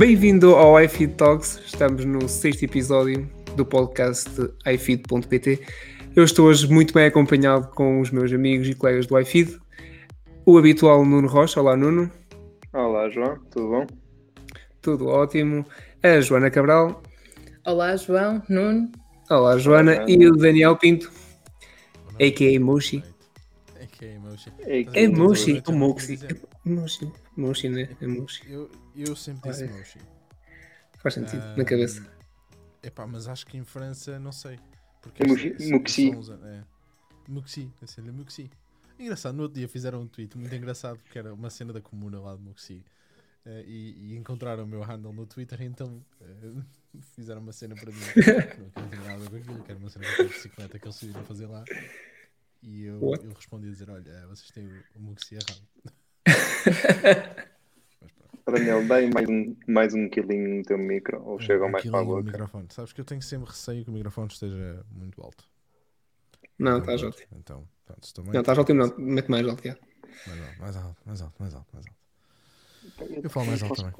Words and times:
Bem-vindo 0.00 0.54
ao 0.56 0.80
iFeed 0.80 1.12
Talks, 1.12 1.60
estamos 1.62 2.06
no 2.06 2.26
sexto 2.26 2.62
episódio 2.62 3.30
do 3.54 3.66
podcast 3.66 4.30
iFeed.pt. 4.66 5.60
Eu 6.16 6.24
estou 6.24 6.46
hoje 6.46 6.66
muito 6.72 6.94
bem 6.94 7.04
acompanhado 7.04 7.68
com 7.68 8.00
os 8.00 8.10
meus 8.10 8.32
amigos 8.32 8.66
e 8.66 8.74
colegas 8.74 9.06
do 9.06 9.20
iFeed. 9.20 9.60
O 10.46 10.56
habitual 10.56 11.04
Nuno 11.04 11.28
Rocha, 11.28 11.60
olá 11.60 11.76
Nuno. 11.76 12.10
Olá 12.72 13.10
João, 13.10 13.38
tudo 13.50 13.68
bom? 13.68 13.86
Tudo 14.80 15.06
ótimo. 15.06 15.66
A 16.02 16.18
Joana 16.22 16.50
Cabral. 16.50 17.02
Olá 17.66 17.94
João, 17.94 18.42
Nuno. 18.48 18.90
Olá 19.28 19.58
Joana. 19.58 19.96
Olá, 19.96 20.06
e 20.08 20.26
o 20.26 20.32
Daniel 20.34 20.78
Pinto, 20.78 21.12
a.k.a. 22.14 22.58
Moshi. 22.58 23.04
A.k.a. 23.78 24.18
Moshi. 24.18 25.62
É 25.66 25.68
o 25.68 25.74
Moxie. 25.74 26.16
dizer. 26.16 26.40
É 26.64 26.70
Moshi, 26.70 27.12
Moshi, 27.40 27.68
né? 27.68 27.96
É 28.00 28.06
Moshi. 28.06 28.42
Eu, 28.50 28.70
eu 28.94 29.16
sempre 29.16 29.50
disse 29.50 29.64
Olha. 29.64 29.72
Moshi. 29.72 29.98
Faz 30.98 31.14
sentido, 31.14 31.40
na 31.40 31.54
Ahm, 31.62 31.64
cabeça. 31.64 32.06
Epá, 32.82 33.06
mas 33.06 33.26
acho 33.28 33.46
que 33.46 33.56
em 33.56 33.64
França, 33.64 34.18
não 34.18 34.32
sei. 34.32 34.58
Porque 35.00 35.22
É 35.22 35.26
Muxi- 35.26 35.48
É. 35.58 36.64
Muxi, 37.28 37.70
esse 37.82 38.00
é 38.00 38.02
Muxi. 38.02 38.50
Engraçado, 38.98 39.34
no 39.34 39.44
outro 39.44 39.58
dia 39.58 39.68
fizeram 39.68 40.02
um 40.02 40.06
tweet 40.06 40.36
muito 40.36 40.54
engraçado, 40.54 40.98
porque 40.98 41.18
era 41.18 41.32
uma 41.32 41.48
cena 41.48 41.72
da 41.72 41.80
comuna 41.80 42.20
lá 42.20 42.36
de 42.36 42.42
Muxi. 42.42 42.84
Eh, 43.46 43.64
e, 43.66 44.12
e 44.12 44.16
encontraram 44.16 44.64
o 44.64 44.66
meu 44.66 44.82
handle 44.82 45.12
no 45.14 45.24
Twitter, 45.26 45.62
então 45.62 46.04
eh, 46.20 46.62
fizeram 47.16 47.40
uma 47.40 47.52
cena 47.52 47.74
para 47.74 47.90
mim. 47.90 47.98
não 48.76 48.88
tinha 48.88 49.00
nada 49.02 49.14
a 49.14 49.28
ver 49.30 49.30
com 49.30 49.36
aquilo, 49.36 49.62
que 49.64 49.70
era 49.70 49.80
uma 49.80 49.88
cena 49.88 50.04
com 50.16 50.22
a 50.22 50.26
bicicleta 50.26 50.78
que 50.78 50.84
eles 50.86 50.94
decidiram 50.96 51.24
fazer 51.24 51.46
lá. 51.46 51.64
E 52.62 52.84
eu, 52.84 53.02
What? 53.02 53.24
eu 53.24 53.32
respondi 53.32 53.68
a 53.68 53.70
dizer: 53.70 53.88
Olha, 53.88 54.26
vocês 54.26 54.50
têm 54.50 54.66
o, 54.66 54.82
o 54.96 55.00
Muxi 55.00 55.34
errado. 55.36 55.62
Daniel, 58.46 58.86
dá 58.86 58.96
mais 59.14 59.28
um, 59.28 59.56
mais 59.68 59.94
um 59.94 60.08
quilinho 60.08 60.56
no 60.56 60.62
teu 60.64 60.76
micro, 60.78 61.22
ou 61.24 61.38
chega 61.38 61.68
mais 61.68 61.76
Aquilo 61.82 61.92
para 61.92 62.00
a 62.00 62.04
boca. 62.04 62.22
microfone. 62.22 62.66
Sabes 62.70 62.92
que 62.92 63.00
eu 63.00 63.04
tenho 63.04 63.22
sempre 63.22 63.48
receio 63.50 63.84
que 63.84 63.90
o 63.90 63.92
microfone 63.92 64.28
esteja 64.28 64.84
muito 64.90 65.22
alto. 65.22 65.44
Não, 66.58 66.78
Então, 66.78 66.80
estás 66.80 67.00
pronto. 67.00 67.14
ótimo. 67.14 67.38
Então, 67.38 67.68
pronto, 67.86 68.04
estou 68.04 68.24
bem. 68.24 68.34
Não, 68.34 68.40
estás 68.40 68.58
ótimo, 68.58 68.78
não. 68.80 68.94
Mete 68.98 69.30
mais 69.30 69.46
alto, 69.46 69.62
já. 69.66 69.76
Mais 70.26 70.40
alto, 70.40 70.60
mais 70.60 70.76
alto, 70.76 71.02
mais 71.06 71.22
alto, 71.22 71.36
mais 71.40 71.54
alto, 71.54 71.68
mais 71.74 71.86
alto. 71.86 73.20
Eu 73.22 73.30
falo 73.30 73.46
mais 73.46 73.62
alto 73.62 73.76
também. 73.76 73.94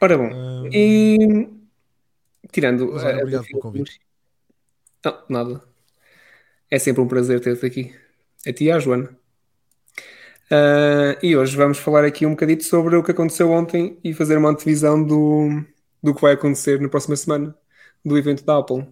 Ora 0.00 0.18
bom, 0.18 0.30
e 0.72 1.48
tirando. 2.52 2.92
Mas 2.92 3.04
olha, 3.04 3.14
a 3.16 3.18
obrigado 3.20 3.46
pelo 3.46 3.60
convite. 3.60 4.00
Não, 5.04 5.24
nada. 5.30 5.62
É 6.70 6.78
sempre 6.78 7.00
um 7.02 7.08
prazer 7.08 7.40
ter-te 7.40 7.64
aqui. 7.64 7.94
A 8.46 8.52
ti 8.52 8.64
e 8.64 8.70
à 8.70 8.78
Joana. 8.78 9.16
Ah, 10.50 11.18
e 11.22 11.36
hoje 11.36 11.56
vamos 11.56 11.78
falar 11.78 12.04
aqui 12.04 12.26
um 12.26 12.30
bocadito 12.30 12.64
sobre 12.64 12.96
o 12.96 13.02
que 13.02 13.10
aconteceu 13.10 13.50
ontem 13.50 13.98
e 14.04 14.12
fazer 14.12 14.36
uma 14.36 14.50
antevisão 14.50 15.02
do, 15.02 15.64
do 16.02 16.14
que 16.14 16.20
vai 16.20 16.34
acontecer 16.34 16.80
na 16.80 16.88
próxima 16.88 17.16
semana, 17.16 17.56
do 18.04 18.18
evento 18.18 18.44
da 18.44 18.58
Apple, 18.58 18.86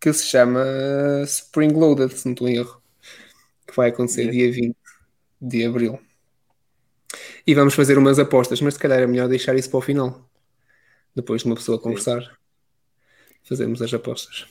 que 0.00 0.12
se 0.12 0.26
chama 0.26 0.64
Spring 1.24 1.72
Loaded, 1.72 2.12
se 2.12 2.26
não 2.26 2.32
estou 2.32 2.48
em 2.48 2.56
erro, 2.56 2.82
que 3.66 3.76
vai 3.76 3.90
acontecer 3.90 4.22
Yeah. 4.22 4.52
dia 4.52 4.52
20 4.52 4.76
de 5.40 5.64
abril. 5.64 6.00
E 7.46 7.54
vamos 7.54 7.74
fazer 7.74 7.96
umas 7.96 8.18
apostas, 8.18 8.60
mas 8.60 8.74
se 8.74 8.80
calhar 8.80 8.98
é 8.98 9.06
melhor 9.06 9.28
deixar 9.28 9.56
isso 9.56 9.70
para 9.70 9.78
o 9.78 9.82
final. 9.82 10.28
Depois 11.14 11.42
de 11.42 11.46
uma 11.46 11.54
pessoa 11.54 11.78
conversar, 11.78 12.20
fazemos 13.44 13.80
as 13.80 13.94
apostas. 13.94 14.46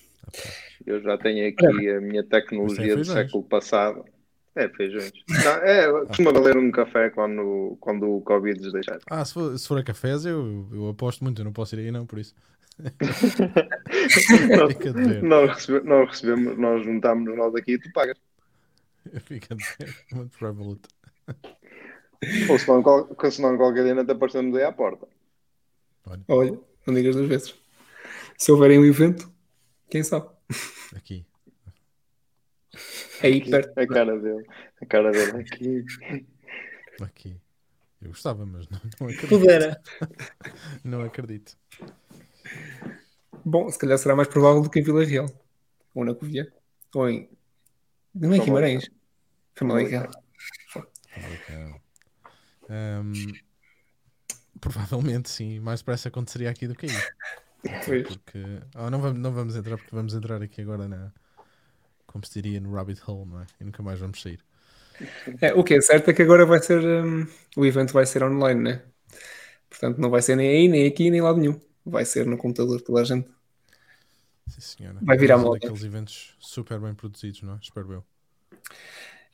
Eu 0.86 1.02
já 1.02 1.18
tenho 1.18 1.48
aqui 1.48 1.90
a 1.90 2.02
minha 2.02 2.24
tecnologia 2.24 2.96
do 2.96 3.06
século 3.06 3.44
passado. 3.44 4.06
É 4.60 4.68
feijões. 4.70 5.12
Não, 5.44 5.52
é, 5.52 6.06
costuma 6.08 6.32
valer 6.32 6.58
um 6.58 6.72
café 6.72 7.10
quando, 7.12 7.78
quando 7.80 8.10
o 8.10 8.22
Covid 8.22 8.60
nos 8.60 8.74
deixar. 8.74 9.00
Ah, 9.10 9.24
se 9.24 9.34
for, 9.34 9.58
se 9.58 9.68
for 9.68 9.78
a 9.78 9.84
cafés, 9.84 10.26
eu, 10.26 10.68
eu 10.74 10.90
aposto 10.90 11.24
muito. 11.24 11.40
Eu 11.42 11.46
não 11.46 11.54
posso 11.54 11.76
ir 11.76 11.80
aí, 11.80 11.92
não, 11.92 12.06
por 12.08 12.18
isso. 12.18 12.34
Fica 14.70 14.92
de 14.94 15.04
ver. 15.04 15.24
nós, 15.24 15.50
recebe- 15.52 15.88
nós 15.88 16.10
recebemos, 16.10 16.58
nós 16.58 16.84
juntámos 16.84 17.36
nós 17.38 17.54
aqui 17.56 17.74
e 17.74 17.80
tu 17.80 17.92
pagas. 17.94 18.18
Fica 19.22 19.56
de 19.56 19.64
ver. 19.80 19.96
Muito 20.14 20.38
provável. 20.38 20.78
Ou 22.50 22.58
se 22.60 22.68
não, 22.68 22.82
qual- 22.82 23.08
se 23.32 23.42
não 23.42 23.58
qualquer 23.58 23.84
dia 23.84 23.96
não 23.96 24.06
te 24.06 24.12
aparecemos 24.12 24.56
aí 24.58 24.64
à 24.64 24.72
porta. 24.72 25.08
Olha, 26.28 26.58
não 26.86 26.94
digas 26.94 27.16
duas 27.16 27.28
vezes. 27.28 27.56
Se 28.38 28.52
houverem 28.52 28.80
um 28.80 28.86
evento, 28.86 29.32
quem 29.90 30.04
sabe? 30.04 30.28
Aqui. 30.96 31.26
Aí 33.24 33.50
perto. 33.50 33.78
A 33.78 33.88
cara 33.88 34.20
dele. 34.20 34.46
A 34.82 34.86
cara 34.86 35.12
dele 35.12 35.42
aqui. 35.42 35.86
Aqui. 37.02 37.42
Eu 38.02 38.10
gostava, 38.10 38.46
mas 38.46 38.68
não, 38.70 38.80
não 39.00 39.08
acredito. 39.08 39.30
Pudera. 39.30 39.82
Não 40.84 41.02
acredito. 41.02 41.58
Bom, 43.44 43.70
se 43.70 43.80
calhar 43.80 43.98
será 43.98 44.16
mais 44.16 44.28
provável 44.28 44.62
do 44.62 44.70
que 44.70 44.80
em 44.80 44.84
Vila 44.84 45.04
Real. 45.04 45.28
Ou 45.96 46.06
na 46.06 46.14
Covilhã. 46.14 46.46
Ou 46.94 47.10
em. 47.10 47.30
Não 48.14 48.34
é 48.34 48.40
Guimarães. 48.40 48.90
Famalicão. 49.56 50.08
Famalicão. 51.10 51.82
Ahm, 52.70 53.14
provavelmente 54.60 55.30
sim. 55.30 55.60
Mais 55.60 55.80
depressa 55.80 56.10
aconteceria 56.10 56.50
aqui 56.50 56.68
do 56.68 56.76
que 56.76 56.86
aí. 56.86 58.04
Porque. 58.04 58.44
Ah, 58.76 58.90
não, 58.90 59.02
vamos, 59.02 59.20
não 59.20 59.32
vamos 59.32 59.56
entrar 59.56 59.78
porque 59.78 59.96
vamos 59.96 60.14
entrar 60.14 60.42
aqui 60.42 60.62
agora 60.62 60.88
na. 60.88 61.12
Como 62.08 62.26
se 62.26 62.42
diria 62.42 62.60
no 62.60 62.74
Rabbit 62.74 63.02
Hole, 63.06 63.30
não 63.30 63.42
é? 63.42 63.46
E 63.62 63.64
nunca 63.64 63.84
mais 63.84 64.00
vamos 64.00 64.22
sair. 64.22 64.40
É, 65.42 65.54
o 65.54 65.64
que 65.64 65.76
é 65.76 65.82
certo 65.82 66.10
é 66.10 66.14
que 66.14 66.22
agora 66.22 66.46
vai 66.46 66.60
ser. 66.62 66.84
hum, 66.84 67.28
o 67.56 67.66
evento 67.66 67.94
vai 67.94 68.06
ser 68.06 68.24
online, 68.24 68.62
né? 68.62 68.82
Portanto, 69.70 70.00
não 70.00 70.10
vai 70.10 70.22
ser 70.22 70.36
nem 70.36 70.50
aí, 70.50 70.68
nem 70.68 70.88
aqui, 70.88 71.10
nem 71.12 71.22
lado 71.22 71.38
nenhum. 71.38 71.60
Vai 71.86 72.06
ser 72.06 72.26
no 72.26 72.38
computador 72.38 72.82
toda 72.82 73.02
a 73.02 73.04
gente. 73.04 73.30
Sim, 74.48 74.62
senhora. 74.62 74.98
Vai 75.02 75.18
virar 75.18 75.38
moda. 75.38 75.60
daqueles 75.60 75.84
eventos 75.84 76.36
super 76.40 76.80
bem 76.80 76.96
produzidos, 76.96 77.42
não 77.42 77.54
é? 77.54 77.60
Espero 77.62 77.92
eu. 77.92 78.06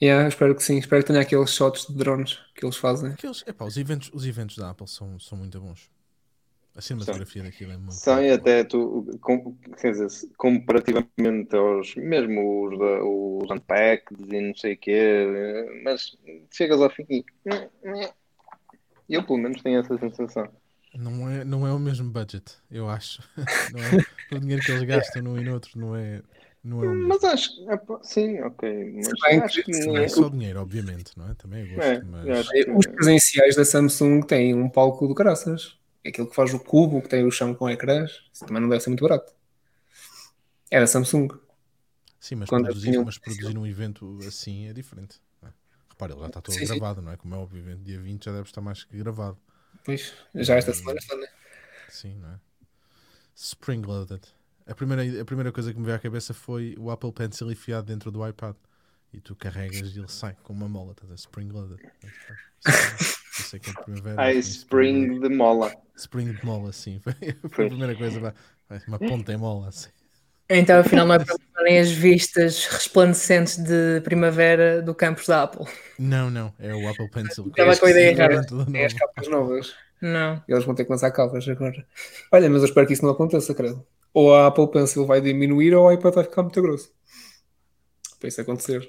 Yeah, 0.02 0.28
espero 0.28 0.56
que 0.56 0.64
sim. 0.64 0.78
Espero 0.78 1.02
que 1.02 1.08
tenha 1.08 1.22
aqueles 1.22 1.52
shots 1.52 1.88
de 1.88 1.96
drones 1.96 2.40
que 2.56 2.66
eles 2.66 2.76
fazem. 2.76 3.12
Aqueles, 3.12 3.44
epá, 3.48 3.64
os, 3.64 3.78
eventos, 3.78 4.12
os 4.14 4.26
eventos 4.26 4.58
da 4.58 4.72
Apple 4.72 4.88
são, 4.88 5.18
são 5.20 5.38
muito 5.38 5.60
bons. 5.62 5.90
A 6.76 6.82
cinematografia 6.82 7.44
daquilo 7.44 7.72
é 7.72 7.78
muito 7.78 7.94
São 7.94 8.24
e 8.24 8.32
até 8.32 8.64
tu, 8.64 9.06
com, 9.22 9.56
quer 9.80 9.92
dizer, 9.92 10.08
comparativamente 10.38 11.56
aos, 11.56 11.96
mesmo 11.96 12.68
os, 12.68 12.80
da, 12.80 13.04
os 13.04 13.52
Unpacked 13.52 14.36
e 14.36 14.42
não 14.42 14.56
sei 14.56 14.74
o 14.74 14.78
quê, 14.78 15.82
mas 15.84 16.18
chegas 16.52 16.82
ao 16.82 16.90
fim 16.90 17.06
e 19.10 19.16
eu 19.16 19.24
pelo 19.24 19.38
menos 19.38 19.62
tenho 19.62 19.80
essa 19.80 19.98
sensação. 19.98 20.50
Não 20.96 21.30
é, 21.30 21.44
não 21.44 21.68
é 21.68 21.74
o 21.74 21.80
mesmo 21.80 22.10
budget, 22.10 22.56
eu 22.70 22.88
acho. 22.88 23.22
Não 23.74 23.80
é, 23.80 24.36
o 24.36 24.40
dinheiro 24.40 24.64
que 24.64 24.72
eles 24.72 24.84
gastam 24.84 25.24
num 25.24 25.40
e 25.40 25.44
no 25.44 25.54
outro 25.54 25.80
não 25.80 25.96
é, 25.96 26.22
não 26.64 26.84
é 26.84 26.88
o 26.88 26.92
mesmo. 26.92 27.08
Mas 27.08 27.24
acho 27.24 27.52
sim, 28.04 28.40
ok, 28.42 28.94
mas 28.94 29.08
bem 29.28 29.40
acho 29.40 29.64
que 29.64 29.72
Não 29.72 29.98
é 29.98 30.08
só 30.08 30.30
dinheiro, 30.30 30.62
obviamente, 30.62 31.18
não 31.18 31.30
é? 31.30 31.34
Também 31.34 31.64
é 31.64 31.66
gosto, 31.66 31.90
É, 31.90 32.04
mas 32.04 32.48
Os 32.76 32.86
presenciais 32.86 33.56
da 33.56 33.66
Samsung 33.66 34.22
têm 34.22 34.54
um 34.54 34.70
palco 34.70 35.08
do 35.08 35.16
caraças. 35.16 35.78
Aquilo 36.06 36.28
que 36.30 36.36
faz 36.36 36.54
o 36.54 36.60
cubo, 36.60 37.02
que 37.02 37.08
tem 37.10 37.26
o 37.26 37.32
chão 37.32 37.54
com 37.56 37.70
ecrãs. 37.70 38.12
Isso 38.34 38.46
também 38.46 38.62
não 38.62 38.70
deve 38.70 38.82
ser 38.84 38.90
muito 38.90 39.02
barato. 39.08 39.34
É 40.70 40.80
da 40.80 40.88
Samsung. 40.88 41.30
sim, 42.20 42.36
mas 42.36 42.50
quando 42.50 42.66
produzir, 42.66 42.90
tinha 42.90 43.02
um 43.02 43.06
mas 43.06 43.18
produzir 43.18 43.58
um 43.58 43.66
evento 43.66 44.20
assim 44.28 44.68
é 44.68 44.74
diferente. 44.74 45.22
não 45.42 45.50
é? 45.50 45.54
Repara, 45.90 46.14
ele 46.14 46.22
já 46.22 46.28
está 46.28 46.42
todo 46.42 46.54
Sim, 46.56 46.66
sim. 46.66 46.66
gravado, 46.66 47.02
não 47.02 47.12
é? 47.12 47.18
Como 47.18 47.34
é 47.36 47.38
óbvio, 47.38 47.60
evento 47.60 47.84
dia 47.84 48.00
20 48.00 48.26
já 48.26 48.32
deve 48.32 48.48
estar 48.48 48.62
mais 48.62 48.84
que 48.84 48.98
gravado. 48.98 49.38
Pois, 49.86 50.14
já 50.36 50.56
esta 50.56 50.74
semana 50.74 51.00
está, 51.00 51.16
né? 51.16 51.28
Sim, 51.90 52.16
não 52.18 52.30
é? 52.30 52.40
Spring 53.36 53.82
loaded. 53.86 54.22
A 54.66 54.74
primeira, 54.74 55.22
a 55.22 55.26
primeira 55.26 55.52
coisa 55.52 55.74
que 55.74 55.80
me 55.80 55.86
veio 55.86 55.98
à 55.98 56.00
cabeça 56.00 56.34
foi 56.34 56.76
o 56.80 56.90
Apple 56.90 57.12
Pencil 57.12 57.52
enfiado 57.52 57.86
dentro 57.88 58.12
do 58.12 58.26
iPad. 58.28 58.56
E 59.12 59.20
tu 59.22 59.36
carregas 59.36 59.96
e 59.96 60.00
ele 60.00 60.08
sai 60.08 60.36
com 60.42 60.54
uma 60.54 60.68
mola, 60.68 60.94
estás 60.94 61.12
a? 61.12 61.16
Spring 61.16 61.50
loaded. 61.50 61.80
Eu 63.38 63.46
sei 63.46 63.60
que 63.60 63.70
é 63.70 63.74
primavera. 63.74 64.22
Ai, 64.22 64.34
tem 64.34 64.40
Spring 64.40 65.20
de 65.20 65.30
mola. 65.30 65.74
Spring 65.96 66.34
de 66.34 66.46
mola, 66.46 66.72
sim. 66.72 67.00
Foi, 67.00 67.14
foi 67.50 67.66
a 67.66 67.70
primeira 67.70 67.96
coisa. 67.96 68.34
Uma 68.88 69.00
ponta 69.00 69.34
em 69.34 69.38
mola, 69.38 69.70
assim. 69.70 69.90
Então, 70.50 70.80
afinal, 70.80 71.08
não 71.08 71.16
é 71.16 71.20
para 71.20 71.34
mostrarem 71.34 71.80
as 71.80 71.92
vistas 71.92 72.66
resplandecentes 72.66 73.58
de 73.58 74.02
primavera 74.02 74.82
do 74.82 74.94
campus 74.94 75.26
da 75.28 75.44
Apple. 75.44 75.66
Não, 75.98 76.30
não. 76.30 76.54
É 76.60 76.76
o 76.76 76.88
Apple 76.88 77.10
Pencil. 77.10 77.48
Estava 77.48 77.76
com 77.78 77.86
a 77.86 77.92
ideia 77.92 78.12
errada. 78.12 78.46
É 78.74 78.86
as 78.86 78.94
capas 78.94 79.28
novas. 79.28 79.74
Não. 80.02 80.44
Eles 80.48 80.66
vão 80.66 80.76
ter 80.76 80.84
que 80.84 80.92
lançar 80.92 81.12
capas 81.12 81.48
agora. 81.48 81.88
Olha, 82.32 82.50
mas 82.50 82.62
eu 82.62 82.68
espero 82.68 82.86
que 82.86 82.94
isso 82.94 83.04
não 83.04 83.12
aconteça, 83.12 83.56
credo. 83.56 83.86
Ou 84.14 84.36
a 84.36 84.48
Apple 84.48 84.70
Pencil 84.70 85.06
vai 85.08 85.22
diminuir 85.22 85.74
ou 85.74 85.86
o 85.88 85.92
iPad 85.92 86.14
vai 86.14 86.24
ficar 86.26 86.44
muito 86.44 86.62
grosso. 86.62 86.92
Para 88.20 88.28
isso 88.28 88.42
acontecer. 88.42 88.88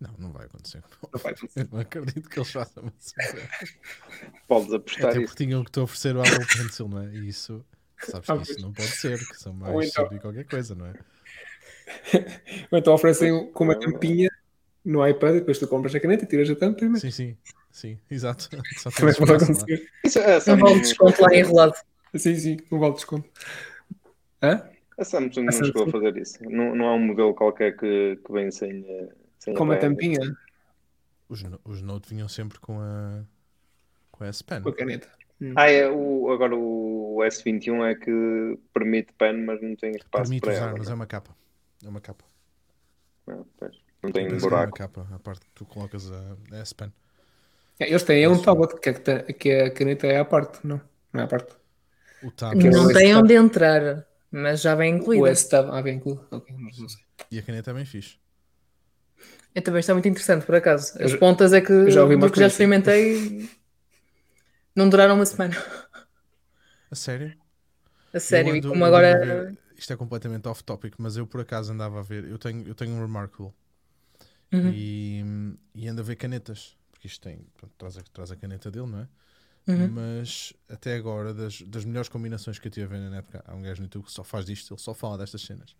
Não, 0.00 0.10
não 0.18 0.32
vai 0.32 0.46
acontecer. 0.46 0.82
Não 1.12 1.20
vai 1.20 1.32
acontecer. 1.32 1.60
Eu 1.60 1.68
não 1.72 1.80
acredito 1.80 2.28
que 2.30 2.38
eles 2.38 2.50
façam 2.50 2.90
isso. 2.98 3.14
Podes 4.48 4.72
apostar 4.72 5.10
Até 5.10 5.18
isso. 5.20 5.28
porque 5.32 5.44
tinham 5.44 5.62
que 5.64 5.70
te 5.70 5.80
oferecer 5.80 6.16
o 6.16 6.20
Apple 6.20 6.46
Pencil, 6.46 6.88
não 6.88 7.02
é? 7.02 7.06
E 7.14 7.28
isso, 7.28 7.64
sabes 7.98 8.30
Ah, 8.30 8.36
que 8.38 8.50
isso 8.50 8.60
não 8.60 8.72
pode 8.72 8.88
ser, 8.88 9.18
que 9.18 9.36
são 9.36 9.52
mais 9.52 9.88
então- 9.90 10.04
sobre 10.04 10.18
qualquer 10.18 10.44
coisa, 10.44 10.74
não 10.74 10.86
é? 10.86 10.94
Ou 12.72 12.78
então 12.78 12.94
oferecem 12.94 13.50
com 13.52 13.64
uma 13.64 13.78
tampinha 13.78 14.30
no 14.84 15.06
iPad 15.06 15.36
e 15.36 15.40
depois 15.40 15.58
tu 15.58 15.68
compras 15.68 15.94
a 15.94 16.00
caneta, 16.00 16.24
tiras 16.24 16.48
a 16.48 16.56
tampa 16.56 16.84
e 16.84 16.88
metes. 16.88 17.02
Sim, 17.02 17.10
sim. 17.10 17.36
Sim, 17.72 17.98
exato. 18.10 18.48
Só 18.78 18.90
Como 18.90 19.10
é 19.10 19.12
que 19.12 19.18
pode 19.18 19.32
acontecer? 19.44 19.88
Isso, 20.04 20.18
a 20.18 20.36
Um 20.36 20.40
Samsung, 20.40 20.60
vale 20.60 20.74
de 20.76 20.80
desconto 20.80 21.22
lá 21.22 21.34
enrolado. 21.36 21.74
Sim, 22.16 22.36
sim, 22.36 22.56
um 22.72 22.78
vale 22.78 22.92
de 22.92 22.96
desconto. 22.96 23.28
Hã? 24.42 24.68
a 24.98 25.04
Samsung 25.04 25.44
não 25.44 25.52
chegou 25.52 25.84
a 25.84 25.90
fazer 25.90 26.16
isso. 26.18 26.38
Não, 26.42 26.74
não 26.74 26.88
há 26.88 26.94
um 26.94 26.98
modelo 27.06 27.34
qualquer 27.34 27.76
que, 27.76 28.18
que 28.24 28.32
vem 28.32 28.50
sem, 28.50 28.84
eh, 28.86 29.08
sem 29.40 29.54
Com 29.54 29.64
uma 29.64 29.76
tampinha, 29.76 30.20
Os, 31.28 31.42
os 31.64 31.82
Note 31.82 32.08
vinham 32.08 32.28
sempre 32.28 32.58
com 32.60 32.78
a, 32.80 33.22
com 34.12 34.22
a 34.24 34.28
S 34.28 34.42
Pen. 34.44 34.62
com 34.62 34.68
a 34.68 34.74
caneta. 34.74 35.08
Ah, 35.56 35.70
é, 35.70 35.88
o, 35.88 36.30
agora 36.30 36.54
o 36.54 37.16
S21 37.22 37.82
é 37.90 37.94
que 37.94 38.58
permite 38.74 39.12
pen, 39.14 39.42
mas 39.44 39.60
não 39.62 39.74
tem 39.74 39.90
espaço 39.92 40.24
Permite 40.24 40.42
para 40.42 40.52
usar, 40.52 40.68
ela. 40.68 40.78
mas 40.78 40.90
é 40.90 40.94
uma 40.94 41.06
capa. 41.06 41.34
É 41.84 41.88
uma 41.88 42.00
capa. 42.00 42.24
Não, 43.26 43.46
pois. 43.56 43.74
Não 44.02 44.12
tem 44.12 44.24
Eu 44.24 44.30
penso 44.30 44.46
que 44.48 44.54
é 44.54 44.56
uma 44.56 44.66
buraco. 44.66 44.76
capa, 44.76 45.06
a 45.14 45.18
parte 45.18 45.40
que 45.46 45.50
tu 45.54 45.64
colocas 45.64 46.10
a, 46.12 46.36
a 46.52 46.58
S 46.58 46.74
Pen. 46.74 46.92
É, 47.78 47.88
Eles 47.88 48.02
têm 48.02 48.22
é 48.22 48.28
um 48.28 48.40
tablet, 48.42 48.78
que, 48.78 48.90
é 48.90 49.32
que, 49.32 49.50
a 49.52 49.70
caneta 49.72 50.06
é 50.06 50.18
à 50.18 50.24
parte, 50.26 50.66
não? 50.66 50.78
Não 51.12 51.20
é 51.22 51.24
à 51.24 51.26
parte. 51.26 51.54
O 52.22 52.30
tab 52.30 52.50
Aquele- 52.58 52.68
Não 52.76 52.92
tem 52.92 53.14
onde 53.16 53.32
entrar, 53.34 54.06
mas 54.30 54.60
já 54.60 54.74
vem 54.74 54.92
O 54.94 54.96
incluído. 54.98 55.26
S-Tab, 55.28 55.70
ah, 55.70 55.80
bem 55.80 55.96
incluído. 55.96 56.26
Ok, 56.30 56.54
não 56.54 56.64
não 56.64 56.88
sei. 56.88 57.02
e 57.30 57.38
a 57.38 57.42
caneta 57.42 57.70
é 57.70 57.74
bem 57.74 57.86
fixe. 57.86 58.18
Eu 59.54 59.62
também 59.62 59.80
está 59.80 59.92
muito 59.92 60.08
interessante, 60.08 60.46
por 60.46 60.54
acaso. 60.54 60.92
As 61.02 61.12
Eu 61.12 61.18
pontas 61.18 61.52
é 61.52 61.60
que, 61.60 61.90
já 61.90 62.02
ouvi 62.02 62.16
do 62.16 62.30
que 62.30 62.38
já 62.38 62.46
experimentei, 62.46 63.48
não 64.74 64.88
duraram 64.88 65.14
uma 65.16 65.26
semana. 65.26 65.56
A 66.90 66.94
sério? 66.94 67.32
A 68.12 68.20
sério, 68.20 68.50
Eu 68.50 68.56
e 68.56 68.58
ando- 68.58 68.68
como 68.68 68.84
ando 68.84 68.96
agora. 68.96 69.18
ver- 69.18 69.58
Isto 69.76 69.92
é 69.92 69.96
completamente 69.96 70.46
off 70.48 70.62
topic, 70.62 70.94
mas 70.98 71.16
eu 71.16 71.26
por 71.26 71.40
acaso 71.40 71.72
andava 71.72 72.00
a 72.00 72.02
ver. 72.02 72.24
Eu 72.24 72.38
tenho, 72.38 72.66
eu 72.68 72.74
tenho 72.74 72.92
um 72.94 73.00
Remarkable 73.00 73.52
Uhum. 74.52 74.72
e, 74.74 75.22
e 75.74 75.88
ando 75.88 76.00
a 76.00 76.04
ver 76.04 76.16
canetas. 76.16 76.76
Porque 76.90 77.06
isto 77.06 77.20
tem. 77.22 77.46
pronto, 77.56 77.72
traz, 77.78 77.96
a, 77.96 78.02
traz 78.12 78.30
a 78.30 78.36
caneta 78.36 78.70
dele, 78.70 78.86
não 78.86 79.00
é? 79.00 79.08
Uhum. 79.68 79.88
Mas 79.88 80.52
até 80.68 80.94
agora, 80.96 81.32
das, 81.32 81.62
das 81.62 81.84
melhores 81.84 82.08
combinações 82.08 82.58
que 82.58 82.66
eu 82.68 82.72
tive 82.72 82.86
a 82.86 82.88
ver 82.88 82.98
na 83.00 83.10
net, 83.10 83.26
há 83.44 83.54
um 83.54 83.62
gajo 83.62 83.80
no 83.80 83.86
YouTube 83.86 84.04
que 84.04 84.12
só 84.12 84.24
faz 84.24 84.44
disto, 84.44 84.74
ele 84.74 84.80
só 84.80 84.92
fala 84.92 85.16
destas 85.18 85.42
cenas. 85.42 85.74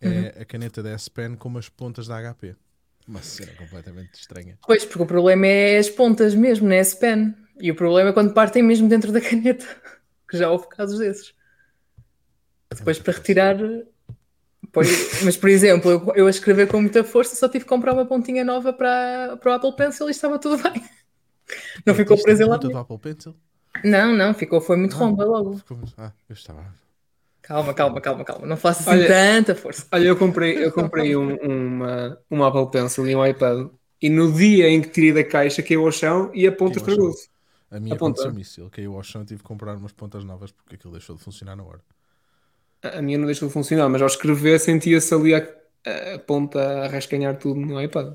É 0.00 0.08
Uhum. 0.08 0.42
a 0.42 0.44
caneta 0.44 0.82
da 0.82 0.90
S 0.90 1.10
Pen 1.10 1.36
com 1.36 1.48
umas 1.48 1.68
pontas 1.68 2.06
da 2.06 2.18
HP. 2.18 2.56
Uma 3.06 3.20
cena 3.22 3.52
completamente 3.58 4.14
estranha. 4.14 4.58
Pois, 4.66 4.84
porque 4.84 5.02
o 5.02 5.06
problema 5.06 5.46
é 5.46 5.78
as 5.78 5.90
pontas 5.90 6.34
mesmo, 6.34 6.66
não 6.68 6.74
é 6.74 6.80
esse 6.80 6.98
pen. 6.98 7.34
E 7.60 7.70
o 7.70 7.74
problema 7.74 8.10
é 8.10 8.12
quando 8.12 8.32
partem 8.32 8.62
mesmo 8.62 8.88
dentro 8.88 9.12
da 9.12 9.20
caneta. 9.20 9.66
Que 10.26 10.38
já 10.38 10.50
houve 10.50 10.66
casos 10.68 10.98
desses. 10.98 11.34
Depois 12.74 12.98
para 12.98 13.12
retirar. 13.12 13.56
Pois, 14.72 15.22
mas, 15.22 15.36
por 15.36 15.50
exemplo, 15.50 15.90
eu, 15.90 16.12
eu 16.16 16.26
a 16.26 16.30
escrever 16.30 16.66
com 16.66 16.80
muita 16.80 17.04
força 17.04 17.36
só 17.36 17.46
tive 17.46 17.64
que 17.64 17.68
comprar 17.68 17.92
uma 17.92 18.06
pontinha 18.06 18.42
nova 18.42 18.72
para, 18.72 19.36
para 19.36 19.52
o 19.52 19.54
Apple 19.54 19.76
Pencil 19.76 20.08
e 20.08 20.10
estava 20.10 20.38
tudo 20.38 20.60
bem. 20.62 20.82
Não 21.86 21.94
ficou 21.94 22.20
preso 22.20 22.46
lá. 22.48 22.56
do 22.56 22.76
Apple 22.76 22.98
Pencil? 22.98 23.36
Não, 23.84 24.12
não, 24.16 24.32
ficou, 24.34 24.60
foi 24.60 24.76
muito 24.76 24.96
Ah. 24.96 24.98
romba 24.98 25.24
logo. 25.24 25.60
Ah, 25.98 26.10
eu 26.28 26.32
estava. 26.32 26.74
Calma, 27.46 27.74
calma, 27.74 28.00
calma, 28.00 28.24
calma. 28.24 28.46
Não 28.46 28.56
faça 28.56 28.80
assim 28.80 28.90
Olha- 29.02 29.06
tanta 29.06 29.54
força. 29.54 29.86
Olha, 29.92 30.06
eu 30.08 30.16
comprei, 30.16 30.64
eu 30.64 30.72
comprei 30.72 31.14
um- 31.14 31.36
uma, 31.36 32.18
uma 32.30 32.48
Apple 32.48 32.70
Pencil 32.70 33.06
e 33.06 33.14
um 33.14 33.24
iPad 33.24 33.68
e 34.00 34.08
no 34.08 34.32
dia 34.32 34.68
em 34.70 34.80
que 34.80 34.88
tirei 34.88 35.12
da 35.12 35.22
caixa 35.22 35.62
caiu 35.62 35.84
ao 35.84 35.92
chão 35.92 36.30
e 36.32 36.46
a 36.46 36.52
ponta 36.52 36.78
estragou-se. 36.78 37.28
A 37.70 37.78
minha 37.78 37.96
aconteceu-me 37.96 38.40
isso. 38.40 38.62
Ele 38.62 38.70
caiu 38.70 38.94
ao 38.96 39.02
chão 39.02 39.22
e 39.22 39.26
tive 39.26 39.42
que 39.42 39.46
comprar 39.46 39.76
umas 39.76 39.92
pontas 39.92 40.24
novas 40.24 40.52
porque 40.52 40.76
aquilo 40.76 40.92
deixou 40.94 41.16
de 41.16 41.22
funcionar 41.22 41.54
na 41.54 41.64
hora. 41.64 41.80
A 42.82 42.98
a 42.98 43.02
minha 43.02 43.18
não 43.18 43.26
deixou 43.26 43.48
de 43.48 43.52
funcionar, 43.54 43.88
mas 43.90 44.00
ao 44.00 44.06
escrever 44.08 44.58
sentia-se 44.58 45.12
ali 45.14 45.34
a, 45.34 45.46
a 46.14 46.18
ponta 46.20 46.60
a 46.84 46.88
rascanhar 46.88 47.36
tudo 47.36 47.60
no 47.60 47.80
iPad. 47.80 48.14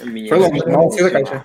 A 0.00 0.04
minha 0.04 0.28
Foi 0.28 0.38
logo, 0.38 0.56
não 0.56 0.72
mal 0.72 0.90
saiu 0.92 1.04
da 1.04 1.10
caixa. 1.10 1.44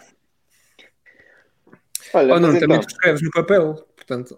Olha, 2.14 2.36
Oh, 2.36 2.40
não, 2.40 2.50
também 2.60 2.64
então, 2.64 2.80
tu 2.82 2.88
escreves 2.90 3.22
no 3.24 3.32
papel, 3.32 3.74
portanto, 3.96 4.38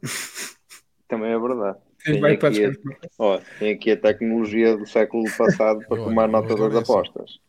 também 1.07 1.31
é 1.31 1.39
verdade. 1.39 1.77
Tem 2.03 2.25
aqui, 2.25 2.37
papel. 2.37 2.73
ó, 3.17 3.39
tem 3.59 3.73
aqui 3.73 3.91
a 3.91 3.97
tecnologia 3.97 4.75
do 4.77 4.85
século 4.85 5.23
passado 5.37 5.79
para 5.87 5.97
Eu 5.97 6.03
tomar 6.05 6.23
olho, 6.23 6.35
eu 6.37 6.41
nota 6.57 6.69
das 6.69 6.75
apostas. 6.83 7.39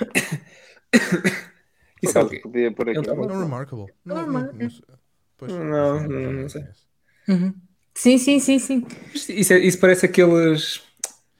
Isso 2.02 2.14
Por 2.14 2.20
é 2.20 2.22
o 2.24 2.28
quê? 2.28 2.40
podia 2.40 2.72
pôr 2.72 2.88
aqui. 2.90 3.02
Tava- 3.02 3.26
Não, 3.26 3.40
remarkable. 3.40 3.86
Não, 4.04 4.26
não, 4.26 4.52
não 4.52 6.08
Não, 6.08 6.32
não, 6.32 6.48
sei. 6.48 6.64
Uhum. 7.28 7.54
Sim, 7.94 8.18
sim, 8.18 8.38
sim, 8.40 8.58
sim. 8.58 8.86
Isso, 9.14 9.52
é- 9.52 9.58
isso 9.58 9.78
parece 9.78 10.06
aqueles. 10.06 10.82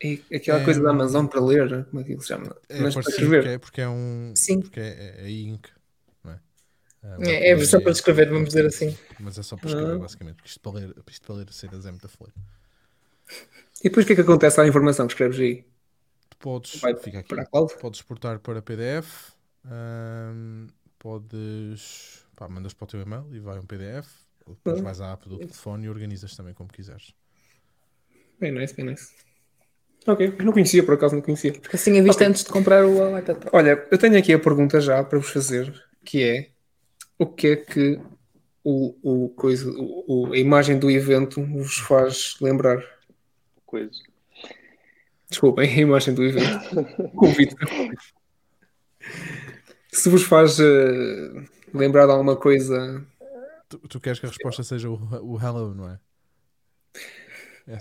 e- 0.02 0.22
Aquela 0.34 0.60
É, 0.60 0.64
coisa 0.64 0.82
da 0.82 0.90
Amazon 0.90 1.26
para 1.26 1.40
ler, 1.40 1.84
como 1.86 2.00
é 2.02 2.04
que 2.04 2.12
ele 2.12 2.20
se 2.20 2.28
chama? 2.28 2.54
É 2.68 2.80
Mas 2.80 2.94
para 2.94 3.02
escrever. 3.08 3.38
porque 3.42 3.48
é, 3.54 3.58
porque 3.58 3.80
é 3.80 3.88
um. 3.88 4.32
Sim. 4.36 4.60
Porque 4.60 4.80
é, 4.80 5.16
é, 5.18 5.24
é 5.26 5.30
ink. 5.30 5.68
Não 7.02 7.22
é? 7.30 7.48
É, 7.48 7.50
é 7.52 7.64
só 7.64 7.80
para 7.80 7.92
escrever, 7.92 8.28
vamos 8.28 8.48
dizer 8.48 8.66
assim. 8.66 8.96
Mas 9.18 9.38
é 9.38 9.42
só 9.42 9.56
para 9.56 9.68
escrever, 9.68 9.94
Ah. 9.94 9.98
basicamente. 9.98 10.36
Porque 10.36 10.48
isto 10.48 10.60
para 10.60 10.72
ler, 10.72 10.94
isto 11.10 11.26
para 11.26 11.34
ler 11.36 11.52
cenas 11.52 11.86
é 11.86 11.90
muito 11.90 12.08
fleiro. 12.08 12.34
E 13.82 13.84
depois 13.84 14.04
o 14.04 14.06
que 14.06 14.12
é 14.12 14.16
que 14.16 14.22
acontece 14.22 14.60
à 14.60 14.66
informação 14.66 15.06
que 15.06 15.12
escreves 15.14 15.38
aí? 15.40 15.64
Tu 16.28 16.36
podes. 16.38 16.80
Vai 16.80 16.94
Fica 16.96 17.20
aqui. 17.20 17.28
Para? 17.28 17.44
Podes 17.46 18.00
exportar 18.00 18.38
para 18.40 18.60
PDF. 18.60 19.32
podes. 20.98 22.24
Pá, 22.36 22.48
mandas 22.48 22.72
para 22.74 22.84
o 22.84 22.88
teu 22.88 23.00
e-mail 23.00 23.26
e 23.32 23.38
vai 23.40 23.58
um 23.58 23.64
PDF. 23.66 24.08
ou 24.46 24.54
Depois 24.54 24.80
Ah. 24.80 24.82
vais 24.82 25.00
à 25.00 25.12
app 25.12 25.28
do 25.28 25.38
telefone 25.38 25.86
e 25.86 25.88
organizas 25.88 26.34
também 26.34 26.52
como 26.54 26.70
quiseres. 26.70 27.14
Bem 28.40 28.50
nice, 28.52 28.74
bem 28.74 28.86
nice. 28.86 29.12
Ok, 30.06 30.34
eu 30.38 30.44
não 30.44 30.52
conhecia, 30.52 30.82
por 30.82 30.94
acaso 30.94 31.14
não 31.14 31.22
conhecia. 31.22 31.52
Porque 31.52 31.76
assim 31.76 31.98
a 31.98 32.02
vista 32.02 32.22
Ok. 32.24 32.26
antes 32.26 32.42
de 32.44 32.50
comprar 32.50 32.84
o 32.86 33.18
iPad 33.18 33.36
Pro. 33.36 33.50
Olha, 33.52 33.86
eu 33.90 33.98
tenho 33.98 34.18
aqui 34.18 34.32
a 34.32 34.38
pergunta 34.38 34.80
já 34.80 35.04
para 35.04 35.18
vos 35.18 35.28
fazer, 35.30 35.72
que 36.04 36.22
é 36.22 36.49
o 37.20 37.26
que 37.26 37.48
é 37.48 37.56
que 37.56 38.00
o, 38.64 38.94
o 39.02 39.28
coisa, 39.30 39.70
o, 39.70 40.32
a 40.32 40.38
imagem 40.38 40.78
do 40.78 40.90
evento 40.90 41.44
vos 41.44 41.76
faz 41.76 42.36
lembrar? 42.40 42.82
Coisa. 43.66 43.90
Desculpem, 45.28 45.68
a 45.68 45.80
imagem 45.80 46.14
do 46.14 46.24
evento. 46.24 46.64
O 46.98 47.10
convite. 47.10 47.54
Se 49.92 50.08
vos 50.08 50.22
faz 50.22 50.58
eh, 50.58 51.44
lembrar 51.74 52.06
de 52.06 52.12
alguma 52.12 52.36
coisa. 52.36 53.04
Tu, 53.68 53.78
tu 53.80 54.00
queres 54.00 54.18
que 54.18 54.24
a 54.24 54.30
resposta 54.30 54.62
seja 54.62 54.88
o, 54.88 54.94
o 55.22 55.38
hello, 55.38 55.74
não 55.74 55.90
é? 55.90 55.98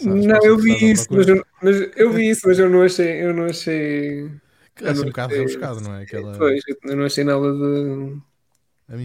Não, 0.04 0.44
eu 0.44 0.58
vi 0.58 0.92
isso, 0.92 1.08
mas 1.12 1.28
eu, 1.28 1.46
mas 1.62 1.92
eu 1.96 2.12
vi 2.12 2.30
isso, 2.30 2.42
mas 2.46 2.60
eu 2.60 2.70
não 2.70 2.82
achei, 2.82 3.24
eu 3.24 3.34
não 3.34 3.46
achei. 3.46 4.30
Que 4.76 4.84
é 4.84 4.90
assim 4.90 5.00
um 5.00 5.04
não 5.04 5.10
bocado 5.10 5.34
rebuscado, 5.34 5.82
não 5.82 5.96
é? 5.96 6.04
Aquela... 6.04 6.38
Pois, 6.38 6.62
eu 6.84 6.98
não 6.98 7.06
achei 7.06 7.24
nada 7.24 7.52
de. 7.54 8.29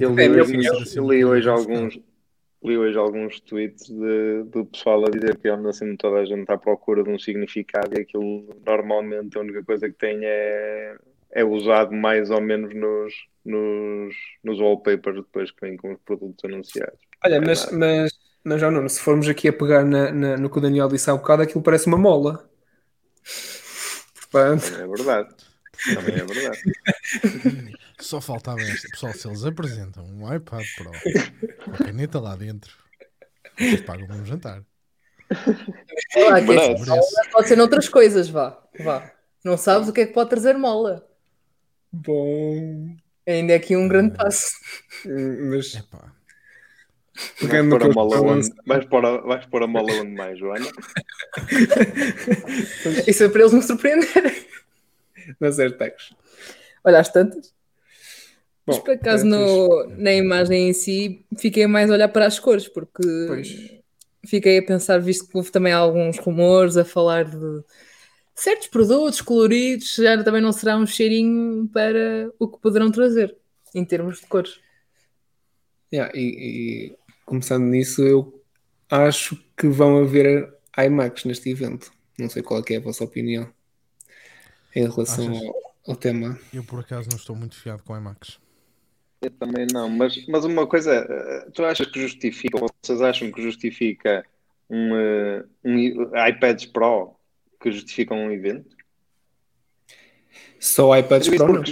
Eu 0.00 0.14
li, 0.14 0.28
hoje, 0.30 0.56
assim 0.66 0.98
eu 0.98 1.04
um 1.04 1.12
li 1.12 1.24
hoje 1.24 1.48
alguns 1.48 1.98
li 2.62 2.78
hoje 2.78 2.96
alguns 2.96 3.40
tweets 3.40 3.88
de- 3.90 4.44
do 4.44 4.64
pessoal 4.64 5.04
a 5.06 5.10
dizer 5.10 5.36
que 5.36 5.48
anda 5.48 5.70
sempre 5.72 5.98
toda 5.98 6.16
a 6.20 6.24
gente 6.24 6.50
à 6.50 6.56
procura 6.56 7.04
de 7.04 7.10
um 7.10 7.18
significado 7.18 7.94
e 7.94 8.00
aquilo 8.00 8.48
normalmente 8.66 9.36
a 9.36 9.40
única 9.42 9.62
coisa 9.62 9.86
que 9.88 9.94
tem 9.98 10.18
é, 10.22 10.96
é 11.32 11.44
usado 11.44 11.92
mais 11.92 12.30
ou 12.30 12.40
menos 12.40 12.74
nos, 12.74 13.12
nos, 13.44 14.14
nos 14.42 14.60
wallpapers 14.60 15.16
depois 15.16 15.50
que 15.50 15.60
vêm 15.60 15.76
com 15.76 15.92
os 15.92 16.00
produtos 16.06 16.42
anunciados. 16.46 16.98
Olha, 17.22 17.34
É 17.34 17.40
mas, 17.40 17.66
nada. 17.66 17.76
mas, 17.76 18.12
mas 18.42 18.60
já 18.62 18.70
não, 18.70 18.88
se 18.88 19.00
formos 19.00 19.28
aqui 19.28 19.48
a 19.48 19.52
pegar 19.52 19.84
na, 19.84 20.10
na- 20.10 20.36
no 20.38 20.48
que 20.48 20.56
o 20.56 20.60
Daniel 20.62 20.88
disse 20.88 21.10
há 21.10 21.14
bocado, 21.14 21.42
aquilo 21.42 21.62
parece 21.62 21.86
uma 21.86 21.98
mola. 21.98 22.48
Portanto, 24.30 24.64
é 24.80 24.86
verdade. 24.86 25.34
Também 25.94 26.14
é 26.14 26.24
verdade. 26.24 26.58
Só 28.04 28.20
faltava 28.20 28.60
esta. 28.60 28.86
Pessoal, 28.90 29.14
se 29.14 29.26
eles 29.26 29.44
apresentam 29.46 30.04
um 30.04 30.32
iPad 30.32 30.62
Pro 30.76 30.92
com 31.64 31.70
a 31.70 31.78
caneta 31.78 32.20
lá 32.20 32.36
dentro, 32.36 32.76
vocês 33.58 33.80
pagam 33.80 34.06
um 34.14 34.26
jantar. 34.26 34.62
Que 36.10 36.20
mola 36.28 37.00
pode 37.32 37.48
ser 37.48 37.56
noutras 37.56 37.88
coisas, 37.88 38.28
vá. 38.28 38.62
vá. 38.80 39.10
Não 39.42 39.56
sabes 39.56 39.88
o 39.88 39.92
que 39.92 40.02
é 40.02 40.06
que 40.06 40.12
pode 40.12 40.28
trazer 40.28 40.54
mola. 40.58 41.08
bom. 41.90 42.94
Ainda 43.26 43.54
é 43.54 43.56
aqui 43.56 43.74
um 43.74 43.88
grande 43.88 44.14
passo. 44.18 44.50
Mas 45.48 45.74
Epá, 45.74 46.12
Vais 47.14 47.34
pegando 47.40 47.70
no 47.70 47.78
pôr, 47.78 47.90
a 47.90 47.94
mola 47.94 48.20
onde, 48.20 48.50
vais, 48.66 48.84
pôr 48.84 49.06
a, 49.06 49.16
vais 49.22 49.46
pôr 49.46 49.62
a 49.62 49.66
mola 49.66 49.90
onde 49.94 50.12
mais, 50.12 50.38
Joana? 50.38 50.66
Isso 53.08 53.24
é 53.24 53.28
para 53.30 53.40
eles 53.40 53.54
me 53.54 53.62
surpreenderem. 53.62 54.44
nas 55.40 55.58
AirTags. 55.58 56.14
Olha, 56.84 57.00
às 57.00 57.08
tantas. 57.08 57.54
Mas 58.66 58.78
Bom, 58.78 58.82
por 58.82 58.94
acaso 58.94 59.26
é 59.26 59.28
no, 59.28 59.86
na 59.96 60.14
imagem 60.14 60.70
em 60.70 60.72
si 60.72 61.24
fiquei 61.36 61.66
mais 61.66 61.90
a 61.90 61.94
olhar 61.94 62.08
para 62.08 62.26
as 62.26 62.38
cores, 62.38 62.66
porque 62.66 63.02
Pois. 63.26 63.70
fiquei 64.26 64.58
a 64.58 64.62
pensar, 64.62 64.98
visto 64.98 65.28
que 65.28 65.36
houve 65.36 65.50
também 65.50 65.72
alguns 65.72 66.18
rumores 66.18 66.76
a 66.76 66.84
falar 66.84 67.24
de 67.24 67.62
certos 68.34 68.68
produtos 68.68 69.20
coloridos, 69.20 69.94
já 69.96 70.22
também 70.22 70.40
não 70.40 70.52
será 70.52 70.76
um 70.76 70.86
cheirinho 70.86 71.68
para 71.68 72.30
o 72.38 72.48
que 72.48 72.58
poderão 72.58 72.90
trazer 72.90 73.36
em 73.74 73.84
termos 73.84 74.20
de 74.20 74.26
cores. 74.26 74.58
Yeah, 75.92 76.10
e, 76.14 76.88
e 76.90 76.96
começando 77.24 77.64
nisso, 77.64 78.02
eu 78.02 78.42
acho 78.90 79.36
que 79.56 79.68
vão 79.68 79.98
haver 79.98 80.52
IMAX 80.76 81.24
neste 81.24 81.50
evento. 81.50 81.92
Não 82.18 82.28
sei 82.28 82.42
qual 82.42 82.60
é, 82.60 82.62
que 82.62 82.74
é 82.74 82.76
a 82.78 82.80
vossa 82.80 83.04
opinião 83.04 83.48
em 84.74 84.88
relação 84.88 85.30
Achas? 85.30 85.44
ao, 85.46 85.92
ao 85.92 85.96
tema. 85.96 86.38
eu 86.52 86.64
por 86.64 86.80
acaso 86.80 87.08
não 87.10 87.16
estou 87.16 87.36
muito 87.36 87.56
fiado 87.56 87.82
com 87.82 87.96
IMAX. 87.96 88.43
Eu 89.24 89.30
também 89.30 89.66
não, 89.72 89.88
mas, 89.88 90.26
mas 90.26 90.44
uma 90.44 90.66
coisa, 90.66 90.92
eh, 90.92 91.50
tu 91.54 91.64
achas 91.64 91.86
que 91.86 91.98
justifica, 91.98 92.60
ou 92.60 92.68
vocês 92.82 93.00
acham 93.00 93.32
que 93.32 93.40
justifica 93.40 94.22
um, 94.68 94.94
eh, 94.94 95.44
um 95.64 96.28
iPads 96.28 96.66
Pro 96.66 97.16
que 97.58 97.72
justificam 97.72 98.18
um 98.18 98.30
evento? 98.30 98.76
Só 100.60 100.94
iPads 100.98 101.30
Pro, 101.38 101.54
não. 101.54 101.64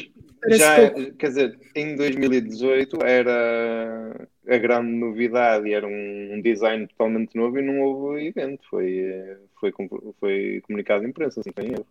já, 0.56 0.90
pouco. 0.90 1.12
quer 1.16 1.28
dizer, 1.28 1.60
em 1.74 1.94
2018 1.94 3.04
era 3.04 4.28
a 4.48 4.56
grande 4.56 4.92
novidade 4.92 5.68
e 5.68 5.74
era 5.74 5.86
um, 5.86 6.30
um 6.32 6.40
design 6.40 6.86
totalmente 6.86 7.36
novo 7.36 7.58
e 7.58 7.62
não 7.62 7.82
houve 7.82 8.28
evento, 8.28 8.64
foi, 8.70 8.98
eh, 8.98 9.36
foi, 9.60 9.74
foi 10.18 10.62
comunicado 10.66 11.04
à 11.04 11.06
imprensa, 11.06 11.40
assim, 11.40 11.50
sem 11.54 11.72
erro. 11.72 11.86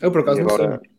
Eu 0.00 0.10
por 0.10 0.22
acaso 0.22 0.40
E 0.40 0.42
não 0.42 0.50
sei. 0.50 0.97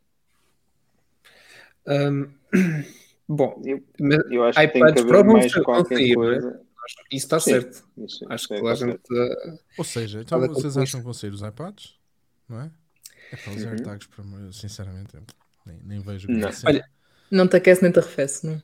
Ahm, 1.89 2.33
bom, 3.27 3.61
eu, 3.65 3.83
eu 4.29 4.43
acho 4.45 4.63
que 4.63 4.71
tem 4.71 4.87
que 4.89 4.97
iPads 4.97 4.99
haver 4.99 5.21
Pro 5.21 5.23
vão 5.23 5.41
sair, 5.41 6.11
coisa. 6.11 6.61
isso 7.11 7.25
está 7.27 7.39
Sim. 7.39 7.41
certo. 7.41 7.83
Isso, 7.97 8.25
Acho 8.29 8.47
isso 8.47 8.47
que 8.47 8.53
é 8.55 8.61
a 8.71 8.75
gente. 8.75 9.01
ah, 9.11 9.59
Ou 9.77 9.83
seja, 9.83 10.21
então 10.21 10.45
vocês 10.45 10.77
acham 10.77 10.99
que 10.99 11.05
vão 11.05 11.13
sair 11.13 11.33
os 11.33 11.41
iPads? 11.41 11.97
Não 12.47 12.61
é? 12.61 12.71
É 13.31 13.37
para 13.37 13.53
os 13.53 13.65
Uhum. 13.65 13.65
AirTags, 13.65 14.07
para 14.07 14.23
mim, 14.23 14.51
sinceramente, 14.53 15.17
nem, 15.65 15.79
nem 15.83 16.01
vejo 16.01 16.29
Não. 16.29 16.49
grande 16.49 16.55
cena. 16.55 16.75
Olha, 16.75 16.85
Não 17.31 17.47
te 17.47 17.57
aquece 17.57 17.83
nem 17.83 17.91
te 17.91 17.99
arrefece, 17.99 18.45
não? 18.47 18.61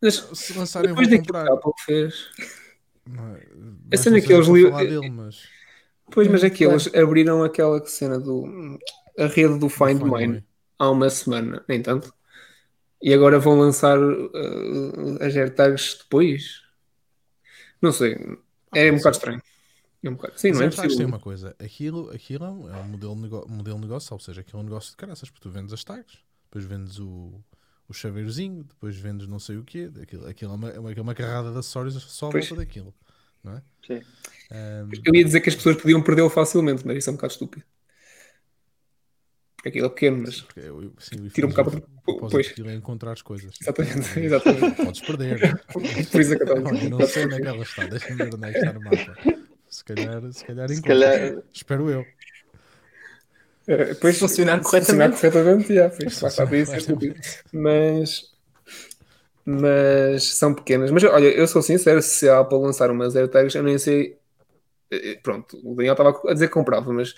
mas 0.00 0.16
Se 0.32 0.52
lançarem, 0.52 0.92
depois 0.92 1.08
vou 1.08 1.08
daquilo 1.08 1.36
que 1.38 1.48
comprar. 1.48 1.52
a 1.52 1.54
Apple 1.54 1.72
fez. 1.84 2.30
Não 3.06 3.34
é? 3.36 3.40
A 3.92 3.96
cena 3.96 4.18
é 4.18 4.20
não 4.20 4.20
que 4.20 4.32
eles 4.32 4.48
li- 4.48 4.54
falar 4.56 4.84
dele, 4.84 5.08
mas 5.08 5.52
Pois, 6.12 6.28
mas 6.28 6.42
Hum, 6.42 6.44
é 6.44 6.50
que 6.50 6.64
eles 6.64 6.92
abriram 6.94 7.42
aquela 7.42 7.84
cena 7.86 8.18
do. 8.18 8.78
a 9.18 9.26
rede 9.26 9.58
do 9.58 9.68
Find 9.68 10.00
Find 10.00 10.02
Mine 10.04 10.38
My. 10.38 10.44
há 10.78 10.90
uma 10.90 11.10
semana, 11.10 11.64
nem 11.68 11.82
tanto. 11.82 12.12
E 13.02 13.12
agora 13.14 13.38
vão 13.38 13.58
lançar 13.58 13.98
ah, 13.98 15.24
as 15.26 15.36
AirTags 15.36 15.98
depois. 15.98 16.62
Não 17.80 17.92
sei. 17.92 18.14
É 18.74 18.90
um 18.90 18.96
bocado 18.96 19.16
estranho. 19.16 19.42
É 20.02 20.10
um 20.10 20.14
bocado. 20.14 20.38
Sim, 20.38 20.52
não 20.52 20.60
é 20.62 20.64
AirTags 20.64 20.96
tem 20.96 21.06
possível. 21.06 21.06
uma 21.06 21.20
coisa, 21.20 21.56
aquilo, 21.58 22.10
aquilo 22.10 22.44
é 22.44 22.50
um 22.50 22.70
é 22.70 22.76
um 22.76 22.84
modelo, 22.84 23.14
de 23.14 23.22
nego- 23.22 23.46
modelo 23.48 23.76
de 23.78 23.82
negócio, 23.82 24.12
ou 24.14 24.20
seja, 24.20 24.40
aquilo 24.40 24.58
é 24.58 24.62
um 24.62 24.64
negócio 24.64 24.90
de 24.90 24.96
caraças, 24.96 25.30
porque 25.30 25.42
tu 25.42 25.50
vendes 25.50 25.72
as 25.72 25.84
tags, 25.84 26.18
depois 26.44 26.64
vendes 26.64 26.98
o, 26.98 27.42
o 27.88 27.92
chaveirozinho, 27.94 28.64
depois 28.64 28.96
vendes 28.96 29.26
não 29.26 29.38
sei 29.38 29.56
o 29.56 29.64
quê, 29.64 29.90
aquilo, 30.02 30.26
aquilo 30.26 30.52
é, 30.52 30.54
uma, 30.54 30.70
é 30.70 30.78
uma, 30.80 30.92
é 30.92 31.00
uma 31.00 31.14
carrada 31.14 31.52
de 31.52 31.58
acessórios 31.58 31.94
só 32.02 32.28
à 32.28 32.30
volta 32.30 32.54
daquilo. 32.56 32.94
Não 33.42 33.52
é? 33.54 33.62
Sim. 33.86 34.02
Ahm, 34.50 34.90
Eu 35.04 35.14
ia 35.14 35.24
dizer 35.24 35.40
que 35.40 35.48
as 35.48 35.54
pessoas 35.54 35.76
podiam 35.76 36.02
perdê-lo 36.02 36.30
facilmente, 36.30 36.86
mas 36.86 36.98
isso 36.98 37.10
é 37.10 37.12
um 37.12 37.16
bocado 37.16 37.32
estúpido. 37.32 37.64
Porque 39.66 39.78
aquilo 39.80 39.86
é 39.86 39.88
pequeno, 39.88 40.18
mas. 40.18 40.46
sim, 41.00 41.28
Tira 41.30 41.46
um 41.48 41.50
bocado- 41.50 41.70
o 41.78 41.80
propósito 42.04 42.30
pois. 42.30 42.46
daquilo 42.48 42.70
é 42.70 42.74
encontrar 42.74 43.12
as 43.12 43.22
coisas. 43.22 43.56
Exatamente, 43.60 44.20
exatamente. 44.20 44.76
Podes 44.84 45.00
perder. 45.00 45.60
Por 45.72 46.20
isso 46.20 46.34
é 46.34 46.36
que 46.36 46.42
eu 46.44 46.56
estava 46.56 46.76
eu 46.84 46.90
não 46.90 47.06
sei 47.06 47.24
onde 47.24 47.34
é 47.34 47.40
que 47.40 47.46
ela 47.48 47.62
está, 47.62 47.86
deixa-me 47.86 48.16
ver 48.16 48.34
onde 48.34 48.48
é 48.48 48.52
que 48.52 48.58
está 48.58 48.72
no 48.72 48.80
mapa. 48.80 49.16
Se 49.68 49.84
calhar, 49.84 50.32
se 50.32 50.44
calhar, 50.44 50.68
Se 50.68 50.82
calhar- 50.82 51.42
Espero 51.52 51.90
eu. 51.90 52.06
É, 53.66 53.86
Depois 53.86 54.16
Funcionar 54.20 54.58
se 54.58 54.70
funcionar 54.70 55.10
corretamente. 55.10 55.20
corretamente, 55.20 55.74
já, 55.74 55.90
pois, 55.90 56.16
Funcionar 56.20 56.66
ser 56.66 56.76
estúpido. 56.78 57.20
Mas, 57.52 58.32
mas 59.44 60.24
são 60.38 60.54
pequenas. 60.54 60.92
Mas 60.92 61.02
olha, 61.02 61.26
eu 61.26 61.48
sou 61.48 61.60
sincero, 61.60 62.00
se 62.00 62.28
a 62.28 62.38
Apple 62.38 62.58
lançar 62.58 62.88
umas 62.88 63.16
AirTags, 63.16 63.52
eu 63.56 63.64
nem 63.64 63.78
sei. 63.78 64.16
eh, 64.92 65.10
eh, 65.10 65.20
Pronto, 65.20 65.58
o 65.64 65.74
Daniel 65.74 65.94
estava 65.94 66.16
a 66.30 66.32
dizer 66.34 66.46
que 66.46 66.54
comprava, 66.54 66.92
mas 66.92 67.16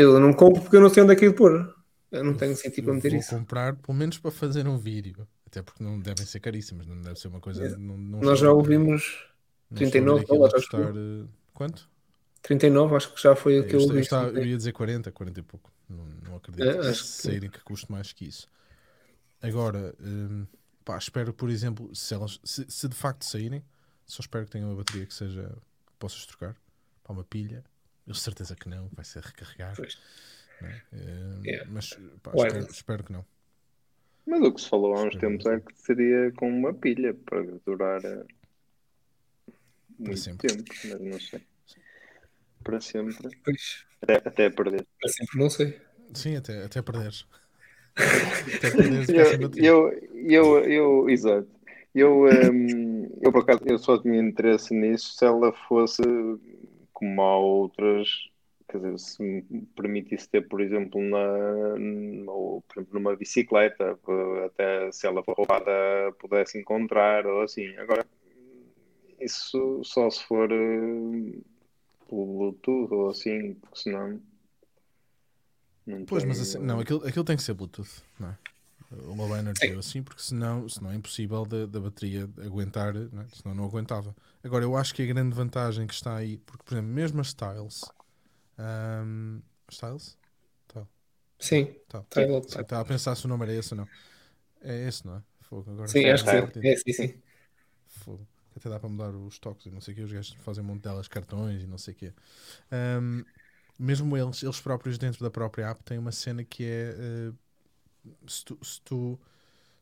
eu 0.00 0.20
não 0.20 0.32
compro 0.32 0.62
porque 0.62 0.76
eu 0.76 0.80
não 0.80 0.88
sei 0.90 1.02
onde 1.02 1.12
é 1.12 1.16
que 1.16 1.24
é 1.24 1.28
de 1.28 1.34
pôr. 1.34 1.74
Eu 2.10 2.24
não 2.24 2.34
tenho 2.34 2.56
sentido 2.56 2.84
para 2.84 2.92
Eu 2.92 2.94
meter 2.96 3.10
vou 3.12 3.20
isso. 3.20 3.30
comprar, 3.30 3.76
pelo 3.76 3.96
menos 3.96 4.18
para 4.18 4.30
fazer 4.30 4.66
um 4.68 4.78
vídeo. 4.78 5.26
Até 5.46 5.62
porque 5.62 5.82
não 5.82 5.98
devem 5.98 6.24
ser 6.26 6.40
caríssimas, 6.40 6.86
não 6.86 7.00
deve 7.00 7.18
ser 7.18 7.28
uma 7.28 7.40
coisa. 7.40 7.76
Não, 7.78 7.96
não 7.96 8.20
Nós 8.20 8.38
já 8.38 8.50
ouvimos 8.52 9.26
não 9.70 9.82
estou 9.82 10.04
a 10.04 10.06
ver 10.06 10.20
39 10.20 10.20
aquilo 10.22 10.44
a 10.44 10.48
dólares, 10.48 10.64
custar, 10.64 10.92
eh, 10.96 11.26
Quanto? 11.52 11.88
39, 12.42 12.94
acho 12.96 13.12
que 13.14 13.20
já 13.22 13.34
foi 13.34 13.60
o 13.60 13.64
que 13.66 13.74
eu, 13.74 13.80
eu 13.80 13.80
eu 13.80 13.88
ouvi. 13.88 14.00
estava- 14.00 14.30
eu 14.30 14.44
ia 14.44 14.56
dizer 14.56 14.72
40, 14.72 15.10
40 15.10 15.40
e 15.40 15.42
pouco. 15.42 15.72
Não, 15.88 16.04
não 16.28 16.36
acredito 16.36 16.64
É, 16.68 16.72
que 16.72 16.86
acho 16.88 17.02
que- 17.02 17.08
saírem 17.08 17.50
que 17.50 17.60
custe 17.60 17.90
mais 17.90 18.12
que 18.12 18.26
isso. 18.26 18.48
Agora, 19.40 19.94
hum, 20.00 20.46
pá, 20.84 20.96
espero, 20.98 21.32
por 21.32 21.50
exemplo, 21.50 21.94
se, 21.94 22.14
elas, 22.14 22.40
se, 22.44 22.64
se 22.68 22.88
de 22.88 22.94
facto 22.94 23.24
saírem, 23.24 23.64
só 24.06 24.20
espero 24.20 24.44
que 24.44 24.50
tenham 24.52 24.68
uma 24.70 24.76
bateria 24.76 25.06
que 25.06 25.14
seja 25.14 25.42
que 25.86 25.92
possas 25.98 26.24
trocar 26.26 26.56
para 27.02 27.12
uma 27.12 27.24
pilha. 27.24 27.64
Eu 28.06 28.14
certeza 28.14 28.54
que 28.54 28.68
não, 28.68 28.88
vai 28.92 29.04
ser 29.04 29.22
recarregar. 29.22 29.74
Pois. 29.76 29.98
não 30.60 30.68
é? 30.68 30.82
Hum, 30.92 31.42
Yeah. 31.44 31.70
Mas 31.70 31.90
pá, 32.22 32.32
espero, 32.34 32.66
espero 32.70 33.04
que 33.04 33.12
não. 33.12 33.24
Mas 34.26 34.42
o 34.42 34.52
que 34.52 34.60
se 34.60 34.68
falou 34.68 34.94
há 34.96 35.02
uns 35.02 35.14
Espero 35.14 35.38
tempos 35.38 35.46
é 35.46 35.60
que 35.60 35.78
seria 35.80 36.32
com 36.32 36.48
uma 36.48 36.74
pilha 36.74 37.14
para 37.14 37.42
durar 37.64 38.04
eh, 38.04 38.24
muito 39.98 40.18
sempre. 40.18 40.48
tempo, 40.48 40.64
mas 40.84 41.00
não 41.00 41.20
sei. 41.20 41.40
Para 42.64 42.80
sempre, 42.80 43.28
Pois, 43.44 43.84
até, 44.02 44.14
até 44.16 44.50
perder. 44.50 44.84
para 45.00 45.08
sempre 45.10 45.38
não 45.38 45.48
sei. 45.48 45.80
Sim, 46.14 46.36
até, 46.36 46.64
até 46.64 46.82
perderes. 46.82 47.26
até 47.96 48.70
sem 48.70 49.64
Eu, 49.64 49.92
eu, 49.92 49.92
eu, 50.14 50.64
eu, 50.64 51.10
exato. 51.10 51.48
Eu, 51.94 52.28
ehm, 52.28 53.08
eu, 53.22 53.32
por 53.32 53.42
acaso, 53.42 53.60
eu 53.66 53.78
só 53.78 53.96
tinha 54.02 54.18
interesse 54.20 54.74
nisso 54.74 55.16
se 55.16 55.24
ela 55.24 55.52
fosse 55.66 56.02
como 56.96 57.20
há 57.20 57.36
outras, 57.36 58.08
quer 58.66 58.78
dizer, 58.78 58.98
se 58.98 59.22
me 59.22 59.42
permitisse 59.76 60.26
ter, 60.30 60.48
por 60.48 60.62
exemplo, 60.62 60.98
na, 61.02 62.32
ou, 62.32 62.62
por 62.62 62.78
exemplo, 62.80 62.98
numa 62.98 63.14
bicicleta, 63.14 63.98
até 64.46 64.90
se 64.90 65.06
ela 65.06 65.22
for 65.22 65.36
roubada 65.36 65.70
pudesse 66.18 66.58
encontrar, 66.58 67.26
ou 67.26 67.42
assim. 67.42 67.68
Agora, 67.76 68.06
isso 69.20 69.82
só 69.84 70.08
se 70.08 70.24
for 70.24 70.50
eh, 70.50 71.38
pelo 72.08 72.26
Bluetooth 72.38 72.94
ou 72.94 73.10
assim, 73.10 73.52
porque 73.60 73.78
senão. 73.78 74.18
Não 75.86 76.02
Pois, 76.06 76.24
mas 76.24 76.38
tem- 76.38 76.48
assim, 76.48 76.66
não, 76.66 76.80
aquilo, 76.80 77.06
aquilo 77.06 77.24
tem 77.26 77.36
que 77.36 77.42
ser 77.42 77.52
Bluetooth, 77.52 78.02
não 78.18 78.30
é? 78.30 78.38
O 78.90 79.14
low 79.14 79.36
energy 79.36 79.72
ou 79.72 79.80
assim, 79.80 80.02
porque 80.02 80.22
senão, 80.22 80.68
senão 80.68 80.90
é 80.90 80.94
impossível 80.94 81.44
da, 81.44 81.66
da 81.66 81.80
bateria 81.80 82.28
aguentar, 82.44 82.94
não 82.94 83.22
é? 83.22 83.26
senão 83.32 83.54
não 83.54 83.64
aguentava. 83.64 84.14
Agora, 84.44 84.64
eu 84.64 84.76
acho 84.76 84.94
que 84.94 85.02
a 85.02 85.06
grande 85.06 85.34
vantagem 85.34 85.86
que 85.86 85.94
está 85.94 86.14
aí, 86.14 86.38
porque, 86.38 86.62
por 86.64 86.74
exemplo, 86.74 86.90
mesmo 86.92 87.20
as 87.20 87.28
Styles, 87.28 87.82
ahm, 88.58 89.40
Styles? 89.68 90.16
Sim, 91.38 91.74
Tá. 91.88 91.98
Eu 91.98 92.04
Tidal. 92.10 92.38
Estava 92.38 92.80
a 92.80 92.84
pensar 92.84 93.14
se 93.14 93.24
o 93.24 93.28
nome 93.28 93.44
era 93.44 93.54
esse 93.54 93.74
ou 93.74 93.78
não. 93.78 93.88
É 94.62 94.88
esse, 94.88 95.06
não 95.06 95.16
é? 95.16 95.22
Fogo, 95.42 95.70
agora 95.70 95.88
Sim, 95.88 96.08
acho 96.10 96.24
que 96.24 96.30
sim. 96.30 96.46
perdido. 96.46 96.66
É, 96.66 96.76
sim, 96.76 96.92
sim. 96.92 97.22
Fogo. 97.86 98.26
Até 98.56 98.70
dá 98.70 98.80
para 98.80 98.88
mudar 98.88 99.14
os 99.14 99.38
toques 99.38 99.66
e 99.66 99.70
não 99.70 99.80
sei 99.80 99.92
o 99.92 99.96
que. 99.96 100.02
Os 100.02 100.12
gajos 100.12 100.36
fazem 100.40 100.64
um 100.64 100.66
monte 100.66 100.82
delas 100.82 101.06
cartões 101.08 101.62
e 101.62 101.66
não 101.66 101.78
sei 101.78 101.94
o 101.94 101.96
que. 101.96 102.12
mesmo 103.78 104.16
eles, 104.16 104.42
eles 104.42 104.60
próprios 104.60 104.98
dentro 104.98 105.22
da 105.22 105.30
própria 105.30 105.68
app 105.70 105.82
têm 105.84 105.98
uma 105.98 106.12
cena 106.12 106.42
que 106.42 106.64
é 106.64 106.94
eh, 106.98 107.32
se, 108.26 108.44
tu, 108.44 108.58
se, 108.64 108.80
tu, 108.82 109.18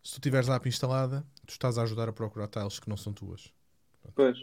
se 0.03 0.15
tu 0.15 0.21
tiveres 0.21 0.49
a 0.51 0.57
app 0.57 0.69
instalada, 0.69 1.27
tu 1.47 1.53
estás 1.53 1.79
a 1.79 1.83
ajudar 1.85 2.09
a 2.09 2.13
procurar 2.13 2.49
tiles 2.49 2.79
que 2.81 2.89
não 2.91 2.97
são 2.97 3.13
tuas. 3.15 3.53
Pois. 4.15 4.39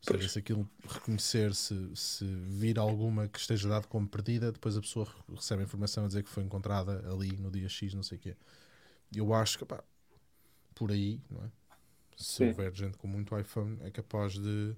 Ou 0.00 0.04
seja, 0.04 0.28
se 0.28 0.38
aquilo 0.38 0.68
reconhecer, 0.84 1.54
se, 1.54 1.94
se 1.94 2.24
vir 2.24 2.76
alguma 2.78 3.28
que 3.28 3.38
esteja 3.38 3.68
dado 3.68 3.86
como 3.86 4.08
perdida, 4.08 4.50
depois 4.50 4.76
a 4.76 4.80
pessoa 4.80 5.04
re- 5.06 5.34
recebe 5.36 5.62
a 5.62 5.64
informação 5.64 6.04
a 6.04 6.08
dizer 6.08 6.24
que 6.24 6.28
foi 6.30 6.42
encontrada 6.42 7.08
ali 7.12 7.36
no 7.36 7.50
dia 7.52 7.68
X, 7.68 7.94
não 7.94 8.02
sei 8.02 8.18
o 8.18 8.20
quê. 8.20 8.36
Eu 9.14 9.34
acho 9.34 9.58
que, 9.58 9.66
pá, 9.66 9.84
por 10.74 10.92
aí, 10.92 11.20
não 11.30 11.44
é? 11.44 11.50
Se 12.16 12.42
Sim. 12.42 12.44
houver 12.44 12.74
gente 12.74 12.98
com 12.98 13.08
muito 13.08 13.38
iPhone, 13.38 13.78
é 13.82 13.90
capaz 13.90 14.34
de, 14.34 14.76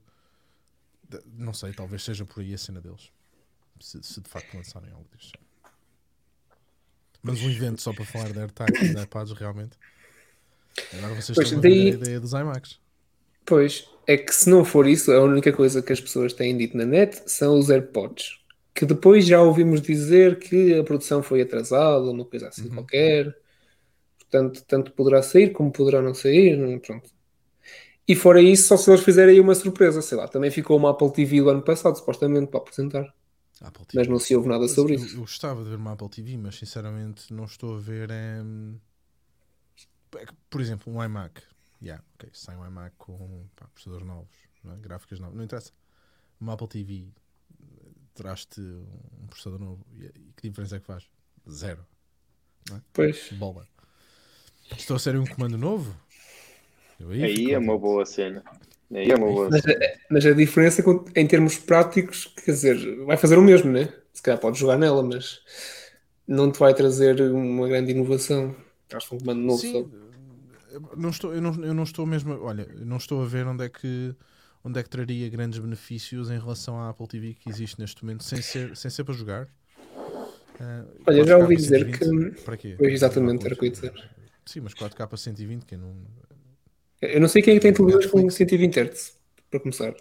de- 1.08 1.22
Não 1.26 1.52
sei, 1.52 1.72
talvez 1.72 2.02
seja 2.02 2.24
por 2.24 2.40
aí 2.40 2.54
a 2.54 2.58
cena 2.58 2.80
deles. 2.80 3.10
Se, 3.80 4.02
se 4.02 4.20
de 4.22 4.28
facto 4.30 4.54
lançarem 4.56 4.92
algo 4.92 5.08
disto. 5.16 5.38
Mas 7.24 7.40
um 7.42 7.50
evento 7.50 7.80
só 7.80 7.92
para 7.92 8.04
falar 8.04 8.30
de 8.30 8.38
AirTags 8.38 8.80
e 8.82 8.94
de 8.94 9.02
iPads, 9.02 9.32
realmente. 9.32 9.76
Agora 10.98 11.14
vocês 11.14 11.34
Pois, 11.34 11.46
estão 11.48 11.60
daí- 11.60 11.90
a 11.90 11.94
ideia 11.94 12.20
dos 12.20 12.32
iMacs. 12.32 12.78
Pois, 13.46 13.88
é 14.06 14.16
que 14.16 14.34
se 14.34 14.48
não 14.50 14.64
for 14.64 14.86
isso, 14.86 15.10
a 15.12 15.20
única 15.22 15.52
coisa 15.52 15.82
que 15.82 15.92
as 15.92 16.00
pessoas 16.00 16.32
têm 16.32 16.56
dito 16.56 16.76
na 16.76 16.84
net 16.84 17.22
são 17.26 17.58
os 17.58 17.70
AirPods. 17.70 18.38
Que 18.74 18.84
depois 18.84 19.24
já 19.26 19.40
ouvimos 19.40 19.80
dizer 19.80 20.38
que 20.38 20.74
a 20.78 20.82
produção 20.84 21.22
foi 21.22 21.40
atrasada, 21.42 22.04
uma 22.10 22.24
coisa 22.24 22.48
assim 22.48 22.68
Uhum. 22.68 22.74
qualquer. 22.74 23.34
Portanto, 24.18 24.62
tanto 24.66 24.92
poderá 24.92 25.22
sair 25.22 25.50
como 25.50 25.70
poderá 25.70 26.02
não 26.02 26.12
sair. 26.14 26.56
não- 26.56 26.78
Pronto. 26.78 27.08
E 28.06 28.14
fora 28.14 28.42
isso, 28.42 28.66
só 28.68 28.76
se 28.76 28.90
eles 28.90 29.02
fizerem 29.02 29.34
aí 29.36 29.40
uma 29.40 29.54
surpresa, 29.54 30.02
sei 30.02 30.18
lá. 30.18 30.26
Também 30.28 30.50
ficou 30.50 30.76
uma 30.76 30.90
Apple 30.90 31.10
TV 31.12 31.40
do 31.40 31.50
ano 31.50 31.62
passado, 31.62 31.96
supostamente, 31.96 32.48
para 32.48 32.60
apresentar. 32.60 33.14
Apple 33.60 33.86
Mas 33.94 34.08
não 34.08 34.18
se 34.18 34.34
ouve 34.34 34.48
nada 34.48 34.66
sobre 34.68 34.94
eu, 34.94 34.98
isso. 34.98 35.16
Eu 35.16 35.20
gostava 35.20 35.62
de 35.62 35.70
ver 35.70 35.76
uma 35.76 35.92
Apple 35.92 36.08
TV, 36.08 36.36
mas 36.36 36.56
sinceramente 36.56 37.32
não 37.32 37.44
estou 37.44 37.76
a 37.76 37.80
ver. 37.80 38.10
em, 38.10 38.80
é 40.16 40.26
Por 40.50 40.60
exemplo, 40.60 40.92
um 40.92 41.02
iMac. 41.02 41.42
Yeah, 41.82 42.02
ok, 42.14 42.30
sai 42.32 42.56
um 42.56 42.66
iMac 42.66 42.94
com 42.96 43.46
pá, 43.54 43.66
processadores 43.68 44.06
novos, 44.06 44.36
não 44.62 44.74
é? 44.74 44.76
gráficas 44.78 45.20
novas, 45.20 45.36
não 45.36 45.44
interessa. 45.44 45.72
Uma 46.40 46.54
Apple 46.54 46.68
TV 46.68 47.08
traz-te 48.14 48.60
um 48.60 49.26
processador 49.26 49.60
novo 49.60 49.84
e, 49.92 50.08
que 50.36 50.48
diferença 50.48 50.76
é 50.76 50.80
que 50.80 50.86
faz? 50.86 51.08
Zero. 51.48 51.84
Pois. 52.92 53.30
Bola. 53.32 53.68
Se 54.78 54.86
trouxerem 54.86 55.20
um 55.20 55.26
comando 55.26 55.58
novo, 55.58 55.94
eu 56.98 57.10
aí, 57.10 57.22
Aí 57.22 57.52
é 57.52 57.58
uma 57.58 57.78
boa 57.78 58.06
cena. 58.06 58.42
É 58.92 59.14
uma 59.14 59.26
boa 59.26 59.50
Mas, 59.50 59.62
cena. 59.62 59.84
a- 59.84 59.98
mas 60.10 60.26
a 60.26 60.32
diferença 60.32 60.82
em 61.16 61.26
termos 61.26 61.58
práticos, 61.58 62.26
quer 62.44 62.52
dizer, 62.52 63.04
vai 63.04 63.16
fazer 63.16 63.38
o 63.38 63.42
mesmo, 63.42 63.70
né? 63.72 63.92
Se 64.12 64.22
calhar 64.22 64.38
podes 64.40 64.60
jogar 64.60 64.78
nela, 64.78 65.02
mas 65.02 65.40
não 66.26 66.50
te 66.50 66.58
vai 66.58 66.74
trazer 66.74 67.20
uma 67.20 67.68
grande 67.68 67.92
inovação. 67.92 68.54
Traz 68.88 69.10
um 69.10 69.18
comando 69.18 69.40
novo 69.40 69.58
Sim, 69.58 69.72
só. 69.72 70.78
não 70.96 71.10
estou, 71.10 71.34
eu, 71.34 71.40
não, 71.40 71.64
eu 71.64 71.74
não 71.74 71.82
estou 71.82 72.06
mesmo. 72.06 72.38
Olha, 72.42 72.66
não 72.84 72.96
estou 72.96 73.22
a 73.22 73.26
ver 73.26 73.46
onde 73.46 73.64
é 73.64 73.68
que 73.68 74.14
onde 74.64 74.80
é 74.80 74.82
que 74.82 74.88
traria 74.88 75.28
grandes 75.28 75.58
benefícios 75.58 76.30
em 76.30 76.38
relação 76.38 76.80
à 76.80 76.88
Apple 76.88 77.06
TV 77.06 77.34
que 77.34 77.50
existe 77.50 77.78
neste 77.78 78.02
momento, 78.02 78.24
sem 78.24 78.40
ser, 78.40 78.74
sem 78.74 78.90
ser 78.90 79.04
para 79.04 79.12
jogar. 79.14 79.48
Ah, 80.60 80.84
Olha, 81.06 81.18
4K 81.18 81.26
já 81.26 81.36
ouvi 81.38 81.56
dizer 81.56 81.80
120, 81.80 82.40
Para 82.44 82.56
quê? 82.56 82.74
Pois, 82.78 82.92
exatamente, 82.92 83.44
era 83.44 83.54
o 83.54 83.58
que 83.58 83.64
eu 83.64 83.66
ia 83.66 83.72
dizer. 83.72 83.92
Sim, 84.46 84.60
mas 84.60 84.74
4K 84.74 85.16
120, 85.16 85.64
que 85.66 85.76
não. 85.76 85.94
Eu 87.12 87.20
não 87.20 87.28
sei 87.28 87.42
quem 87.42 87.54
é 87.54 87.56
que 87.56 87.62
tem 87.62 87.72
televisões 87.72 88.06
com 88.06 88.28
120 88.28 88.80
Hz, 88.80 89.18
para 89.50 89.60
começar. 89.60 89.94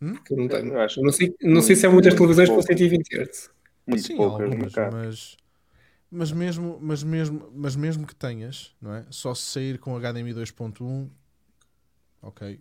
Hum? 0.00 0.14
Porque 0.14 0.32
eu 0.32 0.36
não 0.36 0.48
tenho. 0.48 0.72
Eu 0.72 0.80
acho 0.80 1.00
Eu 1.00 1.04
não 1.04 1.12
sei, 1.12 1.34
não 1.42 1.62
sei 1.62 1.76
se 1.76 1.86
há 1.86 1.90
muitas 1.90 2.14
televisões 2.14 2.48
com 2.48 2.56
pouco. 2.56 2.68
120 2.68 3.16
Hz. 3.16 3.50
Muito 3.86 4.06
Sim, 4.06 4.16
poucas 4.16 4.48
no 4.48 4.54
algumas, 4.54 4.74
mas, 4.92 5.36
mas, 6.10 6.32
mesmo, 6.32 6.78
mas, 6.80 7.02
mesmo, 7.02 7.52
mas 7.54 7.76
mesmo 7.76 8.06
que 8.06 8.14
tenhas, 8.14 8.74
não 8.80 8.94
é? 8.94 9.04
Só 9.10 9.34
se 9.34 9.42
sair 9.42 9.78
com 9.78 9.98
HDMI 9.98 10.32
2.1, 10.32 11.08
ok. 12.22 12.60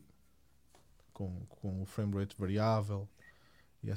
Com, 1.14 1.46
com 1.48 1.82
o 1.82 1.86
frame 1.86 2.16
rate 2.16 2.36
variável. 2.38 3.08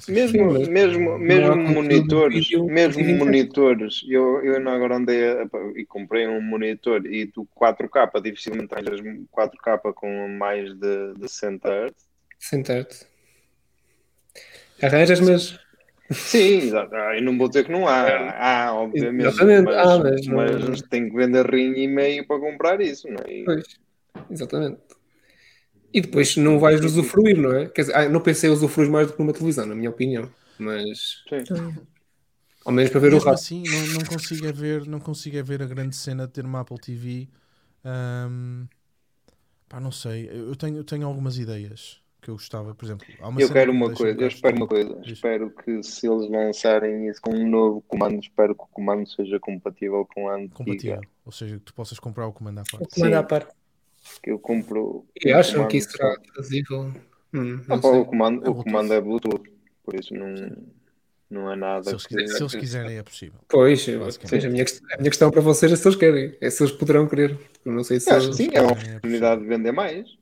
Mesmo, 0.09 0.47
coisas. 0.49 0.67
mesmo, 0.67 1.09
não 1.11 1.19
mesmo 1.19 1.55
monitores, 1.63 2.47
vídeo 2.47 2.65
mesmo 2.65 3.03
120. 3.03 3.17
monitores, 3.19 4.05
eu, 4.09 4.43
eu 4.43 4.59
não 4.59 4.71
agora 4.71 4.95
andei 4.97 5.29
a- 5.29 5.47
e 5.75 5.85
comprei 5.85 6.27
um 6.27 6.41
monitor 6.41 7.05
e 7.05 7.25
tu 7.27 7.47
4K, 7.55 8.21
dificilmente 8.21 8.67
tens 8.75 9.01
4K 9.31 9.93
com 9.93 10.27
mais 10.29 10.73
de, 10.77 11.13
de 11.13 11.27
60 11.29 11.69
Hz. 11.87 11.93
100 12.39 12.61
Hz. 12.63 13.07
Arranjas, 14.81 15.19
mas. 15.19 15.59
Sim. 16.11 16.71
Ah, 16.93 17.15
Eu 17.17 17.21
não 17.23 17.37
vou 17.37 17.47
dizer 17.49 17.65
que 17.65 17.71
não 17.71 17.85
há, 17.87 18.67
há, 18.67 18.73
obviamente, 18.73 19.27
Exatamente, 19.27 19.65
mas, 19.65 19.75
há, 19.75 19.97
mas 19.99 20.25
não- 20.27 20.69
mas 20.69 20.81
tem 20.83 21.09
que 21.09 21.15
vender 21.15 21.45
rim 21.49 21.73
e 21.73 21.87
meio 21.87 22.25
para 22.25 22.39
comprar 22.39 22.79
isso, 22.79 23.09
não 23.09 23.17
é? 23.25 23.33
E- 23.33 23.43
Pois, 23.43 23.65
exatamente. 24.31 24.79
E 25.97 26.01
depois 26.01 26.35
não 26.37 26.59
vais 26.59 26.83
usufruir, 26.83 27.37
não 27.41 27.51
é? 27.53 27.67
Quer 27.69 27.81
dizer, 27.81 27.95
ah, 27.95 28.09
no 28.09 28.21
PC 28.21 28.49
usufruis 28.49 28.89
mais 28.89 29.07
do 29.07 29.13
que 29.13 29.19
numa 29.19 29.33
televisão, 29.33 29.65
na 29.65 29.75
minha 29.75 29.89
opinião. 29.89 30.29
Mas, 30.57 31.25
Sim. 31.27 31.47
ao 32.65 32.71
menos 32.71 32.91
para 32.91 32.99
ver 32.99 33.13
o 33.13 33.19
Mesmo 33.19 33.19
rato. 33.19 33.41
assim, 33.41 33.67
não, 33.67 33.87
não 33.87 34.05
consigo 34.05 34.45
é 34.45 34.51
ver, 34.51 34.85
não 34.87 34.99
consigo 34.99 35.37
é 35.37 35.43
ver 35.43 35.61
a 35.63 35.65
grande 35.65 35.95
cena 35.95 36.27
de 36.27 36.33
ter 36.33 36.45
uma 36.45 36.61
Apple 36.61 36.79
TV. 36.79 37.29
Ahm, 37.83 38.67
pá, 39.69 39.79
não 39.79 39.91
sei. 39.91 40.29
Eu 40.29 40.55
tenho, 40.55 40.77
eu 40.77 40.83
tenho 40.83 41.07
algumas 41.07 41.37
ideias 41.37 42.01
que 42.21 42.29
eu 42.29 42.35
gostava, 42.35 42.75
por 42.75 42.85
exemplo. 42.85 43.07
Há 43.19 43.27
uma 43.29 43.41
Eu 43.41 43.47
cena 43.47 43.53
quero 43.53 43.71
uma 43.71 43.87
um 43.87 43.93
coisa, 43.93 44.21
eu 44.21 44.27
espero 44.27 44.57
uma 44.57 44.67
coisa. 44.67 44.95
Diz. 45.03 45.19
Espero 45.19 45.51
que 45.51 45.81
se 45.83 46.07
eles 46.07 46.29
lançarem 46.29 47.07
isso 47.07 47.21
com 47.21 47.33
um 47.33 47.49
novo 47.49 47.81
comando, 47.83 48.19
espero 48.19 48.55
que 48.55 48.63
o 48.63 48.67
comando 48.67 49.07
seja 49.09 49.39
compatível 49.39 50.05
com 50.05 50.27
a 50.29 50.35
antiga. 50.35 50.53
compatível. 50.53 51.01
Ou 51.25 51.31
seja, 51.31 51.57
que 51.57 51.65
tu 51.65 51.73
possas 51.73 51.99
comprar 51.99 52.27
o 52.27 52.33
comando 52.33 52.59
à 52.59 52.65
O 52.79 52.87
parte. 52.87 52.87
comando 52.87 53.13
Sim. 53.13 53.13
à 53.15 53.23
parte. 53.23 53.53
Que 54.21 54.31
eu 54.31 54.39
compro. 54.39 55.05
E 55.23 55.31
acham 55.31 55.53
comando 55.55 55.69
que 55.71 55.77
isso 55.77 55.91
será 55.91 56.15
fazível? 56.35 56.91
Hum, 57.33 57.61
Ah, 57.69 57.77
pá, 57.77 57.87
o 57.89 58.05
comando, 58.05 58.37
É 58.45 58.49
o 58.49 58.53
Bluetooth. 58.53 58.63
comando 58.63 58.93
é 58.93 59.01
Bluetooth, 59.01 59.51
por 59.83 59.95
isso 59.95 60.13
não, 60.13 60.33
não 61.29 61.51
é 61.51 61.55
nada. 61.55 61.83
Se 61.83 61.89
eles, 61.91 62.05
que- 62.07 62.15
quiserem, 62.15 62.35
se 62.37 62.41
eles 62.43 62.55
quiserem, 62.55 62.97
é 62.97 63.03
possível. 63.03 63.39
Pois, 63.47 63.81
seja, 63.81 64.47
a, 64.47 64.51
minha, 64.51 64.65
a 64.93 64.97
minha 64.97 65.09
questão 65.09 65.29
para 65.29 65.41
vocês 65.41 65.71
é 65.71 65.75
se 65.75 65.87
eles 65.87 65.97
querem. 65.97 66.37
É 66.41 66.49
se 66.49 66.63
eles 66.63 66.73
poderão 66.73 67.07
querer. 67.07 67.37
Eu 67.65 67.71
não 67.73 67.83
sei 67.83 67.99
se 67.99 68.09
eles... 68.11 68.27
que 68.27 68.33
sim, 68.33 68.49
é 68.53 68.61
uma 68.61 68.71
É 68.71 68.73
oportunidade 68.73 69.41
de 69.41 69.47
vender 69.47 69.71
mais. 69.71 70.17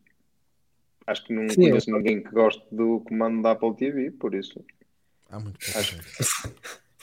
Acho 1.07 1.23
que 1.25 1.33
não 1.33 1.47
Sim, 1.49 1.69
conheço 1.69 1.91
ninguém 1.91 2.23
que 2.23 2.31
goste 2.31 2.63
do 2.71 2.99
comando 3.01 3.43
da 3.43 3.51
Apple 3.51 3.75
TV, 3.75 4.11
por 4.11 4.33
isso 4.33 4.63
Há 5.29 5.39
muito 5.39 5.59
Acho- 5.75 5.97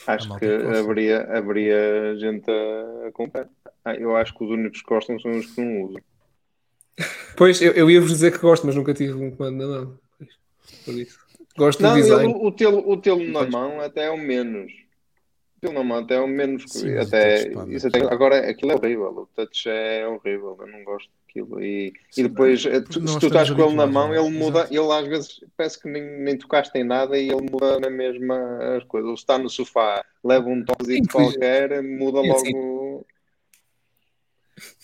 acho 0.07 0.39
que 0.39 0.57
gosta. 0.57 0.79
haveria, 0.79 1.21
haveria 1.37 2.15
gente 2.17 2.49
a, 2.51 3.07
a 3.07 3.11
comprar. 3.13 3.49
Ah, 3.85 3.95
eu 3.95 4.15
acho 4.17 4.33
que 4.37 4.43
os 4.43 4.49
únicos 4.49 4.81
que 4.81 4.87
gostam 4.87 5.17
são 5.19 5.31
os 5.31 5.45
que 5.45 5.61
não 5.61 5.83
usam. 5.83 6.01
Pois, 7.35 7.61
eu, 7.61 7.71
eu 7.73 7.89
ia-vos 7.89 8.11
dizer 8.11 8.31
que 8.31 8.37
gosto, 8.37 8.65
mas 8.65 8.75
nunca 8.75 8.93
tive 8.93 9.13
um 9.13 9.31
comando 9.31 9.57
na 9.57 9.67
mão. 9.67 9.99
Por 10.85 10.93
isso. 10.93 11.19
Gosto 11.57 11.81
Não, 11.83 11.91
do 11.91 12.01
design. 12.01 12.33
ele- 12.33 12.39
o 12.47 12.51
tê-lo 12.51 12.83
o 12.89 12.97
tê-lo 12.97 13.23
na 13.31 13.45
mão 13.47 13.79
até 13.81 14.05
é 14.05 14.09
o 14.09 14.17
menos. 14.17 14.71
O 15.57 15.61
tê-lo 15.61 15.73
na 15.73 15.83
mão 15.83 15.97
até 15.99 16.15
é 16.15 16.19
o 16.19 16.27
menos. 16.27 16.65
Sim, 16.67 16.97
até, 16.97 17.51
isso 17.69 17.87
é 17.87 17.89
até, 17.89 18.01
agora, 18.13 18.49
aquilo 18.49 18.71
é 18.71 18.75
horrível. 18.75 19.09
O 19.09 19.27
touch 19.35 19.69
é 19.69 20.07
horrível. 20.07 20.57
Eu 20.59 20.67
não 20.67 20.83
gosto 20.83 21.09
daquilo. 21.27 21.63
E, 21.63 21.93
Sim, 22.11 22.21
e 22.21 22.27
depois, 22.27 22.63
porque 22.63 22.81
tu- 22.81 23.07
se 23.07 23.19
tu 23.19 23.27
estás 23.27 23.49
com 23.49 23.61
ele 23.63 23.75
na 23.75 23.85
mão, 23.87 24.13
é? 24.13 24.19
ele 24.19 24.29
muda. 24.29 24.59
Exato. 24.61 24.73
Ele 24.73 24.91
às 24.91 25.07
vezes 25.07 25.39
parece 25.55 25.79
que 25.79 25.87
nem, 25.89 26.01
nem 26.21 26.37
tocaste 26.37 26.77
em 26.77 26.83
nada 26.83 27.17
e 27.17 27.29
ele 27.29 27.49
muda 27.51 27.79
na 27.79 27.89
mesma 27.89 28.75
as 28.77 28.83
coisas. 28.83 29.07
Ele 29.07 29.17
está 29.17 29.37
no 29.37 29.49
sofá, 29.49 30.03
leva 30.23 30.47
um 30.49 30.63
pois. 30.65 31.07
qualquer, 31.07 31.81
muda 31.83 32.19
logo. 32.21 32.43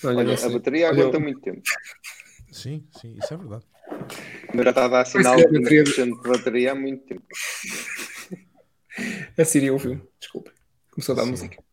Olha, 0.03 0.17
Olha, 0.17 0.45
a 0.45 0.49
bateria 0.49 0.87
Olha, 0.89 1.01
aguenta 1.01 1.19
muito 1.19 1.41
tempo. 1.41 1.61
Sim, 2.51 2.83
sim, 2.99 3.15
isso 3.17 3.33
é 3.33 3.37
verdade. 3.37 3.65
Mas 4.53 4.63
já 4.63 4.69
está 4.71 4.85
a 4.85 4.87
dar 4.87 5.05
sinal 5.05 5.35
Pois 5.35 5.45
é, 5.45 5.49
de 5.49 5.57
a 5.57 5.61
bateria- 5.61 5.83
20% 5.83 6.21
de 6.23 6.29
bateria 6.29 6.71
há 6.71 6.75
muito 6.75 7.05
tempo. 7.05 7.25
A 9.37 9.45
Siri 9.45 9.69
ouviu, 9.71 10.01
desculpa. 10.19 10.51
Começou 10.91 11.13
a 11.13 11.15
dar 11.17 11.23
Sim. 11.25 11.31
música. 11.31 11.63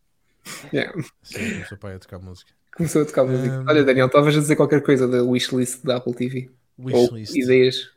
Yeah, 0.72 0.92
Sim, 1.22 1.60
o 1.60 1.64
seu 1.66 1.76
pai 1.76 1.94
a 1.94 1.98
tocar 1.98 2.18
música. 2.18 2.52
Começou 2.76 3.02
a 3.02 3.04
tocar 3.04 3.24
música. 3.24 3.56
Hum. 3.60 3.64
Olha, 3.68 3.82
Daniel, 3.84 4.06
estavas 4.06 4.36
a 4.36 4.40
dizer 4.40 4.54
qualquer 4.56 4.82
coisa 4.82 5.08
da 5.08 5.22
wishlist 5.24 5.82
da 5.82 5.96
Apple 5.96 6.14
TV? 6.14 6.50
Ou 6.78 6.86
Wishlist. 6.86 7.34
ideias? 7.34 7.90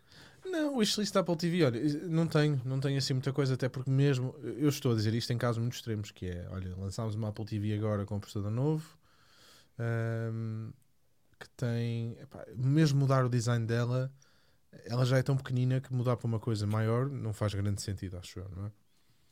Não, 0.45 0.77
wishlist 0.77 1.13
da 1.13 1.19
Apple 1.19 1.35
TV, 1.35 1.63
olha, 1.63 1.79
não 2.07 2.25
tenho, 2.25 2.59
não 2.65 2.79
tenho 2.79 2.97
assim 2.97 3.13
muita 3.13 3.31
coisa, 3.31 3.53
até 3.53 3.69
porque 3.69 3.91
mesmo, 3.91 4.33
eu 4.41 4.69
estou 4.69 4.93
a 4.93 4.95
dizer 4.95 5.13
isto 5.13 5.31
em 5.31 5.38
casos 5.38 5.59
muito 5.59 5.73
extremos, 5.75 6.09
que 6.12 6.25
é, 6.27 6.47
olha, 6.49 6.73
lançámos 6.75 7.13
uma 7.13 7.27
Apple 7.29 7.45
TV 7.45 7.73
agora 7.75 8.03
com 8.05 8.15
um 8.15 8.19
processador 8.19 8.49
novo, 8.49 8.83
ahm, 9.80 10.72
que 11.39 11.50
tem, 11.52 12.18
epá, 12.20 12.46
mesmo 12.56 13.00
mudar 13.00 13.24
o 13.26 13.30
design 13.30 13.65
dela, 13.65 14.12
ela 14.86 15.06
já 15.06 15.18
é 15.18 15.24
tão 15.24 15.38
pequenina 15.38 15.80
que 15.82 15.94
mudar 15.94 16.18
para 16.18 16.28
uma 16.28 16.39
coisa 16.39 16.68
maior 16.68 17.10
não 17.10 17.34
faz 17.34 17.54
grande 17.54 17.82
sentido, 17.82 18.18
acho 18.18 18.39
eu, 18.39 18.50
não 18.56 18.65
é? 18.68 18.72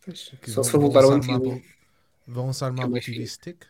Pois, 0.05 0.29
Que 0.41 0.49
Só 0.51 0.55
vão- 0.55 0.63
se 0.63 0.71
for 0.71 0.79
vão 0.79 0.89
voltar 0.89 1.03
ao 1.05 1.09
lançar 1.11 1.29
uma 1.29 1.37
antigo. 1.37 1.55
Apple- 1.57 1.77
Vão 2.29 2.45
lançar 2.47 2.71
uma 2.71 2.83
É 2.83 2.85
Apple 2.85 3.01
TV. 3.01 3.25
Stick? 3.27 3.65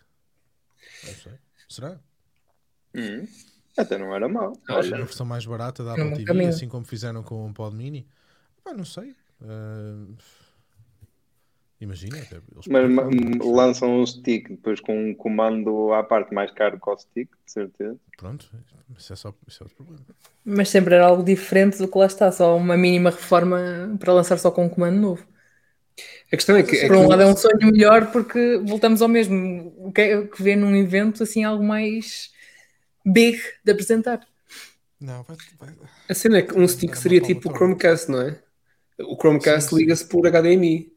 Não 1.03 1.13
sei. 1.13 1.33
Será? 1.69 1.99
Hum, 2.95 3.27
Até 3.77 3.97
não 3.99 4.15
era 4.15 4.27
mau. 4.27 4.53
Ah, 4.67 4.75
Olha, 4.77 4.95
Uma 4.97 5.05
versão 5.05 5.25
mais 5.25 5.45
barata 5.45 5.83
da 5.83 5.91
É 5.91 5.93
Apple 5.93 6.05
um 6.07 6.11
TV, 6.13 6.25
caminho. 6.25 6.49
assim 6.49 6.67
como 6.67 6.83
fizeram 6.85 7.21
com 7.21 7.47
o 7.47 7.53
Pod 7.53 7.75
Mini? 7.75 8.07
Pá, 8.63 8.73
não 8.73 8.83
sei. 8.85 9.15
Ah, 9.41 10.07
Imagina, 11.79 12.17
Mas 12.67 12.95
podem- 12.95 13.37
lançam 13.39 13.99
um 14.01 14.05
stick 14.05 14.49
depois 14.49 14.79
com 14.79 15.09
um 15.09 15.13
comando 15.13 15.93
à 15.93 16.03
parte 16.03 16.33
mais 16.33 16.49
caro 16.51 16.79
que 16.79 16.89
o 16.89 16.97
stick, 16.97 17.29
de 17.45 17.51
certeza. 17.51 17.95
Pronto, 18.17 18.49
isso 18.97 19.13
é 19.13 19.15
só 19.15 19.31
isso 19.47 19.61
é 19.61 19.65
outro 19.65 19.75
problema. 19.75 20.03
Mas 20.43 20.69
sempre 20.69 20.95
era 20.95 21.05
algo 21.05 21.23
diferente 21.23 21.77
do 21.77 21.87
que 21.87 21.97
lá 21.97 22.07
está, 22.07 22.31
só 22.31 22.57
uma 22.57 22.75
mínima 22.75 23.11
reforma 23.11 23.95
para 23.99 24.11
lançar 24.11 24.39
só 24.39 24.49
com 24.49 24.65
um 24.65 24.69
comando 24.69 24.99
novo. 24.99 25.27
A 26.31 26.35
questão 26.35 26.55
é 26.55 26.63
que. 26.63 26.75
é 26.77 26.87
Por 26.87 26.95
um 26.97 27.01
que- 27.03 27.07
lado 27.09 27.21
é 27.21 27.25
um 27.27 27.35
sonho 27.37 27.57
melhor 27.71 28.11
porque 28.11 28.57
voltamos 28.65 29.01
ao 29.03 29.07
mesmo. 29.07 29.71
O 29.77 29.91
que 29.91 30.01
é 30.01 30.21
que 30.25 30.41
vê 30.41 30.55
num 30.55 30.75
evento 30.75 31.21
assim 31.21 31.43
algo 31.43 31.63
mais 31.63 32.31
big 33.05 33.39
de 33.63 33.71
apresentar? 33.71 34.21
Não, 34.99 35.21
vai, 35.23 35.37
vai- 35.59 35.75
A 36.09 36.13
cena 36.15 36.39
é 36.39 36.41
que 36.41 36.57
um 36.57 36.67
stick 36.67 36.95
seria 36.95 37.21
tipo 37.21 37.51
o. 37.51 37.55
Chromecast, 37.55 38.09
não 38.09 38.21
é? 38.21 38.39
O 38.99 39.15
Chromecast 39.15 39.75
liga-se 39.75 40.07
por 40.07 40.25
HDMI, 40.27 40.91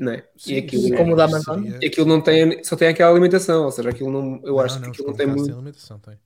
não 0.00 0.12
é? 0.12 0.28
Sim, 0.36 0.54
e 0.54 0.58
aquilo, 0.58 0.82
sim, 0.82 0.96
Como 0.96 1.12
o 1.12 1.16
da 1.16 1.26
isso 1.26 1.34
Amazon. 1.36 1.62
seria- 1.64 1.78
e 1.82 1.86
aquilo 1.86 2.06
não 2.06 2.20
tem, 2.20 2.64
só 2.64 2.76
tem 2.76 2.88
aquela 2.88 3.10
alimentação, 3.10 3.64
ou 3.64 3.70
seja, 3.70 3.90
aquilo 3.90 4.10
não, 4.10 4.40
eu 4.44 4.54
Não, 4.56 4.60
acho 4.60 4.76
não, 4.76 4.82
que 4.84 4.90
aquilo 4.90 5.08
não 5.08 5.14
tem 5.16 5.26
muito. 5.26 5.52
alimentação, 5.52 5.98
tem. 5.98 6.18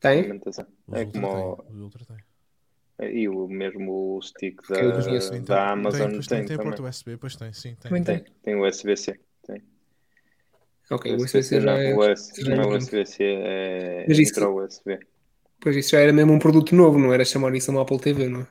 Tem? 0.00 0.18
Alimentação. 0.20 0.66
Os 0.88 0.98
É 0.98 1.04
Ultra 1.04 1.20
como 1.20 1.32
tem. 1.66 1.80
Ultra 1.82 2.04
tem. 2.04 2.16
E 3.22 3.28
o 3.28 3.48
mesmo 3.48 4.16
o 4.16 4.22
stick 4.22 4.60
da, 4.68 4.80
eu 4.80 5.04
conheço, 5.04 5.28
Sim, 5.34 5.42
da 5.42 5.56
tem, 5.56 5.72
Amazon 5.72 5.98
tem, 5.98 6.08
tem, 6.10 6.20
tem, 6.20 6.38
tem 6.46 6.56
também. 6.56 6.72
porta 6.72 6.82
USB, 6.82 7.16
pois 7.16 7.36
tem, 7.36 7.52
sim, 7.52 7.74
tem. 7.74 7.90
Tem, 7.92 8.02
tem. 8.04 8.24
tem 8.42 8.54
o 8.54 8.64
USB-C. 8.66 9.18
Tem. 9.46 9.62
Ok, 10.90 11.10
o 11.12 11.16
USB-C 11.16 11.56
USB-C 11.56 11.60
já 11.60 11.78
é. 11.78 11.94
o 11.94 12.02
já 12.44 12.52
é 12.52 12.56
não 12.56 12.72
é. 12.74 12.76
USB-C, 12.76 13.24
é 13.24 14.04
Mas 14.08 14.18
isso- 14.18 14.48
USB. 14.50 14.98
Pois 15.60 15.76
isso 15.76 15.90
já 15.90 16.00
era 16.00 16.12
mesmo 16.12 16.32
um 16.32 16.38
produto 16.38 16.74
novo, 16.74 16.98
não 16.98 17.12
era 17.12 17.24
chamar 17.24 17.54
isso 17.54 17.70
uma 17.70 17.82
Apple 17.82 17.98
TV, 17.98 18.28
não 18.28 18.40
é? 18.42 18.46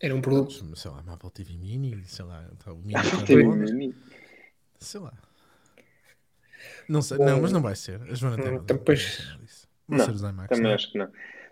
Era 0.00 0.14
um 0.14 0.20
produto. 0.20 0.64
Não, 0.64 0.76
Sei 0.76 0.90
lá, 0.90 1.00
uma 1.00 1.14
Apple 1.14 1.30
TV 1.30 1.56
Mini, 1.56 2.02
sei 2.04 2.24
lá, 2.24 2.44
tá, 2.64 2.72
o 2.72 2.78
Mini 2.78 2.94
Tem 3.26 3.36
micro-ondas, 3.38 3.70
mini. 3.72 3.94
sei 4.78 5.00
lá. 5.00 5.12
Não 6.88 7.02
sei, 7.02 7.18
não, 7.18 7.40
mas 7.40 7.52
não 7.52 7.60
vai 7.60 7.74
ser. 7.76 8.00
A 8.02 8.14
Joana 8.14 8.36
tem 8.36 8.54
então, 8.54 8.76
não 8.76 8.84
pois- 8.84 9.02
vai 9.02 9.10
ser 9.12 9.26
nada 9.26 9.42
disso. 9.44 9.68
Vão 9.88 9.98
Não, 9.98 10.04
ser 10.04 10.10
os 10.12 10.22
iMacs, 10.22 10.48
Também 10.48 10.62
não 10.64 10.70
é? 10.70 10.74
acho 10.74 10.92
que 10.92 10.98
não. 10.98 11.08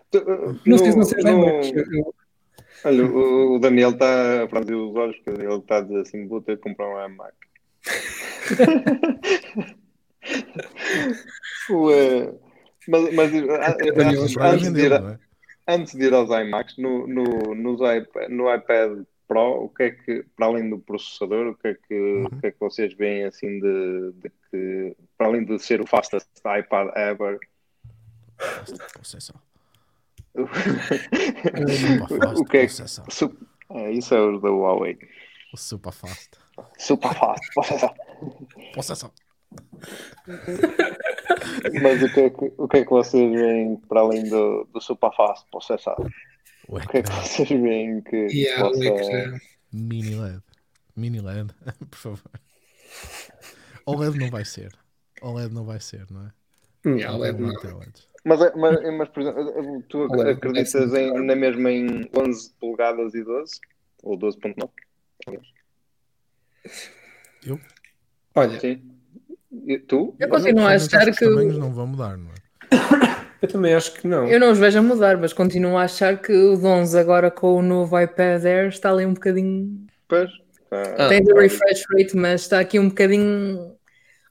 Tu, 0.09 0.17
uh, 0.19 0.59
Não 0.65 0.77
sei 0.77 0.91
se 0.91 0.97
não 1.23 1.39
no- 1.41 1.45
mas 1.47 1.71
eu- 1.73 2.13
Olha, 2.85 3.05
o 3.05 3.55
o 3.55 3.59
Daniel 3.59 3.89
está 3.91 4.43
a 4.43 4.47
franzir 4.49 4.75
os 4.75 4.95
olhos 4.95 5.15
porque 5.17 5.41
ele 5.41 5.53
está 5.55 5.77
a 5.77 5.81
dizer 5.81 5.99
assim: 6.01 6.27
vou 6.27 6.41
ter 6.41 6.55
que 6.57 6.63
comprar 6.63 6.87
um 6.87 7.05
iMac. 7.05 7.33
o, 11.69 11.91
eh, 11.91 12.33
Mas, 12.87 13.13
mas 13.13 13.31
ah, 13.33 13.77
Daniel, 13.95 14.23
antes, 14.23 14.73
de 14.73 14.81
ir, 14.81 15.19
é? 15.67 15.73
antes 15.73 15.93
de 15.93 16.05
ir 16.05 16.13
aos 16.13 16.29
iMacs, 16.29 16.77
no, 16.77 17.05
no, 17.07 17.53
nos 17.55 17.79
iPad, 17.81 18.29
no 18.29 18.53
iPad 18.53 19.03
Pro, 19.27 19.65
o 19.65 19.69
que 19.69 19.83
é 19.83 19.91
que, 19.91 20.23
para 20.37 20.45
além 20.45 20.69
do 20.69 20.79
processador, 20.79 21.47
o 21.47 21.55
que 21.55 21.67
é 21.67 21.73
que, 21.73 21.93
Uhum. 21.93 22.25
o 22.27 22.39
que, 22.39 22.47
é 22.47 22.51
que 22.51 22.59
vocês 22.61 22.93
veem 22.93 23.25
assim 23.25 23.59
de, 23.59 24.11
de 24.13 24.29
que, 24.49 24.95
para 25.17 25.27
além 25.27 25.43
de 25.43 25.59
ser 25.59 25.81
o 25.81 25.85
fastest 25.87 26.29
iPad 26.39 26.89
ever, 26.95 27.37
Processor. 28.93 29.35
o 30.35 30.47
fast 30.47 32.45
que 32.45 32.57
é 32.57 32.67
que, 32.67 32.81
é, 33.71 33.91
isso 33.91 34.15
é 34.15 34.21
os 34.21 34.41
da 34.41 34.49
Huawei. 34.49 34.97
O 35.53 35.57
super 35.57 35.91
fast. 35.91 36.29
Super 36.77 37.13
fast, 37.15 37.53
processor. 37.53 37.93
Processor. 38.73 39.11
Mas 41.81 42.03
o 42.03 42.13
que, 42.13 42.19
é 42.21 42.29
que, 42.29 42.53
o 42.57 42.67
que 42.67 42.77
é 42.77 42.83
que 42.83 42.89
vocês 42.89 43.31
veem 43.31 43.75
para 43.87 44.01
além 44.01 44.27
do, 44.29 44.65
do 44.73 44.81
super 44.81 45.11
fast 45.15 45.45
processor? 45.51 45.95
O 46.67 46.77
O 46.77 46.87
que 46.87 46.97
é 46.97 47.03
que 47.03 47.09
vocês 47.09 47.49
veem 47.49 48.01
que 48.01 48.15
Yeah, 48.15 48.63
possa... 48.63 48.79
o 48.79 48.83
ecrã. 48.83 49.39
Mini 49.71 50.15
LED. 50.15 50.43
Mini 50.95 51.21
LED, 51.21 51.53
por 51.89 51.97
favor. 51.97 52.31
OLED 53.85 54.17
não 54.17 54.29
vai 54.29 54.45
ser. 54.45 54.71
OLED 55.21 55.53
não 55.53 55.65
vai 55.65 55.79
ser, 55.79 56.05
não 56.11 56.27
é? 56.27 56.31
Yeah, 56.85 57.11
Não 57.11 57.19
LED 57.19 57.39
não. 57.41 57.81
Mas, 58.23 58.41
é- 58.41 58.55
mas, 58.55 58.97
mas, 58.97 59.09
por 59.09 59.21
exemplo, 59.21 59.83
tu 59.87 60.07
Olha, 60.11 60.31
acreditas 60.31 60.91
parece-me 60.91 61.19
em, 61.21 61.25
na 61.25 61.35
mesma 61.35 61.71
em 61.71 62.09
11 62.17 62.53
polegadas 62.59 63.13
e 63.13 63.23
12? 63.23 63.59
Ou 64.03 64.17
12.9? 64.17 64.69
Eu? 67.45 67.59
Olha, 68.35 68.59
Sim. 68.59 68.96
E 69.65 69.79
tu? 69.79 70.15
Eu 70.19 70.29
continuo 70.29 70.65
a 70.65 70.73
achar 70.73 71.07
os 71.07 71.17
que. 71.17 71.25
tamanhos 71.25 71.57
não 71.57 71.73
vão 71.73 71.87
mudar, 71.87 72.17
não 72.17 72.29
é? 72.31 72.37
eu 73.41 73.47
também 73.47 73.73
acho 73.73 73.93
que 73.93 74.07
não. 74.07 74.27
Eu 74.27 74.39
não 74.39 74.51
os 74.51 74.59
vejo 74.59 74.79
a 74.79 74.81
mudar, 74.81 75.17
mas 75.17 75.33
continuo 75.33 75.77
a 75.77 75.83
achar 75.83 76.21
que 76.21 76.33
o 76.33 76.63
11 76.63 76.97
agora 76.99 77.31
com 77.31 77.55
o 77.55 77.61
novo 77.61 77.99
iPad 77.99 78.45
Air 78.45 78.67
está 78.67 78.91
ali 78.91 79.05
um 79.05 79.13
bocadinho. 79.13 79.85
Pois. 80.07 80.29
Ah, 80.71 81.07
Tem 81.07 81.21
o 81.23 81.35
refresh 81.35 81.83
rate, 81.95 82.15
mas 82.15 82.41
está 82.41 82.59
aqui 82.59 82.77
um 82.79 82.89
bocadinho. 82.89 83.75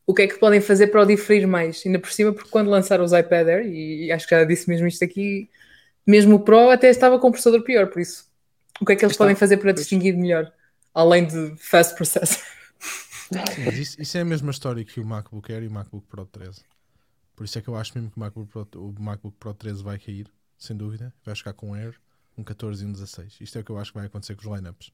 O 0.06 0.14
que 0.14 0.22
é 0.22 0.26
que 0.28 0.38
podem 0.38 0.60
fazer 0.60 0.88
para 0.88 1.02
o 1.02 1.06
diferir 1.06 1.46
mais? 1.46 1.82
Ainda 1.84 1.98
por 1.98 2.12
cima, 2.12 2.32
porque 2.32 2.50
quando 2.50 2.68
lançaram 2.70 3.04
os 3.04 3.12
iPad 3.12 3.48
Air, 3.48 3.66
e 3.66 4.12
acho 4.12 4.28
que 4.28 4.36
já 4.36 4.44
disse 4.44 4.68
mesmo 4.68 4.86
isto 4.86 5.04
aqui, 5.04 5.48
mesmo 6.06 6.36
o 6.36 6.40
Pro 6.40 6.70
até 6.70 6.88
estava 6.88 7.18
com 7.18 7.28
um 7.28 7.32
processador 7.32 7.62
pior, 7.62 7.88
por 7.88 8.00
isso. 8.00 8.24
O 8.80 8.84
que 8.84 8.92
é 8.92 8.96
que 8.96 9.04
eles 9.04 9.14
Está. 9.14 9.24
podem 9.24 9.34
fazer 9.34 9.56
para 9.56 9.72
distinguir 9.72 10.16
melhor? 10.16 10.52
Além 10.94 11.26
de 11.26 11.54
fast 11.58 11.94
processor. 11.96 12.38
Mas 13.64 13.78
isso, 13.78 14.00
isso 14.00 14.18
é 14.18 14.20
a 14.20 14.24
mesma 14.24 14.50
história 14.50 14.84
que 14.84 15.00
o 15.00 15.06
MacBook 15.06 15.52
Air 15.52 15.64
e 15.64 15.68
o 15.68 15.70
MacBook 15.70 16.06
Pro 16.06 16.26
13. 16.26 16.62
Por 17.34 17.44
isso 17.44 17.58
é 17.58 17.62
que 17.62 17.68
eu 17.68 17.76
acho 17.76 17.92
mesmo 17.94 18.10
que 18.10 18.16
o 18.16 18.20
MacBook 18.20 18.50
Pro, 18.50 18.68
o 18.80 18.94
MacBook 18.98 19.36
Pro 19.38 19.54
13 19.54 19.82
vai 19.82 19.98
cair, 19.98 20.26
sem 20.58 20.76
dúvida. 20.76 21.12
Vai 21.24 21.34
ficar 21.34 21.52
com 21.52 21.70
um 21.70 21.74
Air, 21.74 21.94
um 22.36 22.42
14 22.42 22.84
e 22.84 22.86
um 22.86 22.92
16. 22.92 23.38
Isto 23.40 23.58
é 23.58 23.60
o 23.60 23.64
que 23.64 23.70
eu 23.70 23.78
acho 23.78 23.92
que 23.92 23.98
vai 23.98 24.06
acontecer 24.06 24.34
com 24.36 24.48
os 24.48 24.56
lineups. 24.56 24.90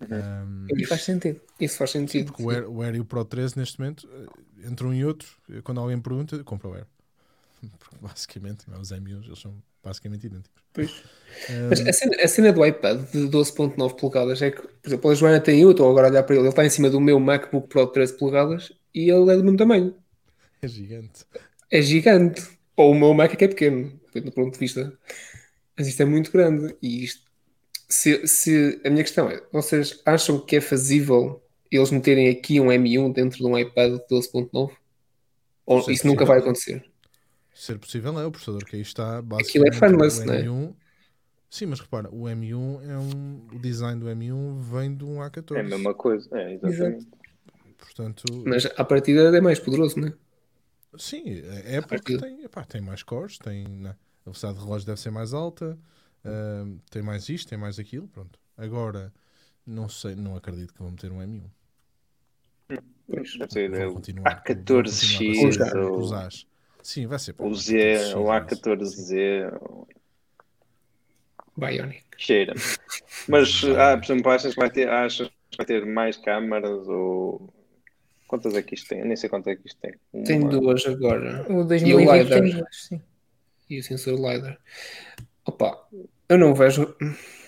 Um, 0.00 0.66
E 0.76 0.84
faz 0.86 1.02
sentido. 1.02 1.40
Isso 1.58 1.78
faz 1.78 1.90
sentido. 1.90 2.26
porque 2.26 2.42
o 2.42 2.50
Air, 2.50 2.68
o 2.68 2.82
Air 2.82 2.94
e 2.96 3.00
o 3.00 3.04
Pro 3.04 3.24
13 3.24 3.56
neste 3.58 3.78
momento, 3.78 4.08
eh, 4.12 4.68
entre 4.68 4.86
um 4.86 4.92
e 4.92 5.04
outro, 5.04 5.28
eh, 5.50 5.60
quando 5.62 5.80
alguém 5.80 6.00
pergunta, 6.00 6.42
compra 6.44 6.68
o 6.68 6.74
Air. 6.74 6.86
Porque 7.78 7.96
basicamente, 8.00 8.66
é? 8.72 8.78
os 8.78 8.90
M1s 8.92 9.26
eles 9.26 9.38
são 9.38 9.62
basicamente 9.82 10.26
idênticos. 10.26 10.62
Pois. 10.72 10.90
Um, 11.50 11.68
Mas 11.68 11.80
a 11.80 11.92
cena, 11.92 12.16
a 12.22 12.28
cena 12.28 12.52
do 12.52 12.64
iPad 12.64 13.00
de 13.10 13.28
12.9 13.28 13.96
polegadas 13.96 14.42
é 14.42 14.50
que, 14.50 14.62
por 14.62 14.88
exemplo, 14.88 15.10
a 15.10 15.14
Joana 15.14 15.40
tem 15.40 15.60
eu, 15.60 15.70
estou 15.70 15.88
agora 15.90 16.08
a 16.08 16.10
olhar 16.10 16.22
para 16.22 16.34
ele, 16.34 16.42
ele 16.44 16.48
está 16.50 16.64
em 16.64 16.70
cima 16.70 16.90
do 16.90 17.00
meu 17.00 17.18
MacBook 17.20 17.68
Pro 17.68 17.86
de 17.86 17.92
13 17.92 18.16
polegadas 18.18 18.72
e 18.94 19.10
ele 19.10 19.30
é 19.32 19.36
do 19.36 19.44
mesmo 19.44 19.56
tamanho. 19.58 19.94
é 20.62 20.68
gigante. 20.68 21.24
É 21.70 21.82
gigante. 21.82 22.42
Ou 22.76 22.92
o 22.92 22.94
meu 22.98 23.14
Mac 23.14 23.32
é 23.32 23.36
que 23.36 23.44
é 23.44 23.48
pequeno, 23.48 24.00
do 24.14 24.32
ponto 24.32 24.54
de 24.54 24.58
vista. 24.58 24.98
Mas 25.76 25.88
isto 25.88 26.02
é 26.02 26.04
muito 26.06 26.32
grande. 26.32 26.76
E 26.82 27.04
isto, 27.04 27.22
se, 27.88 28.26
se- 28.26 28.80
a 28.84 28.90
minha 28.90 29.02
questão 29.04 29.30
é, 29.30 29.42
vocês 29.52 30.00
acham 30.06 30.40
que 30.44 30.56
é 30.56 30.60
fazível 30.60 31.42
eles 31.70 31.90
meterem 31.90 32.28
aqui 32.30 32.60
um 32.60 32.66
M1 32.68 33.12
dentro 33.12 33.38
de 33.38 33.46
um 33.46 33.58
iPad 33.58 33.94
de 33.94 34.06
12.9? 34.08 34.72
Ou 35.66 35.90
isso 35.90 36.06
nunca 36.06 36.24
sim. 36.24 36.28
vai 36.28 36.38
acontecer? 36.38 36.84
Ser 37.54 37.78
possível 37.78 38.18
é 38.20 38.26
o 38.26 38.30
processador 38.30 38.64
que 38.66 38.76
aí 38.76 38.82
está 38.82 39.18
Aquilo 39.38 39.64
é 39.66 39.70
basicamente 39.70 39.78
fanless, 39.78 40.20
o 40.20 40.24
não 40.26 40.34
é? 40.34 40.40
M1. 40.40 40.74
Sim, 41.48 41.66
mas 41.66 41.80
repara, 41.80 42.10
o 42.12 42.28
M1 42.28 42.80
é 42.82 42.98
um. 42.98 43.46
O 43.56 43.58
design 43.60 44.00
do 44.00 44.08
M1 44.10 44.56
vem 44.58 44.94
de 44.94 45.04
um 45.04 45.22
A14. 45.22 45.56
É 45.56 45.60
a 45.60 45.62
mesma 45.62 45.94
coisa. 45.94 46.28
É, 46.36 46.54
exatamente. 46.54 47.06
Portanto, 47.78 48.24
Mas 48.44 48.66
a 48.66 48.84
partida 48.84 49.36
é 49.36 49.40
mais 49.40 49.58
poderoso, 49.60 50.00
não 50.00 50.08
é? 50.08 50.12
sim, 50.98 51.22
é 51.66 51.76
é 51.76 51.80
porque 51.80 52.16
tem, 52.18 52.42
epá, 52.44 52.64
tem 52.64 52.80
mais 52.80 53.02
cores, 53.02 53.38
tem, 53.38 53.66
né, 53.66 53.90
a 53.90 54.24
velocidade 54.24 54.58
de 54.58 54.64
relógio 54.64 54.86
deve 54.86 55.00
ser 55.00 55.10
mais 55.10 55.32
alta, 55.34 55.78
ahm, 56.24 56.78
tem 56.90 57.02
mais 57.02 57.28
isto, 57.28 57.48
tem 57.48 57.58
mais 57.58 57.78
aquilo, 57.78 58.08
pronto. 58.08 58.38
Agora, 58.56 59.12
não 59.66 59.88
sei, 59.88 60.14
não 60.14 60.36
acredito 60.36 60.72
que 60.74 60.80
vão 60.80 60.90
meter 60.92 61.12
um 61.12 61.22
M1. 61.22 61.50
Pois, 63.06 63.36
deve 63.38 63.52
ser, 63.52 63.72
é 63.74 63.86
Vão 63.86 63.88
o 63.88 63.94
continuar 63.94 64.42
com- 64.42 64.64
vão 65.06 65.24
A14X 65.24 65.24
continuar 65.24 65.90
com 65.90 66.00
ou 66.00 66.00
os 66.00 66.12
As. 66.12 66.46
Sim, 66.84 67.06
vai 67.08 67.18
ser. 67.18 67.34
o 67.38 67.54
Z, 67.54 67.74
A14X, 67.74 68.14
o 68.14 68.94
ser. 68.94 69.48
A14Z. 69.50 69.86
Bionic. 71.56 72.02
Cheira. 72.16 72.54
Mas, 73.28 73.62
ah, 73.76 73.96
por 73.96 74.04
exemplo, 74.04 74.30
achas 74.30 74.54
que 74.54 74.60
vai 74.60 74.70
ter, 74.70 74.88
achas 74.88 75.28
que 75.28 75.56
vai 75.56 75.66
ter 75.66 75.84
mais 75.86 76.16
câmaras 76.16 76.86
ou. 76.88 77.48
Quantas 78.26 78.54
é 78.54 78.62
que 78.62 78.74
isto 78.74 78.88
tem? 78.88 79.00
Eu 79.00 79.06
nem 79.06 79.16
sei 79.16 79.28
quanto 79.28 79.48
é 79.48 79.56
que 79.56 79.66
isto 79.66 79.78
tem. 79.80 79.94
Uma- 80.12 80.24
Tem 80.24 80.40
duas 80.40 80.84
agora. 80.86 81.46
O 81.50 81.64
2020 81.64 82.22
LiDAR? 82.22 82.40
tem 82.42 82.50
duas, 82.52 82.66
sim. 82.88 83.00
E 83.70 83.78
o 83.78 83.82
sensor 83.82 84.14
LiDAR. 84.14 84.58
Opa, 85.46 85.78
eu 86.28 86.38
não 86.38 86.54
vejo. 86.54 86.94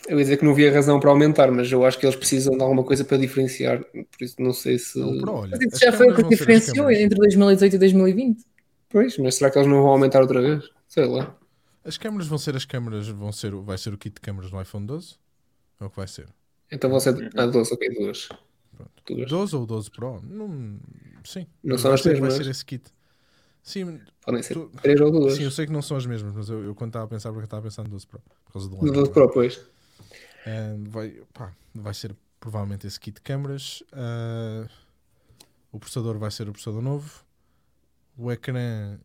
Eu 0.09 0.19
ia 0.19 0.25
dizer 0.25 0.37
que 0.37 0.45
não 0.45 0.53
havia 0.53 0.73
razão 0.73 1.01
para 1.01 1.11
aumentar, 1.11 1.51
mas 1.51 1.71
eu 1.73 1.85
acho 1.85 1.99
que 1.99 2.07
eles 2.07 2.15
precisam 2.15 2.57
de 2.57 2.63
alguma 2.63 2.85
coisa 2.85 3.05
para 3.05 3.17
diferenciar. 3.19 3.83
Por 3.85 4.23
isso 4.25 4.37
não 4.39 4.53
sei 4.53 4.79
se. 4.79 4.99
Não, 5.01 5.19
Pro, 5.19 5.33
olha, 5.35 5.51
Mas 5.61 5.61
isso 5.75 5.85
já 5.85 5.93
foi 5.93 6.09
o 6.11 6.15
que 6.15 6.23
diferenciou 6.29 6.91
entre 6.91 7.19
2018 7.19 7.75
e 7.75 7.79
2020. 7.79 8.45
Pois, 8.97 9.19
mas 9.19 9.35
será 9.35 9.51
que 9.51 9.59
eles 9.59 9.69
não 9.69 9.83
vão 9.83 9.89
aumentar 9.91 10.23
outra 10.23 10.41
vez? 10.41 10.71
Sei 10.89 11.05
lá. 11.05 11.37
As 11.85 11.99
câmaras 11.99 12.27
vão 12.29 12.39
ser 12.39 12.57
as 12.57 12.65
câmaras, 12.65 13.07
vão 13.07 13.31
ser, 13.31 13.55
vai 13.55 13.77
ser 13.77 13.93
o 13.93 13.99
kit 13.99 14.15
de 14.15 14.21
câmaras 14.23 14.51
do 14.51 14.59
iPhone 14.59 14.87
12? 14.87 15.17
É 15.79 15.85
o 15.85 15.91
que 15.91 15.97
vai 15.99 16.09
ser? 16.09 16.27
Então 16.73 16.89
vão 16.89 16.99
ser. 16.99 17.31
Ah, 17.37 17.45
duas, 17.45 17.71
ok, 17.71 17.91
duas. 17.95 18.31
Pronto. 18.75 18.91
Duas. 19.07 19.29
12 19.29 19.55
ou 19.57 19.67
12 19.67 19.91
Pro? 19.91 20.23
Não, 20.23 20.79
sim. 21.27 21.47
Não 21.63 21.77
são 21.77 21.91
vai 21.91 21.95
as 21.97 22.01
ser- 22.03 22.13
mesmas. 22.13 22.35
Vai 22.37 22.45
ser 22.45 22.51
esse 22.51 22.65
kit. 22.65 22.91
Sim, 23.63 24.01
Podem 24.25 24.43
ser 24.43 24.55
tu- 24.55 24.71
três 24.81 24.99
ou 24.99 25.11
duas. 25.11 25.35
sim, 25.35 25.43
eu 25.43 25.51
sei 25.51 25.67
que 25.67 25.73
não 25.73 25.83
são 25.83 25.99
as 25.99 26.07
mesmas, 26.07 26.35
mas 26.35 26.49
eu, 26.49 26.65
eu 26.65 26.75
quando 26.75 26.89
estava 26.89 27.05
a 27.05 27.09
pensar, 27.09 27.29
porque 27.33 27.43
eu 27.43 27.45
estava 27.45 27.61
a 27.61 27.65
pensar 27.65 27.83
no 27.83 27.91
12 27.91 28.07
Pro. 28.07 28.19
Por 28.47 28.53
causa 28.55 28.67
do 28.71 28.77
Do 28.77 28.87
lado. 28.87 28.95
12 28.95 29.11
Pro, 29.11 29.31
pois. 29.31 29.61
Ah, 30.47 30.75
vai, 30.89 31.11
pá, 31.35 31.53
vai 31.75 31.93
ser 31.93 32.17
provavelmente 32.41 32.87
esse 32.87 32.99
kit 32.99 33.17
de 33.17 33.21
câmaras. 33.21 33.83
Ah, 33.93 34.67
o 35.71 35.79
processador 35.79 36.17
vai 36.17 36.31
ser 36.31 36.49
o 36.49 36.53
processador 36.53 36.81
novo. 36.81 37.26
O 38.17 38.31
ecrã. 38.33 38.99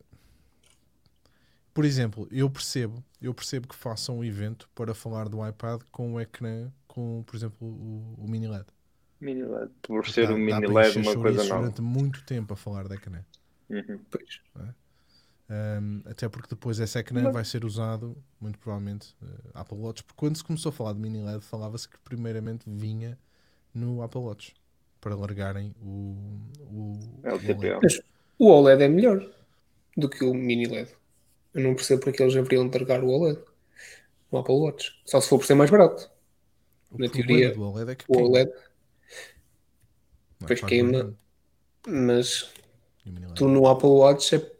Por 1.74 1.86
exemplo, 1.86 2.28
eu 2.32 2.50
percebo, 2.50 3.04
eu 3.22 3.34
percebo 3.34 3.68
que 3.68 3.76
façam 3.76 4.20
um 4.20 4.24
evento 4.24 4.70
para 4.76 4.94
falar 4.94 5.30
do 5.30 5.46
iPad 5.48 5.82
com 5.92 6.14
o 6.14 6.20
ecrã 6.22 6.70
com, 6.88 7.24
por 7.26 7.36
exemplo, 7.36 7.66
o, 7.66 8.16
o 8.18 8.28
mini 8.30 8.48
LED. 8.48 8.66
Mini 9.22 9.44
LED. 9.44 9.72
Por 9.82 10.08
ser 10.08 10.28
dá- 10.28 10.34
o 10.34 10.38
dá 10.50 10.60
mini 10.60 10.68
LED 10.68 10.98
uma 11.00 11.16
coisa 11.16 11.44
nova. 11.46 11.62
durante 11.62 11.82
muito 11.82 12.24
tempo 12.26 12.54
a 12.54 12.58
falar 12.58 12.88
de 12.88 12.96
ecrã. 12.96 13.24
Uhum. 13.70 14.00
pois. 14.10 14.42
Um, 15.50 16.02
até 16.06 16.30
porque 16.30 16.50
depois 16.50 16.80
esse 16.80 16.98
ecrã 16.98 17.30
vai 17.30 17.44
ser 17.44 17.66
usado, 17.66 18.18
muito 18.40 18.58
provavelmente, 18.58 19.16
uh, 19.22 19.52
Apple 19.54 19.78
Watch. 19.78 20.04
Porque 20.04 20.18
quando 20.18 20.38
se 20.38 20.44
começou 20.44 20.70
a 20.70 20.74
falar 20.74 20.94
de 20.94 21.00
mini 21.00 21.22
LED, 21.22 21.44
falava-se 21.44 21.88
que 21.90 21.98
primeiramente 22.00 22.64
vinha 22.70 23.18
no 23.74 24.02
Apple 24.02 24.22
Watch 24.22 24.54
para 25.02 25.16
largarem 25.16 25.74
o, 25.82 26.16
o, 26.62 27.20
É 27.24 27.34
o 27.34 27.40
TPO. 27.40 27.80
O 28.42 28.48
OLED 28.48 28.82
é 28.82 28.88
melhor 28.88 29.24
do 29.96 30.10
que 30.10 30.24
o 30.26 30.34
mini 30.34 30.66
LED. 30.66 30.90
Eu 31.54 31.62
não 31.62 31.76
percebo 31.76 32.02
porque 32.02 32.24
eles 32.24 32.34
deveriam 32.34 32.68
largar 32.74 33.04
o 33.04 33.08
OLED 33.10 33.40
no 34.32 34.40
Apple 34.40 34.56
Watch. 34.56 35.00
Só 35.06 35.22
se 35.22 35.30
for 35.30 35.38
por 35.38 35.46
ser 35.46 35.54
mais 35.54 35.70
barato. 35.70 36.10
O 36.90 36.98
Na 36.98 37.08
teoria, 37.08 37.54
do 37.54 37.62
OLED 37.62 37.92
é 37.92 37.96
que 37.96 38.06
O 38.08 38.18
OLED, 38.18 38.50
é? 38.50 38.54
depois 40.40 40.62
queima. 40.62 41.14
mas 41.88 42.52
tu 43.36 43.48
no 43.48 43.68
Apple 43.68 43.90
Watch 43.90 44.36
é 44.36 44.52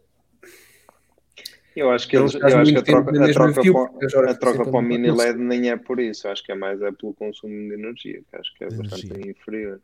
Eu 1.74 1.90
acho 1.90 2.06
que, 2.06 2.16
eles, 2.16 2.34
eu 2.34 2.46
acho 2.46 2.70
que 2.72 2.78
a 2.78 2.82
troca, 2.82 3.10
a 3.10 3.32
troca, 3.32 3.62
view, 3.62 3.74
para, 3.74 4.30
a 4.30 4.34
troca 4.36 4.62
para 4.64 4.78
o 4.78 4.80
mini. 4.80 5.10
LED 5.10 5.40
nem 5.40 5.70
é 5.70 5.76
por 5.76 5.98
isso. 5.98 6.28
Acho 6.28 6.44
que 6.44 6.52
é 6.52 6.54
mais 6.54 6.80
é 6.82 6.92
pelo 6.92 7.14
consumo 7.14 7.52
de 7.52 7.74
energia, 7.74 8.22
que 8.30 8.36
acho 8.36 8.54
que 8.54 8.62
é 8.62 8.68
De 8.68 8.76
bastante 8.76 9.06
energia. 9.06 9.32
inferior. 9.32 9.80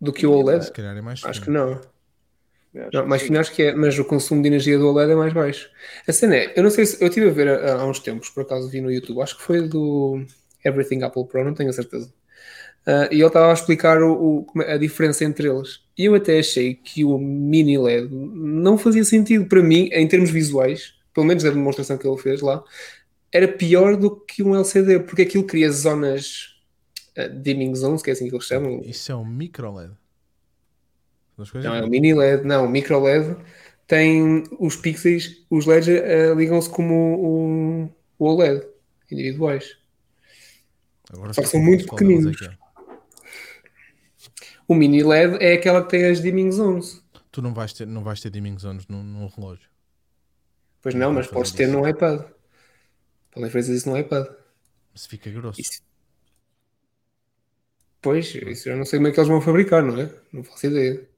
do 0.00 0.12
que 0.12 0.24
o 0.28 0.30
OLED. 0.30 0.66
Se 0.66 0.72
calhar 0.72 0.96
é 0.96 1.00
mais 1.00 1.24
Acho 1.24 1.42
que 1.42 1.50
não. 1.50 1.80
Não, 2.92 3.02
que 3.02 3.08
mais 3.08 3.30
acho 3.30 3.52
que 3.52 3.62
é, 3.62 3.74
mas 3.74 3.98
o 3.98 4.04
consumo 4.04 4.42
de 4.42 4.48
energia 4.48 4.78
do 4.78 4.88
OLED 4.88 5.12
é 5.12 5.14
mais 5.16 5.32
baixo. 5.32 5.70
A 6.06 6.12
cena 6.12 6.36
é, 6.36 6.52
eu 6.56 6.62
não 6.62 6.70
sei 6.70 6.84
se 6.86 7.02
eu 7.02 7.08
estive 7.08 7.28
a 7.28 7.32
ver 7.32 7.48
há, 7.48 7.74
há 7.80 7.86
uns 7.86 8.00
tempos, 8.00 8.28
por 8.28 8.42
acaso 8.42 8.68
vi 8.68 8.80
no 8.80 8.90
YouTube, 8.90 9.22
acho 9.22 9.36
que 9.36 9.42
foi 9.42 9.66
do 9.66 10.24
Everything 10.64 11.02
Apple 11.02 11.26
Pro, 11.26 11.44
não 11.44 11.54
tenho 11.54 11.70
a 11.70 11.72
certeza. 11.72 12.12
Uh, 12.86 13.10
e 13.10 13.16
ele 13.16 13.26
estava 13.26 13.50
a 13.50 13.54
explicar 13.54 14.00
o, 14.00 14.46
o, 14.54 14.62
é- 14.62 14.74
a 14.74 14.78
diferença 14.78 15.24
entre 15.24 15.48
eles. 15.48 15.80
E 15.98 16.04
eu 16.04 16.14
até 16.14 16.38
achei 16.38 16.74
que 16.74 17.04
o 17.04 17.18
mini 17.18 17.76
LED 17.78 18.08
não 18.12 18.78
fazia 18.78 19.04
sentido 19.04 19.46
para 19.46 19.62
mim, 19.62 19.88
em 19.92 20.06
termos 20.06 20.30
visuais, 20.30 20.94
pelo 21.12 21.26
menos 21.26 21.42
da 21.42 21.50
demonstração 21.50 21.98
que 21.98 22.06
ele 22.06 22.18
fez 22.18 22.40
lá, 22.40 22.62
era 23.32 23.48
pior 23.48 23.96
do 23.96 24.14
que 24.14 24.42
um 24.42 24.54
LCD, 24.54 25.00
porque 25.00 25.22
aquilo 25.22 25.44
cria 25.44 25.70
zonas 25.70 26.54
uh, 27.18 27.28
dimming 27.42 27.74
zones, 27.74 28.02
que 28.02 28.10
é 28.10 28.12
assim 28.12 28.28
que 28.28 28.34
eles 28.34 28.46
chamam. 28.46 28.80
Isso 28.84 29.10
é 29.10 29.16
um 29.16 29.24
micro 29.24 29.74
LED. 29.74 29.92
Não, 31.62 31.74
é 31.74 31.82
o 31.82 31.88
mini 31.88 32.14
LED, 32.14 32.44
não, 32.44 32.64
o 32.64 32.68
micro 32.68 32.98
LED 33.02 33.36
tem 33.86 34.44
os 34.58 34.74
pixels, 34.76 35.44
os 35.50 35.66
LEDs 35.66 35.88
uh, 35.88 36.34
ligam-se 36.34 36.68
como 36.70 36.94
o, 36.94 37.84
o 38.18 38.24
OLED, 38.24 38.66
individuais. 39.10 39.76
Agora 41.12 41.32
só 41.32 41.42
são 41.44 41.60
muito 41.60 41.84
deles 41.86 41.92
é 41.92 41.96
pequeninos. 41.96 42.36
que 42.36 42.44
é. 42.46 42.56
O 44.66 44.74
mini 44.74 45.02
LED 45.02 45.36
é 45.40 45.52
aquela 45.54 45.82
que 45.84 45.90
tem 45.90 46.06
as 46.06 46.20
dimming 46.20 46.50
zones. 46.50 47.00
Tu 47.30 47.40
não 47.42 47.52
vais 47.54 47.72
ter, 47.72 47.86
não 47.86 48.02
vais 48.02 48.20
ter 48.20 48.30
dimming 48.30 48.58
zones 48.58 48.86
num, 48.88 49.02
num 49.02 49.28
relógio. 49.28 49.68
Pois 50.82 50.94
não, 50.94 51.08
Não 51.08 51.12
mas 51.14 51.26
podes 51.26 51.52
ter 51.52 51.68
no 51.68 51.86
iPad. 51.86 52.22
Podem 53.30 53.50
fazer 53.50 53.74
isso 53.74 53.88
no 53.88 53.96
iPad. 53.98 54.26
Se 54.94 55.06
fica 55.08 55.30
grosso. 55.30 55.60
Isso- 55.60 55.82
Pois, 58.00 58.34
isso 58.34 58.68
eu 58.68 58.76
não 58.76 58.84
sei 58.84 58.98
como 58.98 59.08
é 59.08 59.12
que 59.12 59.18
eles 59.18 59.28
vão 59.28 59.40
fabricar, 59.40 59.82
não 59.82 60.00
é? 60.00 60.10
Não 60.32 60.42
faço 60.44 60.66
ideia. 60.66 61.08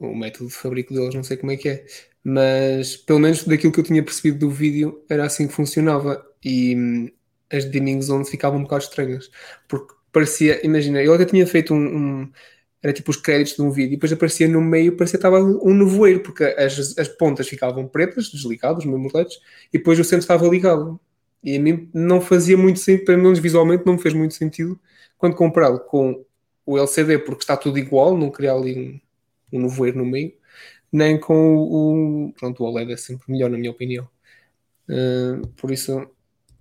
O 0.00 0.14
método 0.16 0.48
de 0.48 0.54
fabrico 0.56 0.94
deles 0.94 1.14
não 1.14 1.24
sei 1.24 1.36
como 1.38 1.52
é 1.52 1.58
que 1.58 1.68
é. 1.70 1.86
Mas, 2.24 2.96
pelo 2.96 3.20
menos 3.20 3.44
daquilo 3.44 3.72
que 3.72 3.80
eu 3.80 3.84
tinha 3.84 4.02
percebido 4.04 4.38
do 4.40 4.50
vídeo, 4.50 5.04
era 5.10 5.24
assim 5.26 5.46
que 5.48 5.54
funcionava. 5.54 6.26
E 6.44 6.76
hum, 6.76 7.10
as 7.52 7.70
dimming 7.70 8.00
zones 8.02 8.30
ficavam 8.30 8.60
um 8.60 8.62
bocado 8.64 8.84
estranhas. 8.84 9.30
Porque 9.68 9.94
parecia, 10.12 10.64
imagina, 10.66 11.02
eu 11.02 11.14
até 11.14 11.24
tinha 11.26 11.46
feito 11.46 11.74
um, 11.74 12.22
um- 12.22 12.32
era 12.82 12.92
tipo 12.94 13.10
os 13.10 13.16
créditos 13.18 13.56
de 13.56 13.62
um 13.62 13.70
vídeo, 13.70 13.92
e 13.92 13.96
depois 13.96 14.12
aparecia 14.12 14.48
no 14.48 14.60
meio, 14.60 14.96
parecia 14.96 15.18
que 15.18 15.26
estava 15.26 15.38
um 15.42 15.74
nevoeiro, 15.74 16.20
porque 16.22 16.44
as, 16.44 16.96
as 16.98 17.08
pontas 17.08 17.46
ficavam 17.48 17.86
pretas, 17.88 18.30
desligadas, 18.30 18.84
os 18.84 18.90
mesmos 18.90 19.12
LEDs, 19.14 19.38
e 19.72 19.78
depois 19.78 19.98
o 20.00 20.04
centro 20.04 20.20
estava 20.20 20.48
ligado. 20.48 20.98
E 21.44 21.56
a 21.56 21.60
mim 21.60 21.90
não 21.94 22.20
fazia 22.22 22.56
muito 22.56 22.78
sentido, 22.80 23.04
pelo 23.06 23.22
menos 23.22 23.38
visualmente 23.38 23.84
não 23.86 23.94
me 23.94 23.98
fez 24.02 24.14
muito 24.14 24.34
sentido 24.34 24.78
quando 25.18 25.36
comparado 25.36 25.80
com 25.84 26.24
o 26.66 26.78
LCD, 26.78 27.18
porque 27.18 27.42
está 27.42 27.56
tudo 27.56 27.78
igual, 27.78 28.16
não 28.16 28.30
queria 28.30 28.52
ali 28.52 28.78
um, 28.78 29.00
um 29.52 29.60
nevoeiro 29.62 29.98
no 29.98 30.04
meio, 30.06 30.32
nem 30.92 31.18
com 31.18 31.56
o, 31.56 32.28
o- 32.28 32.32
pronto, 32.34 32.62
o 32.62 32.66
OLED 32.66 32.92
é 32.92 32.96
sempre 32.96 33.30
melhor, 33.32 33.50
na 33.50 33.58
minha 33.58 33.70
opinião. 33.70 34.08
Uh, 34.88 35.46
por 35.56 35.70
isso, 35.70 36.08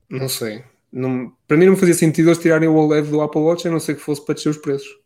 não 0.10 0.30
sei. 0.30 0.64
Não- 0.92 1.32
para 1.48 1.58
mim 1.58 1.66
não 1.68 1.78
fazia 1.78 1.96
sentido 1.96 2.30
eles 2.30 2.40
tirarem 2.40 2.70
o 2.70 2.76
OLED 2.76 3.10
do 3.10 3.22
Apple 3.22 3.42
Watch, 3.42 3.68
a 3.68 3.72
não 3.72 3.80
ser 3.80 3.96
que 3.96 4.02
fosse 4.02 4.24
para 4.26 4.36
descer 4.36 4.50
os 4.50 4.58
preços. 4.58 5.00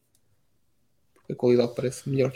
Porque 1.13 1.33
a 1.33 1.35
qualidade 1.35 1.73
parece 1.75 2.09
melhor. 2.09 2.33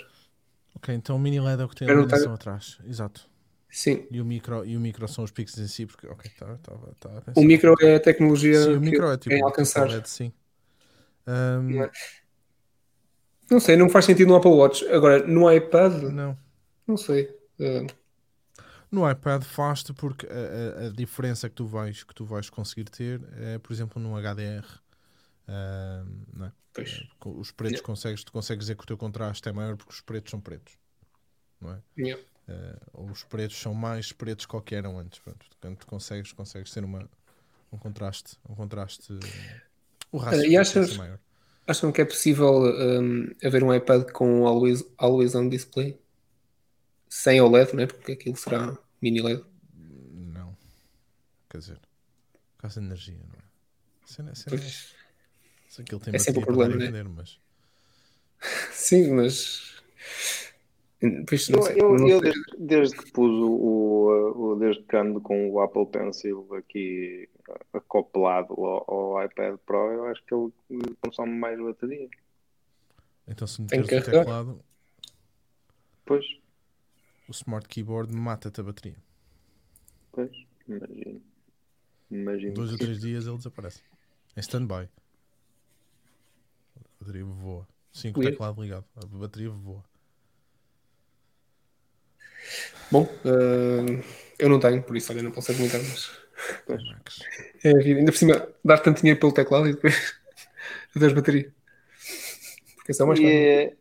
Ok, 0.75 0.93
então 0.93 1.15
o 1.15 1.19
mini 1.19 1.39
LED 1.39 1.61
é 1.61 1.65
o 1.65 1.69
que 1.69 1.75
tem 1.75 1.87
a 1.87 1.91
iluminação 1.91 2.33
atrás. 2.33 2.77
Exato. 2.87 3.27
Sim. 3.69 4.05
E 4.09 4.21
o 4.21 4.25
micro, 4.25 4.65
e 4.65 4.77
o 4.77 4.79
micro 4.79 5.07
são 5.07 5.23
os 5.23 5.31
pixels 5.31 5.59
em 5.65 5.67
si, 5.67 5.85
porque. 5.85 6.07
Ok, 6.07 6.31
tá, 6.37 6.57
tá, 6.57 6.77
tá 6.99 7.17
a 7.17 7.21
pensar. 7.21 7.41
O 7.41 7.43
micro 7.43 7.75
é 7.81 7.95
a 7.95 7.99
tecnologia 7.99 8.63
Sim, 8.63 8.73
o 8.75 8.81
micro 8.81 9.11
é 9.11 9.17
tipo. 9.17 9.45
alcançar. 9.45 9.87
LED, 9.89 10.07
sim. 10.09 10.31
Ahm, 11.27 11.89
Não 13.49 13.57
é? 13.57 13.59
Sei, 13.59 13.75
não 13.77 13.89
faz 13.89 14.05
sentido 14.05 14.27
no 14.29 14.35
Apple 14.35 14.51
Watch. 14.51 14.85
Agora, 14.89 15.25
no 15.25 15.51
iPad, 15.51 15.93
não. 16.03 16.37
não 16.87 16.97
sei. 16.97 17.25
Uh, 17.59 17.87
No 18.91 19.09
iPad 19.09 19.43
faz-te 19.43 19.91
porque 19.93 20.25
a, 20.27 20.83
a- 20.83 20.87
a 20.87 20.89
diferença 20.89 21.49
que 21.49 21.55
tu 21.55 21.65
vais 21.65 22.03
que 22.03 22.13
tu 22.15 22.23
vais 22.25 22.49
conseguir 22.49 22.85
ter 22.85 23.21
é, 23.37 23.57
por 23.57 23.73
exemplo, 23.73 24.01
num 24.01 24.15
HDR. 24.15 24.65
não 26.33 26.45
é? 26.47 26.51
pois. 26.73 27.03
Com 27.19 27.39
Os 27.39 27.51
pretos 27.51 27.77
Yeah. 27.79 27.85
consegues, 27.85 28.23
tu 28.23 28.31
consegues 28.31 28.63
dizer 28.65 28.75
que 28.75 28.83
o 28.83 28.87
teu 28.87 28.97
contraste 28.97 29.47
é 29.49 29.51
maior 29.51 29.75
porque 29.77 29.91
os 29.93 30.01
pretos 30.01 30.31
são 30.31 30.39
pretos. 30.39 30.73
Não 31.59 31.71
é? 31.73 31.79
Yeah. 31.97 32.21
Eh, 32.47 32.77
ou 32.93 33.09
os 33.09 33.23
pretos 33.23 33.57
são 33.57 33.73
mais 33.73 34.11
pretos 34.11 34.45
que 34.45 34.51
qualquer 34.51 34.77
eram 34.77 34.97
antes. 34.99 35.19
Pronto. 35.19 35.45
Portanto, 35.49 35.79
tu 35.79 35.87
consegues, 35.87 36.31
consegues 36.31 36.71
ter 36.71 36.83
uma, 36.83 37.09
um 37.71 37.77
contraste. 37.77 38.37
Um 38.47 38.55
contraste. 38.55 39.11
O 40.11 40.17
Olha, 40.19 40.25
rácio 40.25 40.45
e 40.51 40.55
achas- 40.57 40.95
maior. 40.97 41.19
Acham 41.67 41.91
que 41.91 42.01
é 42.01 42.05
possível 42.05 42.63
um, 42.63 43.27
haver 43.43 43.63
um 43.63 43.73
iPad 43.73 44.09
com 44.11 44.47
always, 44.47 44.83
always 44.97 45.35
on 45.35 45.49
display? 45.49 45.99
Sem 47.09 47.41
OLED, 47.41 47.75
né? 47.75 47.87
Porque 47.87 48.13
aquilo 48.13 48.35
será 48.37 48.77
mini 49.01 49.21
LED. 49.21 49.43
Não. 49.73 50.55
Quer 51.49 51.57
dizer, 51.57 51.79
por 52.55 52.61
causa 52.61 52.79
de 52.79 52.85
energia, 52.87 53.17
não 53.17 53.33
é? 53.39 53.43
Cena, 54.05 54.35
cena, 54.35 54.57
Pois. 54.57 54.95
se 55.69 55.81
aquilo 55.81 55.99
tem 55.99 56.15
É 56.15 56.19
sempre 56.19 56.39
dar 56.39 56.45
problema, 56.45 56.75
né? 56.75 56.85
vender, 56.85 57.03
mas 57.09 57.39
Sim, 58.71 59.11
mas. 59.13 59.73
Pois, 60.99 61.49
não 61.49 61.59
Eu, 61.59 61.63
sei, 61.63 61.75
eu- 61.81 61.93
não 61.97 62.07
eu 62.09 62.19
desde, 62.21 62.41
desde 62.57 62.97
que 62.97 63.11
pus 63.11 63.29
o, 63.31 63.51
o, 63.51 64.51
o- 64.53 64.55
desde 64.55 64.81
que 64.83 64.95
ando 64.95 65.21
com 65.21 65.49
o 65.51 65.59
Apple 65.61 65.85
Pencil 65.87 66.47
aqui 66.55 67.29
acoplado 67.71 68.53
ao, 68.53 68.91
ao 69.17 69.23
iPad 69.25 69.57
Pro, 69.65 69.91
eu 69.91 70.05
acho 70.05 70.23
que 70.25 70.33
ele 70.33 70.95
consome 71.01 71.33
mais 71.33 71.59
bateria. 71.59 72.09
então 73.27 73.45
se 73.47 73.61
meteres 73.61 73.87
que 73.87 73.95
o 73.95 74.03
teclado, 74.03 74.59
Pois, 76.03 76.25
o 77.27 77.31
Smart 77.31 77.67
Keyboard 77.67 78.11
mata-te 78.15 78.59
a 78.59 78.63
bateria. 78.63 78.97
pois, 80.11 80.31
imagino. 80.67 81.21
Imagino. 82.09 82.53
Dois 82.53 82.71
ou 82.71 82.77
três 82.77 82.99
dias 83.01 83.27
ele 83.27 83.37
desaparece. 83.37 83.83
Em 84.35 84.39
stand-by. 84.39 84.89
A 86.75 86.79
bateria 87.01 87.25
voa. 87.25 87.67
Sim, 87.91 88.13
com 88.13 88.21
o 88.21 88.23
teclado 88.23 88.61
ligado. 88.63 88.85
A 88.95 89.05
bateria 89.05 89.49
voa. 89.49 89.83
Bom, 92.91 93.03
uh, 93.03 94.03
eu 94.39 94.49
não 94.49 94.59
tenho, 94.59 94.81
por 94.83 94.95
isso, 94.95 95.11
olha, 95.11 95.23
não 95.23 95.31
posso 95.31 95.51
argumentar, 95.51 95.79
mas. 95.79 96.11
É. 97.63 97.69
Ainda 97.69 98.11
por 98.11 98.17
cima, 98.17 98.47
dar 98.63 98.77
tanto 98.79 99.01
dinheiro 99.01 99.19
pelo 99.19 99.31
teclado 99.31 99.67
e 99.67 99.73
depois. 99.73 100.15
adeus 100.95 101.13
bateria. 101.13 101.51
Porque 102.75 102.91
esse 102.91 103.01
é 103.01 103.05
mais. 103.05 103.19
E, 103.19 103.73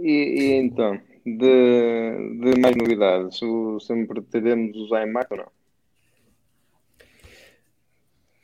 e, 0.00 0.10
e 0.10 0.52
então, 0.54 1.00
de, 1.24 2.52
de 2.52 2.60
mais 2.60 2.76
novidades, 2.76 3.40
o, 3.42 3.78
sempre 3.80 4.22
teremos 4.22 4.76
os 4.76 4.90
iMac 4.90 5.26
ou 5.30 5.38
não? 5.38 5.58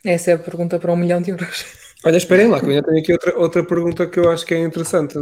Essa 0.05 0.33
é 0.33 0.35
a 0.35 0.39
pergunta 0.39 0.79
para 0.79 0.93
um 0.93 0.97
milhão 0.97 1.23
de 1.23 1.31
euros. 1.31 1.65
Olha, 2.05 2.19
esperem 2.19 2.49
lá, 2.49 2.61
que 2.61 2.67
eu 2.67 2.71
ainda 2.71 2.83
tenho 2.83 2.99
aqui 3.01 3.13
outra, 3.13 3.39
outra 3.39 3.65
pergunta 3.65 4.07
que 4.07 4.19
eu 4.19 4.31
acho 4.31 4.45
que 4.45 4.53
é 4.53 4.59
interessante. 4.59 5.15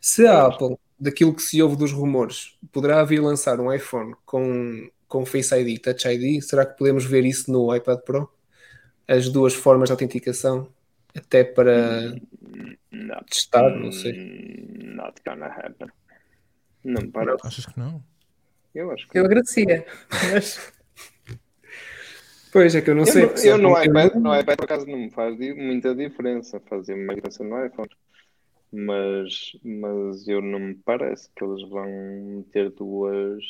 Se 0.00 0.26
a 0.26 0.46
Apple, 0.46 0.76
daquilo 0.98 1.34
que 1.34 1.42
se 1.42 1.60
ouve 1.62 1.76
dos 1.76 1.92
rumores, 1.92 2.56
poderá 2.72 3.02
vir 3.04 3.20
lançar 3.20 3.58
um 3.60 3.72
iPhone 3.72 4.14
com, 4.24 4.88
com 5.08 5.26
Face 5.26 5.54
ID, 5.54 5.80
Touch 5.80 6.06
ID, 6.08 6.42
será 6.42 6.64
que 6.64 6.76
podemos 6.78 7.04
ver 7.04 7.24
isso 7.24 7.50
no 7.50 7.74
iPad 7.74 7.98
Pro? 8.00 8.30
As 9.06 9.28
duas 9.28 9.52
formas 9.54 9.88
de 9.88 9.92
autenticação, 9.92 10.68
até 11.14 11.44
para 11.44 12.14
Not, 12.90 13.24
testar, 13.30 13.70
não 13.70 13.92
sei. 13.92 14.12
Mm, 14.12 14.94
Not 14.96 15.20
gonna 15.26 15.46
happen. 15.46 15.88
Não 16.82 17.02
me 17.02 17.08
parece. 17.08 17.46
Achas 17.46 17.66
que 17.66 17.78
não? 17.78 18.02
Eu 18.74 18.90
acho 18.90 19.06
que 19.08 19.18
Eu 19.18 19.24
agradecia. 19.24 19.86
Mas 20.32 20.72
Pois 22.52 22.72
é 22.74 22.80
que 22.80 22.88
eu 22.88 22.94
não 22.94 23.02
Eu, 23.02 23.06
sei. 23.06 23.22
no- 23.22 23.28
porque 23.30 23.48
eu 23.48 23.58
no 23.58 23.76
é 23.76 23.84
iPad, 23.86 24.14
no 24.14 24.40
iPad, 24.40 24.56
por 24.56 24.64
acaso, 24.64 24.86
não 24.86 24.98
me 24.98 25.10
faz 25.10 25.36
muita 25.36 25.92
diferença. 25.94 26.60
Fazia 26.68 26.96
mais 26.96 27.16
diferença 27.16 27.42
no 27.42 27.66
iPhone. 27.66 27.88
Mas, 28.74 29.52
mas 29.62 30.26
eu 30.26 30.42
não 30.42 30.58
me 30.58 30.74
parece 30.74 31.30
que 31.36 31.44
eles 31.44 31.68
vão 31.68 32.44
ter 32.50 32.70
duas. 32.70 33.44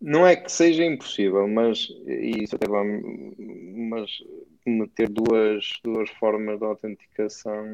Não 0.00 0.26
é 0.26 0.34
que 0.34 0.50
seja 0.50 0.84
impossível, 0.84 1.46
mas 1.46 1.88
isso 2.06 2.56
até 2.56 2.66
vão, 2.66 2.84
mas 3.88 4.10
meter 4.66 5.08
duas, 5.08 5.64
duas 5.84 6.10
formas 6.10 6.58
de 6.58 6.64
autenticação 6.64 7.64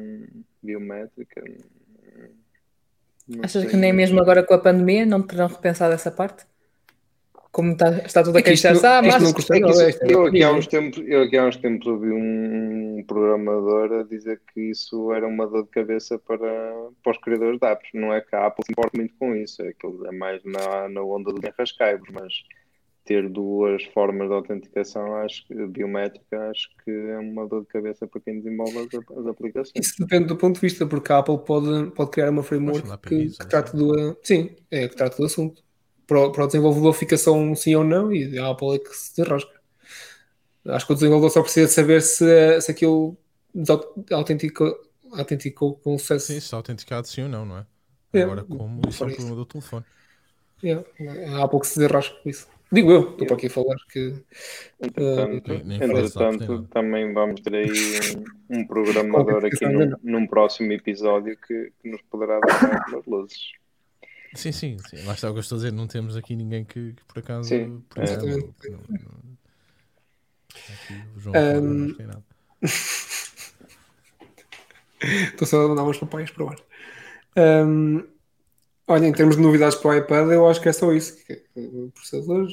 biométrica. 0.61 1.43
achas 3.41 3.63
sei. 3.63 3.71
que 3.71 3.75
nem 3.75 3.91
mesmo 3.91 4.21
agora 4.21 4.43
com 4.43 4.53
a 4.53 4.59
pandemia 4.59 5.05
não 5.05 5.21
terão 5.21 5.47
repensado 5.47 5.95
essa 5.95 6.11
parte? 6.11 6.45
Como 7.53 7.73
está, 7.73 7.89
está 7.99 8.23
tudo 8.23 8.35
a 8.35 8.39
É 8.39 8.43
queixar-se, 8.43 8.83
ah, 8.83 8.99
mas 8.99 9.21
não 9.21 9.31
custa 9.31 9.55
É 9.55 9.59
nada, 9.59 9.87
isso- 9.87 10.03
é 10.03 10.11
eu, 10.11 10.25
aqui 10.25 10.41
há 10.41 10.51
uns 10.51 10.65
tempos, 10.65 11.03
eu 11.05 11.21
aqui 11.21 11.37
há 11.37 11.45
uns 11.45 11.55
tempos 11.55 11.85
ouvi 11.85 12.11
um 12.11 13.03
programador 13.07 13.93
a 13.93 14.03
dizer 14.03 14.41
que 14.51 14.71
isso 14.71 15.13
era 15.13 15.27
uma 15.27 15.45
dor 15.45 15.63
de 15.63 15.69
cabeça 15.69 16.17
para, 16.17 16.47
para 17.03 17.11
os 17.11 17.17
criadores 17.19 17.59
de 17.59 17.67
apps. 17.67 17.89
Não 17.93 18.11
é 18.11 18.21
que 18.21 18.35
a 18.35 18.47
Apple 18.47 18.65
se 18.65 18.71
importa 18.71 18.97
muito 18.97 19.13
com 19.19 19.35
isso, 19.35 19.61
é 19.61 19.71
que 19.71 19.85
é 19.85 20.11
mais 20.11 20.43
na, 20.43 20.89
na 20.89 21.03
onda 21.03 21.31
do 21.31 21.45
enrascaibos, 21.45 22.09
mas 22.11 22.33
ter 23.05 23.29
duas 23.29 23.83
formas 23.93 24.29
de 24.29 24.33
autenticação 24.33 25.17
acho 25.17 25.45
que, 25.47 25.53
biométrica 25.67 26.49
acho 26.49 26.69
que 26.83 26.89
é 26.89 27.19
uma 27.19 27.45
dor 27.47 27.61
de 27.61 27.67
cabeça 27.67 28.07
para 28.07 28.21
quem 28.21 28.39
desenvolve 28.39 28.79
as, 28.79 29.17
as 29.17 29.27
aplicações. 29.27 29.73
Isso 29.75 29.95
depende 29.99 30.25
do 30.25 30.37
ponto 30.37 30.55
de 30.55 30.61
vista, 30.61 30.87
porque 30.87 31.11
a 31.13 31.19
Apple 31.19 31.37
pode, 31.45 31.91
pode 31.91 32.09
criar 32.09 32.31
uma 32.31 32.41
framework 32.41 32.81
que, 33.07 33.29
que 33.29 33.47
trate 33.47 33.75
do. 33.75 34.17
Sim, 34.23 34.55
é 34.71 34.87
que 34.87 34.95
trate 34.95 35.17
do 35.17 35.25
assunto. 35.25 35.61
Para, 36.07 36.19
o- 36.19 36.31
para 36.31 36.43
o 36.43 36.47
desenvolvedor 36.47 36.93
fica 36.93 37.17
só 37.17 37.33
um 37.33 37.55
sim 37.55 37.75
ou 37.75 37.83
não 37.83 38.11
e 38.13 38.37
a 38.37 38.49
Apple 38.49 38.75
é 38.75 38.79
que 38.79 38.89
se 38.95 39.15
desenrosca. 39.15 39.51
Acho 40.65 40.85
que 40.87 40.93
o 40.93 40.95
desenvolvedor 40.95 41.29
só 41.29 41.41
precisa 41.41 41.67
saber 41.67 42.01
se, 42.01 42.61
se 42.61 42.71
aquilo 42.71 43.17
autentica, 44.11 44.63
autenticou 45.11 45.75
com 45.75 45.97
sucesso. 45.97 46.27
Sim, 46.27 46.39
se 46.39 46.55
autenticado 46.55 47.07
sim 47.07 47.23
ou 47.23 47.29
não, 47.29 47.45
não 47.45 47.57
é? 47.57 47.65
É, 48.13 48.21
Agora, 48.23 48.43
como 48.43 48.81
isso 48.87 49.03
é 49.03 49.07
um 49.07 49.09
isso. 49.09 49.17
problema 49.17 49.35
do 49.35 49.45
telefone. 49.45 49.85
Yeah. 50.63 50.85
Há 51.43 51.47
pouco 51.47 51.65
se 51.65 51.77
desarrasca 51.79 52.15
com 52.23 52.29
isso. 52.29 52.47
Digo 52.71 52.91
eu, 52.91 53.11
estou 53.11 53.27
para 53.27 53.35
aqui 53.35 53.47
a 53.47 53.49
falar 53.49 53.75
que. 53.91 54.13
Entretanto, 54.81 55.47
faz 55.77 56.15
entretanto 56.15 56.63
também 56.69 57.13
vamos 57.13 57.41
ter 57.41 57.53
aí 57.55 57.69
um, 58.49 58.59
um 58.61 58.65
programador 58.67 59.45
aqui 59.45 59.65
num, 59.67 59.95
num 60.01 60.27
próximo 60.27 60.71
episódio 60.71 61.37
que, 61.37 61.71
que 61.81 61.89
nos 61.89 62.01
poderá 62.03 62.39
dar 62.39 62.63
algumas 62.77 63.05
luzes. 63.05 63.51
Sim, 64.35 64.51
sim, 64.51 64.77
sim. 64.89 64.97
Lá 65.05 65.13
está 65.13 65.29
o 65.29 65.33
que 65.33 65.37
eu 65.39 65.41
estou 65.41 65.55
a 65.57 65.59
dizer. 65.59 65.71
Não 65.71 65.87
temos 65.87 66.15
aqui 66.15 66.35
ninguém 66.35 66.65
que, 66.65 66.93
que 66.93 67.03
por 67.05 67.19
acaso. 67.19 67.47
Sim, 67.49 67.83
por 67.89 68.03
exemplo, 68.03 68.29
exatamente. 68.29 68.69
não- 68.69 68.79
não- 68.79 69.37
aqui 70.75 70.93
o 71.15 71.19
João 71.19 71.33
Flávio 71.33 71.61
não 71.61 71.93
tem 71.93 72.07
nada. 72.07 72.23
Estou 75.01 75.47
só 75.47 75.65
a 75.65 75.67
mandar 75.67 75.83
umas 75.83 75.97
papaias 75.97 76.31
para 76.31 76.43
o 76.45 76.49
ar. 76.49 76.57
Ahm, 77.35 78.03
olha, 78.87 79.05
em 79.07 79.11
termos 79.13 79.35
de 79.35 79.41
novidades 79.41 79.77
para 79.77 79.89
o 79.91 79.93
iPad, 79.97 80.29
eu 80.31 80.47
acho 80.47 80.61
que 80.61 80.69
é 80.69 80.73
só 80.73 80.91
isso. 80.93 81.17
O 81.55 81.91
processador, 81.91 82.47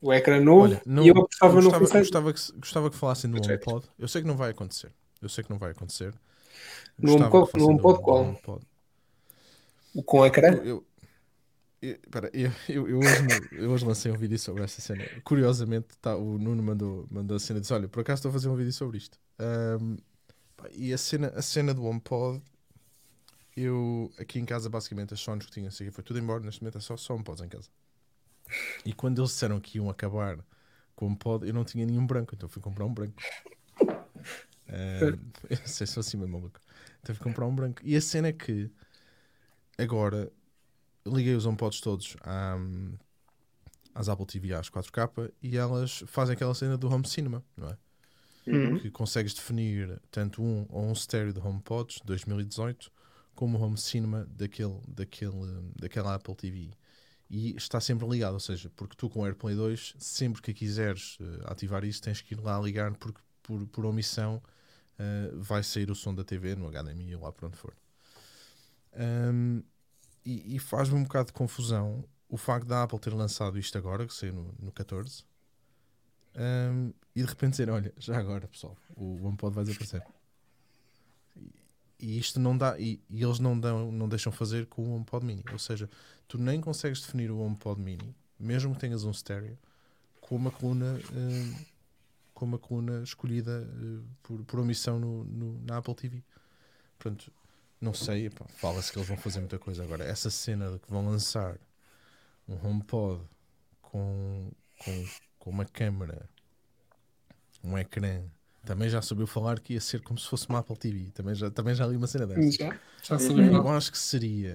o 0.00 0.12
ecrã 0.12 0.40
novo, 0.40 0.62
Olha, 0.62 0.82
não, 0.86 1.04
e 1.04 1.08
eu 1.08 1.18
apostava 1.18 1.60
no 1.60 1.70
gostava, 1.70 1.84
ID. 1.84 1.98
gostava, 1.98 2.32
que, 2.32 2.52
gostava 2.58 2.90
que 2.90 2.96
falassem 2.96 3.30
do. 3.30 3.38
HomePod. 3.42 3.86
Eu 3.98 4.08
sei 4.08 4.22
que 4.22 4.28
não 4.28 4.36
vai 4.36 4.50
acontecer. 4.50 4.90
Eu 5.20 5.28
sei 5.28 5.44
que 5.44 5.50
não 5.50 5.58
vai 5.58 5.72
acontecer. 5.72 6.14
No 6.98 7.12
HomePod- 7.14 7.50
no 7.56 7.66
HomePod 7.66 8.00
qual? 8.00 8.22
HomePod. 8.24 8.66
O 9.94 10.02
com 10.02 10.24
ecrã. 10.24 10.50
Eu, 10.52 10.64
eu, 10.64 10.86
eu, 11.82 11.98
pera, 12.10 12.30
eu, 12.32 12.52
eu, 12.68 12.88
eu 12.88 12.98
hoje, 12.98 13.48
eu 13.52 13.70
hoje 13.70 13.84
lancei 13.84 14.12
um 14.12 14.16
vídeo 14.16 14.38
sobre 14.38 14.62
esta 14.62 14.80
cena. 14.80 15.04
Curiosamente, 15.24 15.96
tá, 15.98 16.16
o 16.16 16.38
Nuno 16.38 16.62
mandou, 16.62 17.06
mandou 17.10 17.36
a 17.36 17.40
cena 17.40 17.58
e 17.58 17.60
disse: 17.60 17.72
Olha, 17.72 17.88
por 17.88 18.00
acaso 18.00 18.18
estou 18.18 18.28
a 18.28 18.32
fazer 18.32 18.48
um 18.48 18.56
vídeo 18.56 18.72
sobre 18.72 18.98
isto. 18.98 19.18
Ahm, 19.38 19.96
pá, 20.56 20.68
e 20.72 20.92
a 20.92 20.98
cena, 20.98 21.32
a 21.34 21.42
cena 21.42 21.72
do 21.74 21.84
HomePod, 21.84 22.42
eu 23.56 24.12
aqui 24.18 24.38
em 24.38 24.44
casa, 24.44 24.68
basicamente, 24.68 25.14
as 25.14 25.20
Sons 25.20 25.46
que 25.46 25.52
tinha, 25.52 25.68
assim, 25.68 25.90
foi 25.90 26.04
tudo 26.04 26.18
embora. 26.18 26.44
Neste 26.44 26.62
momento 26.62 26.78
é 26.78 26.80
só, 26.80 26.96
só 26.96 27.14
HomePods 27.14 27.42
em 27.42 27.48
casa. 27.48 27.68
E 28.84 28.92
quando 28.92 29.20
eles 29.20 29.30
disseram 29.30 29.58
que 29.60 29.78
iam 29.78 29.88
acabar 29.88 30.38
com 30.94 31.06
HomePod, 31.06 31.46
eu 31.46 31.54
não 31.54 31.64
tinha 31.64 31.86
nenhum 31.86 32.06
branco, 32.06 32.34
então 32.34 32.48
fui 32.48 32.60
comprar 32.60 32.84
um 32.84 32.92
branco. 32.92 33.20
Ahm, 34.68 35.18
eu 35.48 35.58
não 35.58 35.66
sei 35.66 35.86
se 35.86 35.94
sou 35.94 36.00
assim 36.00 36.16
mesmo 36.16 36.34
maluco. 36.34 36.60
Então 37.02 37.14
fui 37.14 37.24
comprar 37.24 37.46
um 37.46 37.54
branco. 37.54 37.80
E 37.82 37.96
a 37.96 38.00
cena 38.00 38.28
é 38.28 38.32
que 38.32 38.70
agora 39.78 40.30
liguei 41.06 41.34
os 41.34 41.46
HomePods 41.46 41.80
todos 41.80 42.16
à, 42.22 42.56
às 43.94 44.08
Apple 44.08 44.26
TV 44.26 44.54
às 44.54 44.70
4K 44.70 45.32
e 45.42 45.56
elas 45.56 46.04
fazem 46.06 46.34
aquela 46.34 46.54
cena 46.54 46.76
do 46.76 46.88
Home 46.92 47.06
Cinema, 47.06 47.44
não 47.56 47.68
é? 47.68 47.78
Uhum. 48.46 48.78
Que 48.78 48.90
consegues 48.90 49.34
definir 49.34 50.00
tanto 50.10 50.42
um 50.42 50.66
ou 50.68 50.84
um 50.84 50.94
stereo 50.94 51.32
de 51.32 51.40
HomePods 51.40 52.00
2018 52.04 52.90
como 53.34 53.58
o 53.58 53.62
Home 53.62 53.78
Cinema 53.78 54.26
daquele, 54.30 54.80
daquele, 54.88 55.72
daquela 55.78 56.14
Apple 56.14 56.34
TV. 56.34 56.70
E 57.28 57.54
está 57.56 57.80
sempre 57.80 58.08
ligado, 58.08 58.34
ou 58.34 58.40
seja, 58.40 58.70
porque 58.76 58.96
tu 58.96 59.08
com 59.08 59.20
o 59.20 59.24
AirPlay 59.24 59.54
2, 59.54 59.94
sempre 59.98 60.42
que 60.42 60.52
quiseres 60.52 61.16
eh, 61.20 61.44
ativar 61.44 61.84
isso, 61.84 62.02
tens 62.02 62.20
que 62.20 62.34
ir 62.34 62.40
lá 62.40 62.60
ligar 62.60 62.92
porque 62.96 63.20
por, 63.42 63.64
por 63.68 63.86
omissão 63.86 64.42
eh, 64.98 65.30
vai 65.36 65.62
sair 65.62 65.90
o 65.90 65.94
som 65.94 66.12
da 66.12 66.24
TV 66.24 66.56
no 66.56 66.68
HDMI 66.70 67.14
ou 67.14 67.22
lá 67.22 67.32
para 67.32 67.46
onde 67.46 67.56
for. 67.56 67.72
Ahm, 68.94 69.62
e, 70.24 70.56
e 70.56 70.58
faz-me 70.58 70.96
um 70.98 71.02
bocado 71.04 71.28
de 71.28 71.32
confusão 71.32 72.04
o 72.28 72.36
facto 72.36 72.66
da 72.66 72.82
Apple 72.82 72.98
ter 72.98 73.12
lançado 73.14 73.58
isto 73.58 73.76
agora, 73.78 74.06
que 74.06 74.14
saiu 74.14 74.34
no, 74.34 74.54
no 74.60 74.72
14, 74.72 75.24
ahm, 76.34 76.90
e 77.14 77.22
de 77.22 77.28
repente 77.28 77.52
dizer: 77.52 77.70
Olha, 77.70 77.92
já 77.98 78.16
agora, 78.18 78.46
pessoal, 78.48 78.76
o 78.96 79.24
HomePod 79.26 79.54
vai 79.54 79.64
desaparecer. 79.64 80.02
E, 81.98 82.18
isto 82.18 82.40
não 82.40 82.56
dá, 82.56 82.78
e, 82.78 82.98
e 83.10 83.22
eles 83.22 83.38
não, 83.38 83.58
dão, 83.58 83.92
não 83.92 84.08
deixam 84.08 84.32
fazer 84.32 84.66
com 84.66 84.82
o 84.82 84.94
HomePod 84.94 85.24
Mini. 85.24 85.44
Ou 85.52 85.58
seja, 85.58 85.88
tu 86.26 86.38
nem 86.38 86.60
consegues 86.60 87.00
definir 87.02 87.30
o 87.30 87.38
HomePod 87.38 87.80
Mini, 87.80 88.14
mesmo 88.38 88.74
que 88.74 88.80
tenhas 88.80 89.04
um 89.04 89.12
stereo, 89.12 89.58
com 90.20 90.36
uma 90.36 90.50
coluna. 90.50 90.98
com 92.34 92.44
uma 92.46 92.58
coluna 92.58 93.02
escolhida 93.02 93.68
eh, 93.70 94.02
por, 94.22 94.42
por 94.44 94.60
omissão 94.60 94.98
no, 94.98 95.24
no- 95.24 95.60
na 95.62 95.76
Apple 95.78 95.94
TV. 95.94 96.22
Portanto, 96.98 97.30
não 97.80 97.94
sei, 97.94 98.30
fala-se 98.56 98.92
que 98.92 98.98
eles 98.98 99.08
vão 99.08 99.16
fazer 99.16 99.40
muita 99.40 99.58
coisa. 99.58 99.82
Agora, 99.82 100.04
essa 100.04 100.30
cena 100.30 100.70
de 100.70 100.78
que 100.78 100.90
vão 100.90 101.06
lançar 101.06 101.58
um 102.48 102.54
HomePod 102.66 103.22
com, 103.80 104.50
com, 104.78 105.06
com 105.38 105.50
uma 105.50 105.64
câmera, 105.64 106.28
um 107.64 107.78
ecrã, 107.78 108.22
também 108.64 108.88
já 108.88 109.00
soube 109.00 109.26
falar 109.26 109.60
que 109.60 109.74
ia 109.74 109.80
ser 109.80 110.02
como 110.02 110.18
se 110.18 110.28
fosse 110.28 110.48
uma 110.48 110.58
Apple 110.58 110.76
TV. 110.76 111.10
Também 111.12 111.34
já, 111.34 111.50
também 111.50 111.74
já 111.74 111.86
li 111.86 111.96
uma 111.96 112.06
cena 112.06 112.26
dessa. 112.26 112.50
Já, 112.50 112.78
já 113.02 113.18
sabemos. 113.18 113.54
Eu 113.54 113.68
acho 113.68 113.90
que 113.90 113.98
seria, 113.98 114.54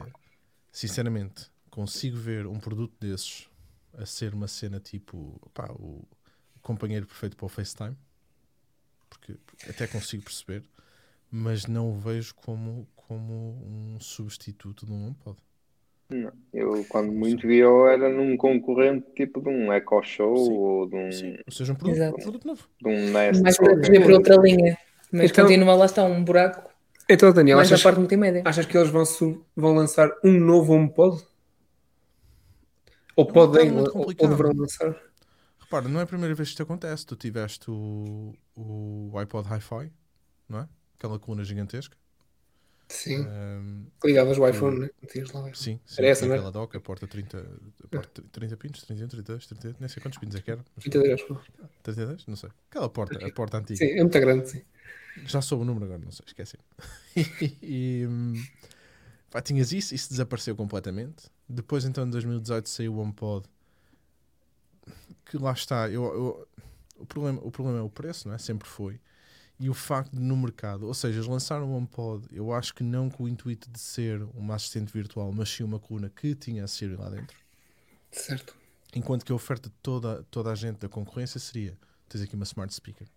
sinceramente, 0.72 1.50
consigo 1.70 2.18
ver 2.18 2.46
um 2.46 2.60
produto 2.60 2.94
desses 3.00 3.50
a 3.98 4.06
ser 4.06 4.34
uma 4.34 4.48
cena 4.48 4.80
tipo 4.80 5.40
pá, 5.54 5.68
o 5.72 6.06
companheiro 6.62 7.06
perfeito 7.06 7.36
para 7.36 7.46
o 7.46 7.50
FaceTime, 7.50 7.98
porque 9.10 9.38
até 9.70 9.88
consigo 9.88 10.24
perceber, 10.24 10.64
mas 11.32 11.66
não 11.66 11.92
o 11.92 12.00
vejo 12.00 12.34
como, 12.36 12.88
como 13.08 13.58
um 13.66 13.98
substituto 14.00 14.86
de 14.86 14.92
um 14.92 15.08
HomePod. 15.08 15.38
Não, 16.10 16.32
eu 16.54 16.86
quando 16.88 17.12
muito 17.12 17.48
vi 17.48 17.58
eu 17.58 17.88
era 17.88 18.10
num 18.10 18.38
concorrente 18.38 19.08
tipo 19.16 19.42
de 19.42 19.50
um 19.50 19.74
Echo 19.74 20.04
Show 20.04 20.38
Sim. 20.38 20.52
ou 20.54 20.88
de 20.88 20.96
um, 20.96 21.12
Sim, 21.12 21.38
ou 21.46 21.52
seja, 21.52 21.74
um 21.74 21.76
produto, 21.76 22.02
um 22.04 22.12
produto 22.22 22.48
novo. 22.48 22.64
de 22.82 22.88
um 22.90 23.12
Nest. 23.12 23.42
Mais 23.42 23.58
para 23.58 23.76
por 24.02 24.12
outra 24.12 24.36
linha. 24.38 24.78
Mas 25.12 25.32
Então- 25.32 25.46
continua 25.46 25.74
lá 25.76 25.86
está 25.86 26.04
um 26.04 26.24
buraco 26.24 26.70
Então, 27.10 27.32
Daniel, 27.34 27.60
achas, 27.60 27.82
parte 27.82 28.00
multimédia. 28.00 28.42
achas 28.46 28.66
que 28.66 28.78
eles 28.78 28.90
vão, 28.90 29.04
vão 29.56 29.74
lançar 29.76 30.10
um 30.24 30.32
novo 30.40 30.74
HomePod? 30.74 31.24
Ou 33.16 33.26
É 33.30 33.32
podem, 33.32 33.72
ou, 33.72 33.92
ou 34.08 34.14
deverão 34.14 34.52
lançar? 34.54 34.96
Repara, 35.60 35.88
não 35.88 36.00
é 36.00 36.04
a 36.04 36.08
primeira 36.08 36.36
vez 36.36 36.50
que 36.50 36.54
isto 36.54 36.64
acontece. 36.64 37.06
Tu 37.06 37.16
tiveste 37.16 37.72
o, 37.72 38.34
o 38.56 39.18
iPod 39.18 39.48
Hi-Fi, 39.48 39.92
não 40.50 40.60
é? 40.60 40.68
Aquela 40.98 41.18
coluna 41.18 41.44
gigantesca. 41.44 41.96
Sim, 42.88 43.26
Ahm, 43.28 43.86
ligavas 44.04 44.38
o 44.38 44.48
iPhone, 44.48 44.80
né? 44.80 44.90
Metias 45.02 45.32
lá. 45.32 45.44
Sim, 45.54 45.80
sim. 45.86 45.96
Era 45.98 46.08
essa, 46.08 46.22
tinha 46.22 46.30
não 46.30 46.36
é? 46.36 46.38
aquela 46.38 46.52
doca, 46.52 46.78
a 46.78 46.82
porta 46.82 47.08
30, 47.08 47.38
a 47.84 47.88
porta 47.88 48.24
30 48.32 48.58
pinos, 48.58 48.82
31, 48.82 49.08
32, 49.08 49.48
38, 49.48 49.78
nem 49.80 49.90
sei 49.90 50.02
quantos 50.02 50.20
pinos 50.20 50.36
é 50.36 50.42
que 50.42 50.52
era. 50.52 50.64
mas 50.76 50.84
32, 50.84 51.22
pô. 51.24 51.36
32? 51.84 52.26
Não 52.28 52.36
sei. 52.36 52.50
Aquela 52.70 52.90
porta, 52.90 53.26
a 53.26 53.30
porta 53.30 53.58
antiga. 53.58 53.80
Sim, 53.80 53.92
é 53.92 54.02
muito 54.02 54.20
grande, 54.20 54.50
sim. 54.50 54.62
Já 55.26 55.42
soube 55.42 55.64
o 55.64 55.66
número 55.66 55.86
agora, 55.86 56.02
não 56.04 56.12
sei, 56.12 56.26
esqueci. 56.28 56.58
e 57.64 58.06
hum, 58.08 58.34
pá, 59.32 59.42
tinhas 59.42 59.72
isso, 59.72 59.96
isso 59.96 60.10
desapareceu 60.10 60.56
completamente. 60.56 61.30
Depois, 61.48 61.86
então, 61.86 62.06
em 62.06 62.10
2018, 62.10 62.70
saiu 62.70 62.94
o 62.96 63.00
HomePod. 63.00 63.48
Que 65.26 65.38
lá 65.38 65.52
está, 65.54 65.90
eu, 65.90 66.04
eu- 66.04 66.48
o, 67.00 67.06
problema, 67.06 67.40
o 67.44 67.52
problema 67.52 67.80
é 67.80 67.82
o 67.82 67.90
preço, 67.90 68.28
não 68.28 68.36
é? 68.36 68.38
Sempre 68.38 68.68
foi. 68.68 69.00
E 69.58 69.70
o 69.70 69.74
facto 69.74 70.12
de 70.12 70.20
no 70.20 70.36
mercado, 70.36 70.86
ou 70.86 70.94
seja, 70.94 71.18
eles 71.18 71.28
lançaram 71.28 71.72
o 71.72 71.76
HomePod, 71.76 72.28
eu 72.32 72.52
acho 72.52 72.74
que 72.74 72.84
não 72.84 73.10
com 73.10 73.24
o 73.24 73.30
intuito 73.30 73.70
de 73.70 73.80
ser 73.80 74.22
uma 74.34 74.56
assistente 74.56 74.92
virtual, 74.92 75.32
mas 75.32 75.50
sim 75.50 75.64
uma 75.64 75.80
coluna 75.80 76.10
que 76.10 76.36
tinha 76.36 76.66
a 76.66 76.68
Siri 76.68 76.96
lá 76.96 77.10
dentro. 77.10 77.38
Certo. 78.12 78.56
Enquanto 78.94 79.26
que 79.26 79.32
a 79.32 79.36
oferta 79.36 79.70
de 79.70 79.76
toda, 79.82 80.24
toda 80.30 80.52
a 80.52 80.56
gente 80.56 80.80
da 80.80 80.90
concorrência 80.90 81.40
seria: 81.40 81.78
tens 82.10 82.22
aqui 82.22 82.36
uma 82.36 82.44
smart 82.44 82.74
speaker, 82.74 83.08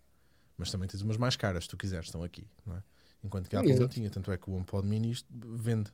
mas 0.57 0.71
também 0.71 0.89
tens 0.89 1.03
umas 1.03 1.17
mais 1.17 1.35
caras, 1.35 1.65
se 1.65 1.71
tu 1.71 1.77
quiseres, 1.77 2.07
estão 2.07 2.23
aqui, 2.23 2.47
não 2.65 2.77
é? 2.77 2.83
Enquanto 3.23 3.49
que 3.49 3.57
a 3.57 3.59
Apple 3.59 3.73
não 3.73 3.79
Exato. 3.81 3.95
tinha, 3.95 4.11
tanto 4.11 4.31
é 4.31 4.37
que 4.37 4.49
o 4.49 4.55
HomePod 4.55 4.87
Mini 4.87 5.11
isto 5.11 5.29
vende. 5.33 5.93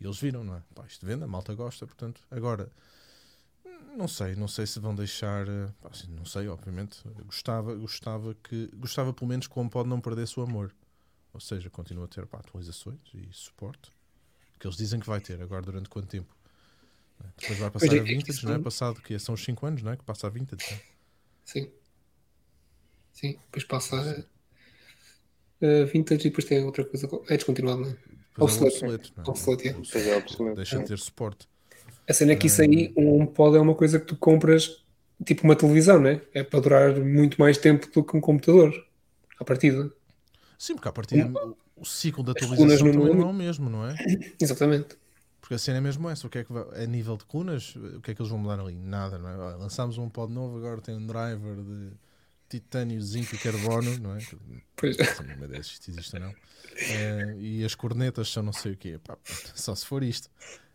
E 0.00 0.04
eles 0.04 0.18
viram, 0.18 0.44
não 0.44 0.54
é? 0.54 0.62
Pá, 0.74 0.84
isto 0.86 1.04
vende, 1.04 1.24
a 1.24 1.26
malta 1.26 1.54
gosta, 1.54 1.86
portanto, 1.86 2.20
agora 2.30 2.70
não 3.96 4.06
sei, 4.06 4.34
não 4.34 4.46
sei 4.46 4.66
se 4.66 4.78
vão 4.78 4.94
deixar, 4.94 5.48
eh, 5.48 5.68
assim, 5.90 6.08
não 6.08 6.24
sei, 6.24 6.48
obviamente, 6.48 7.00
gostava, 7.24 7.74
gostava 7.74 8.34
que, 8.34 8.68
gostava 8.74 9.12
pelo 9.12 9.28
menos 9.28 9.46
que 9.46 9.58
o 9.58 9.60
HomePod 9.60 9.88
não 9.88 10.00
perdesse 10.00 10.38
o 10.38 10.42
amor, 10.42 10.74
ou 11.32 11.40
seja, 11.40 11.70
continua 11.70 12.04
a 12.04 12.08
ter 12.08 12.26
pá, 12.26 12.38
atualizações 12.38 13.00
e 13.14 13.28
suporte, 13.32 13.90
que 14.58 14.66
eles 14.66 14.76
dizem 14.76 15.00
que 15.00 15.06
vai 15.06 15.20
ter, 15.20 15.40
agora 15.40 15.62
durante 15.62 15.88
quanto 15.88 16.08
tempo? 16.08 16.34
É? 17.20 17.24
Depois 17.40 17.58
vai 17.58 17.70
passar 17.70 17.86
é, 17.86 17.98
a 17.98 18.02
é 18.02 18.02
vintage, 18.02 18.30
isso 18.30 18.46
não 18.46 18.54
é? 18.54 18.58
Passado 18.58 19.00
que 19.00 19.18
são 19.18 19.34
os 19.34 19.42
5 19.42 19.66
anos, 19.66 19.82
não 19.82 19.92
é? 19.92 19.96
Que 19.96 20.04
passa 20.04 20.26
a 20.26 20.30
vintage. 20.30 20.64
não 20.70 20.76
é? 20.76 20.82
Sim. 21.44 21.70
Sim, 23.12 23.32
depois 23.46 23.64
passa 23.64 23.96
a, 25.62 25.82
a 25.82 25.84
vintage 25.86 26.20
e 26.26 26.30
depois 26.30 26.44
tem 26.44 26.62
outra 26.62 26.84
coisa. 26.84 27.08
É 27.28 27.36
descontinuado, 27.36 27.80
não 27.80 27.88
é? 27.88 27.92
É 28.38 28.42
Obsoleto, 28.42 28.76
obsoleto, 28.76 29.12
não 29.16 29.24
é? 29.24 29.28
Obsoleto, 29.30 30.42
é. 30.44 30.50
É. 30.50 30.54
Deixa 30.54 30.78
de 30.78 30.84
ter 30.84 30.98
suporte. 30.98 31.48
A 32.08 32.12
cena 32.12 32.32
é 32.32 32.36
que 32.36 32.46
isso 32.46 32.62
aí, 32.62 32.92
um 32.96 33.20
HomePod 33.20 33.56
é 33.56 33.60
uma 33.60 33.74
coisa 33.74 33.98
que 33.98 34.06
tu 34.06 34.16
compras 34.16 34.84
tipo 35.24 35.44
uma 35.44 35.56
televisão, 35.56 36.00
né? 36.00 36.20
É 36.32 36.42
para 36.42 36.60
durar 36.60 36.96
muito 36.96 37.40
mais 37.40 37.58
tempo 37.58 37.90
do 37.90 38.04
que 38.04 38.16
um 38.16 38.20
computador. 38.20 38.72
À 39.38 39.44
partida. 39.44 39.90
Sim, 40.58 40.74
porque 40.74 40.88
a 40.88 40.92
partir 40.92 41.22
o, 41.24 41.56
o 41.76 41.84
ciclo 41.84 42.22
da 42.22 42.32
colunas 42.34 42.80
não 42.80 43.06
é 43.06 43.24
o 43.24 43.32
mesmo, 43.32 43.68
não 43.68 43.86
é? 43.86 43.96
Exatamente. 44.40 44.96
Porque 45.40 45.54
a 45.54 45.58
cena 45.58 45.78
é 45.78 45.80
mesmo 45.80 46.08
essa. 46.08 46.26
O 46.26 46.30
que 46.30 46.38
é 46.38 46.44
que 46.44 46.52
vai, 46.52 46.64
a 46.82 46.86
nível 46.86 47.16
de 47.16 47.24
colunas, 47.24 47.76
o 47.76 48.00
que 48.00 48.10
é 48.10 48.14
que 48.14 48.20
eles 48.20 48.30
vão 48.30 48.38
mudar 48.38 48.58
ali? 48.58 48.74
Nada, 48.74 49.18
não 49.18 49.28
é? 49.28 49.36
Lançámos 49.56 49.98
um 49.98 50.08
pod 50.08 50.32
novo, 50.32 50.58
agora 50.58 50.80
tem 50.80 50.96
um 50.96 51.06
driver 51.06 51.56
de 51.56 51.92
titânio, 52.48 53.00
zinco 53.00 53.34
e 53.34 53.38
carbono, 53.38 53.96
não 53.98 54.16
é? 54.16 54.18
Pois. 54.74 54.96
Não 54.96 55.44
ideia 55.44 55.62
se 55.62 55.72
isto 55.72 55.90
existe 55.90 56.16
ou 56.16 56.22
não. 56.22 56.34
Eh, 56.78 57.36
e 57.38 57.64
as 57.64 57.74
cornetas 57.74 58.28
são 58.28 58.42
não 58.42 58.52
sei 58.52 58.72
o 58.72 58.76
quê. 58.76 58.98
Pá, 59.02 59.16
só 59.54 59.74
se 59.74 59.86
for 59.86 60.02
isto. 60.02 60.28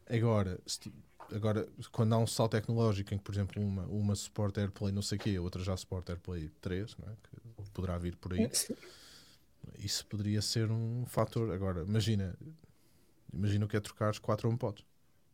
Agora, 0.09 0.59
se 0.65 0.79
tu- 0.79 0.93
agora, 1.33 1.67
quando 1.91 2.13
há 2.13 2.17
um 2.17 2.27
salto 2.27 2.51
tecnológico 2.53 3.13
em 3.13 3.17
que, 3.17 3.23
por 3.23 3.33
exemplo, 3.33 3.61
uma, 3.61 3.83
uma 3.85 4.15
suporta 4.15 4.61
AirPlay 4.61 4.91
não 4.91 5.01
sei 5.01 5.17
o 5.17 5.21
quê, 5.21 5.35
a 5.37 5.41
outra 5.41 5.61
já 5.63 5.75
suporta 5.77 6.11
AirPlay 6.13 6.49
3, 6.61 6.97
não 6.97 7.07
é? 7.11 7.15
que 7.63 7.71
poderá 7.71 7.97
vir 7.97 8.15
por 8.17 8.33
aí, 8.33 8.49
isso 9.77 10.05
poderia 10.07 10.41
ser 10.41 10.71
um 10.71 11.05
fator. 11.05 11.51
Agora, 11.53 11.81
imagina, 11.83 12.35
imagina 13.33 13.65
o 13.65 13.67
que 13.67 13.77
é 13.77 13.79
trocar 13.79 14.17
quatro 14.19 14.47
HomePods. 14.49 14.83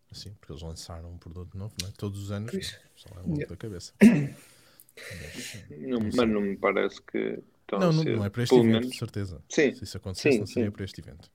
Assim, 0.09 0.31
porque 0.39 0.53
eles 0.53 0.61
lançaram 0.61 1.11
um 1.11 1.17
produto 1.17 1.57
novo, 1.57 1.73
não 1.81 1.89
é? 1.89 1.91
Todos 1.97 2.21
os 2.23 2.31
anos, 2.31 2.51
só 2.95 3.09
é 3.09 3.19
um 3.23 3.33
Yeah. 3.33 3.47
da 3.47 3.57
cabeça. 3.57 3.93
Mas, 3.99 5.57
Não, 5.69 5.99
mas 5.99 6.15
não 6.15 6.41
me 6.41 6.55
parece 6.57 7.01
que 7.01 7.43
não, 7.71 7.91
não, 7.91 8.03
não 8.03 8.25
é 8.25 8.29
para 8.29 8.43
este 8.43 8.55
evento, 8.55 8.71
menos. 8.71 8.89
de 8.91 8.97
certeza. 8.97 9.43
Sim, 9.49 9.73
Se 9.75 9.83
isso 9.83 9.97
acontecesse, 9.97 10.33
Sim, 10.35 10.39
não 10.39 10.47
seria 10.47 10.65
sim. 10.69 10.71
para 10.71 10.85
este 10.85 11.01
evento. 11.01 11.29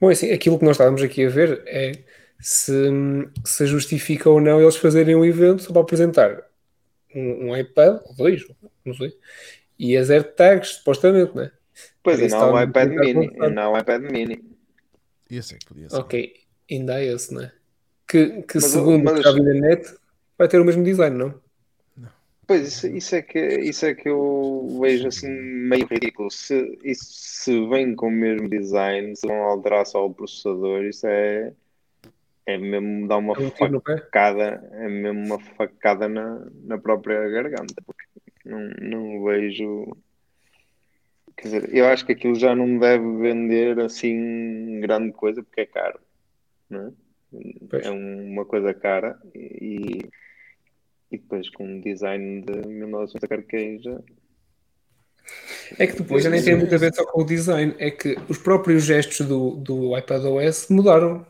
Bom, 0.00 0.08
assim, 0.08 0.30
aquilo 0.32 0.58
que 0.58 0.64
nós 0.64 0.74
estávamos 0.74 1.00
aqui 1.02 1.24
a 1.24 1.28
ver 1.28 1.62
é 1.66 2.04
se, 2.42 2.74
se 3.44 3.66
justifica 3.66 4.30
ou 4.30 4.40
não 4.40 4.60
eles 4.60 4.76
fazerem 4.76 5.16
um 5.16 5.24
evento 5.24 5.62
só 5.62 5.72
para 5.72 5.82
apresentar 5.82 6.44
um, 7.14 7.50
um 7.50 7.56
iPad, 7.56 8.00
ou 8.06 8.14
dois, 8.16 8.46
não 8.84 8.94
sei, 8.94 9.16
e 9.78 9.96
as 9.96 10.10
AirTags, 10.10 10.70
supostamente, 10.76 11.36
né? 11.36 11.50
Pois 12.02 12.20
é, 12.20 12.26
Isso 12.26 12.36
não 12.36 12.42
há 12.42 12.52
o 12.52 12.58
está 12.68 12.82
iPad 12.82 12.90
mini. 12.90 13.26
Não 13.54 13.62
há 13.62 13.70
o 13.70 13.78
iPad 13.78 14.02
mini. 14.02 14.44
Esse 15.30 15.54
é 15.54 15.58
que 15.58 15.66
podia 15.66 15.88
ser. 15.88 15.96
Ok, 15.96 16.34
ainda 16.70 16.96
há 16.96 17.02
esse, 17.02 17.34
né? 17.34 17.52
Que, 18.06 18.42
que 18.42 18.54
Mas, 18.56 18.64
segundo 18.66 19.00
o 19.00 19.04
mas- 19.04 19.14
que 19.14 19.22
já 19.22 19.32
vi 19.32 19.42
na 19.42 19.54
net, 19.54 19.94
vai 20.36 20.48
ter 20.48 20.60
o 20.60 20.64
mesmo 20.64 20.84
design, 20.84 21.16
não? 21.16 21.40
Pois, 22.46 22.66
isso, 22.68 22.86
isso 22.88 23.14
é 23.14 23.22
que, 23.22 23.38
isso 23.60 23.86
é 23.86 23.94
que 23.94 24.08
eu 24.08 24.78
vejo 24.80 25.08
assim 25.08 25.28
meio 25.30 25.86
ridículo. 25.86 26.30
Se, 26.30 26.78
isso, 26.84 27.04
se 27.08 27.66
vem 27.68 27.94
com 27.94 28.08
o 28.08 28.10
mesmo 28.10 28.48
design, 28.48 29.14
se 29.16 29.26
vão 29.26 29.36
alterar 29.44 29.86
só 29.86 30.04
o 30.06 30.12
processador, 30.12 30.84
isso 30.84 31.06
é, 31.06 31.54
é 32.46 32.58
mesmo 32.58 33.06
dar 33.06 33.18
uma 33.18 33.34
É 33.34 33.40
um 33.40 33.80
facada, 33.80 34.68
é 34.72 34.88
mesmo 34.88 35.26
uma 35.26 35.38
facada 35.38 36.08
na, 36.08 36.44
na 36.64 36.78
própria 36.78 37.28
garganta, 37.28 37.74
porque 37.84 38.04
não, 38.44 38.68
não 38.80 39.24
vejo. 39.24 39.96
Quer 41.36 41.42
dizer, 41.42 41.74
eu 41.74 41.86
acho 41.86 42.04
que 42.04 42.12
aquilo 42.12 42.34
já 42.34 42.54
não 42.54 42.78
deve 42.78 43.04
vender 43.18 43.78
assim 43.80 44.80
grande 44.80 45.12
coisa 45.12 45.42
porque 45.42 45.62
é 45.62 45.66
caro, 45.66 46.00
não 46.68 46.88
é? 46.88 46.92
Pois. 47.70 47.86
É 47.86 47.90
uma 47.90 48.44
coisa 48.44 48.74
cara 48.74 49.18
e, 49.34 50.00
e 51.10 51.18
depois 51.18 51.48
com 51.50 51.64
um 51.64 51.80
design 51.80 52.42
de 52.42 52.68
1900 52.68 53.20
da 53.20 53.28
carqueja. 53.28 54.04
É 55.78 55.86
que 55.86 55.96
depois 55.96 56.24
já 56.24 56.28
nem 56.28 56.42
tem 56.42 56.56
muito 56.56 56.74
a 56.74 56.78
ver 56.78 56.92
só 56.92 57.06
com 57.06 57.22
o 57.22 57.24
design, 57.24 57.74
é 57.78 57.90
que 57.90 58.16
os 58.28 58.36
próprios 58.36 58.84
gestos 58.84 59.26
do, 59.26 59.52
do 59.56 59.96
iPadOS 59.96 60.68
mudaram. 60.68 61.24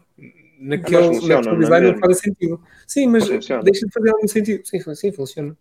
Naquele, 0.62 1.06
Mas 1.08 1.16
funciona, 1.16 1.42
naquele 1.42 1.56
não 1.56 1.68
é 1.68 1.70
design 1.70 1.86
não 1.88 1.94
mesmo? 1.94 2.00
fazem 2.00 2.16
sentido. 2.16 2.62
Sim, 2.86 3.06
mas 3.08 3.28
funciona. 3.28 3.62
deixa 3.62 3.86
de 3.86 3.92
fazer 3.92 4.10
algum 4.10 4.28
sentido. 4.28 4.66
Sim, 4.66 4.94
sim, 4.94 5.12
funciona. 5.12 5.56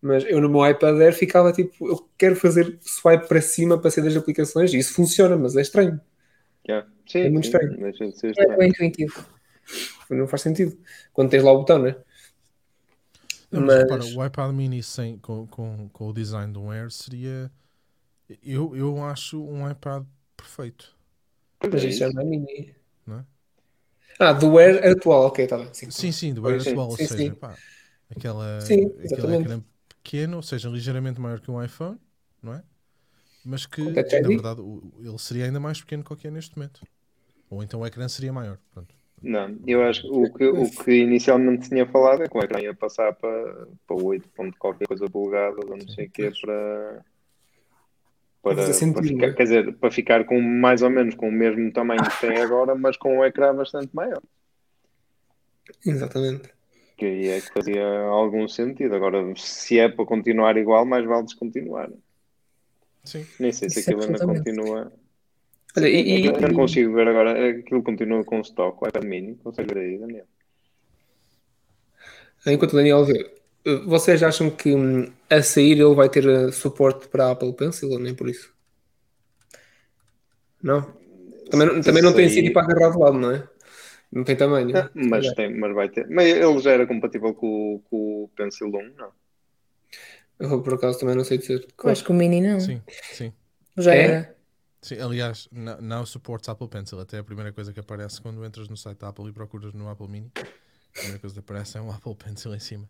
Mas 0.00 0.24
eu 0.26 0.40
no 0.40 0.48
meu 0.48 0.68
iPad 0.68 1.00
Air 1.00 1.14
ficava 1.14 1.52
tipo, 1.52 1.88
eu 1.88 2.08
quero 2.18 2.36
fazer 2.36 2.78
swipe 2.82 3.28
para 3.28 3.40
cima 3.42 3.78
para 3.80 3.90
ser 3.90 4.02
das 4.02 4.16
aplicações 4.16 4.72
e 4.74 4.78
isso 4.78 4.94
funciona, 4.94 5.36
mas 5.36 5.56
é 5.56 5.62
estranho. 5.62 6.00
Yeah. 6.68 6.88
Sim, 7.06 7.20
É 7.20 7.30
muito 7.30 7.46
sim, 7.46 7.50
estranho. 7.50 7.78
deixa 7.78 8.06
de 8.08 8.18
ser 8.18 8.28
É 8.28 8.30
estranho. 8.32 8.58
bem 8.58 8.68
intuitivo. 8.70 9.26
Não 10.10 10.26
faz 10.28 10.42
sentido. 10.42 10.76
Quando 11.12 11.30
tens 11.30 11.42
lá 11.42 11.52
o 11.52 11.58
botão, 11.60 11.78
né? 11.80 11.96
Não, 13.50 13.60
mas, 13.60 13.74
Mas- 13.74 13.78
repara, 13.78 14.04
o 14.04 14.24
iPad 14.24 14.52
mini 14.54 14.82
sem, 14.82 15.18
com, 15.18 15.46
com, 15.46 15.88
com 15.90 16.08
o 16.08 16.12
design 16.12 16.52
do 16.52 16.70
Air 16.70 16.90
seria. 16.90 17.50
Eu, 18.42 18.74
eu 18.76 19.04
acho 19.04 19.42
um 19.44 19.70
iPad 19.70 20.04
perfeito. 20.36 20.96
Mas 21.70 21.84
é 21.84 21.88
isso 21.88 22.12
não 22.12 22.22
é 22.22 22.24
mini. 22.24 22.74
Ah, 24.24 24.32
do 24.32 24.56
Air 24.58 24.84
atual, 24.92 25.24
ok, 25.26 25.44
está 25.44 25.58
bem. 25.58 25.68
Sim, 25.74 25.90
Sim, 25.90 26.12
sim, 26.12 26.34
do 26.34 26.46
Air 26.48 26.60
Sim, 26.60 26.70
atual, 26.70 26.88
ou 26.90 26.96
sim, 26.96 27.06
seja, 27.06 27.34
sim. 27.34 27.36
pá, 27.36 27.58
aquela, 28.10 28.46
Sim, 28.58 28.90
aquele 29.04 29.32
ecrã 29.34 29.62
pequeno, 29.88 30.36
ou 30.36 30.42
seja, 30.42 30.68
ligeiramente 30.68 31.20
maior 31.20 31.40
que 31.40 31.50
um 31.50 31.62
iPhone, 31.62 31.98
não 32.42 32.54
é? 32.54 32.62
Mas 33.44 33.66
que, 33.66 33.82
na 34.18 34.30
verdade, 34.30 34.60
ele 35.00 35.18
seria 35.18 35.46
ainda 35.46 35.60
mais 35.60 35.80
pequeno 35.80 36.04
que 36.04 36.12
o 36.12 36.16
que 36.16 36.28
é 36.28 36.30
neste 36.30 36.56
momento. 36.56 36.82
Ou 37.50 37.62
então 37.62 37.80
o 37.80 37.86
ecrã 37.86 38.08
seria 38.08 38.32
maior. 38.32 38.58
Pronto. 38.72 38.94
Não, 39.22 39.56
eu 39.68 39.82
acho 39.84 40.02
que 40.02 40.08
o 40.08 40.32
que, 40.32 40.44
o 40.46 40.70
que 40.84 40.92
inicialmente 41.02 41.68
tinha 41.68 41.86
falado 41.86 42.24
é 42.24 42.28
que 42.28 42.36
o 42.36 42.42
ecrã 42.42 42.60
ia 42.60 42.74
passar 42.74 43.14
para, 43.14 43.68
para 43.86 43.96
8 43.96 44.28
ponto 44.30 44.58
qualquer 44.58 44.88
coisa 44.88 45.08
polegadas 45.08 45.64
ou 45.64 45.76
não 45.76 45.86
sei 45.86 46.06
o 46.06 46.10
quê 46.10 46.32
para, 46.40 47.04
para, 48.42 48.54
para 48.56 49.02
ficar, 49.02 49.26
é? 49.28 49.32
quer 49.32 49.42
dizer, 49.44 49.72
para 49.74 49.90
ficar 49.90 50.24
com 50.24 50.40
mais 50.40 50.82
ou 50.82 50.90
menos 50.90 51.14
com 51.14 51.28
o 51.28 51.32
mesmo 51.32 51.72
tamanho 51.72 52.02
que 52.02 52.20
tem 52.20 52.36
agora, 52.38 52.74
mas 52.74 52.96
com 52.96 53.18
um 53.18 53.24
ecrã 53.24 53.54
bastante 53.54 53.94
maior. 53.94 54.20
Exatamente. 55.86 56.50
Que 56.96 57.06
aí 57.06 57.28
é 57.28 57.40
que 57.40 57.52
fazia 57.52 57.84
algum 58.02 58.46
sentido. 58.48 58.94
Agora, 58.94 59.32
se 59.36 59.78
é 59.78 59.88
para 59.88 60.04
continuar 60.04 60.56
igual, 60.56 60.84
mais 60.84 61.04
vale 61.04 61.24
descontinuar. 61.24 61.90
Sim. 63.04 63.26
Nem 63.38 63.52
sei 63.52 63.70
se 63.70 63.80
Isso 63.80 63.90
é 63.90 63.94
aquilo 63.94 64.06
ainda 64.06 64.24
absolutamente. 64.24 64.44
continua. 64.44 64.92
Olha, 65.76 65.88
e, 65.88 66.00
e- 66.02 66.26
eu 66.26 66.40
não 66.40 66.54
consigo 66.54 66.94
ver 66.94 67.08
agora. 67.08 67.50
Aquilo 67.50 67.82
continua 67.82 68.24
com 68.24 68.40
stock, 68.40 68.78
o 68.82 68.88
iPad 68.88 69.04
mini. 69.04 69.36
Consegue 69.36 69.74
ver 69.74 69.80
aí, 69.80 69.98
Daniel? 69.98 70.26
enquanto 72.46 72.72
o 72.72 72.76
Daniel 72.76 73.04
vê, 73.04 73.41
vocês 73.86 74.22
acham 74.22 74.50
que 74.50 74.74
hum, 74.74 75.12
a 75.30 75.42
sair 75.42 75.72
ele 75.80 75.94
vai 75.94 76.08
ter 76.08 76.26
eh, 76.28 76.50
suporte 76.52 77.08
para 77.08 77.26
a 77.26 77.30
Apple 77.32 77.52
Pencil 77.54 77.90
ou 77.90 77.98
nem 77.98 78.14
por 78.14 78.28
isso? 78.28 78.52
Não? 80.62 80.82
Também, 81.50 81.82
Se 81.82 81.82
também 81.82 82.02
não 82.02 82.12
tem 82.14 82.28
sair- 82.28 82.34
sítio 82.36 82.52
para 82.52 82.62
agarrar 82.64 82.90
de 82.92 82.98
lado, 82.98 83.18
não 83.18 83.30
é? 83.30 83.48
Não 84.10 84.24
tem 84.24 84.36
tamanho. 84.36 84.76
Ah, 84.76 84.90
mas, 84.94 85.32
tem, 85.32 85.58
mas 85.58 85.74
vai 85.74 85.88
ter. 85.88 86.06
Mas 86.08 86.26
ele 86.28 86.58
já 86.58 86.72
era 86.72 86.86
compatível 86.86 87.34
com, 87.34 87.76
o- 87.76 87.80
com 87.90 88.24
o 88.24 88.28
Pencil 88.36 88.68
1, 88.68 88.94
não? 88.96 89.12
Eu, 90.38 90.62
por 90.62 90.74
acaso 90.74 90.98
também 90.98 91.14
não 91.14 91.24
sei 91.24 91.38
dizer. 91.38 91.66
Eu 91.82 91.90
acho 91.90 92.04
que 92.04 92.10
o 92.10 92.14
Mini 92.14 92.40
não. 92.40 92.58
Sim, 92.60 92.82
sim. 93.12 93.32
Já 93.76 93.94
É? 93.94 94.02
era. 94.02 94.36
Sim, 94.82 94.98
aliás, 95.00 95.48
não, 95.52 95.80
não 95.80 96.04
suporta 96.06 96.50
Apple 96.52 96.68
Pencil. 96.68 96.98
Até 96.98 97.18
a 97.18 97.24
primeira 97.24 97.52
coisa 97.52 97.72
que 97.72 97.78
aparece 97.80 98.20
quando 98.20 98.44
entras 98.44 98.68
no 98.68 98.76
site 98.76 98.98
da 98.98 99.08
Apple 99.08 99.28
e 99.28 99.32
procuras 99.32 99.72
no 99.72 99.88
Apple 99.88 100.08
Mini, 100.08 100.32
a 100.36 100.98
primeira 100.98 101.20
coisa 101.20 101.34
que 101.34 101.40
aparece 101.40 101.78
é 101.78 101.80
um 101.80 101.90
Apple 101.92 102.14
Pencil 102.16 102.54
em 102.54 102.58
cima. 102.58 102.88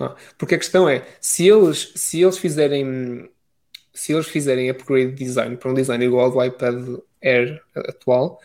Ah, 0.00 0.16
porque 0.38 0.54
a 0.54 0.58
questão 0.58 0.88
é, 0.88 1.06
se 1.20 1.46
eles, 1.46 1.92
se 1.94 2.20
eles 2.22 2.38
fizerem 2.38 3.30
se 3.92 4.12
eles 4.12 4.26
fizerem 4.26 4.70
upgrade 4.70 5.12
de 5.12 5.24
design 5.24 5.56
para 5.56 5.70
um 5.70 5.74
design 5.74 6.04
igual 6.04 6.26
ao 6.26 6.30
do 6.30 6.44
iPad 6.44 7.00
Air 7.22 7.62
atual, 7.76 8.40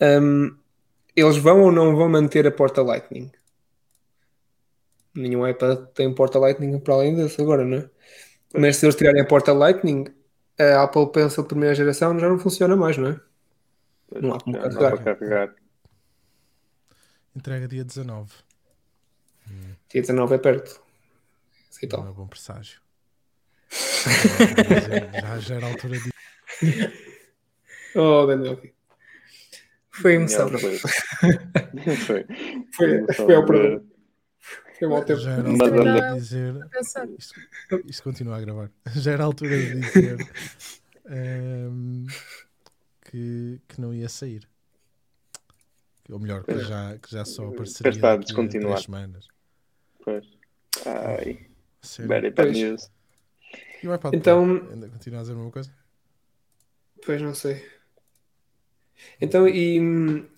hum, 0.00 0.56
eles 1.14 1.36
vão 1.36 1.62
ou 1.62 1.72
não 1.72 1.94
vão 1.94 2.08
manter 2.08 2.46
a 2.46 2.50
porta 2.50 2.80
Lightning? 2.80 3.30
Nenhum 5.14 5.46
iPad 5.46 5.86
tem 5.94 6.12
porta 6.14 6.38
Lightning 6.38 6.78
para 6.80 6.94
além 6.94 7.14
desse 7.14 7.40
agora, 7.40 7.64
não 7.64 7.78
é? 7.78 7.90
Mas 8.56 8.76
se 8.76 8.86
eles 8.86 8.96
tirarem 8.96 9.22
a 9.22 9.26
porta 9.26 9.52
Lightning, 9.52 10.06
a 10.58 10.82
Apple 10.82 11.12
Pencil 11.12 11.44
primeira 11.44 11.74
geração 11.74 12.18
já 12.18 12.28
não 12.28 12.38
funciona 12.38 12.74
mais, 12.74 12.96
não 12.96 13.10
é? 13.10 13.20
Não 14.20 14.34
há 14.34 14.40
como 14.40 14.58
carregar. 14.58 15.54
Entrega 17.36 17.68
dia 17.68 17.84
19. 17.84 18.32
Dia 19.90 20.00
19 20.00 20.34
é 20.34 20.38
perto. 20.38 20.83
Sei 21.74 21.88
Não 21.88 21.98
tal. 21.98 22.08
é 22.08 22.12
bom 22.12 22.28
presságio. 22.28 22.80
já, 25.20 25.38
já, 25.40 25.54
era 25.56 25.66
a 25.66 25.70
altura 25.70 25.98
de. 25.98 26.10
Oh, 27.96 28.26
Daniel. 28.26 28.62
Foi 29.90 30.14
emoção. 30.14 30.48
Foi. 30.56 32.24
foi. 32.72 33.06
Foi, 33.12 33.34
ao 33.34 33.44
ver. 33.44 33.82
Foi 34.78 34.88
mau 34.88 35.04
tempo. 35.04 35.20
Já 35.20 35.32
era 35.32 35.48
a 35.48 35.50
altura 35.50 36.14
de 36.14 36.20
dizer. 36.20 36.54
Isto, 37.18 37.34
isto 37.86 38.02
continua 38.04 38.36
a 38.36 38.40
gravar. 38.40 38.70
Já 38.94 39.12
era 39.12 39.24
a 39.24 39.26
altura 39.26 39.58
de 39.58 39.80
dizer 39.80 40.28
ehm, 41.06 42.06
que, 43.04 43.60
que 43.66 43.80
não 43.80 43.92
ia 43.92 44.08
sair. 44.08 44.48
Ou 46.08 46.20
melhor, 46.20 46.44
que 46.44 46.56
já, 46.60 46.98
que 46.98 47.10
já 47.10 47.24
só 47.24 47.48
apareceria 47.48 48.00
daqui 48.00 48.40
a 48.40 48.48
três 48.48 48.82
semanas. 48.82 49.26
Pois. 50.04 50.24
Ai, 50.86 51.53
Sério? 51.84 52.08
very 52.08 52.30
bad 52.30 52.48
Pois. 52.50 52.56
news. 52.58 52.90
E 53.82 53.88
o 53.88 53.94
iPad 53.94 54.14
Então- 54.14 54.58
Pro? 54.58 54.72
Ainda 54.72 54.88
continua 54.88 55.18
a 55.18 55.22
dizer 55.22 55.32
a 55.32 55.36
mesma 55.36 55.50
coisa? 55.50 55.70
Pois 57.04 57.20
não 57.22 57.34
sei. 57.34 57.62
Então, 59.20 59.46
e 59.48 59.78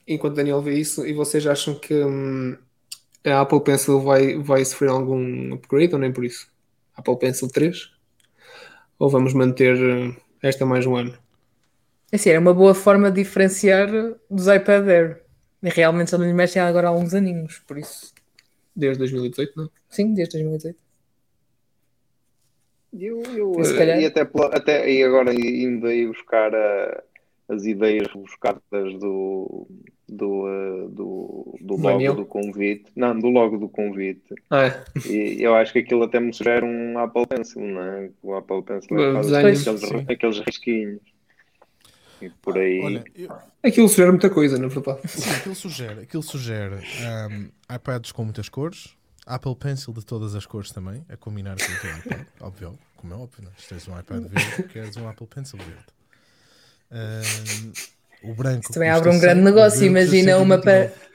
enquanto 0.06 0.34
Daniel 0.36 0.60
vê 0.62 0.74
isso, 0.78 1.06
e 1.06 1.12
vocês 1.12 1.46
acham 1.46 1.78
que 1.78 1.94
hum, 1.94 2.56
a 3.24 3.40
Apple 3.40 3.60
Pencil 3.62 4.00
vai, 4.00 4.36
vai 4.38 4.64
sofrer 4.64 4.90
algum 4.90 5.54
upgrade 5.54 5.94
ou 5.94 6.00
nem 6.00 6.12
por 6.12 6.24
isso? 6.24 6.48
Apple 6.94 7.18
Pencil 7.18 7.48
3? 7.48 7.92
Ou 8.98 9.08
vamos 9.10 9.34
manter 9.34 9.76
hum, 9.76 10.16
esta 10.42 10.64
mais 10.66 10.86
um 10.86 10.96
ano? 10.96 11.16
Assim, 12.12 12.30
era 12.30 12.40
uma 12.40 12.54
boa 12.54 12.74
forma 12.74 13.10
de 13.10 13.22
diferenciar 13.22 13.88
dos 14.30 14.46
iPad 14.46 14.88
Air. 14.88 15.22
E 15.62 15.68
realmente 15.68 16.10
só 16.10 16.18
não 16.18 16.24
lhe 16.26 16.32
mexem 16.32 16.62
agora 16.62 16.86
há 16.88 16.90
alguns 16.90 17.12
aninhos, 17.14 17.58
por 17.66 17.76
isso. 17.78 18.14
Desde 18.74 18.98
2018, 18.98 19.52
não? 19.56 19.70
Sim, 19.88 20.14
desde 20.14 20.32
2018. 20.38 20.78
Eu, 22.98 23.22
eu, 23.36 23.52
E 23.62 24.02
e 24.02 24.06
até, 24.06 24.20
até 24.52 24.90
e 24.92 25.02
agora 25.02 25.32
indo 25.34 25.86
aí 25.86 26.06
buscar 26.06 26.54
a- 26.54 27.02
as 27.48 27.64
ideias 27.64 28.08
buscadas 28.12 28.60
do, 28.98 29.68
do, 30.08 30.48
eh, 30.48 30.88
do, 30.90 31.56
do 31.60 31.74
logo 31.76 31.82
Daniel? 31.92 32.14
do 32.14 32.26
convite. 32.26 32.86
Não, 32.96 33.16
do 33.18 33.28
logo 33.28 33.56
do 33.58 33.68
convite. 33.68 34.34
Ah, 34.50 34.66
é. 34.66 34.84
E 35.08 35.42
eu 35.42 35.54
acho 35.54 35.72
que 35.72 35.78
aquilo 35.80 36.02
até 36.04 36.18
me 36.18 36.32
sugere 36.34 36.64
um 36.64 36.98
Apple 36.98 37.26
Pencil, 37.26 37.62
não 37.62 37.82
é? 37.82 38.10
O 38.22 38.34
Apple 38.34 38.62
Pencil 38.62 38.96
O 38.96 39.12
faz 39.14 39.32
aqueles, 39.32 39.80
Sim. 39.80 40.06
aqueles 40.08 40.38
risquinhos. 40.40 41.00
E 42.20 42.30
por 42.30 42.56
aí. 42.58 42.80
Olha, 42.82 43.04
eu- 43.14 43.30
Aquilo 43.62 43.88
sugere 43.88 44.10
muita 44.10 44.30
coisa, 44.30 44.58
na 44.58 44.68
verdade. 44.68 45.00
sim, 45.08 45.28
aquilo 45.30 45.54
sugere, 45.54 46.00
aquilo 46.00 46.22
sugere 46.22 46.76
ahm, 47.04 47.48
iPads 47.74 48.10
com 48.12 48.24
muitas 48.24 48.48
cores, 48.48 48.96
Apple 49.26 49.54
Pencil 49.56 49.92
de 49.92 50.04
todas 50.06 50.34
as 50.36 50.46
cores 50.46 50.70
também, 50.70 51.04
a 51.08 51.16
combinar 51.16 51.56
com 51.56 51.62
o 51.64 51.80
teu 51.80 51.90
iPad, 51.98 52.26
óbvio, 52.40 52.78
como 52.96 53.14
é 53.14 53.16
óbvio, 53.16 53.44
não? 53.44 53.50
é? 53.50 53.54
se 53.60 53.68
tens 53.68 53.86
um 53.88 53.98
iPad 53.98 54.24
verde, 54.26 54.62
queres 54.72 54.96
um 54.96 55.08
Apple 55.08 55.26
Pencil 55.26 55.58
verde. 55.58 55.84
Ahm, 56.90 57.72
o 58.22 58.34
branco. 58.34 58.62
Isso 58.64 58.72
também 58.72 58.90
abre 58.90 59.08
um 59.10 59.18
grande 59.18 59.40
100, 59.40 59.42
o 59.42 59.44
negócio. 59.44 59.84
Imagina 59.86 60.38
uma 60.38 60.58
para. 60.60 60.88
129. 60.88 61.06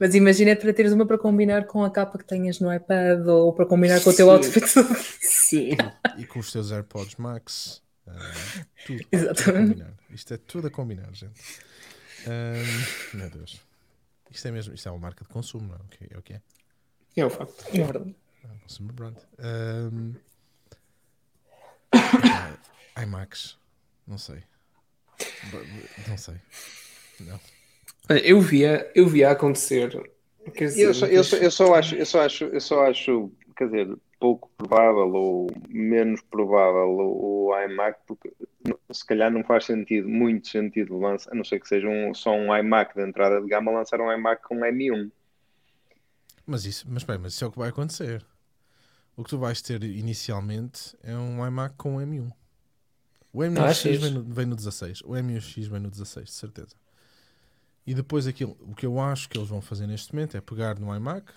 Mas 0.00 0.14
imagina 0.14 0.54
para 0.54 0.72
teres 0.72 0.92
uma 0.92 1.04
para 1.04 1.18
combinar 1.18 1.66
com 1.66 1.82
a 1.82 1.90
capa 1.90 2.18
que 2.18 2.24
tenhas 2.24 2.60
no 2.60 2.72
iPad 2.72 3.26
ou 3.26 3.52
para 3.52 3.66
combinar 3.66 4.00
com 4.00 4.10
o 4.10 4.14
teu 4.14 4.26
Sim. 4.26 4.32
outfit. 4.32 4.64
Sim. 5.20 5.70
E 6.16 6.24
com 6.24 6.38
os 6.38 6.52
teus 6.52 6.70
AirPods 6.70 7.16
Max. 7.16 7.82
ah, 8.06 8.12
tudo, 8.86 8.98
tudo 9.02 9.08
a 9.12 9.16
Exatamente. 9.16 9.68
combinar. 9.72 9.92
Isto 10.10 10.34
é 10.34 10.36
tudo 10.36 10.66
a 10.68 10.70
combinar, 10.70 11.12
gente. 11.12 11.40
Meu 13.12 13.28
Deus. 13.28 13.60
Isto 14.30 14.46
é 14.46 14.50
mesmo, 14.52 14.72
isto 14.74 14.88
é 14.88 14.92
uma 14.92 15.00
marca 15.00 15.24
de 15.24 15.30
consumo, 15.30 15.66
não 15.66 15.74
é? 15.74 15.78
O 15.78 15.88
que- 15.88 16.14
É 16.14 16.18
o 16.18 16.22
que 16.22 16.32
é? 16.34 16.40
É 17.16 17.24
o 17.26 17.30
facto. 17.30 17.64
É 17.74 17.82
verdade. 17.82 18.14
Ah, 18.44 18.48
Consumer 18.62 18.92
brand. 18.92 19.16
Ah, 19.38 19.90
IMAX. 23.02 23.58
Não 24.06 24.18
sei. 24.18 24.42
Não 26.08 26.16
sei. 26.16 26.36
Não. 27.20 27.40
Eu 28.16 28.40
via, 28.40 28.90
eu 28.94 29.06
via 29.06 29.30
acontecer. 29.30 29.90
Quer 30.54 30.66
dizer, 30.66 30.84
Eu 30.84 30.94
só, 30.94 31.06
eu, 31.06 31.24
só, 31.24 31.36
eu 31.36 31.50
só 31.50 31.74
acho, 31.74 31.94
eu 31.94 32.06
só 32.06 32.24
acho, 32.24 32.44
eu 32.44 32.60
só 32.60 32.86
acho, 32.86 33.32
quer 33.56 33.66
dizer, 33.66 33.98
pouco 34.18 34.50
provável 34.56 35.12
ou 35.12 35.50
menos 35.68 36.22
provável 36.22 36.88
o, 36.88 37.50
iMac, 37.64 37.98
porque 38.06 38.32
se 38.90 39.06
calhar 39.06 39.30
não 39.30 39.44
faz 39.44 39.64
sentido, 39.64 40.08
muito 40.08 40.48
sentido 40.48 40.98
lançar, 40.98 41.32
a 41.32 41.34
não 41.34 41.44
ser 41.44 41.60
que 41.60 41.68
seja 41.68 41.88
um, 41.88 42.14
só 42.14 42.32
um 42.32 42.54
iMac 42.56 42.94
de 42.94 43.02
entrada 43.02 43.40
de 43.40 43.48
gama, 43.48 43.70
lançar 43.70 44.00
um 44.00 44.12
iMac 44.12 44.42
com 44.42 44.56
M1. 44.56 45.10
Mas 46.46 46.64
isso, 46.64 46.86
mas 46.88 47.04
bem, 47.04 47.18
mas 47.18 47.34
isso 47.34 47.44
é 47.44 47.46
o 47.46 47.52
que 47.52 47.58
vai 47.58 47.68
acontecer. 47.68 48.24
O 49.18 49.24
que 49.24 49.30
tu 49.30 49.38
vais 49.38 49.60
ter 49.60 49.82
inicialmente 49.82 50.96
é 51.02 51.12
um 51.16 51.44
iMac 51.44 51.74
com 51.76 51.96
M1. 51.96 52.32
O 53.32 53.40
M1X 53.40 53.58
Achas? 53.58 54.00
vem 54.00 54.10
no, 54.12 54.22
vem 54.22 54.46
no 54.46 54.54
16. 54.54 55.00
O 55.00 55.08
M1X 55.08 55.68
vem 55.68 55.80
no 55.80 55.90
16, 55.90 56.26
de 56.26 56.34
certeza. 56.36 56.76
E 57.84 57.94
depois 57.94 58.28
aquilo, 58.28 58.56
o 58.60 58.76
que 58.76 58.86
eu 58.86 59.00
acho 59.00 59.28
que 59.28 59.36
eles 59.36 59.48
vão 59.48 59.60
fazer 59.60 59.88
neste 59.88 60.14
momento 60.14 60.36
é 60.36 60.40
pegar 60.40 60.78
no 60.78 60.94
iMac, 60.94 61.32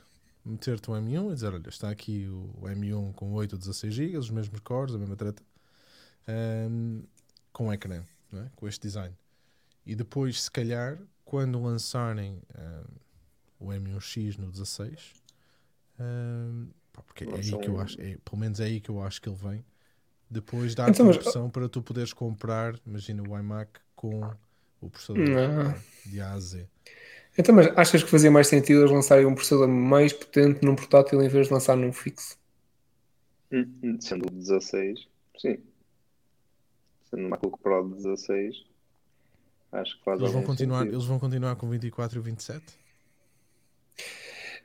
meter-te 0.45 0.91
o 0.91 0.93
M1 0.93 1.31
e 1.31 1.33
dizer, 1.33 1.55
olha, 1.55 1.69
está 1.69 1.89
aqui 1.89 2.27
o 2.29 2.53
M1 2.67 3.15
com 3.15 3.33
8 3.33 3.53
ou 3.53 3.57
16 3.57 3.91
GB, 3.91 4.15
os 4.15 4.29
mesmos 4.29 4.59
cores, 4.59 4.93
a 4.93 4.99
mesma 4.99 5.15
treta, 5.15 5.41
ahm, 6.27 7.01
com 7.51 7.73
ecrã, 7.73 8.03
não 8.31 8.43
é? 8.43 8.51
com 8.55 8.67
este 8.67 8.83
design. 8.83 9.17
E 9.87 9.95
depois, 9.95 10.43
se 10.43 10.51
calhar, 10.51 10.99
quando 11.25 11.59
lançarem 11.59 12.43
ahm, 12.53 12.83
o 13.59 13.69
M1X 13.69 14.37
no 14.37 14.51
16, 14.51 15.13
ahm, 15.99 16.67
pá, 16.93 17.01
porque 17.03 17.23
é 17.23 17.27
aí 17.35 17.57
que 17.57 17.67
eu 17.67 17.79
acho, 17.79 17.99
é, 18.01 18.17
pelo 18.23 18.37
menos 18.37 18.59
é 18.59 18.65
aí 18.65 18.79
que 18.81 18.89
eu 18.89 19.01
acho 19.01 19.21
que 19.21 19.29
ele 19.29 19.35
vem. 19.37 19.65
Depois 20.29 20.73
dá-te 20.75 20.91
Então, 20.91 21.05
uma 21.05 21.13
mas- 21.13 21.25
opção 21.25 21.49
para 21.49 21.67
tu 21.67 21.81
poderes 21.81 22.13
comprar, 22.13 22.79
imagina 22.85 23.21
o 23.21 23.37
iMac 23.37 23.69
com 23.95 24.21
o 24.79 24.89
processador 24.89 25.27
Não. 25.27 25.75
de 26.05 26.21
A 26.21 26.31
a 26.33 26.39
Z. 26.39 26.67
Então, 27.37 27.53
mas 27.55 27.67
achas 27.77 28.03
que 28.03 28.09
fazia 28.09 28.31
mais 28.31 28.47
sentido 28.47 28.81
eles 28.81 28.91
lançarem 28.91 29.25
um 29.25 29.33
processador 29.35 29.67
mais 29.67 30.11
potente 30.13 30.63
num 30.65 30.75
portátil 30.75 31.21
em 31.21 31.27
vez 31.29 31.47
de 31.47 31.53
lançar 31.53 31.75
num 31.77 31.91
fixo? 31.93 32.37
Hum, 33.51 33.69
hum, 33.83 33.97
Sendo 34.01 34.25
o 34.27 34.31
16, 34.31 35.07
sim. 35.37 35.57
Sendo 37.09 37.25
o 37.25 37.29
MacBook 37.29 37.59
Pro 37.61 37.89
de 37.89 37.95
16, 38.03 38.63
acho 39.73 39.97
que 39.97 40.03
faz 40.05 40.19
Eles 40.19 40.31
vão, 40.31 40.43
continuar, 40.43 40.79
sentido. 40.79 40.95
eles 40.95 41.05
vão 41.05 41.19
continuar 41.19 41.55
com 41.57 41.67
o 41.67 41.69
24 41.69 42.17
e 42.17 42.19
o 42.19 42.23
27? 42.23 42.65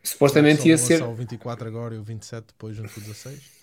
Supostamente 0.06 0.62
Só 0.62 0.68
ia 0.68 0.78
ser. 0.78 0.94
lançar 1.00 1.08
o 1.08 1.14
24 1.14 1.68
agora 1.68 1.94
e 1.94 1.98
o 1.98 2.02
27 2.02 2.46
depois 2.48 2.76
junto 2.76 2.92
com 2.92 3.00
o 3.00 3.02
16? 3.02 3.56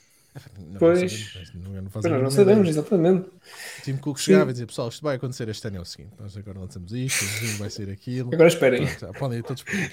Não, 0.57 0.79
Pois. 0.79 0.99
Não 1.01 1.09
sabemos, 1.09 1.53
não, 1.53 1.71
não 1.83 1.89
Pois 1.91 2.05
não 2.05 2.31
sabemos, 2.31 2.67
ideia. 2.67 2.69
exatamente. 2.81 3.29
O 3.29 3.81
Tim 3.83 3.97
Cook 3.97 4.17
Sim. 4.17 4.23
chegava 4.25 4.49
e 4.49 4.53
dizia: 4.53 4.65
Pessoal, 4.67 4.89
isto 4.89 5.03
vai 5.03 5.15
acontecer 5.15 5.47
este 5.47 5.67
ano 5.67 5.77
é 5.77 5.81
o 5.81 5.85
seguinte. 5.85 6.13
Nós 6.19 6.35
agora 6.35 6.59
lançamos 6.59 6.91
isto, 6.91 7.23
o 7.23 7.27
vizinho 7.27 7.57
vai 7.59 7.69
ser 7.69 7.89
aquilo. 7.91 8.33
Agora 8.33 8.47
esperem. 8.47 8.85
Pronto, 8.85 8.99
já 8.99 9.13
podem 9.13 9.39
ir 9.39 9.43
todos 9.43 9.61
por 9.63 9.75
aí. 9.75 9.89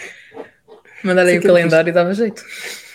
Mandar 1.05 1.27
aí 1.27 1.35
Sim, 1.35 1.39
o 1.39 1.43
calendário 1.43 1.91
e 1.91 1.93
dava 1.93 2.15
jeito. 2.15 2.43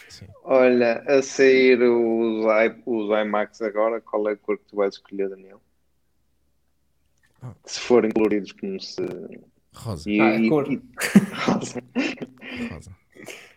Sim. 0.09 0.25
Olha, 0.43 1.03
a 1.07 1.21
sair 1.21 1.79
os, 1.81 2.45
i, 2.45 2.81
os 2.85 3.09
iMacs 3.25 3.61
agora, 3.61 4.01
qual 4.01 4.27
é 4.27 4.33
a 4.33 4.37
cor 4.37 4.57
que 4.57 4.65
tu 4.65 4.75
vais 4.77 4.95
escolher, 4.95 5.29
Daniel? 5.29 5.61
Ah. 7.43 7.53
Se 7.65 7.79
forem 7.79 8.11
coloridos 8.11 8.51
como 8.53 8.79
se. 8.81 9.01
Rosa. 9.73 10.09
E, 10.09 10.19
Ah, 10.19 10.35
e- 10.39 10.49
cor. 10.49 10.71
e- 10.71 10.81
Rosa. 11.45 11.83
Rosa. 12.71 12.91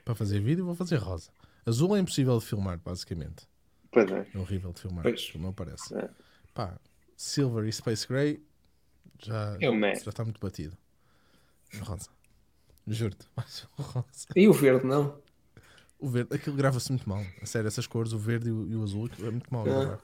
Para 0.05 0.15
fazer 0.15 0.41
vídeo, 0.41 0.65
vou 0.65 0.75
fazer 0.75 0.97
rosa. 0.97 1.31
Azul 1.67 1.97
é 1.97 2.01
impossível 2.01 2.39
de 2.39 2.47
filmar, 2.47 2.79
basicamente. 2.79 3.47
Pois 3.91 4.11
é. 4.11 4.27
É 4.35 4.39
horrível 4.39 4.73
de 4.73 4.81
filmar. 4.81 5.03
Pois. 5.03 5.33
Não 5.35 5.51
aparece. 5.51 5.95
É. 5.97 6.09
Pá, 6.55 6.79
Silver 7.17 7.65
e 7.67 7.73
Space 7.73 8.07
Gray 8.09 8.43
já, 9.23 9.57
É 9.61 9.95
já 9.97 10.11
está 10.11 10.25
muito 10.25 10.41
batido. 10.41 10.77
Rosa. 11.83 12.09
Juro-te. 12.87 13.27
Rosa. 13.77 14.27
E 14.35 14.49
o 14.49 14.53
verde, 14.53 14.87
não? 14.87 15.21
O 15.99 16.09
verde, 16.09 16.35
aquilo 16.35 16.57
grava-se 16.57 16.91
muito 16.93 17.09
mal. 17.09 17.23
A 17.43 17.47
sério, 17.47 17.67
essas 17.69 17.87
cores, 17.87 18.13
o 18.13 18.19
verde 18.19 18.49
e 18.49 18.53
o, 18.53 18.67
e 18.71 18.77
o 18.77 18.83
azul, 18.85 19.11
é 19.21 19.31
muito 19.31 19.53
mal 19.53 19.63
Ah. 19.63 19.65
gravar. 19.69 20.01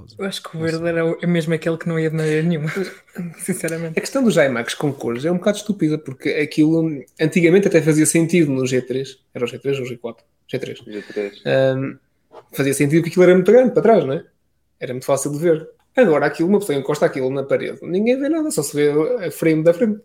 Rosa. 0.00 0.16
Eu 0.18 0.24
acho 0.26 0.42
que 0.42 0.56
o 0.56 0.60
verde 0.60 0.86
era 0.86 1.04
o- 1.06 1.18
é 1.22 1.26
mesmo 1.26 1.54
aquele 1.54 1.76
que 1.78 1.88
não 1.88 1.98
ia 1.98 2.10
de 2.10 2.16
maneira 2.16 2.42
nenhuma. 2.46 2.68
Sinceramente. 3.38 3.98
A 3.98 4.00
questão 4.00 4.22
dos 4.22 4.36
iMacs 4.36 4.74
com 4.74 4.92
cores 4.92 5.24
é 5.24 5.30
um 5.30 5.36
bocado 5.36 5.58
estúpida, 5.58 5.98
porque 5.98 6.28
aquilo 6.30 7.02
antigamente 7.20 7.68
até 7.68 7.80
fazia 7.82 8.06
sentido 8.06 8.50
no 8.50 8.62
G3. 8.62 9.18
Era 9.34 9.44
o 9.44 9.48
G3 9.48 9.78
ou 9.78 9.84
o 9.84 9.88
G4? 9.88 10.16
G3. 10.52 10.84
G3. 10.84 11.32
Ahm, 11.46 11.98
fazia 12.52 12.74
sentido 12.74 13.02
que 13.02 13.08
aquilo 13.10 13.24
era 13.24 13.34
muito 13.34 13.50
grande 13.50 13.72
para 13.72 13.82
trás, 13.82 14.04
não 14.04 14.14
é? 14.14 14.24
Era 14.80 14.92
muito 14.92 15.06
fácil 15.06 15.30
de 15.32 15.38
ver. 15.38 15.68
Agora, 15.96 16.26
aquilo, 16.26 16.48
uma 16.48 16.58
pessoa 16.60 16.78
encosta 16.78 17.04
aquilo 17.06 17.30
na 17.30 17.42
parede, 17.42 17.78
ninguém 17.82 18.18
vê 18.18 18.28
nada, 18.28 18.50
só 18.50 18.62
se 18.62 18.74
vê 18.76 18.90
a 19.26 19.30
frame 19.30 19.62
da 19.64 19.74
frente. 19.74 20.00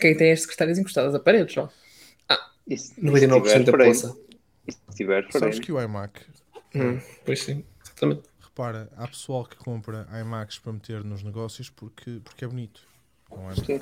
Quem 0.00 0.16
tem 0.16 0.30
as 0.32 0.42
secretárias 0.42 0.78
encostadas 0.78 1.14
a 1.14 1.18
paredes, 1.20 1.52
só. 1.54 1.68
E 2.66 2.78
se, 2.78 2.92
e 2.92 2.94
se 2.96 3.00
99% 3.00 3.42
tiver 3.42 3.64
da 3.64 3.72
poça. 3.84 4.16
Se 4.68 4.96
tiver 4.96 5.26
Sabes 5.30 5.58
que 5.58 5.70
o 5.72 5.80
iMac, 5.82 6.20
Hum, 6.74 6.98
pois 7.26 7.42
sim, 7.42 7.62
exatamente. 7.84 8.22
Repara, 8.54 8.88
há 8.96 9.08
pessoal 9.08 9.44
que 9.44 9.56
compra 9.56 10.06
iMacs 10.20 10.60
para 10.60 10.72
meter 10.72 11.02
nos 11.02 11.22
negócios 11.24 11.68
porque, 11.68 12.20
porque 12.22 12.44
é 12.44 12.48
bonito. 12.48 12.86
Com 13.28 13.42
iMac. 13.52 13.66
Sim. 13.66 13.80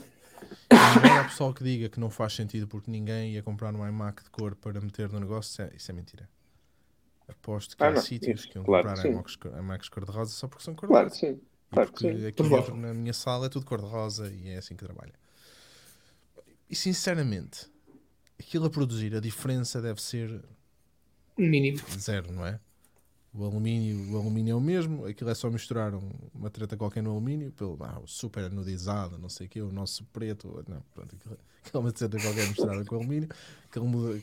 Embora 0.70 1.20
há 1.20 1.24
pessoal 1.24 1.52
que 1.52 1.62
diga 1.62 1.88
que 1.90 2.00
não 2.00 2.10
faz 2.10 2.32
sentido 2.32 2.66
porque 2.66 2.90
ninguém 2.90 3.34
ia 3.34 3.42
comprar 3.42 3.74
um 3.74 3.86
iMac 3.86 4.24
de 4.24 4.30
cor 4.30 4.56
para 4.56 4.80
meter 4.80 5.10
no 5.12 5.20
negócio, 5.20 5.50
isso 5.52 5.62
é, 5.62 5.76
isso 5.76 5.90
é 5.90 5.94
mentira. 5.94 6.28
Aposto 7.28 7.76
que 7.76 7.84
Ah, 7.84 7.88
há 7.88 7.90
não, 7.92 8.00
sítios 8.00 8.40
isso, 8.40 8.48
que 8.48 8.56
iam 8.58 8.64
claro 8.64 8.88
comprar 8.88 9.02
cor- 9.38 9.58
iMacs 9.58 9.88
cor-de-rosa 9.88 10.32
só 10.32 10.48
porque 10.48 10.64
são 10.64 10.74
Claro 10.74 11.10
cor-de-rosa. 11.10 11.10
que 11.10 11.16
sim. 11.34 11.40
E 11.70 11.74
Claro 11.74 11.92
que 11.92 12.00
porque 12.00 12.18
sim. 12.18 12.26
aqui 12.26 12.42
dentro 12.42 12.76
na 12.76 12.92
minha 12.94 13.12
sala 13.12 13.46
é 13.46 13.48
tudo 13.48 13.64
cor-de-rosa 13.66 14.28
e 14.32 14.48
é 14.48 14.56
assim 14.56 14.74
que 14.74 14.84
trabalha. 14.84 15.12
E 16.68 16.74
sinceramente, 16.74 17.70
aquilo 18.40 18.66
a 18.66 18.70
produzir, 18.70 19.14
a 19.14 19.20
diferença 19.20 19.80
deve 19.80 20.00
ser 20.02 20.42
Mínimo. 21.36 21.78
zero, 21.98 22.32
não 22.32 22.44
é? 22.46 22.58
O 23.34 23.44
alumínio, 23.46 24.12
o 24.12 24.18
alumínio 24.18 24.52
é 24.52 24.54
o 24.54 24.60
mesmo, 24.60 25.06
aquilo 25.06 25.30
é 25.30 25.34
só 25.34 25.50
misturar 25.50 25.94
um- 25.94 26.10
uma 26.34 26.50
treta 26.50 26.76
qualquer 26.76 27.02
no 27.02 27.10
alumínio, 27.12 27.50
pelo 27.52 27.78
ah, 27.82 27.98
super 28.04 28.44
anodizado, 28.44 29.16
não 29.18 29.28
sei 29.30 29.46
o 29.46 29.50
quê, 29.50 29.62
o 29.62 29.72
nosso 29.72 30.04
preto, 30.12 30.62
não, 30.68 30.82
pronto, 30.94 31.16
aquilo, 31.16 31.38
aquilo 31.64 31.74
é 31.74 31.78
uma 31.78 31.92
treta 31.92 32.18
qualquer 32.20 32.46
misturada 32.48 32.84
com 32.84 32.94
alumínio, 32.96 33.28
aquilo 33.70 33.86
muda. 33.86 34.20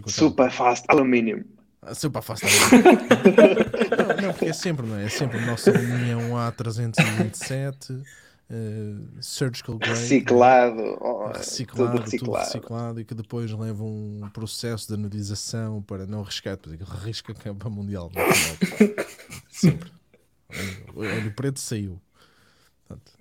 com 0.00 0.08
Super 0.08 0.50
fast 0.50 0.86
aluminium. 0.88 1.44
ah, 1.82 1.94
Super 1.94 2.22
fácil. 2.22 2.48
não, 4.18 4.22
não, 4.28 4.32
porque 4.32 4.46
é 4.46 4.52
sempre, 4.54 4.86
não 4.86 4.96
é? 4.96 5.04
É 5.04 5.08
sempre 5.10 5.36
o 5.38 5.46
nosso 5.46 5.68
alumínio 5.68 6.12
é 6.12 6.16
um 6.16 6.34
A327, 6.34 8.02
eh, 8.50 8.94
surgical 9.20 9.76
grade. 9.78 9.98
Reciclado. 10.00 10.98
oh, 11.00 11.28
reciclado, 11.28 11.90
tudo 11.90 11.98
tudo 11.98 12.04
reciclado. 12.04 12.44
reciclado 12.46 13.00
e 13.00 13.04
que 13.04 13.14
depois 13.14 13.50
leva 13.52 13.84
um 13.84 14.28
processo 14.32 14.88
de 14.88 14.94
anodização 14.94 15.82
para 15.82 16.06
não 16.06 16.20
arriscar, 16.22 16.54
aquilo 16.54 16.76
arrisca 16.92 17.34
campo 17.34 17.68
mundial. 17.70 18.10
final. 18.10 18.26
Sempre. 19.50 19.90
Olha, 20.96 21.12
olha, 21.14 21.28
o 21.28 21.32
preto 21.34 21.60
saiu. 21.60 22.00
Portanto, 22.86 23.12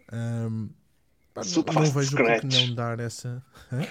pá, 1.34 1.42
não- 1.42 1.44
Super 1.44 1.74
não 1.74 1.84
vejo 1.86 2.12
porque 2.16 2.24
scratch. 2.24 2.68
não 2.68 2.76
dar 2.76 3.00
essa. 3.00 3.44
Hã? 3.72 3.86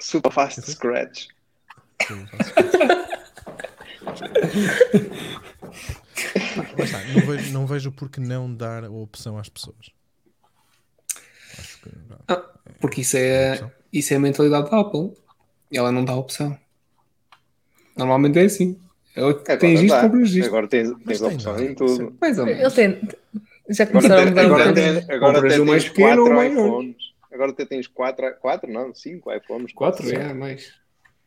Super 0.00 0.30
fast 0.32 0.62
scratch. 0.70 1.26
Não, 7.14 7.26
vejo, 7.26 7.52
não 7.52 7.66
vejo 7.66 7.92
por 7.92 8.08
que 8.08 8.20
não 8.20 8.52
dar 8.52 8.84
a 8.84 8.90
opção 8.90 9.38
às 9.38 9.48
pessoas. 9.48 9.90
Acho 11.60 11.80
que. 11.82 11.90
Ah, 12.28 12.44
porque 12.80 13.00
isso 13.02 13.16
é, 13.16 13.52
opção. 13.52 13.70
isso 13.92 14.12
é 14.12 14.16
a 14.16 14.20
mentalidade 14.20 14.70
da 14.70 14.80
Apple. 14.80 15.12
Ela 15.72 15.92
não 15.92 16.04
dá 16.04 16.14
opção. 16.16 16.56
Normalmente 17.96 18.38
é 18.38 18.42
assim. 18.44 18.78
Eu, 19.14 19.28
Agora 19.30 19.56
tens 19.58 19.80
isto, 19.82 20.00
compras 20.00 20.30
isto. 20.30 20.46
Agora 20.46 20.68
tens, 20.68 20.88
tens 21.06 21.20
tem, 21.20 21.34
opção 21.34 21.60
em 21.60 21.74
tudo. 21.74 22.16
Mais 22.20 22.38
ou 22.38 22.46
Ele 22.46 22.56
menos. 22.56 22.74
tem. 22.74 23.00
Já 23.68 23.84
Agora, 23.84 24.08
começaram 24.08 24.22
a 24.22 24.24
te- 24.24 24.28
mudar 24.30 24.42
um 24.42 24.46
agora, 24.46 24.72
tens, 24.74 25.10
agora 25.10 25.38
o 25.62 25.66
mais 25.66 25.84
tens 25.84 25.92
pequeno 25.92 26.22
ou 26.24 26.32
maior? 26.32 26.52
iPhones. 26.52 26.96
Agora 27.32 27.50
até 27.52 27.64
tens 27.64 27.86
quatro, 27.86 28.34
quatro 28.40 28.72
não, 28.72 28.92
cinco 28.94 29.32
iPhones. 29.32 29.72
Quatro, 29.72 30.06
cinco. 30.06 30.20
é, 30.20 30.34
mais. 30.34 30.72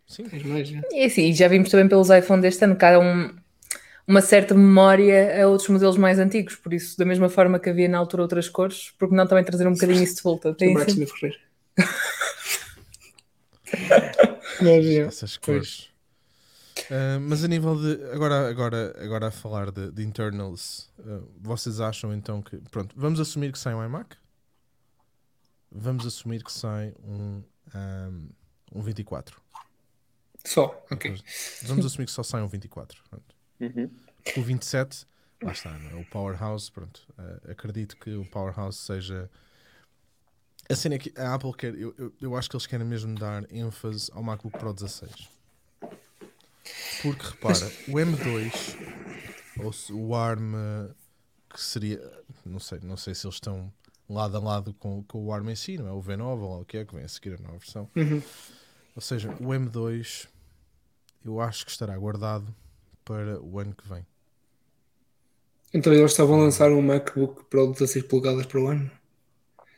Sim. 0.07 0.23
Tens 0.25 0.43
mais, 0.43 0.69
é. 0.73 0.81
E 0.91 1.05
assim, 1.05 1.33
já 1.33 1.47
vimos 1.47 1.69
também 1.69 1.87
pelos 1.87 2.09
iPhone 2.09 2.41
deste 2.41 2.63
ano 2.65 2.75
há 2.79 2.99
um- 2.99 3.33
uma 4.07 4.21
certa 4.21 4.53
memória 4.53 5.43
a 5.43 5.47
outros 5.47 5.69
modelos 5.69 5.97
mais 5.97 6.19
antigos. 6.19 6.55
Por 6.55 6.73
isso, 6.73 6.97
da 6.97 7.05
mesma 7.05 7.29
forma 7.29 7.59
que 7.59 7.69
havia 7.69 7.87
na 7.87 7.97
altura 7.97 8.23
outras 8.23 8.49
cores, 8.49 8.93
porque 8.97 9.15
não 9.15 9.27
também 9.27 9.43
trazer 9.43 9.67
um 9.67 9.73
bocadinho 9.73 10.03
isso 10.03 10.17
de 10.17 10.23
volta? 10.23 10.53
Tem 10.53 10.75
de 10.75 11.05
Ferreira. 11.05 11.37
Essas 15.07 15.37
cores. 15.37 15.93
Ah, 16.89 17.19
mas 17.19 17.43
a 17.43 17.47
nível 17.47 17.75
de. 17.75 18.03
Agora, 18.11 18.49
agora, 18.49 18.95
agora 18.99 19.27
a 19.27 19.31
falar 19.31 19.71
de, 19.71 19.91
de 19.91 20.03
internals, 20.03 20.91
ah, 20.99 21.21
vocês 21.39 21.79
acham 21.79 22.13
então 22.13 22.41
que. 22.41 22.57
Pronto, 22.69 22.93
vamos 22.97 23.19
assumir 23.19 23.51
que 23.51 23.59
sai 23.59 23.73
um 23.73 23.83
iMac? 23.83 24.15
Vamos 25.71 26.05
assumir 26.05 26.43
que 26.43 26.51
sai 26.51 26.93
um, 27.03 27.41
ahm, 27.73 28.29
um 28.73 28.81
24. 28.81 29.41
Só, 30.45 30.85
ok. 30.91 31.15
Vamos 31.63 31.85
assumir 31.85 32.05
que 32.05 32.11
só 32.11 32.21
sai 32.21 32.41
um 32.41 32.47
24. 32.47 33.01
Pronto. 33.09 33.32
Uhum. 33.63 33.89
O 34.37 34.41
27, 34.41 35.05
lá 35.41 35.51
está, 35.51 35.69
é? 35.69 35.95
o 35.95 36.05
Powerhouse. 36.05 36.71
Pronto, 36.71 37.07
ah, 37.17 37.51
acredito 37.51 37.97
que 37.97 38.13
o 38.15 38.25
Powerhouse 38.25 38.77
seja. 38.77 39.29
A 40.69 40.75
cena 40.75 40.95
é 40.95 40.97
que 40.97 41.13
a 41.17 41.33
Apple 41.33 41.53
quer. 41.53 41.75
Eu, 41.75 41.93
eu, 41.97 42.13
eu 42.21 42.35
acho 42.35 42.49
que 42.49 42.55
eles 42.55 42.65
querem 42.65 42.85
mesmo 42.85 43.15
dar 43.15 43.45
ênfase 43.51 44.09
ao 44.13 44.23
MacBook 44.23 44.57
Pro 44.57 44.73
16. 44.73 45.29
Porque 47.01 47.25
repara, 47.25 47.65
o 47.87 47.91
M2 47.91 48.77
ou 49.57 49.97
o 49.97 50.15
ARM 50.15 50.53
que 51.53 51.61
seria. 51.61 51.99
Não 52.45 52.59
sei, 52.59 52.79
não 52.81 52.97
sei 52.97 53.13
se 53.13 53.25
eles 53.25 53.35
estão 53.35 53.71
lado 54.09 54.37
a 54.37 54.39
lado 54.39 54.73
com, 54.73 55.03
com 55.03 55.25
o 55.25 55.33
ARM 55.33 55.49
em 55.49 55.55
si, 55.55 55.77
não 55.77 55.87
é? 55.87 55.91
O 55.91 56.01
V9 56.01 56.39
ou 56.39 56.61
o 56.61 56.65
que 56.65 56.77
é 56.77 56.85
que 56.85 56.95
vem 56.95 57.03
a 57.03 57.07
seguir 57.07 57.35
a 57.35 57.41
nova 57.41 57.57
versão. 57.57 57.89
Uhum. 57.95 58.21
Ou 58.95 59.01
seja, 59.01 59.29
o 59.31 59.47
M2 59.47 60.27
eu 61.23 61.39
acho 61.39 61.65
que 61.65 61.71
estará 61.71 61.97
guardado 61.97 62.53
para 63.03 63.39
o 63.41 63.59
ano 63.59 63.73
que 63.75 63.87
vem. 63.87 64.05
Então 65.73 65.91
eles 65.93 66.11
estavam 66.11 66.35
a 66.39 66.43
lançar 66.43 66.71
um 66.71 66.81
MacBook 66.81 67.45
Pro 67.45 67.67
de 67.67 67.73
16 67.73 68.05
polegadas 68.05 68.45
para 68.45 68.59
o 68.59 68.67
ano. 68.67 68.91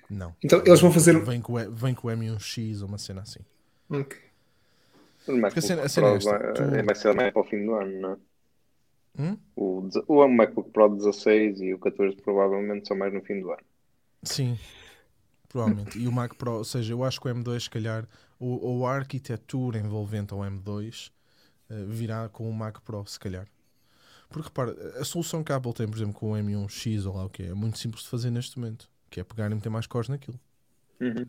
Não. 0.10 0.36
Então 0.44 0.62
eles 0.66 0.80
vão 0.82 0.92
fazer. 0.92 1.18
Vem 1.24 1.42
com, 1.42 1.54
o- 1.54 1.72
vem 1.72 1.94
com 1.96 2.08
o 2.08 2.12
M1X 2.12 2.82
ou 2.82 2.88
uma 2.88 2.98
cena 2.98 3.22
assim. 3.22 3.40
Ok. 3.90 4.18
O 5.28 5.32
MacBook 5.32 5.60
a 5.60 5.62
cena- 5.62 5.82
a 5.84 5.90
cena 5.90 6.08
é 6.08 6.10
Pro 6.12 6.18
esta, 6.18 6.30
vai, 6.40 6.54
tu- 6.54 6.86
vai 6.86 6.96
ser 6.96 7.16
mais 7.16 7.34
para 7.34 7.42
o 7.42 7.46
fim 7.46 7.66
do 7.66 7.74
ano, 7.74 8.02
não 8.02 8.12
é? 8.12 8.18
Hum? 9.18 9.38
O, 9.56 9.90
o 10.08 10.28
MacBook 10.28 10.70
Pro 10.72 10.90
16 10.96 11.62
e 11.62 11.74
o 11.74 11.80
14 11.80 12.16
provavelmente 12.18 12.88
são 12.88 12.98
mais 12.98 13.14
no 13.14 13.22
fim 13.22 13.40
do 13.40 13.50
ano. 13.52 13.64
Sim, 14.24 14.60
provavelmente. 15.48 15.98
E 15.98 16.08
o 16.08 16.12
Mac 16.12 16.36
Pro, 16.36 16.58
ou 16.58 16.64
seja, 16.66 16.92
eu 16.94 17.04
acho 17.04 17.22
que 17.22 17.28
o 17.28 17.32
M2, 17.34 17.62
se 17.64 17.70
calhar, 17.70 18.06
ou, 18.40 18.62
ou 18.62 18.86
a 18.88 18.94
arquitetura 18.94 19.80
envolvente 19.80 20.34
ao 20.34 20.40
M2 20.42 21.10
eh, 21.10 21.15
virá 21.88 22.30
com 22.30 22.50
o 22.50 22.54
Mac 22.54 22.80
Pro, 22.82 23.06
se 23.08 23.20
calhar. 23.20 23.48
Porque 24.30 24.48
repara, 24.48 25.00
a 25.00 25.06
solução 25.06 25.44
que 25.44 25.52
a 25.52 25.56
Apple 25.56 25.74
tem, 25.74 25.88
por 25.88 25.96
exemplo, 25.98 26.14
com 26.14 26.32
o 26.32 26.36
M1X 26.36 27.06
ou 27.06 27.16
lá 27.16 27.26
o 27.26 27.30
que 27.30 27.44
é, 27.44 27.48
é 27.48 27.54
muito 27.54 27.78
simples 27.78 28.04
de 28.04 28.10
fazer 28.10 28.32
neste 28.32 28.58
momento, 28.60 28.90
que 29.10 29.20
é 29.20 29.24
pegar 29.24 29.50
e 29.52 29.56
meter 29.56 29.70
mais 29.70 29.86
cores 29.88 30.10
naquilo. 30.10 30.40
Uhum. 31.00 31.26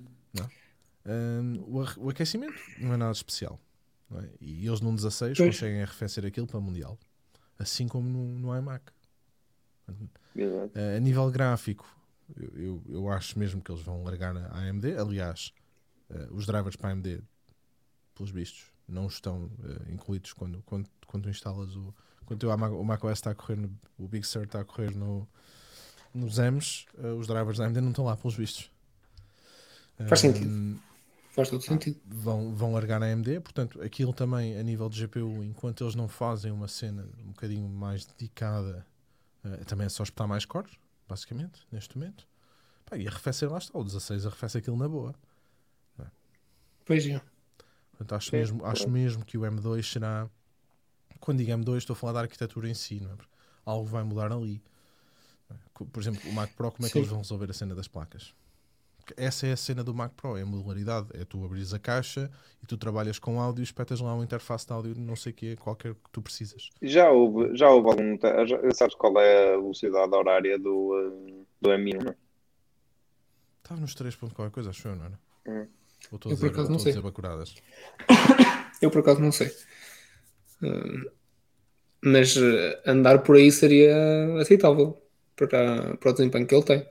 O, 1.68 1.80
ar- 1.80 1.98
o 1.98 2.08
aquecimento 2.10 2.58
não 2.78 2.92
é 2.94 2.96
nada 2.96 3.12
especial. 3.12 3.60
é? 4.14 4.28
E 4.40 4.66
eles 4.66 4.80
num 4.80 4.94
16 4.94 5.36
Pois. 5.36 5.54
conseguem 5.54 5.82
arrefecer 5.82 6.24
aquilo 6.26 6.46
para 6.46 6.58
Mundial. 6.60 6.98
Assim 7.58 7.86
como 7.88 8.08
no, 8.08 8.38
no 8.38 8.56
iMac. 8.56 8.84
Uh, 9.88 10.96
a 10.96 11.00
nível 11.00 11.30
gráfico, 11.30 11.86
eu, 12.36 12.50
eu, 12.58 12.82
eu 12.88 13.08
acho 13.10 13.38
mesmo 13.38 13.62
que 13.62 13.70
eles 13.70 13.82
vão 13.82 14.02
largar 14.02 14.36
a 14.36 14.58
AMD. 14.58 14.96
Aliás, 14.98 15.52
uh, 16.10 16.34
os 16.34 16.44
drivers 16.46 16.76
para 16.76 16.90
a 16.90 16.92
AMD, 16.92 17.22
pelos 18.14 18.30
vistos, 18.30 18.72
não 18.88 19.06
estão 19.06 19.44
uh, 19.46 19.92
incluídos 19.92 20.32
quando, 20.32 20.62
quando, 20.64 20.88
quando 21.06 21.24
tu 21.24 21.30
instalas 21.30 21.74
o. 21.76 21.94
Quando 22.24 22.42
o, 22.44 22.58
Mac- 22.58 22.72
o 22.72 22.84
macOS 22.84 23.12
está 23.18 23.30
a 23.30 23.34
correr, 23.34 23.56
no, 23.56 23.70
o 23.98 24.08
Big 24.08 24.26
Sur 24.26 24.44
está 24.44 24.60
a 24.60 24.64
correr 24.64 24.94
no, 24.96 25.28
nos 26.14 26.38
M's, 26.38 26.86
uh, 26.98 27.14
os 27.18 27.26
drivers 27.26 27.58
da 27.58 27.66
AMD 27.66 27.80
não 27.80 27.90
estão 27.90 28.04
lá, 28.04 28.16
pelos 28.16 28.36
vistos. 28.36 28.70
Faz 30.08 30.20
Um, 30.20 30.32
sentido. 30.32 30.56
Faz 31.34 31.50
todo 31.50 31.62
sentido. 31.62 32.00
vão, 32.04 32.54
vão 32.54 32.72
largar 32.72 33.02
a 33.02 33.06
AMD, 33.06 33.40
portanto, 33.40 33.82
aquilo 33.82 34.12
também 34.12 34.58
a 34.58 34.62
nível 34.62 34.88
de 34.88 35.00
GPU, 35.06 35.42
enquanto 35.44 35.84
eles 35.84 35.94
não 35.94 36.08
fazem 36.08 36.52
uma 36.52 36.68
cena 36.68 37.08
um 37.24 37.28
bocadinho 37.28 37.68
mais 37.68 38.04
dedicada, 38.06 38.86
eh, 39.44 39.64
também 39.66 39.86
é 39.86 39.88
só 39.90 40.02
espetar 40.04 40.28
mais 40.28 40.44
cores, 40.44 40.72
basicamente, 41.08 41.66
neste 41.72 41.98
momento. 41.98 42.26
Pá, 42.86 42.96
e 42.98 43.08
arrefecer 43.08 43.50
lá 43.50 43.58
está, 43.58 43.78
o 43.78 43.84
16 43.84 44.26
arrefece 44.26 44.58
aquilo 44.58 44.76
na 44.76 44.88
boa. 44.88 45.14
Pois 46.84 47.06
é. 47.06 47.20
Portanto, 47.96 48.14
acho, 48.14 48.30
Sim, 48.30 48.36
mesmo, 48.36 48.64
acho 48.66 48.90
mesmo 48.90 49.24
que 49.24 49.38
o 49.38 49.42
M2 49.42 49.82
será. 49.90 50.28
Quando 51.18 51.38
digo 51.38 51.50
M2, 51.52 51.78
estou 51.78 51.94
a 51.94 51.96
falar 51.96 52.12
da 52.12 52.20
arquitetura 52.20 52.68
em 52.68 52.74
si, 52.74 53.00
não 53.00 53.12
é? 53.12 53.16
Algo 53.64 53.86
vai 53.86 54.02
mudar 54.04 54.30
ali. 54.30 54.62
é? 55.50 55.54
Por 55.90 56.00
exemplo, 56.00 56.28
o 56.28 56.32
Mac 56.34 56.50
Pro, 56.50 56.70
como 56.70 56.86
é 56.86 56.88
que 56.90 56.92
Sim. 56.92 56.98
eles 57.00 57.08
vão 57.10 57.18
resolver 57.18 57.50
a 57.50 57.54
cena 57.54 57.74
das 57.74 57.88
placas? 57.88 58.34
Essa 59.16 59.46
é 59.46 59.52
a 59.52 59.56
cena 59.56 59.84
do 59.84 59.94
Mac 59.94 60.12
Pro, 60.14 60.36
é 60.36 60.42
a 60.42 60.46
modularidade. 60.46 61.08
É 61.14 61.24
tu 61.24 61.42
abris 61.44 61.72
a 61.72 61.78
caixa 61.78 62.30
e 62.62 62.66
tu 62.66 62.76
trabalhas 62.76 63.18
com 63.18 63.40
áudio 63.40 63.62
e 63.62 63.64
espetas 63.64 64.00
lá 64.00 64.12
uma 64.12 64.24
interface 64.24 64.66
de 64.66 64.72
áudio, 64.72 64.94
não 64.98 65.16
sei 65.16 65.32
o 65.32 65.34
que, 65.34 65.56
qualquer 65.56 65.94
que 65.94 66.10
tu 66.12 66.20
precisas. 66.20 66.70
Já 66.82 67.10
houve, 67.10 67.56
já 67.56 67.70
houve 67.70 67.88
algum. 67.88 68.18
já- 68.46 68.58
sabes 68.74 68.94
qual 68.96 69.18
é 69.20 69.54
a 69.54 69.56
velocidade 69.58 70.12
horária 70.14 70.58
do, 70.58 70.92
eh, 70.98 71.44
do 71.60 71.70
M1? 71.70 72.02
não 72.04 72.10
é? 72.10 72.16
Estava 73.62 73.80
nos 73.80 73.94
3 73.94 74.14
ponto 74.14 74.34
qualquer 74.34 74.52
coisa, 74.52 74.70
acho 74.70 74.86
eu, 74.88 74.96
não 74.96 75.04
era? 75.06 75.18
Hum. 75.48 75.66
Ou 76.10 76.16
estou 76.16 76.30
a 76.30 76.32
Eu, 76.32 76.38
por 76.38 76.48
dizer, 76.48 76.50
acaso, 76.50 76.68
ou 76.68 76.70
não 76.70 76.76
estou 76.76 76.90
a 76.90 76.92
sei. 76.92 76.92
dizer 76.92 77.02
bacuradas? 77.02 77.54
Eu 78.82 78.90
por 78.90 79.00
acaso 79.00 79.20
não 79.20 79.32
sei. 79.32 79.48
Uh, 80.62 81.10
mas 82.04 82.36
uh, 82.36 82.78
andar 82.86 83.22
por 83.22 83.36
aí 83.36 83.50
seria 83.50 83.94
aceitável 84.40 85.02
para, 85.34 85.96
para 85.96 86.10
o 86.10 86.12
desempenho 86.14 86.46
que 86.46 86.54
ele 86.54 86.64
tem. 86.64 86.88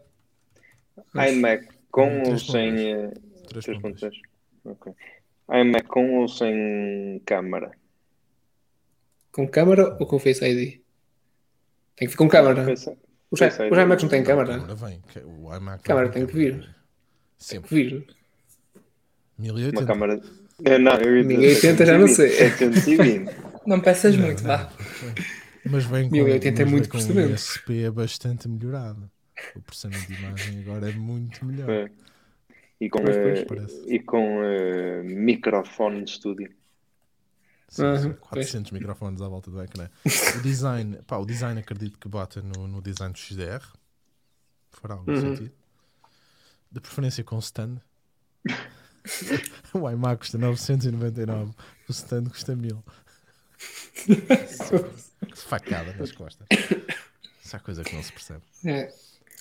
iMac 1.15 1.67
com 1.91 2.07
Hum, 2.09 2.23
ou 2.25 2.35
3.2. 2.35 2.51
sem. 2.51 2.91
eh, 2.93 3.13
3.2. 3.47 3.79
3.2. 3.81 4.11
Ok. 4.65 4.93
iMac 5.49 5.87
com 5.87 6.19
ou 6.19 6.27
sem 6.27 7.21
câmara? 7.25 7.71
Com 9.31 9.47
câmara 9.47 9.95
ou 9.99 10.07
com 10.07 10.19
Face 10.19 10.43
ID? 10.45 10.81
Tem 11.95 12.07
que 12.07 12.13
vir 12.13 12.17
com 12.17 12.27
câmara. 12.27 12.63
Os, 13.31 13.39
Face 13.39 13.61
ID. 13.63 13.71
os 13.71 13.77
iMacs 13.77 14.03
não 14.03 14.09
têm 14.09 14.23
câmara. 14.23 14.57
O 15.25 15.55
iMac 15.55 15.83
Câmara 15.83 16.09
tem 16.09 16.25
que 16.25 16.33
vir. 16.33 16.51
câmara. 16.53 16.75
Tem 16.75 16.75
Sempre. 17.37 17.69
que 17.69 17.75
vir. 17.75 18.14
1080. 19.37 19.79
Uma 19.81 19.87
câmara. 19.87 20.21
Eh, 20.63 20.77
Não, 20.77 20.93
eu 20.93 21.17
ia 21.17 21.23
dizer 21.23 21.37
1080 21.37 21.85
já 21.85 21.97
não 21.97 22.07
sei. 22.07 22.29
720. 22.29 23.31
Não 23.65 23.79
peças 23.81 24.15
Não, 24.15 24.25
muito, 24.25 24.43
não. 24.43 24.49
vá. 24.49 24.71
Mas 25.65 25.85
vem 25.85 26.07
com, 26.09 26.15
1080 26.15 26.61
é 26.61 26.65
muito 26.65 26.85
um 26.85 26.89
processamento. 26.89 27.33
ISP 27.33 27.83
é 27.83 27.91
bastante 27.91 28.47
melhorado. 28.47 29.09
O 29.55 29.61
processamento 29.61 30.05
de 30.07 30.13
imagem 30.13 30.59
agora 30.61 30.89
é 30.89 30.93
muito 30.93 31.43
melhor. 31.43 31.69
É. 31.69 31.91
E 32.79 32.89
com, 32.89 33.01
Pois, 33.01 33.15
eh, 33.15 33.45
e 33.87 33.99
com 33.99 34.41
eh, 34.43 35.01
microfone 35.03 36.03
de 36.03 36.11
estúdio. 36.11 36.51
Sim, 37.67 37.83
Aham, 37.83 37.97
sim, 37.99 38.09
pois. 38.09 38.19
400 38.29 38.71
microfones 38.71 39.21
à 39.21 39.27
volta 39.27 39.49
do 39.49 39.61
ecrã. 39.61 39.89
O 40.37 40.41
design, 40.41 40.97
pá, 41.07 41.17
o 41.17 41.25
design 41.25 41.59
acredito 41.59 41.97
que 41.97 42.07
bata 42.07 42.41
no, 42.41 42.67
no 42.67 42.81
design 42.81 43.11
do 43.13 43.17
XDR. 43.19 43.63
Fará 44.71 44.93
algum 44.95 45.11
Uhum. 45.11 45.19
sentido. 45.35 45.51
De 46.71 46.79
preferência 46.79 47.23
com 47.23 47.39
stand. 47.39 47.77
o 49.73 49.89
iMac 49.89 50.19
custa 50.19 50.37
999, 50.37 51.51
o 51.87 51.91
stand 51.91 52.25
custa 52.25 52.55
1000. 52.55 52.83
Facada 55.35 55.93
nas 55.93 56.11
costas. 56.11 56.47
Essa 57.43 57.57
é 57.57 57.57
a 57.57 57.59
coisa 57.59 57.83
que 57.83 57.95
não 57.95 58.03
se 58.03 58.11
percebe. 58.11 58.41
É. 58.65 58.91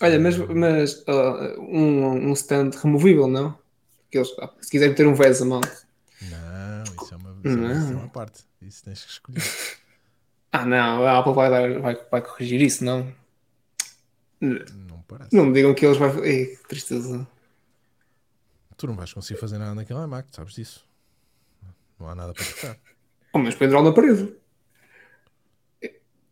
Olha, 0.01 0.19
mas, 0.19 0.37
mas 0.39 1.03
uh, 1.03 1.61
um, 1.61 2.31
um 2.31 2.33
stand 2.33 2.71
removível, 2.83 3.29
não? 3.29 3.57
Eles, 4.13 4.29
se 4.61 4.71
quiserem 4.71 4.95
ter 4.95 5.07
um 5.07 5.15
VESA 5.15 5.45
mount. 5.45 5.67
Não, 6.23 7.05
isso 7.05 7.15
é 7.15 7.17
uma, 7.17 7.31
isso 7.45 7.49
é 7.49 7.51
uma 7.51 7.69
Não. 7.69 7.75
decisão 7.75 8.05
à 8.05 8.09
parte. 8.09 8.45
Isso 8.63 8.85
tens 8.85 9.05
que 9.05 9.11
escolher. 9.11 9.43
Ah, 10.57 10.65
não, 10.65 11.05
a 11.05 11.19
Apple 11.19 11.35
vai, 11.35 11.51
dar, 11.51 11.81
vai, 11.81 11.99
vai 12.09 12.23
corrigir 12.23 12.63
isso, 12.63 12.85
não? 12.85 13.13
Não 14.41 14.99
me 14.99 15.05
parece. 15.09 15.35
Não 15.35 15.47
me 15.47 15.53
digam 15.53 15.75
que 15.75 15.85
eles 15.85 15.99
vão. 15.99 16.25
Ei, 16.25 16.47
que 16.47 16.69
tristeza. 16.69 17.27
Tu 18.77 18.87
não 18.87 18.95
vais 18.97 19.13
conseguir 19.13 19.39
fazer 19.41 19.59
nada 19.59 19.75
naquele 19.75 20.01
iMac, 20.03 20.29
sabes 20.35 20.55
disso. 20.55 20.85
Não 21.99 22.09
há 22.09 22.15
nada 22.15 22.33
para 22.35 22.45
trocar. 22.45 22.79
Oh, 23.33 23.39
mas 23.39 23.55
pendurá 23.55 23.83
na 23.83 23.93
parede. 23.93 24.35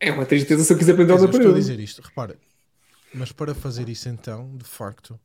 É 0.01 0.11
uma 0.11 0.27
tristeza 0.27 0.65
se 0.65 0.73
eu 0.73 0.79
quiser 0.79 0.93
aprender 0.93 1.13
Quer 1.17 1.23
o 1.23 1.27
dizer, 1.27 1.33
eu 1.35 1.41
estou 1.41 1.53
a 1.55 1.59
dizer 1.59 1.79
isto, 1.81 2.03
repara, 2.03 2.37
mas 3.15 3.31
para 3.31 3.55
fazer 3.55 3.89
isso 3.89 4.09
então, 4.09 4.57
de 4.57 4.65
facto. 4.65 5.19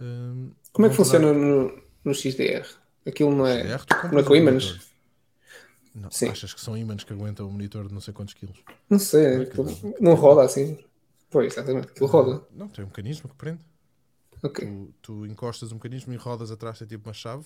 hum, 0.00 0.50
Como 0.72 0.86
é 0.86 0.90
que 0.90 0.96
vão-te 0.96 1.12
dar- 1.12 1.20
funciona 1.20 1.32
no, 1.32 1.82
no 2.04 2.14
XDR? 2.14 2.66
Aquilo 3.06 3.34
não 3.34 3.46
é. 3.46 3.78
XDR, 3.78 4.12
não 4.12 4.18
é 4.18 4.22
com 4.24 4.34
ímãs? 4.34 4.90
Não, 5.94 6.10
Sim. 6.10 6.30
achas 6.30 6.52
que 6.54 6.60
são 6.60 6.76
ímãs 6.76 7.04
que 7.04 7.12
aguentam 7.12 7.46
o 7.46 7.52
monitor 7.52 7.86
de 7.86 7.94
não 7.94 8.00
sei 8.00 8.12
quantos 8.14 8.34
quilos? 8.34 8.58
Não 8.90 8.98
sei, 8.98 9.42
aquilo 9.42 9.66
não 10.00 10.14
roda 10.14 10.42
assim. 10.42 10.82
Pois, 11.30 11.52
exatamente, 11.52 11.88
aquilo 11.88 12.06
roda. 12.08 12.44
Não, 12.50 12.68
tem 12.68 12.84
um 12.84 12.88
mecanismo 12.88 13.28
que 13.28 13.36
prende. 13.36 13.60
Ok. 14.42 14.66
Tu, 14.66 14.94
tu 15.02 15.26
encostas 15.26 15.70
o 15.70 15.74
mecanismo 15.76 16.12
e 16.12 16.16
rodas 16.16 16.50
atrás, 16.50 16.78
tem 16.78 16.88
tipo 16.88 17.08
uma 17.08 17.14
chave 17.14 17.44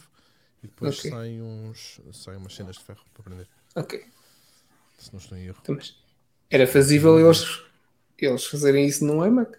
e 0.62 0.66
depois 0.66 0.98
Ok. 0.98 1.10
saem, 1.10 1.42
uns, 1.42 2.00
saem 2.12 2.38
umas 2.38 2.54
cenas 2.54 2.76
de 2.76 2.84
ferro 2.84 3.04
para 3.12 3.22
prender. 3.22 3.48
Ok. 3.74 4.04
Se 4.98 5.12
não 5.12 5.20
estou 5.20 5.36
em 5.36 5.44
erro. 5.44 5.58
Então, 5.62 5.74
mas 5.74 5.94
era 6.50 6.66
fazível 6.66 7.20
eles, 7.20 7.62
eles 8.18 8.46
fazerem 8.46 8.86
isso 8.86 9.04
num 9.04 9.24
iMac. 9.24 9.58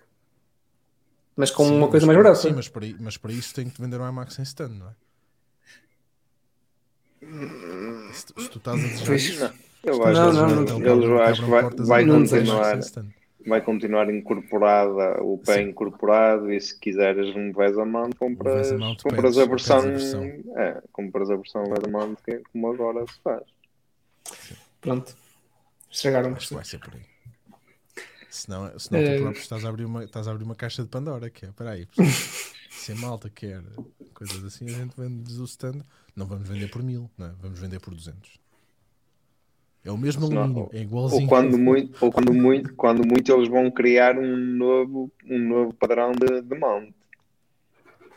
Mas 1.35 1.51
com 1.51 1.65
Sim, 1.65 1.77
uma 1.77 1.87
coisa 1.87 2.07
mas- 2.07 2.15
mais 2.15 2.25
barata. 2.25 2.41
Sim, 2.41 2.53
mas 2.53 2.67
para, 2.67 2.87
mas 2.99 3.17
para 3.17 3.31
isso 3.31 3.53
tem 3.53 3.69
que 3.69 3.75
te 3.75 3.81
vender 3.81 4.01
um 4.01 4.09
iMac 4.09 4.33
sem 4.33 4.43
stand, 4.43 4.69
não 4.69 4.87
é? 4.89 4.95
Se, 8.13 8.25
tu- 8.25 8.41
se 8.41 8.49
tu 8.49 8.57
estás 8.57 8.83
a 8.83 8.87
desejar 8.87 9.53
Não, 9.83 9.93
eu 9.93 10.03
acho 10.03 10.19
Não, 10.19 10.33
não, 10.33 10.65
que 10.65 11.81
vai, 11.81 12.03
não. 12.43 13.26
Vai 13.47 13.61
continuar 13.61 14.09
incorporada, 14.13 15.23
o 15.23 15.37
pé 15.37 15.55
Sim. 15.55 15.69
incorporado 15.69 16.51
e 16.51 16.59
se 16.59 16.77
quiseres 16.79 17.35
um 17.35 17.51
Vesamount 17.53 18.15
compras, 18.17 18.67
Vesamount 18.69 19.01
compras 19.03 19.35
pedes- 19.35 19.37
a 19.37 19.45
versão, 19.45 19.81
versão. 19.81 20.23
é, 20.23 20.81
compras 20.91 21.29
a 21.29 21.35
versão 21.35 21.63
Vesamount 21.65 22.15
que 22.23 22.31
é 22.31 22.41
como 22.51 22.71
agora 22.71 23.05
se 23.07 23.19
faz. 23.21 23.43
Pronto. 24.81 25.15
Estragaram 25.89 26.33
Acho 26.33 26.49
que 26.49 26.53
vai 26.55 26.65
ser 26.65 26.79
por 26.79 26.93
aí. 26.93 27.01
Senão, 28.29 28.77
senão 28.77 28.99
É. 29.01 29.15
tu 29.15 29.21
próprio 29.21 29.41
estás 29.41 29.65
a, 29.65 29.69
abrir 29.69 29.85
uma, 29.85 30.03
estás 30.03 30.27
a 30.27 30.31
abrir 30.31 30.43
uma 30.43 30.55
caixa 30.55 30.83
de 30.83 30.89
Pandora, 30.89 31.29
que 31.29 31.45
é, 31.45 31.51
peraí, 31.51 31.85
pessoal, 31.87 32.07
se 32.69 32.91
a 32.91 32.95
malta 32.95 33.29
quer 33.29 33.63
coisas 34.13 34.43
assim, 34.43 34.65
a 34.65 34.69
gente 34.73 34.93
vende 34.97 35.31
o 35.39 35.45
stand, 35.45 35.81
não 36.15 36.25
vamos 36.27 36.47
vender 36.47 36.69
por 36.69 36.83
mil, 36.83 37.09
não 37.17 37.27
é? 37.27 37.31
vamos 37.41 37.57
vender 37.59 37.79
por 37.79 37.95
200. 37.95 38.37
É 39.87 39.91
o 39.91 39.97
mesmo 39.97 40.27
Senão- 40.27 40.41
alumínio, 40.43 40.69
é 40.73 40.81
igualzinho. 40.81 41.21
Ou 41.23 41.27
quando 41.29 41.57
muito, 41.57 42.05
ou 42.05 42.11
quando 42.11 42.33
muito, 42.33 42.73
quando 42.75 43.07
muito 43.07 43.31
eles 43.31 43.47
vão 43.47 43.71
criar 43.71 44.17
um 44.17 44.35
novo, 44.35 45.09
um 45.25 45.39
novo 45.39 45.73
padrão 45.73 46.11
de, 46.11 46.41
de 46.41 46.55
mount. 46.59 46.89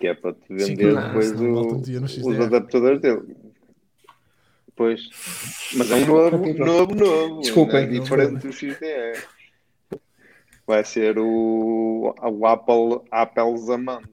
Que 0.00 0.08
é 0.08 0.14
para 0.14 0.32
te 0.32 0.40
Sim, 0.48 0.54
vender 0.74 0.92
não, 0.94 1.06
depois 1.06 1.30
um 1.40 1.52
o- 1.52 1.72
no 1.78 2.04
os 2.06 2.40
adaptadores 2.40 3.00
dele. 3.00 3.36
Pois. 4.74 5.00
Mas 5.76 5.90
é 5.92 5.94
um 5.94 6.06
novo, 6.06 6.54
novo, 6.58 6.94
novo. 6.94 7.40
Desculpem. 7.42 7.86
né? 7.86 8.00
Diferente 8.00 8.46
do 8.46 8.52
XDR. 8.52 9.22
Vai 10.66 10.84
ser 10.84 11.18
o, 11.18 12.14
o 12.20 12.46
Apple, 12.46 13.00
Apple 13.12 13.58
Zamant. 13.58 14.04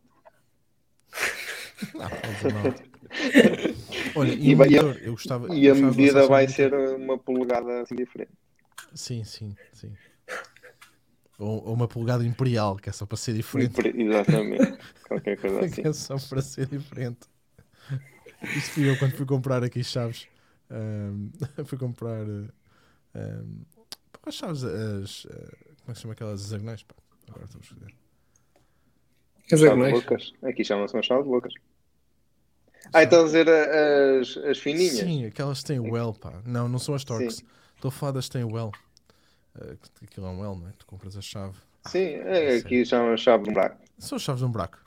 Obviamente. 1.95 2.83
Olha, 4.15 4.33
e, 4.33 4.51
E 4.51 4.55
vai- 4.55 4.69
monitor, 4.69 4.97
eu 5.01 5.11
gostava. 5.13 5.49
E 5.49 5.65
eu 5.65 5.71
a 5.71 5.73
gostava 5.73 5.95
de 5.95 5.97
medida 5.97 6.27
vai 6.27 6.43
um 6.43 6.47
ser 6.47 6.73
uma 6.73 7.17
polegada 7.17 7.81
assim 7.81 7.95
diferente. 7.95 8.31
Sim, 8.93 9.23
sim, 9.23 9.55
sim. 9.71 9.97
Ou, 11.39 11.63
ou 11.67 11.73
uma 11.73 11.87
polegada 11.87 12.25
imperial, 12.25 12.75
que 12.77 12.89
é 12.89 12.91
só 12.91 13.05
para 13.05 13.17
ser 13.17 13.33
diferente. 13.33 13.79
Exatamente. 13.95 14.77
Qualquer 15.07 15.37
coisa 15.41 15.61
assim. 15.65 15.81
que 15.81 15.87
é 15.87 15.93
só 15.93 16.17
para 16.19 16.41
ser 16.41 16.67
diferente. 16.67 17.27
Isto 18.53 18.71
fui 18.71 18.87
eu 18.87 18.97
quando 18.97 19.13
fui 19.15 19.25
comprar 19.25 19.63
aqui 19.63 19.83
chaves. 19.83 20.27
ahm, 20.69 21.29
fui 21.65 21.77
comprar 21.77 22.25
pá, 24.11 24.19
as 24.29 24.35
chaves, 24.35 24.63
as, 24.63 25.25
ah, 25.29 25.57
como 25.81 25.89
é 25.89 25.91
que 25.91 25.95
se 25.95 26.01
chama 26.01 26.13
aquelas 26.13 26.41
hexagonais? 26.41 26.85
Agora 27.27 27.45
estou 27.45 27.59
a 27.59 27.63
loucas. 29.91 30.33
Aqui 30.43 30.63
chamam-se 30.63 30.93
umas 30.95 31.05
chaves 31.05 31.25
loucas. 31.27 31.53
Ah, 32.93 33.03
então 33.03 33.21
a 33.21 33.25
dizer 33.25 33.49
a- 33.49 34.19
as, 34.21 34.37
as 34.37 34.57
fininhas. 34.59 34.95
Sim, 34.97 35.25
aquelas 35.25 35.63
têm 35.63 35.79
well, 35.79 36.13
pá. 36.13 36.41
Não, 36.45 36.67
não 36.69 36.79
são 36.79 36.95
as 36.95 37.03
Torx. 37.03 37.35
Sim. 37.37 37.45
Estou 37.75 37.89
a 37.89 37.91
falar 37.91 38.11
das 38.13 38.25
que 38.27 38.31
têm 38.33 38.43
well. 38.43 38.71
Ah, 39.55 39.75
que 39.97 40.05
aquilo 40.05 40.25
é 40.27 40.29
um 40.29 40.39
well, 40.39 40.55
não 40.55 40.67
é? 40.67 40.71
Tu 40.77 40.85
compras 40.85 41.15
a 41.17 41.21
chave. 41.21 41.57
Sim, 41.87 42.05
é, 42.15 42.57
aqui 42.57 42.85
chamam 42.85 43.15
chaves 43.17 43.43
de 43.45 43.49
um 43.49 43.53
buraco. 43.53 43.77
São 43.97 44.15
as 44.17 44.21
chaves 44.21 44.39
de 44.41 44.45
um 44.45 44.51
buraco. 44.51 44.79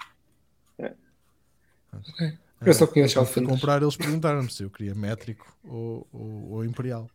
Eu 2.62 2.74
só 2.74 2.86
conheço 2.86 3.14
Quando 3.14 3.26
fui 3.26 3.40
alfandes. 3.42 3.48
comprar, 3.48 3.80
eles 3.82 3.96
perguntaram-me 3.96 4.50
se 4.50 4.62
eu 4.62 4.70
queria 4.70 4.94
métrico 4.94 5.56
ou, 5.64 6.06
ou, 6.12 6.50
ou 6.52 6.64
imperial. 6.64 7.08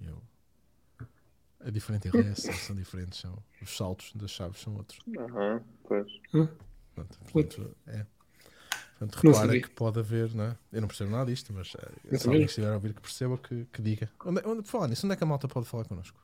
E 0.00 0.06
eu. 0.06 0.22
É 1.60 1.70
diferente 1.70 2.08
em 2.08 2.10
resto, 2.10 2.50
são 2.56 2.74
diferentes. 2.74 3.20
São, 3.20 3.36
os 3.60 3.76
saltos 3.76 4.12
das 4.14 4.30
chaves 4.30 4.60
são 4.60 4.74
outros. 4.74 4.98
Aham, 5.18 5.62
pois. 5.86 6.06
Portanto, 6.30 7.18
portanto, 7.30 7.76
é. 7.86 8.06
Portanto, 8.98 9.22
Não 9.22 9.32
repara 9.32 9.46
sabia. 9.46 9.62
que 9.62 9.70
pode 9.70 9.98
haver, 9.98 10.34
não 10.34 10.44
é? 10.44 10.56
Eu 10.72 10.80
não 10.80 10.88
percebo 10.88 11.10
nada 11.10 11.30
disto, 11.30 11.52
mas 11.52 11.74
eh, 11.78 11.88
Eu 12.10 12.18
se 12.18 12.26
alguém 12.28 12.44
estiver 12.44 12.68
a 12.68 12.74
ouvir 12.74 12.94
que 12.94 13.00
perceba, 13.02 13.36
que, 13.36 13.66
que 13.70 13.82
diga. 13.82 14.10
Onde, 14.24 14.40
onde, 14.46 14.62
por 14.62 14.68
falar 14.70 14.88
nisso, 14.88 15.06
onde 15.06 15.12
é 15.12 15.16
que 15.16 15.24
a 15.24 15.26
malta 15.26 15.46
pode 15.46 15.66
falar 15.66 15.84
connosco? 15.84 16.18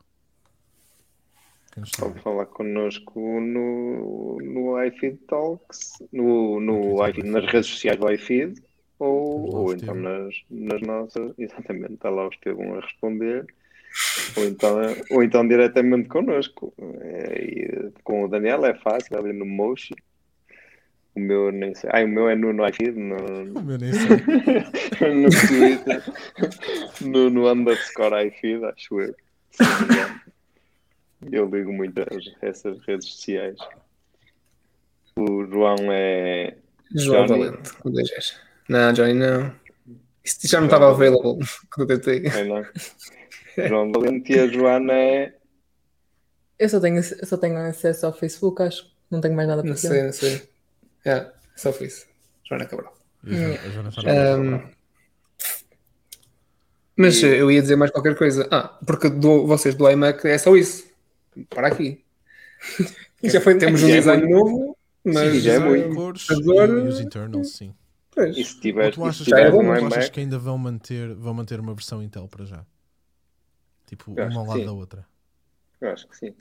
Pode 1.99 2.21
falar 2.21 2.47
connosco 2.47 3.19
no, 3.19 4.39
no 4.43 4.83
iFeed 4.85 5.19
Talks, 5.27 6.03
no, 6.13 6.61
no 6.61 7.07
iFeed, 7.07 7.27
nas 7.27 7.45
redes 7.47 7.71
sociais 7.71 7.99
do 7.99 8.11
iFeed, 8.11 8.63
ou, 8.99 9.55
ou 9.55 9.73
então 9.75 9.95
nas, 9.95 10.35
nas 10.51 10.81
nossas. 10.83 11.33
Exatamente, 11.39 11.95
está 11.95 12.09
lá 12.11 12.27
o 12.27 12.31
Estevão 12.31 12.75
a 12.75 12.81
responder. 12.81 13.47
Ou 14.37 14.45
então, 14.47 14.77
ou 15.11 15.23
então 15.23 15.47
diretamente 15.47 16.09
connosco. 16.09 16.73
É, 16.79 17.45
e 17.45 17.93
com 18.03 18.25
o 18.25 18.29
Daniel 18.29 18.65
é 18.65 18.75
fácil, 18.75 19.19
ali 19.19 19.33
no 19.33 19.45
Moshi. 19.45 19.95
O 21.15 21.21
meu 21.21 21.53
nem 21.53 21.75
sei. 21.75 21.91
Ah, 21.93 22.03
o 22.03 22.09
meu 22.09 22.29
é 22.29 22.35
no, 22.35 22.53
no 22.53 22.67
iFeed, 22.69 22.97
no, 22.99 23.17
Eu 23.17 23.79
nem 23.79 23.93
sei. 23.93 24.17
no 25.13 25.29
Twitter, 25.31 26.03
no, 27.03 27.31
no 27.31 27.51
underscore 27.51 28.29
iFeed, 28.29 28.65
acho 28.65 29.01
eu. 29.01 29.15
Eu 31.31 31.47
ligo 31.47 31.73
muito 31.73 32.01
a 32.01 32.07
essas 32.41 32.79
redes 32.87 33.09
sociais. 33.09 33.59
O 35.17 35.45
João 35.45 35.77
é. 35.91 36.57
João 36.95 37.27
Johnny. 37.27 37.45
Valente, 37.47 37.73
com 37.75 37.91
dois 37.91 38.09
Gs. 38.11 38.35
Não, 38.69 38.93
Johnny, 38.93 39.15
não. 39.15 39.55
Isso 40.25 40.39
já 40.49 40.59
não 40.61 40.67
estava 40.67 40.91
available 40.91 41.45
quando 41.75 41.91
eu 41.91 42.01
tentei. 42.01 42.27
é 42.27 42.45
não? 42.45 42.65
João 43.69 43.93
Valente 43.93 44.33
e 44.33 44.39
a 44.39 44.47
Joana 44.47 44.93
é. 44.95 45.35
Eu 46.59 46.69
só 46.69 46.81
tenho, 46.81 46.97
eu 46.97 47.27
só 47.27 47.37
tenho 47.37 47.59
acesso 47.59 48.07
ao 48.07 48.13
Facebook, 48.13 48.63
acho. 48.63 48.91
Não 49.11 49.21
tenho 49.21 49.35
mais 49.35 49.47
nada 49.49 49.63
para 49.63 49.71
Não 49.71 49.77
fazer. 49.77 49.89
sei, 49.89 50.03
não 50.05 50.13
sei. 50.13 50.52
É, 51.05 51.33
só 51.57 51.73
foi 51.73 51.87
isso. 51.89 52.07
Joana 52.49 52.67
Cabral. 52.67 52.95
A 53.25 53.31
Joana- 53.31 53.91
Joana 53.91 54.15
na 54.15 54.57
Ahm, 54.57 54.71
mas 56.97 57.23
eu 57.23 57.51
ia 57.51 57.61
dizer 57.63 57.77
mais 57.77 57.91
qualquer 57.91 58.17
coisa. 58.17 58.47
Ah, 58.51 58.79
porque 58.87 59.09
do, 59.09 59.47
vocês 59.47 59.75
do 59.75 59.89
iMac 59.91 60.27
é 60.27 60.37
só 60.39 60.55
isso. 60.55 60.87
Para 61.49 61.69
aqui. 61.69 62.05
Já 63.25 63.41
foi, 63.41 63.57
temos 63.57 63.83
um 63.85 63.89
é 63.89 63.93
design 63.93 64.29
novo, 64.29 64.77
mas 65.05 65.33
Sim, 65.33 65.41
já 65.41 65.53
é 65.55 65.59
muito. 65.59 65.95
cores 65.95 66.27
e, 66.29 66.35
os 66.35 67.01
internals, 67.01 67.53
sim. 67.53 67.73
pois. 68.11 68.37
E 68.37 68.45
se 68.45 68.55
Ou 68.57 68.61
tiveres, 68.61 68.95
tu 68.97 69.05
achas, 69.05 69.25
se 69.25 69.33
que, 69.33 69.41
é 69.41 69.51
bom, 69.51 69.63
um 69.63 69.75
tu 69.79 69.87
achas 69.87 70.09
que 70.11 70.21
ainda 70.21 70.39
vão 70.39 70.59
manter, 70.59 71.15
vão 71.15 71.33
manter 71.33 71.61
uma 71.61 71.73
versão 71.73 72.03
Intel 72.03 72.27
para 72.27 72.45
já? 72.45 72.67
Tipo, 73.87 74.13
uma 74.13 74.41
ao 74.41 74.47
lado 74.47 74.59
sim. 74.59 74.67
da 74.67 74.73
outra. 74.73 75.07
eu 75.81 75.91
acho 75.91 76.09
que 76.09 76.17
sim. 76.17 76.35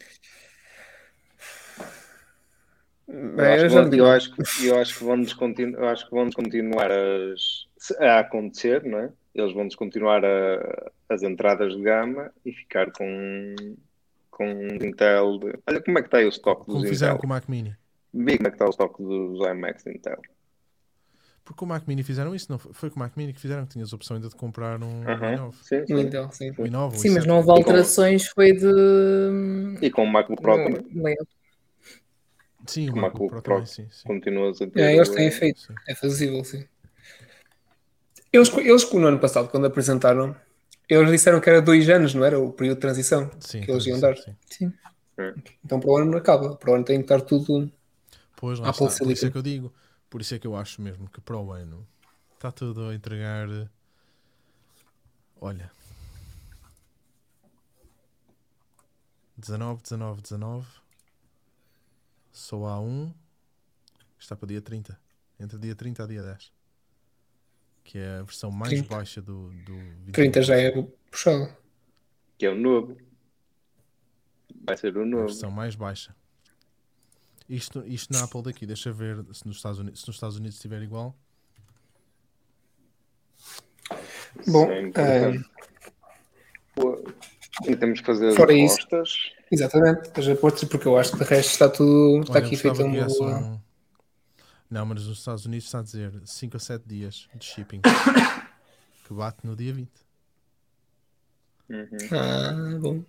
Eu 3.08 3.52
acho, 3.52 3.90
que 3.90 4.00
eu 4.00 4.08
acho 4.08 4.32
que 4.36 4.66
eu 4.68 4.80
acho 4.80 4.98
que 4.98 5.04
vão 5.04 5.22
descontinu- 5.22 5.78
eu 5.78 5.88
acho 5.90 6.06
que 6.06 6.12
vão 6.12 6.30
continuar 6.32 6.90
as, 6.92 7.66
a 8.00 8.20
acontecer, 8.20 8.84
não 8.84 9.00
é? 9.00 9.12
Eles 9.36 9.54
vão 9.54 9.68
descontinuar 9.68 10.24
a- 10.24 10.92
as 11.10 11.24
entradas 11.24 11.76
de 11.76 11.82
gama 11.82 12.32
e 12.46 12.52
ficar 12.54 12.92
com 12.92 13.56
com 14.30 14.46
Intel. 14.82 15.38
De... 15.40 15.54
Olha 15.68 15.82
como 15.84 15.98
é 16.00 16.02
que 16.02 16.08
está 16.08 16.18
aí 16.20 16.26
o 16.26 16.30
estoque 16.30 16.66
dos 16.66 16.76
Como 16.76 16.88
fizeram 16.88 17.14
Intel. 17.14 17.20
com 17.22 17.28
o 17.28 17.30
Mac 17.30 17.48
Mini. 17.50 17.76
Vi 18.14 18.38
como 18.38 18.48
é 18.48 18.50
que 18.52 18.56
está 18.56 18.66
o 18.66 18.70
estoque 18.70 19.04
dos 19.04 19.40
iMacs 19.48 19.84
de 19.84 19.92
Intel. 19.92 20.22
Porque 21.44 21.60
com 21.60 21.66
o 21.66 21.68
Mac 21.68 21.88
Mini 21.88 22.04
fizeram 22.04 22.34
isso, 22.36 22.48
não 22.50 22.58
foi? 22.60 22.72
Foi 22.74 22.90
com 22.90 22.96
o 22.98 23.00
Mac 23.00 23.16
Mini 23.18 23.34
que 23.34 23.40
fizeram, 23.42 23.66
que 23.66 23.74
tinhas 23.74 23.92
a 23.92 23.96
opção 23.96 24.16
ainda 24.16 24.30
de 24.30 24.36
comprar 24.36 24.82
um 24.82 25.04
Aham, 25.08 25.36
i9. 25.36 25.54
Sim, 25.64 25.82
Um 25.82 25.86
sim. 25.86 26.00
Intel, 26.02 26.32
sim. 26.32 26.52
Um 26.52 26.64
i9 26.66 26.98
Sim, 26.98 27.10
mas 27.10 27.24
i7. 27.24 27.28
não 27.28 27.38
houve 27.38 27.52
alterações, 27.52 28.28
foi 28.28 28.54
de. 28.54 28.68
E 29.82 29.90
com 29.92 30.04
o 30.04 30.08
MacBook 30.08 30.42
Pro 30.42 30.56
também 30.56 30.82
layout. 30.96 31.30
Sim, 32.68 32.90
o 32.90 32.94
com 32.94 33.00
o 33.00 33.02
MacBook 33.02 33.34
MacBook 33.36 33.44
Pro 33.44 33.64
também, 33.64 33.90
continuas 34.06 34.62
a 34.62 34.68
ter. 34.68 34.80
É, 34.80 34.96
eles 34.96 35.10
têm 35.10 35.32
feito. 35.32 35.60
sim. 35.62 35.74
É 35.88 35.96
fazível, 35.96 36.44
sim. 36.44 36.66
Eles, 38.32 38.50
eles, 38.58 38.92
no 38.94 39.08
ano 39.08 39.20
passado, 39.20 39.50
quando 39.50 39.66
apresentaram, 39.66 40.36
eles 40.88 41.12
disseram 41.12 41.42
que 41.42 41.50
era 41.50 41.62
dois 41.62 41.90
anos, 41.90 42.14
não 42.14 42.24
era? 42.24 42.40
O 42.40 42.52
período 42.54 42.78
de 42.78 42.82
transição 42.82 43.30
Sim, 43.40 43.62
que 43.62 43.72
eles 43.72 43.86
iam 43.86 44.00
dar. 44.00 44.16
sim. 44.18 44.36
Sim. 44.50 44.74
Então 45.64 45.80
para 45.80 45.90
o 45.90 45.98
ano 45.98 46.12
não 46.12 46.18
acaba. 46.18 46.56
Para 46.56 46.72
o 46.72 46.76
ano 46.76 46.84
tem 46.86 46.98
que 46.98 47.04
estar 47.04 47.22
tudo. 47.22 47.72
Pois 48.36 48.60
lá 48.60 48.70
Apple 48.70 48.88
está. 48.88 49.04
Por 49.04 49.12
isso 49.12 49.26
é 49.26 49.30
que 49.32 49.38
eu 49.38 49.42
digo. 49.42 49.74
Por 50.10 50.22
isso 50.22 50.36
é 50.36 50.40
que 50.40 50.48
eu 50.48 50.56
acho 50.56 50.82
mesmo 50.82 51.10
que 51.10 51.22
para 51.22 51.38
o 51.38 51.52
ano 51.52 51.88
está 52.34 52.52
tudo 52.52 52.88
a 52.90 52.96
entregar. 52.96 53.50
eh, 53.50 53.68
Olha. 55.40 55.72
19, 59.38 59.82
19, 59.82 60.22
19. 60.22 60.68
Só 62.32 62.66
há 62.66 62.80
um. 62.80 63.14
Está 64.20 64.36
para 64.36 64.48
dia 64.48 64.62
30. 64.62 65.00
Entre 65.40 65.58
dia 65.58 65.76
30 65.76 66.04
a 66.04 66.08
dia 66.08 66.22
10. 66.24 66.52
Que 67.84 67.98
é 67.98 68.20
a 68.20 68.24
versão 68.24 68.52
mais 68.52 68.70
30. 68.72 68.88
baixa 68.96 69.22
do, 69.22 69.50
do 69.66 69.74
21. 70.06 70.12
30 70.12 70.42
já 70.44 70.56
é 70.56 70.72
puxado. 71.10 71.56
Que 72.38 72.46
é 72.46 72.50
o 72.52 72.56
novo. 72.56 72.96
Vai 74.64 74.78
ser 74.78 74.96
o 74.96 75.02
A 75.02 75.06
novo. 75.06 75.26
versão 75.26 75.50
mais 75.52 75.76
baixa. 75.76 76.16
Isto, 77.50 77.86
isto 77.86 78.14
na 78.14 78.24
Apple 78.24 78.44
daqui, 78.44 78.66
deixa 78.66 78.94
ver 78.94 79.26
se 79.34 79.46
nos 79.46 79.58
Estados 79.58 79.80
Unidos, 79.80 80.00
se 80.02 80.08
nos 80.08 80.16
Estados 80.16 80.38
Unidos 80.38 80.56
estiver 80.56 80.82
igual. 80.82 81.16
Bom, 84.48 84.64
Isso 84.64 84.72
é 84.72 84.82
importante. 84.82 85.50
Pô, 86.76 87.04
E 87.68 87.76
temos 87.76 88.00
que 88.00 88.06
fazer 88.06 88.30
as 88.30 88.36
Fora 88.36 88.54
isso- 88.54 88.76
apostas. 88.76 89.32
Exatamente, 89.52 90.12
as 90.18 90.28
apostas, 90.28 90.70
porque 90.70 90.88
eu 90.88 90.98
acho 90.98 91.12
que 91.12 91.18
de 91.18 91.24
resto 91.26 91.52
está 91.52 91.68
tudo. 91.70 92.22
Está 92.22 92.34
Olha, 92.36 92.46
aqui 92.46 92.56
feito 92.56 92.82
um- 92.84 93.60
Não, 94.70 94.86
mas 94.86 95.06
nos 95.06 95.18
Estados 95.20 95.46
Unidos 95.46 95.66
está 95.66 95.80
a 95.80 95.84
dizer 95.84 96.14
5 96.26 96.56
a 96.56 96.60
7 96.60 96.84
dias 96.88 97.28
de 97.36 97.46
shipping. 97.46 97.82
que 99.08 99.14
bate 99.14 99.46
no 99.46 99.56
dia 99.56 99.74
20. 99.74 99.90
Uhum. 101.70 101.88
Ah, 102.12 102.80
bom. 102.80 103.04
Vamos 103.04 103.06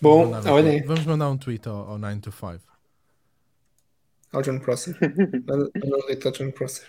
Bom, 0.00 0.30
mandar 0.30 0.50
um 0.50 0.54
olha 0.54 0.64
tweet- 0.64 0.80
aí, 0.82 0.86
Vamos 0.88 1.04
mandar 1.06 1.30
um 1.30 1.36
tweet 1.38 1.68
ao, 1.68 1.90
ao 1.90 1.98
9 1.98 2.20
to 2.20 2.32
5. 2.32 2.60
ao 4.32 4.42
John 4.42 4.58
Prosser. 4.60 4.96
Manda 5.46 5.70
um 5.76 6.00
tweet 6.06 6.26
ao 6.26 6.32
John 6.32 6.50
Prosser. 6.52 6.86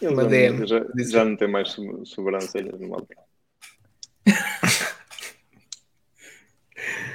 Eles 0.00 0.12
Uma 0.14 0.22
já- 0.22 0.28
DM. 0.28 0.66
Já, 0.66 0.80
já 1.10 1.24
não 1.24 1.36
tem 1.36 1.48
mais 1.48 1.70
so- 1.72 2.06
sobrancelhas 2.06 2.80
no 2.80 2.88
mal. 2.88 3.06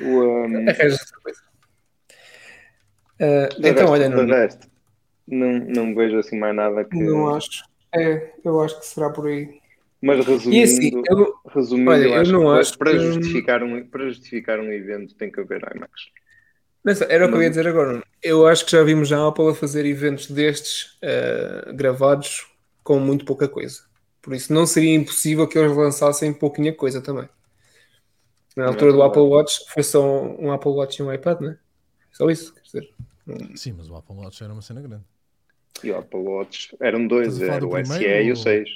O, 0.01 0.45
um, 0.45 0.65
coisa. 1.23 1.39
De 3.19 3.69
então, 3.69 3.71
resto- 3.73 3.91
olha, 3.91 4.09
Nuno, 4.09 4.33
resto, 4.33 4.67
não, 5.27 5.51
não 5.59 5.95
vejo 5.95 6.17
assim 6.19 6.37
mais 6.39 6.55
nada 6.55 6.85
que. 6.85 6.97
não 6.97 7.35
acho. 7.35 7.63
É, 7.93 8.31
eu 8.43 8.61
acho 8.61 8.79
que 8.79 8.85
será 8.85 9.09
por 9.09 9.27
aí. 9.27 9.59
Mas 10.01 10.25
resumindo, 10.25 10.63
assim, 10.63 11.03
eu, 11.09 11.33
resumindo 11.53 11.91
olha, 11.91 12.03
eu 12.03 12.09
eu 12.13 12.21
acho 12.21 12.31
não 12.31 12.41
que 12.41 12.59
acho 12.59 12.77
para, 12.77 12.91
que- 12.91 12.99
justificar 12.99 13.63
um, 13.63 13.85
para 13.85 14.07
justificar 14.07 14.59
um 14.59 14.71
evento 14.71 15.13
tem 15.15 15.29
que 15.31 15.41
haver 15.41 15.61
IMAX. 15.75 15.91
Nessa- 16.85 17.05
era 17.05 17.25
o 17.25 17.29
que 17.29 17.35
eu 17.35 17.43
ia 17.43 17.49
dizer 17.49 17.67
agora. 17.67 18.01
Eu 18.23 18.47
acho 18.47 18.63
que 18.65 18.71
já 18.71 18.81
vimos 18.83 19.09
já 19.09 19.17
a 19.19 19.27
Apple 19.27 19.49
a 19.49 19.53
fazer 19.53 19.85
eventos 19.85 20.31
destes 20.31 20.97
eh, 21.01 21.73
gravados 21.73 22.47
com 22.83 22.99
muito 22.99 23.25
pouca 23.25 23.47
coisa. 23.49 23.81
Por 24.21 24.33
isso 24.33 24.53
não 24.53 24.65
seria 24.65 24.95
impossível 24.95 25.45
que 25.47 25.57
eles 25.59 25.75
lançassem 25.75 26.31
pouquinha 26.33 26.73
coisa 26.73 27.01
também. 27.01 27.27
Na 28.63 28.67
altura 28.69 28.91
do. 28.91 29.03
Apple 29.03 29.21
Watch 29.21 29.59
foi 29.73 29.83
só 29.83 30.01
um 30.23 30.51
Apple 30.51 30.71
Watch 30.71 31.01
e 31.01 31.05
um 31.05 31.13
iPad, 31.13 31.39
né? 31.41 31.57
Só 32.11 32.29
isso, 32.29 32.53
quer 32.53 32.61
dizer. 32.61 32.93
Sim, 33.55 33.73
mas 33.73 33.89
o 33.89 33.95
Apple 33.95 34.15
Watch 34.15 34.43
era 34.43 34.51
uma 34.51 34.61
cena 34.61 34.81
grande. 34.81 35.03
E 35.83 35.91
o 35.91 35.97
Apple 35.97 36.19
Watch 36.19 36.75
eram 36.81 37.07
dois, 37.07 37.41
a 37.41 37.45
era 37.45 37.59
do 37.59 37.69
o 37.69 37.77
SE 37.77 37.83
primeiro 37.99 38.23
e 38.23 38.31
o 38.31 38.35
ou- 38.35 38.41
6. 38.41 38.69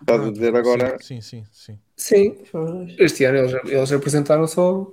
Estás 0.00 0.20
a 0.20 0.24
Ah, 0.24 0.30
dizer 0.30 0.50
sim, 0.50 0.56
agora, 0.58 0.98
Sim, 1.00 1.20
sim, 1.20 1.44
sim. 1.52 1.78
Sim, 1.96 2.36
este 2.98 3.24
ano 3.24 3.38
eles, 3.38 3.64
eles 3.64 3.92
apresentaram 3.92 4.46
só. 4.46 4.92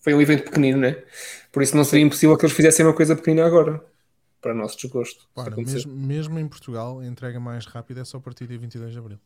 Foi 0.00 0.14
um 0.14 0.20
evento 0.20 0.44
pequenino, 0.44 0.78
né? 0.78 1.02
Por 1.50 1.62
isso 1.62 1.76
não 1.76 1.84
seria 1.84 2.04
impossível 2.04 2.36
que 2.36 2.44
eles 2.44 2.54
fizessem 2.54 2.84
uma 2.86 2.94
coisa 2.94 3.16
pequenina 3.16 3.46
agora. 3.46 3.84
Para 4.40 4.54
nosso 4.54 4.76
desgosto. 4.76 5.26
acontecer. 5.34 5.86
mesmo, 5.88 5.92
mesmo 5.96 6.38
em 6.38 6.46
Portugal, 6.46 7.00
a 7.00 7.06
entrega 7.06 7.40
mais 7.40 7.64
rápida 7.66 8.02
é 8.02 8.04
só 8.04 8.18
a 8.18 8.20
partir 8.20 8.46
dia 8.46 8.58
22 8.58 8.92
de 8.92 8.98
Abril. 8.98 9.18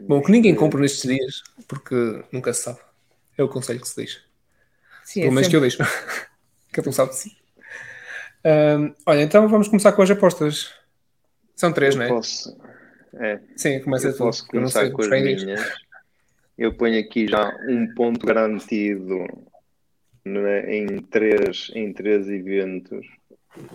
Bom, 0.00 0.22
que 0.22 0.30
ninguém 0.30 0.54
compra 0.54 0.80
nestes 0.80 1.02
dias, 1.02 1.42
porque 1.66 1.94
nunca 2.32 2.52
se 2.52 2.62
sabe. 2.62 2.78
É 3.36 3.42
o 3.42 3.48
conselho 3.48 3.80
que 3.80 3.88
se 3.88 3.96
deixa. 3.96 4.20
Sim, 5.04 5.20
Pelo 5.20 5.32
é 5.32 5.34
menos 5.34 5.48
que 5.48 5.56
eu 5.56 5.60
deixo. 5.60 5.78
Cada 6.72 6.88
um 6.88 6.92
sabe 6.92 7.10
de 7.10 7.16
si. 7.16 7.36
Ahm, 8.44 8.94
olha, 9.06 9.22
então 9.22 9.48
vamos 9.48 9.68
começar 9.68 9.92
com 9.92 10.02
as 10.02 10.10
apostas. 10.10 10.72
São 11.54 11.72
três, 11.72 11.96
não 11.96 12.02
é? 12.04 12.08
posso, 12.08 12.56
é, 13.14 13.40
Sim, 13.56 13.80
começa 13.80 14.08
eu 14.08 14.12
tu. 14.12 14.18
posso 14.18 14.42
Eu 14.52 14.60
não 14.60 14.70
começar 14.70 14.80
sei, 14.80 14.90
com 14.90 15.02
as 15.02 15.08
minhas. 15.08 15.78
Eu 16.56 16.74
ponho 16.74 16.98
aqui 17.00 17.26
já 17.26 17.48
um 17.68 17.94
ponto 17.94 18.26
garantido 18.26 19.24
né, 20.24 20.76
em, 20.76 21.00
três, 21.02 21.70
em 21.74 21.92
três 21.92 22.28
eventos, 22.28 23.06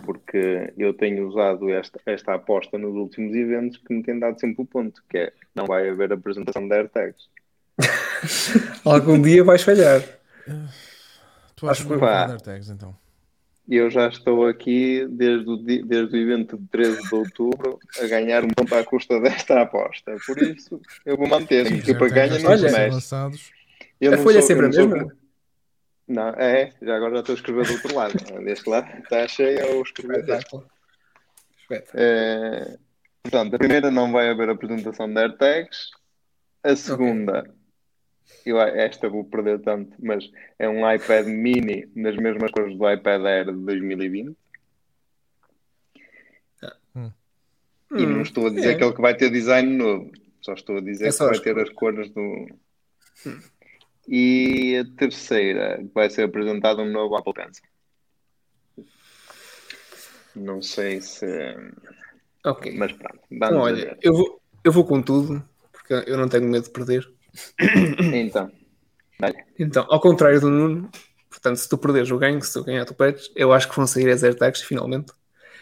porque 0.04 0.72
eu 0.78 0.94
tenho 0.94 1.26
usado 1.28 1.70
esta, 1.70 2.00
esta 2.06 2.34
aposta 2.34 2.78
nos 2.78 2.94
últimos 2.94 3.34
eventos 3.34 3.76
que 3.78 3.92
me 3.94 4.02
tem 4.02 4.18
dado 4.18 4.38
sempre 4.40 4.62
o 4.62 4.66
ponto, 4.66 5.02
que 5.08 5.18
é 5.18 5.32
não 5.54 5.66
vai 5.66 5.88
haver 5.88 6.12
apresentação 6.12 6.66
de 6.66 6.74
AirTags. 6.74 7.28
Algum 8.84 9.20
dia 9.20 9.42
vais 9.44 9.62
falhar. 9.62 10.02
Tu 11.56 11.66
achas 11.68 11.80
Acho 11.80 11.88
que 11.88 11.94
que- 11.94 12.00
vai 12.00 12.12
pá. 12.12 12.26
mandar 12.28 12.40
tags 12.40 12.70
então? 12.70 12.94
Eu 13.66 13.90
já 13.90 14.08
estou 14.08 14.46
aqui 14.46 15.06
desde 15.08 15.48
o, 15.48 15.56
desde 15.56 16.14
o 16.14 16.20
evento 16.20 16.58
de 16.58 16.66
13 16.68 17.02
de 17.08 17.14
outubro 17.14 17.78
a 17.98 18.06
ganhar 18.06 18.44
um 18.44 18.48
ponto 18.48 18.74
à 18.74 18.84
custa 18.84 19.18
desta 19.20 19.62
aposta. 19.62 20.14
Por 20.26 20.36
isso, 20.42 20.78
eu 21.06 21.16
vou 21.16 21.26
manter. 21.26 21.66
Sim, 21.66 21.76
os 21.78 21.92
para 21.94 22.08
ganha 22.08 22.32
AirTags 22.34 22.42
não 22.42 22.50
se 22.50 22.64
estão 22.66 22.68
Olha, 22.68 22.78
mexe. 22.82 22.94
lançados. 22.94 23.50
Eu 23.98 24.12
A 24.12 24.18
folha 24.18 24.38
é 24.38 24.42
sempre 24.42 24.66
a 24.66 24.68
mesma? 24.68 25.16
Não, 26.06 26.28
é, 26.30 26.72
já 26.82 26.96
agora 26.96 27.14
já 27.14 27.20
estou 27.20 27.32
a 27.34 27.36
escrever 27.36 27.66
do 27.66 27.72
outro 27.72 27.94
lado. 27.94 28.44
Deste 28.44 28.68
lado 28.68 28.98
está 28.98 29.26
cheia, 29.26 29.60
eu 29.60 29.82
escrever 29.82 30.24
deste. 30.24 30.32
Espetáculo. 30.32 30.70
Espetáculo. 31.60 32.02
É, 32.02 32.78
portanto, 33.22 33.54
a 33.54 33.58
primeira 33.58 33.90
não 33.90 34.12
vai 34.12 34.28
haver 34.28 34.48
apresentação 34.50 35.12
de 35.12 35.18
AirTags. 35.18 35.90
A 36.62 36.76
segunda, 36.76 37.54
eu, 38.44 38.60
esta 38.60 39.08
vou 39.08 39.24
perder 39.24 39.60
tanto, 39.60 39.96
mas 39.98 40.30
é 40.58 40.68
um 40.68 40.90
iPad 40.90 41.26
mini 41.26 41.90
nas 41.94 42.16
mesmas 42.16 42.50
cores 42.50 42.76
do 42.76 42.90
iPad 42.90 43.24
Air 43.24 43.46
de 43.46 43.64
2020. 43.64 44.36
E 47.96 48.06
não 48.06 48.22
estou 48.22 48.46
a 48.46 48.50
dizer 48.50 48.72
é. 48.72 48.74
que 48.74 48.84
ele 48.84 48.92
que 48.92 49.00
vai 49.00 49.14
ter 49.14 49.30
design 49.30 49.76
novo, 49.76 50.10
só 50.40 50.52
estou 50.54 50.78
a 50.78 50.80
dizer 50.80 51.08
É 51.08 51.12
que 51.12 51.18
vai 51.18 51.38
ter 51.38 51.58
as 51.58 51.70
cores 51.70 52.10
do. 52.10 52.46
E 54.08 54.76
a 54.78 54.96
terceira, 54.98 55.84
vai 55.94 56.10
ser 56.10 56.24
apresentado 56.24 56.82
um 56.82 56.90
novo 56.90 57.16
Apple 57.16 57.32
Pencil. 57.32 57.64
Não 60.36 60.60
sei 60.60 61.00
se. 61.00 61.26
Ok. 62.44 62.74
Mas 62.76 62.92
pronto, 62.92 63.20
Então, 63.30 63.48
vamos 63.50 63.62
a 63.62 63.64
olha, 63.64 63.98
eu 64.02 64.12
vou, 64.12 64.42
eu 64.64 64.72
vou 64.72 64.84
com 64.84 65.00
tudo, 65.00 65.42
porque 65.72 65.94
eu 66.06 66.16
não 66.16 66.28
tenho 66.28 66.48
medo 66.48 66.64
de 66.64 66.70
perder. 66.70 67.08
Então, 68.14 68.50
olha, 69.22 69.46
Então, 69.58 69.86
ao 69.88 70.00
contrário 70.00 70.40
do 70.40 70.50
Nuno, 70.50 70.90
portanto, 71.30 71.56
se 71.56 71.68
tu 71.68 71.78
perderes 71.78 72.10
o 72.10 72.18
ganho, 72.18 72.42
se 72.42 72.52
tu 72.52 72.64
ganhar, 72.64 72.84
tu 72.84 72.94
perdes, 72.94 73.30
eu 73.34 73.52
acho 73.52 73.68
que 73.68 73.76
vão 73.76 73.86
sair 73.86 74.10
as 74.10 74.22
AirTags 74.22 74.62
finalmente. 74.62 75.12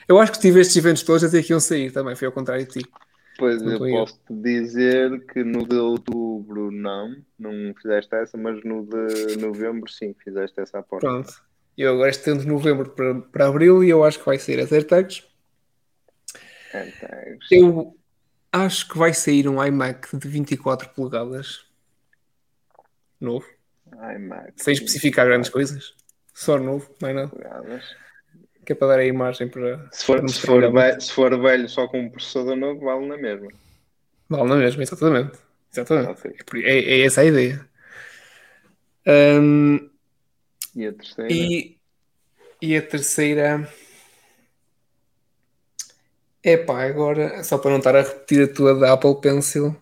Eu 0.09 0.18
acho 0.18 0.32
que 0.32 0.40
tive 0.40 0.61
estes 0.61 0.76
eventos 0.76 1.03
todos 1.03 1.22
a 1.22 1.26
dizer 1.26 1.45
que 1.45 1.53
iam 1.53 1.61
sair 1.61 1.93
também, 1.93 2.16
foi 2.16 2.26
ao 2.26 2.32
contrário 2.32 2.66
de 2.66 2.80
ti. 2.80 2.90
Pois 3.39 3.62
eu 3.62 3.78
posso 3.78 4.20
te 4.26 4.35
dizer 4.35 5.26
que 5.26 5.43
no 5.43 5.66
de 5.66 5.76
outubro 5.76 6.70
não, 6.70 7.16
não 7.39 7.74
fizeste 7.74 8.14
essa, 8.14 8.37
mas 8.37 8.62
no 8.64 8.87
de 8.87 9.37
novembro 9.37 9.91
sim, 9.91 10.14
fizeste 10.22 10.61
essa 10.61 10.78
aposta. 10.78 11.07
Pronto. 11.07 11.43
Eu 11.76 11.95
agora 11.95 12.11
estendo 12.11 12.41
de 12.41 12.47
novembro 12.47 12.91
para, 12.91 13.20
para 13.20 13.49
abril 13.49 13.83
e 13.83 13.89
eu 13.89 14.05
acho 14.05 14.18
que 14.18 14.26
vai 14.26 14.39
sair 14.39 14.61
as 14.61 14.72
AirTags. 14.72 15.26
AirTags. 16.74 17.51
Eu 17.51 17.97
acho 18.53 18.89
que 18.89 18.99
vai 18.99 19.14
sair 19.14 19.49
um 19.49 19.64
iMac 19.64 20.16
de 20.16 20.28
24 20.28 20.91
polegadas 20.91 21.64
novo, 23.18 23.47
iMac. 24.16 24.53
sem 24.57 24.74
especificar 24.74 25.26
grandes 25.26 25.49
coisas. 25.49 25.95
Só 26.35 26.59
novo, 26.59 26.95
mais 27.01 27.14
nada. 27.14 27.28
polegadas. 27.28 27.97
Que 28.64 28.72
é 28.72 28.74
para 28.76 28.88
dar 28.88 28.98
a 29.00 29.04
imagem 29.04 29.48
para. 29.48 29.88
Se 29.92 30.04
for, 30.04 30.18
para 30.18 30.28
se, 30.28 30.40
for 30.40 30.72
velho, 30.72 31.00
se 31.00 31.12
for 31.12 31.40
velho 31.40 31.68
só 31.68 31.88
com 31.88 32.00
um 32.00 32.08
processador 32.08 32.54
novo, 32.56 32.84
vale 32.84 33.06
na 33.06 33.16
mesma. 33.16 33.48
Vale 34.28 34.48
na 34.48 34.56
mesma, 34.56 34.82
exatamente. 34.82 35.38
Exatamente. 35.72 36.10
Ok. 36.10 36.32
É, 36.64 36.78
é- 36.78 37.00
é 37.00 37.04
essa 37.06 37.22
a 37.22 37.24
ideia. 37.24 37.68
Ahm, 39.06 39.78
E 40.76 40.86
a 40.86 40.92
terceira? 40.92 41.32
e, 41.32 41.76
e 42.62 42.76
a 42.76 42.82
terceira. 42.82 43.68
Epá, 46.44 46.82
agora, 46.84 47.42
só 47.44 47.56
para 47.58 47.70
não 47.70 47.78
estar 47.78 47.94
a 47.94 48.02
repetir 48.02 48.42
a 48.42 48.52
tua 48.52 48.74
da 48.78 48.92
Apple 48.92 49.20
Pencil, 49.20 49.76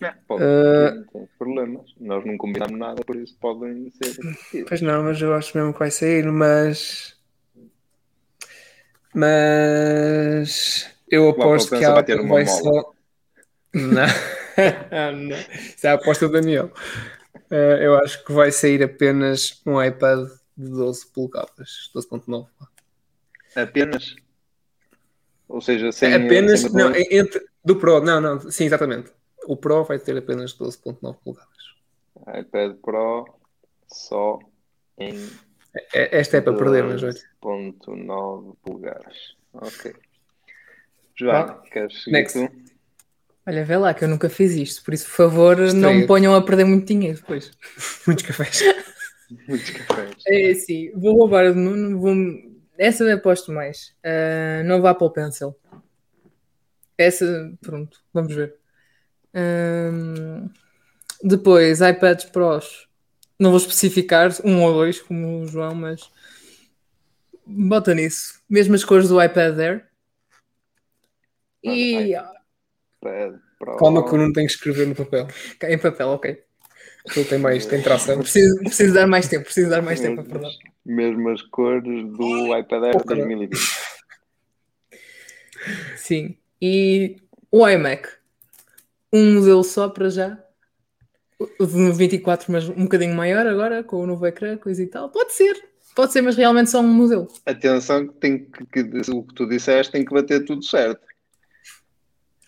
Não, 0.00 0.12
pode, 0.26 0.42
Ah. 0.42 0.94
não 0.94 1.04
tem 1.04 1.28
problemas. 1.38 1.94
Nós 2.00 2.24
não 2.26 2.36
combinamos 2.36 2.76
nada, 2.78 3.02
por 3.04 3.14
isso 3.16 3.36
podem 3.40 3.88
ser. 4.02 4.64
Pois 4.66 4.80
não, 4.82 5.04
mas 5.04 5.20
eu 5.22 5.32
acho 5.34 5.56
mesmo 5.56 5.72
que 5.72 5.78
vai 5.78 5.90
sair, 5.92 6.24
mas. 6.30 7.16
Mas. 9.14 10.90
Eu 11.10 11.28
aposto 11.28 11.76
que 11.76 11.84
a 11.84 12.02
Pencil 12.02 12.28
vai 12.28 12.44
mola. 12.44 12.46
só. 12.46 12.92
Não. 13.74 14.06
não. 15.12 15.36
Isso 15.36 15.86
é 15.86 15.90
a 15.90 15.94
aposta 15.94 16.26
do 16.26 16.32
Daniel. 16.32 16.70
Eh, 17.50 17.78
eu 17.82 17.96
acho 17.98 18.24
que 18.24 18.32
vai 18.32 18.50
sair 18.50 18.82
apenas 18.82 19.60
um 19.66 19.82
iPad 19.82 20.28
de 20.56 20.70
12 20.70 21.06
polegadas, 21.12 21.90
12.9. 21.94 22.46
Apenas? 23.54 24.16
Ou 25.48 25.60
seja, 25.60 25.92
sem. 25.92 26.14
Apenas. 26.14 26.60
sem 26.60 26.72
Não, 26.72 26.92
entre, 26.94 27.44
do 27.64 27.76
Pro, 27.76 28.00
não, 28.00 28.20
não, 28.20 28.40
sim, 28.50 28.64
exatamente. 28.64 29.12
O 29.46 29.56
Pro 29.56 29.84
vai 29.84 29.98
ter 29.98 30.16
apenas 30.16 30.56
12.9 30.56 31.16
polegadas. 31.22 32.38
iPad 32.38 32.76
Pro 32.76 33.26
só 33.88 34.38
em 34.98 35.30
Esta 35.92 36.36
é 36.36 36.40
para 36.40 36.54
perder, 36.56 36.84
mas 36.84 37.02
olha. 37.02 37.12
12.9 37.42 38.56
polegadas. 38.62 39.36
Ok. 39.54 39.94
Joana, 41.14 41.46
Vá. 41.54 41.62
queres 41.70 42.02
seguir 42.02 42.12
Next. 42.12 42.38
tu? 42.38 42.52
Olha, 43.46 43.64
vê 43.64 43.76
lá 43.76 43.92
que 43.92 44.04
eu 44.04 44.08
nunca 44.08 44.28
fiz 44.28 44.52
isto, 44.52 44.84
por 44.84 44.94
isso, 44.94 45.06
por 45.06 45.16
favor, 45.16 45.56
não 45.74 45.94
me 45.94 46.06
ponham 46.06 46.34
a 46.34 46.42
perder 46.42 46.64
muito 46.64 46.86
dinheiro 46.86 47.18
depois. 47.18 47.50
Muitos 48.06 48.24
cafés. 48.24 48.60
Muitos 49.48 49.70
cafés. 49.70 50.14
É 50.26 50.54
sim, 50.54 50.92
vou 50.94 51.16
roubar 51.16 51.46
o 51.46 51.54
Nuno, 51.54 51.98
vou... 51.98 52.14
essa 52.78 53.02
eu 53.02 53.16
aposto 53.16 53.50
mais. 53.50 53.94
Ah, 54.04 54.62
novo 54.64 54.86
Apple 54.86 55.12
Pencil. 55.12 55.56
Essa, 56.96 57.52
pronto, 57.60 57.98
vamos 58.12 58.34
ver. 58.34 58.54
Ahm, 59.34 60.48
depois, 61.22 61.80
iPads 61.80 62.26
Pros. 62.26 62.88
Não 63.38 63.50
vou 63.50 63.58
especificar 63.58 64.30
um 64.44 64.62
ou 64.62 64.72
dois, 64.72 65.00
como 65.00 65.42
o 65.42 65.46
João, 65.48 65.74
mas 65.74 66.10
bota 67.46 67.94
nisso. 67.94 68.40
Mesmas 68.48 68.84
cores 68.84 69.08
do 69.08 69.22
iPad 69.22 69.58
Air. 69.58 69.86
E 71.62 72.14
iPad 72.14 73.34
Pro. 73.58 73.76
Calma 73.76 74.08
que 74.08 74.14
eu 74.14 74.18
não 74.18 74.32
tenho 74.32 74.46
que 74.46 74.52
escrever 74.54 74.86
no 74.86 74.94
papel. 74.94 75.28
em 75.64 75.78
papel, 75.78 76.08
ok. 76.08 76.42
Aquilo 77.08 77.24
tem 77.26 77.38
mais, 77.38 77.66
tem 77.66 77.82
tração. 77.82 78.18
Preciso, 78.18 78.56
preciso 78.58 78.94
dar 78.94 79.06
mais 79.06 79.28
tempo, 79.28 79.44
preciso 79.44 79.70
dar 79.70 79.82
mais 79.82 80.00
tempo 80.00 80.20
a 80.20 80.24
perder. 80.24 80.50
mesmas 80.84 81.42
cores 81.42 82.04
do 82.16 82.56
iPad 82.56 82.84
Air 82.84 82.96
Oh, 82.96 83.04
caralho. 83.04 83.26
2020. 83.26 83.58
Sim. 85.96 86.36
E 86.60 87.16
o 87.50 87.68
iMac. 87.68 88.08
Um 89.12 89.34
modelo 89.34 89.62
só 89.62 89.88
para 89.88 90.08
já. 90.08 90.41
O 91.58 91.66
de 91.66 91.92
24, 91.92 92.50
mas 92.52 92.68
um 92.68 92.82
bocadinho 92.84 93.14
maior 93.14 93.46
agora, 93.46 93.82
com 93.82 93.96
o 94.02 94.06
novo 94.06 94.26
ecrã, 94.26 94.56
coisa 94.56 94.82
e 94.82 94.86
tal. 94.86 95.08
Pode 95.10 95.32
ser. 95.32 95.54
Pode 95.94 96.12
ser, 96.12 96.22
mas 96.22 96.36
realmente 96.36 96.70
só 96.70 96.80
um 96.80 96.88
modelo. 96.88 97.28
Atenção 97.44 98.08
que, 98.08 98.14
tem 98.14 98.44
que, 98.46 98.64
que 98.66 99.10
o 99.10 99.22
que 99.22 99.34
tu 99.34 99.46
disseste 99.46 99.92
tem 99.92 100.04
que 100.04 100.12
bater 100.12 100.44
tudo 100.44 100.64
certo. 100.64 101.00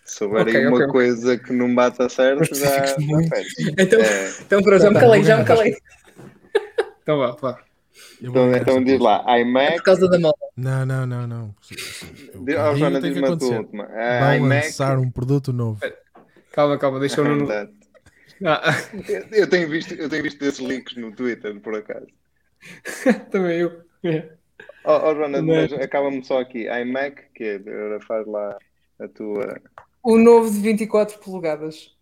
Se 0.03 0.23
houver 0.23 0.47
aí 0.47 0.53
Ok, 0.53 0.67
uma 0.67 0.75
ok. 0.77 0.87
coisa 0.87 1.37
que 1.37 1.51
não 1.53 1.73
bata 1.73 2.07
certo, 2.09 2.53
já, 2.55 2.65
já. 2.65 2.95
Então, 3.77 3.99
É, 4.01 4.29
então 4.41 4.61
pronto, 4.61 4.81
já 4.81 4.87
me 4.89 4.93
Tá, 4.95 4.99
calei, 5.01 5.23
já 5.23 5.35
vou 5.35 5.43
me 5.43 5.47
calei. 5.47 5.75
Então 7.01 7.17
vá, 7.19 7.31
vá. 7.31 7.59
Eu 8.21 8.29
então, 8.31 8.55
então 8.55 8.83
diz 8.83 8.99
lá, 8.99 9.23
É 9.27 9.41
iMac. 9.41 9.75
por 9.77 9.83
causa 9.83 10.07
da 10.09 10.19
moda. 10.19 10.37
Não, 10.55 10.85
não, 10.85 11.05
não, 11.05 11.27
não. 11.27 11.55
Diz- 11.69 12.55
Oh, 12.57 12.73
que 12.75 12.99
diz-me 12.99 13.27
a 13.27 13.37
tua 13.37 13.57
última. 13.59 13.85
Vai 13.87 13.97
Ah, 14.21 14.37
iMac. 14.37 14.65
lançar 14.65 14.97
um 14.97 15.09
produto 15.11 15.51
novo. 15.53 15.81
Calma, 16.51 16.77
calma, 16.77 16.99
deixa 16.99 17.21
eu 17.21 17.25
não. 17.35 17.45
Ah, 18.43 18.61
Eu- 19.31 19.49
tenho 19.49 19.69
visto, 19.69 19.93
eu 19.93 20.09
tenho 20.09 20.23
visto 20.23 20.41
esses 20.43 20.59
links 20.59 20.95
no 20.97 21.11
Twitter, 21.15 21.59
por 21.61 21.75
acaso. 21.75 22.07
também 23.31 23.59
eu. 23.59 23.81
É. 24.03 24.29
Oh, 24.83 25.09
oh 25.09 25.15
Joana, 25.15 25.41
Mas- 25.41 25.71
mas 25.71 25.81
acaba-me 25.81 26.23
só 26.23 26.39
aqui. 26.41 26.67
iMac, 26.67 27.23
que 27.33 27.43
é? 27.43 27.55
Agora 27.55 27.99
faz 28.01 28.27
lá 28.27 28.57
a 28.99 29.07
tua. 29.07 29.61
O 30.03 30.17
novo 30.17 30.51
de 30.51 30.59
24 30.59 31.17
polegadas. 31.19 31.95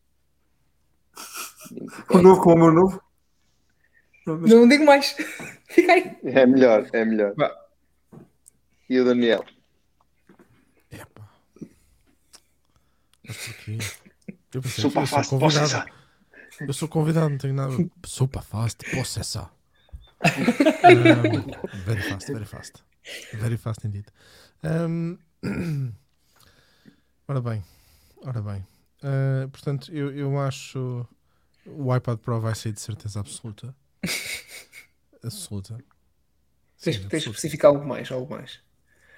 O 2.10 2.18
novo 2.18 2.42
com 2.42 2.54
o 2.54 2.58
meu 2.58 2.72
novo? 2.72 3.02
Não, 4.26 4.40
mas- 4.40 4.50
Não 4.52 4.68
digo 4.68 4.86
mais. 4.86 5.16
Fica 5.70 5.94
aí. 5.94 6.18
É 6.24 6.46
melhor, 6.46 6.90
é 6.94 7.06
melhor. 7.06 7.34
Vá. 7.36 7.56
E 8.90 9.00
o 9.00 9.06
Daniel? 9.06 9.46
Epá. 10.92 11.30
Mas 13.26 13.38
porquê? 13.48 13.78
Eu 14.54 14.62
pensei 14.62 14.84
Super 14.84 14.92
que 14.94 15.00
eu 15.04 15.08
sou 15.08 15.08
fast 15.08 15.30
convidado. 15.30 16.03
Eu 16.68 16.74
sou 16.74 16.88
convidado, 16.88 17.30
não 17.30 17.38
tenho 17.38 17.54
nada. 17.54 17.74
Super 18.06 18.42
fast 18.42 18.84
processor. 18.90 19.50
Um, 20.86 21.82
very 21.86 22.02
fast, 22.02 22.32
very 22.32 22.46
fast. 22.46 22.84
Very 23.34 23.58
fast 23.58 23.86
indeed. 23.86 24.06
Um, 24.64 25.18
ora 27.28 27.42
bem, 27.42 27.64
ora 28.26 28.42
bem. 28.42 28.66
Uh, 29.04 29.50
portanto, 29.50 29.92
eu, 29.94 30.12
eu 30.16 30.40
acho 30.40 31.06
o 31.66 31.94
iPad 31.96 32.18
Pro 32.20 32.40
vai 32.40 32.56
sair 32.56 32.72
de 32.74 32.80
certeza 32.82 33.20
absoluta. 33.20 33.76
Absoluta. 35.24 35.78
Tens, 36.82 36.98
Sim, 36.98 37.08
tens 37.08 37.24
de 37.24 37.30
especificar 37.30 37.72
algo 37.72 37.86
mais, 37.88 38.12
algo 38.12 38.30
mais. 38.34 38.60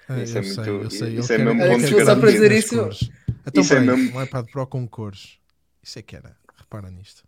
Ah, 0.08 0.22
Isso 0.22 0.38
eu 0.38 0.40
é 0.40 0.44
sei, 0.44 0.54
muito- 0.56 0.84
eu 0.84 0.90
sei. 0.90 1.18
isso 1.18 1.32
é 1.32 1.38
mesmo 1.38 1.60
ponto 1.66 1.84
de 1.84 2.04
Só 2.04 2.14
para 2.20 2.30
dizer 2.30 2.52
isso- 2.52 2.76
cores. 2.76 3.10
Então, 3.44 3.62
isso 3.62 3.74
é 3.74 3.80
mesmo- 3.80 4.16
um 4.16 4.22
iPad 4.22 4.46
Pro 4.52 4.66
com 4.68 4.86
cores. 4.86 5.38
Isso 5.82 5.98
é 5.98 6.02
que 6.02 6.14
era. 6.14 6.36
Repara 6.56 6.88
nisto. 6.92 7.25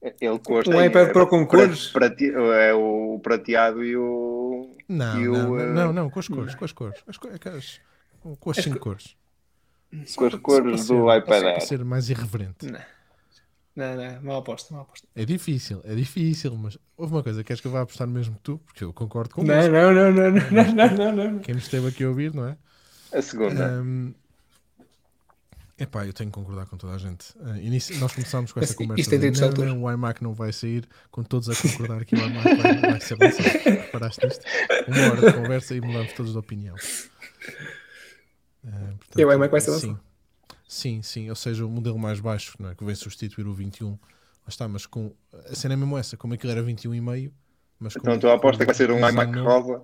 Ele 0.00 0.38
cores 0.38 0.68
Um 0.68 0.80
iPad 0.84 1.12
Pro 1.12 1.26
com 1.26 1.44
cores? 1.46 1.88
prate- 1.88 2.32
é 2.32 2.72
o 2.72 3.18
prateado 3.22 3.84
e 3.84 3.96
o. 3.96 4.76
Não, 4.88 5.20
E 5.20 5.28
o, 5.28 5.32
não, 5.56 5.74
não, 5.74 5.92
não, 5.92 6.10
com 6.10 6.20
as 6.20 6.28
cores, 6.28 6.54
com 6.54 6.64
as 6.64 6.72
cores. 6.72 7.02
As 7.06 7.16
co- 7.18 7.28
aquelas- 7.28 7.80
com, 8.20 8.36
com 8.36 8.50
as 8.50 8.58
As 8.58 8.64
cinco 8.64 8.78
co- 8.78 8.84
cores. 8.84 9.16
Com 10.16 10.26
as 10.26 10.34
cores 10.36 10.86
do 10.86 11.12
iPad 11.12 11.22
só 11.22 11.40
para 11.40 11.48
Air. 11.50 11.60
ser 11.62 11.84
mais 11.84 12.08
irreverente. 12.10 12.66
Não, 13.74 13.96
não, 13.96 13.96
não 13.96 14.22
mal 14.22 14.36
aposta, 14.38 14.72
mal 14.72 14.82
aposta. 14.82 15.06
É 15.16 15.24
difícil, 15.24 15.80
é 15.84 15.94
difícil, 15.94 16.54
mas 16.56 16.76
houve 16.96 17.12
uma 17.14 17.22
coisa, 17.22 17.42
queres 17.44 17.60
que 17.60 17.66
eu 17.66 17.70
vá 17.72 17.82
apostar 17.82 18.06
mesmo 18.08 18.34
que 18.36 18.40
tu? 18.42 18.58
Porque 18.66 18.84
eu 18.84 18.92
concordo 18.92 19.34
com 19.34 19.42
Não, 19.44 19.54
você. 19.54 19.68
não, 19.68 19.92
não, 19.92 20.12
não, 20.12 20.30
não, 20.30 20.50
não, 20.50 20.74
não, 20.96 21.12
não, 21.16 21.30
não. 21.32 21.38
Quem 21.40 21.54
nos 21.54 21.64
esteve 21.64 21.88
aqui 21.88 22.04
a 22.04 22.08
ouvir, 22.08 22.34
não 22.34 22.46
é? 22.48 22.56
A 23.12 23.22
segunda. 23.22 23.80
Um, 23.82 24.14
epá, 25.78 26.06
eu 26.06 26.12
tenho 26.12 26.30
que 26.30 26.34
concordar 26.34 26.66
com 26.66 26.76
toda 26.76 26.94
a 26.94 26.98
gente. 26.98 27.30
Uh, 27.38 27.98
nós 28.00 28.12
começámos 28.12 28.52
com 28.52 28.60
essa 28.60 28.72
Mas 28.72 28.76
conversa. 28.76 29.00
isto 29.00 29.12
é 29.14 29.16
de, 29.18 29.30
direitos 29.30 29.38
de 29.38 29.42
não, 29.42 29.48
autor. 29.48 29.66
não, 29.66 29.82
o 29.84 29.90
iMac 29.92 30.22
não 30.22 30.34
vai 30.34 30.52
sair, 30.52 30.88
com 31.10 31.22
todos 31.22 31.48
a 31.48 31.54
concordar 31.56 32.04
que 32.04 32.14
o 32.14 32.18
iMac 32.18 32.56
vai, 32.56 32.80
vai 32.80 33.00
ser 33.00 33.16
lançado. 33.18 33.46
Reparaste 33.64 34.26
nisto? 34.26 34.44
Uma 34.88 35.10
hora 35.10 35.30
de 35.32 35.32
conversa 35.38 35.74
e 35.74 35.80
mudamos 35.80 36.12
todos 36.12 36.32
de 36.32 36.38
opinião. 36.38 36.74
Uh, 38.64 38.70
portanto, 38.98 39.18
E 39.18 39.24
o 39.24 39.32
iMac 39.32 39.50
vai 39.50 39.60
ser 39.60 39.70
lançado? 39.70 40.00
Sim, 40.66 41.02
sim, 41.02 41.30
ou 41.30 41.36
seja, 41.36 41.64
o 41.64 41.70
modelo 41.70 41.98
mais 41.98 42.20
baixo, 42.20 42.54
não 42.58 42.70
é? 42.70 42.74
que 42.74 42.84
vem 42.84 42.94
substituir 42.94 43.46
o 43.46 43.54
21. 43.54 43.90
Lá 43.92 43.98
está, 44.48 44.68
mas 44.68 44.84
com. 44.86 45.14
A 45.50 45.54
cena 45.54 45.74
é 45.74 45.76
mesmo 45.76 45.96
essa, 45.96 46.16
como 46.16 46.34
aquilo 46.34 46.52
era 46.52 46.62
21,5. 46.62 47.32
Mas 47.78 47.94
com- 47.94 48.00
Então 48.00 48.12
a 48.14 48.18
tua 48.18 48.34
aposta 48.34 48.62
é 48.62 48.66
que 48.66 48.72
vai 48.72 48.74
ser 48.74 48.90
um 48.90 48.98
iMac 48.98 49.30
novo, 49.32 49.48
rosa. 49.72 49.82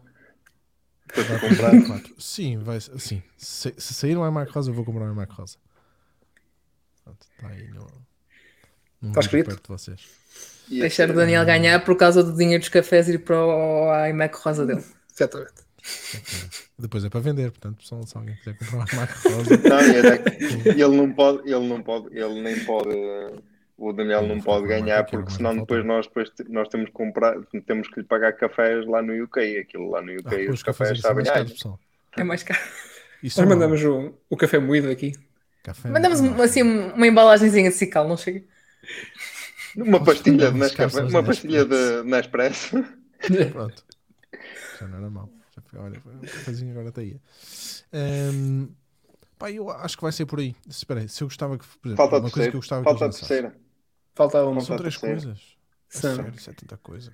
Para 1.14 1.24
tu 1.24 1.40
comprar. 1.40 1.70
24. 1.70 2.14
Sim, 2.18 2.58
vai, 2.58 2.80
sim. 2.80 3.22
Se, 3.36 3.72
se 3.76 3.94
sair 3.94 4.16
um 4.16 4.26
iMac 4.26 4.50
rosa, 4.52 4.70
eu 4.70 4.74
vou 4.74 4.84
comprar 4.84 5.04
um 5.08 5.12
iMac 5.12 5.32
rosa. 5.32 5.56
Pronto, 7.04 7.26
está 7.36 7.48
aí 7.48 7.68
no. 7.68 7.86
Está 9.08 9.20
escrito? 9.20 9.46
perto 9.46 9.62
de 9.62 9.68
vocês. 9.68 10.00
E 10.70 10.80
Deixar 10.80 11.10
o 11.10 11.12
Daniel 11.12 11.44
ganhar 11.44 11.84
por 11.84 11.96
causa 11.96 12.22
do 12.24 12.34
dinheiro 12.34 12.60
dos 12.60 12.70
cafés 12.70 13.08
ir 13.08 13.18
para 13.18 13.36
o 13.38 14.06
iMac 14.08 14.34
rosa 14.38 14.64
dele. 14.64 14.82
Exatamente. 15.14 15.52
Depois 16.78 17.04
é 17.04 17.10
para 17.10 17.20
vender, 17.20 17.50
portanto, 17.50 17.84
se 17.84 18.16
alguém 18.16 18.34
quiser 18.36 18.56
comprar 18.56 18.78
um 18.78 18.82
iMac 18.82 19.28
rosa. 19.28 19.56
Não, 19.68 20.72
ele 20.72 20.96
não 20.96 21.12
pode, 21.12 21.50
ele 21.50 21.68
não 21.68 21.82
pode, 21.82 22.16
ele 22.18 22.40
nem 22.40 22.64
pode, 22.64 22.88
o 23.76 23.92
Daniel 23.92 24.22
não 24.22 24.36
não 24.36 24.42
pode 24.42 24.66
ganhar 24.66 25.04
porque 25.04 25.32
senão 25.32 25.54
depois 25.54 25.84
nós, 25.84 26.06
depois 26.06 26.32
nós 26.48 26.68
temos 26.68 26.86
que 26.86 26.92
comprar, 26.92 27.36
temos 27.66 27.88
que 27.88 28.00
lhe 28.00 28.06
pagar 28.06 28.32
cafés 28.32 28.86
lá 28.86 29.02
no 29.02 29.22
UK. 29.24 29.58
Aquilo 29.58 29.90
lá 29.90 30.00
no 30.00 30.14
UK, 30.14 30.46
Ah, 30.48 30.50
os 30.52 30.62
cafés 30.62 31.02
cafés 31.02 31.58
são 31.58 31.72
sabem. 31.72 31.78
É 32.16 32.24
mais 32.24 32.42
caro. 32.42 32.60
Isso 33.22 33.38
Nós 33.40 33.48
não- 33.48 33.56
mandamos 33.56 33.84
o, 33.84 34.14
o 34.30 34.36
café 34.36 34.58
moído 34.58 34.88
aqui. 34.88 35.12
Café 35.64 35.88
Mandamos 35.88 36.20
assim 36.40 36.62
uma 36.62 37.06
embalagenzinha 37.06 37.70
de 37.70 37.74
cical, 37.76 38.06
não 38.06 38.16
chega? 38.18 38.44
uma 39.76 40.04
pastilha 40.04 40.52
de 40.52 40.58
Nescafé, 40.58 41.02
uma 41.02 41.24
pastilha 41.24 41.64
de 41.64 42.02
Nespresso. 42.04 42.76
Pronto. 43.50 43.82
Já 44.78 44.86
não 44.86 44.98
era 44.98 45.10
mau. 45.10 45.28
Já 45.56 45.62
foi, 45.62 45.78
olha, 45.78 46.00
foi 46.00 46.14
um 46.14 46.20
cafezinho 46.20 46.70
agora 46.72 46.88
está 46.90 47.00
aí. 47.00 47.18
Ehm, 47.92 48.68
pá, 49.38 49.50
eu 49.50 49.70
acho 49.70 49.96
que 49.96 50.02
vai 50.02 50.12
ser 50.12 50.26
por 50.26 50.38
aí. 50.38 50.54
Espera 50.68 51.00
aí, 51.00 51.08
se 51.08 51.22
eu 51.22 51.28
gostava 51.28 51.56
que. 51.58 51.64
Por 51.66 51.88
exemplo, 51.88 51.96
Falta 51.96 52.16
a 52.16 52.18
uma 52.18 52.30
coisa 52.30 52.50
que 52.50 52.56
eu 52.56 52.60
terceira. 52.60 52.60
gostava 52.60 52.84
que 52.84 52.84
Falta 52.84 53.04
a 53.04 53.06
eles 53.06 53.16
lançassem. 53.20 53.28
terceira. 53.28 53.56
Falta 54.14 54.44
uma 54.44 54.60
São 54.60 54.74
a 54.76 54.78
três 54.78 54.96
coisas. 54.98 55.40
Sério, 55.88 56.32
isso 56.36 56.50
é 56.50 56.52
tanta 56.52 56.76
coisa. 56.76 57.12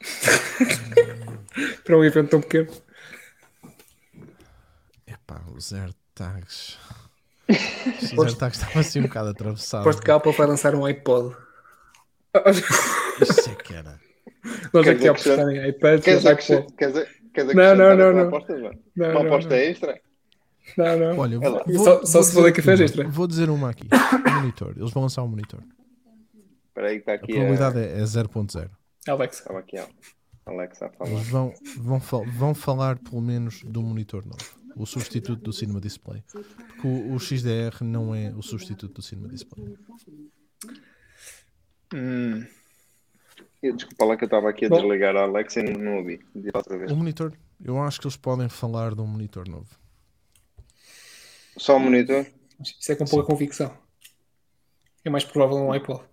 para 1.84 1.98
um 1.98 2.04
evento 2.04 2.30
tão 2.30 2.40
pequeno. 2.40 2.70
Epá, 5.06 5.42
os 5.54 5.72
AirTags. 5.72 6.78
Os 7.50 8.18
AirTags 8.18 8.58
estavam 8.60 8.80
assim 8.80 9.00
um 9.00 9.02
bocado 9.04 9.28
atravessados. 9.30 9.86
Aposto 9.86 10.02
que 10.02 10.10
a 10.10 10.14
Apple 10.16 10.32
vai 10.32 10.46
lançar 10.46 10.74
um 10.74 10.84
iPod. 10.84 11.34
Isso 13.20 13.50
é 13.50 13.54
que 13.56 13.74
era. 13.74 14.00
Nós 14.72 14.84
Quer 14.84 14.90
aqui 14.96 15.08
a 15.08 15.12
dizer 15.12 15.24
que 15.24 15.30
apostar 15.30 15.48
em 15.50 15.68
iPad 15.68 16.00
Queres 16.02 16.24
e 16.24 16.28
acrescentar 16.28 16.62
iPod. 16.62 16.76
queres, 16.76 17.08
queres 17.34 17.54
Não, 17.54 17.74
não, 17.74 17.96
não, 17.96 18.08
a 18.08 18.12
não. 18.12 18.28
aposta, 18.28 18.58
João? 18.58 18.72
Não, 18.96 19.10
Uma 19.10 19.20
aposta 19.26 19.50
não. 19.50 19.56
extra? 19.56 20.00
Não, 20.76 20.98
não. 20.98 21.18
Olha, 21.18 21.36
É 21.36 21.72
vou, 21.72 21.84
Só- 21.84 22.04
só 22.06 22.22
se 22.22 22.32
for 22.32 22.50
dizer 22.50 22.70
uma. 22.74 22.84
extra. 22.84 23.08
Vou 23.08 23.26
dizer 23.26 23.50
uma 23.50 23.70
aqui. 23.70 23.88
Monitor. 24.34 24.74
Eles 24.76 24.90
vão 24.92 25.02
lançar 25.02 25.22
um 25.22 25.28
monitor. 25.28 25.60
Espera 26.68 26.88
aí 26.88 26.94
que 26.94 27.00
está 27.00 27.12
A 27.12 27.14
aqui 27.16 27.26
probabilidade 27.32 27.78
é, 27.80 27.98
é 28.00 28.02
0.0. 28.04 28.70
Alexa. 29.08 29.40
Estava 29.42 29.58
aqui. 29.58 29.76
Alexa 30.46 30.86
a 30.86 30.90
falar. 30.90 31.10
Eles 31.10 31.28
vão, 31.28 31.52
vão, 31.76 32.00
fal- 32.00 32.24
vão 32.26 32.54
falar 32.54 32.98
pelo 32.98 33.20
menos 33.20 33.62
um 33.64 33.82
monitor 33.82 34.24
novo. 34.24 34.59
O 34.76 34.86
substituto 34.86 35.42
do 35.42 35.52
Cinema 35.52 35.80
Display. 35.80 36.22
Porque 36.32 36.86
o, 36.86 37.14
o 37.14 37.18
XDR 37.20 37.82
não 37.82 38.14
é 38.14 38.30
o 38.34 38.42
substituto 38.42 38.94
do 38.94 39.02
Cinema 39.02 39.28
Display. 39.28 39.76
Hum, 41.94 42.46
Eu- 43.62 43.74
Desculpa 43.76 44.04
lá 44.04 44.16
que 44.16 44.24
eu 44.24 44.26
estava 44.26 44.48
aqui 44.48 44.66
a 44.66 44.68
Bom. 44.68 44.76
desligar 44.80 45.16
a 45.16 45.22
Alexa 45.22 45.60
e 45.60 45.76
não 45.76 45.98
ouvi. 45.98 46.20
O 46.90 46.96
monitor, 46.96 47.32
eu 47.62 47.80
acho 47.82 48.00
que 48.00 48.06
eles 48.06 48.16
podem 48.16 48.48
falar 48.48 48.94
de 48.94 49.00
um 49.00 49.06
monitor 49.06 49.48
novo. 49.48 49.68
Só 51.56 51.76
o 51.76 51.80
monitor? 51.80 52.26
isso 52.60 52.92
é 52.92 52.96
com 52.96 53.04
pouca 53.04 53.26
convicção. 53.26 53.76
É 55.04 55.10
mais 55.10 55.24
provável 55.24 55.56
um 55.56 55.72
iPod. 55.72 56.04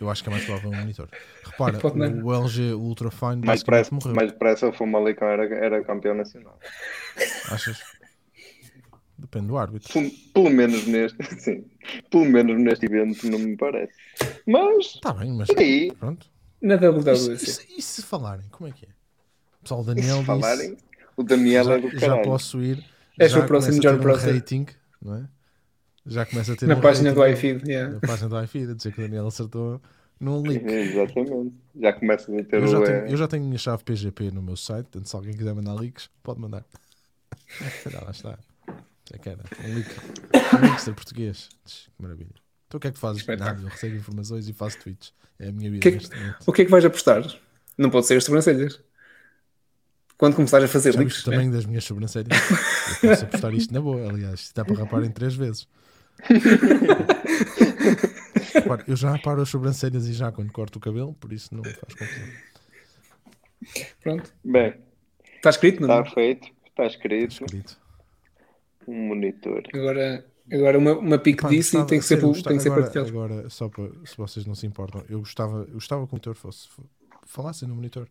Eu 0.00 0.08
acho 0.08 0.22
que 0.22 0.28
é 0.28 0.32
mais 0.32 0.44
provável 0.44 0.70
um 0.70 0.76
monitor. 0.76 1.08
Repara, 1.44 1.78
o 2.24 2.32
LG 2.32 2.72
Ultrafine 2.74 3.44
Mais 3.44 3.60
depressa, 3.60 3.94
morreu. 3.94 4.14
mais 4.14 4.30
depressa 4.32 4.68
o 4.68 4.72
Famalicão 4.72 5.26
era, 5.28 5.44
era 5.54 5.82
campeão 5.84 6.14
nacional. 6.14 6.58
Achas? 7.50 7.80
Depende 9.18 9.48
do 9.48 9.58
árbitro. 9.58 9.92
Pelo, 9.92 10.10
pelo 10.32 10.50
menos 10.50 10.86
neste, 10.86 11.18
sim, 11.42 11.64
pelo 12.10 12.24
menos 12.26 12.56
neste 12.62 12.86
evento 12.86 13.28
não 13.28 13.38
me 13.40 13.56
parece. 13.56 13.92
Mas, 14.46 14.86
Está 14.94 15.12
bem, 15.12 15.32
mas 15.32 15.48
e 15.48 15.58
aí, 15.58 15.92
pronto. 15.92 16.26
Na 16.62 16.74
E 16.74 16.78
WWDC. 16.78 17.32
e 17.32 17.38
se- 17.38 17.66
e 17.78 17.82
se 17.82 18.02
falarem, 18.02 18.46
como 18.50 18.68
é 18.68 18.72
que 18.72 18.86
é? 18.86 18.88
Pessoal, 19.62 19.80
o 19.80 19.82
e 19.82 19.86
Daniel 19.86 20.18
se 20.18 20.24
falarem, 20.24 20.74
disse, 20.74 20.84
o 21.16 21.22
Daniel 21.24 21.72
é 21.72 21.78
do 21.80 21.90
já, 21.90 21.98
já 21.98 22.06
caralho. 22.08 22.22
posso 22.22 22.62
ir. 22.62 22.84
És 23.18 23.32
já 23.32 23.40
o 23.40 23.46
próximo 23.46 23.80
John 23.80 23.94
um 23.94 23.98
Prosser. 23.98 24.34
rating, 24.34 24.66
não 25.02 25.16
é? 25.16 25.28
Já 26.08 26.26
começa 26.26 26.52
a 26.52 26.56
ter 26.56 26.66
Na 26.66 26.74
um 26.76 26.80
página 26.80 27.12
do 27.12 27.26
iFeed. 27.26 27.68
yeah. 27.68 27.92
Na 27.94 28.00
página 28.00 28.28
do 28.28 28.42
iFeed, 28.42 28.70
a 28.70 28.74
dizer 28.74 28.92
que 28.92 29.00
o 29.00 29.02
Daniel 29.04 29.26
acertou 29.26 29.80
num 30.20 30.42
link. 30.42 30.64
Exatamente. 30.64 31.52
Já 31.80 31.92
começas 31.92 32.28
a 32.34 32.44
ter 32.44 32.56
Eu 32.62 32.66
já, 32.66 32.78
o. 32.78 32.84
tenho, 32.84 32.96
é, 32.96 33.12
eu 33.12 33.16
já 33.16 33.28
tenho 33.28 33.42
a 33.42 33.46
minha 33.46 33.58
chave 33.58 33.84
PGP 33.84 34.30
no 34.30 34.42
meu 34.42 34.56
site, 34.56 34.84
portanto, 34.86 35.06
se 35.08 35.14
alguém 35.16 35.34
quiser 35.36 35.54
mandar 35.54 35.74
links, 35.74 36.10
pode 36.22 36.40
mandar. 36.40 36.64
Já 37.90 38.00
lá 38.00 38.10
está. 38.10 38.38
Já 39.10 39.18
que 39.18 39.28
era. 39.28 39.42
Um 39.64 39.74
link. 39.74 39.88
Um 40.60 40.66
linkster 40.66 40.94
português. 40.94 41.48
Que 41.64 42.02
maravilha. 42.02 42.34
Então 42.66 42.78
o 42.78 42.80
que 42.80 42.88
é 42.88 42.92
que 42.92 42.98
fazes? 42.98 43.26
Nada, 43.26 43.62
eu 43.62 43.68
recebo 43.68 43.96
informações 43.96 44.48
e 44.48 44.52
faço 44.52 44.78
tweets. 44.78 45.12
É 45.38 45.48
a 45.48 45.52
minha 45.52 45.70
vida 45.70 45.82
Que- 45.82 45.92
neste 45.92 46.14
momento. 46.16 46.36
O 46.46 46.52
que 46.52 46.62
é 46.62 46.64
que 46.64 46.70
vais 46.70 46.84
apostar? 46.84 47.22
Não 47.78 47.88
pode 47.90 48.06
ser 48.06 48.16
as 48.16 48.24
sobrancelhas. 48.24 48.80
Quando 50.18 50.34
começares 50.34 50.64
a 50.64 50.68
fazer 50.68 50.92
Já 50.94 50.98
links, 51.00 51.24
o 51.24 51.30
né? 51.30 51.36
tamanho 51.36 51.52
das 51.52 51.64
minhas 51.64 51.84
sobrancelhas? 51.84 52.28
Eu 53.02 53.10
posso 53.10 53.24
apostar 53.24 53.54
isto 53.54 53.72
na 53.72 53.80
boa, 53.80 54.08
aliás. 54.08 54.40
Isto 54.40 54.54
dá 54.56 54.64
para 54.64 54.74
rapar 54.76 55.04
em 55.04 55.10
três 55.12 55.34
vezes. 55.36 55.68
Repara, 58.54 58.84
eu 58.86 58.96
já 58.96 59.14
aparo 59.14 59.40
as 59.42 59.48
sobrancelhas 59.48 60.06
e 60.06 60.12
já 60.12 60.30
quando 60.32 60.52
corto 60.52 60.78
o 60.78 60.80
cabelo, 60.80 61.14
por 61.14 61.32
isso 61.32 61.54
não 61.54 61.62
me 61.62 61.72
faz 61.72 61.94
confusão. 61.94 62.28
Pronto. 64.02 64.32
Bem, 64.44 64.74
Está 65.36 65.50
escrito, 65.50 65.80
não? 65.86 66.00
está 66.00 66.14
feito, 66.14 66.48
está 66.66 66.86
escrito. 66.86 67.44
Escrito. 67.44 67.78
Um 68.86 69.08
monitor. 69.08 69.62
Agora, 69.74 70.26
agora 70.52 70.78
uma, 70.78 70.92
uma 70.98 71.18
pique 71.18 71.42
Pá, 71.42 71.48
disso 71.48 71.78
e 71.78 71.86
tem 71.86 71.98
que 72.00 72.04
ser, 72.04 72.20
gostava- 72.20 72.48
tem 72.48 72.56
que 72.56 72.62
ser 72.62 72.68
agora, 72.70 72.82
partilhado. 72.84 73.08
agora, 73.10 73.50
só 73.50 73.68
para, 73.68 73.84
se 74.04 74.16
vocês 74.16 74.46
não 74.46 74.54
se 74.54 74.66
importam, 74.66 75.04
eu 75.08 75.18
gostava, 75.20 75.58
eu 75.68 75.74
gostava 75.74 76.02
que 76.06 76.12
o 76.12 76.14
monitor 76.14 76.34
fosse, 76.34 76.68
fo- 76.68 76.84
falassem 77.26 77.68
no 77.68 77.74
monitor, 77.76 78.08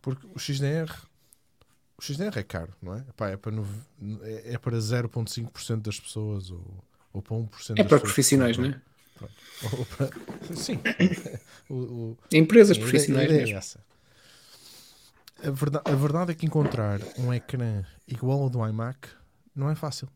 porque 0.00 0.26
o 0.34 0.38
XDR, 0.38 0.90
o 1.98 2.02
XDR 2.02 2.36
é 2.38 2.42
caro, 2.42 2.72
não 2.82 2.94
é? 2.94 3.04
Pá, 3.16 3.28
é 3.28 3.36
para, 3.36 3.52
nove- 3.52 3.80
é, 4.22 4.54
é 4.54 4.58
para 4.58 4.78
0,5% 4.78 5.82
das 5.82 6.00
pessoas 6.00 6.50
ou, 6.50 6.82
ou 7.14 7.22
para 7.22 7.36
1% 7.36 7.78
É 7.78 7.84
para 7.84 7.98
profissionais, 8.00 8.58
não 8.58 8.66
é? 8.66 8.80
Para- 9.96 10.10
sim. 10.54 10.78
o, 11.70 11.74
o- 11.74 12.18
Empresas 12.30 12.76
a 12.76 12.80
profissionais 12.80 13.30
ideia 13.30 13.56
é. 13.56 15.48
A 15.48 15.50
verdade, 15.50 15.90
a 15.90 15.94
verdade 15.94 16.32
é 16.32 16.34
que 16.34 16.44
encontrar 16.46 17.00
um 17.18 17.32
ecrã 17.32 17.84
igual 18.06 18.42
ao 18.42 18.50
do 18.50 18.66
iMac 18.66 19.08
não 19.54 19.70
é 19.70 19.74
fácil. 19.74 20.08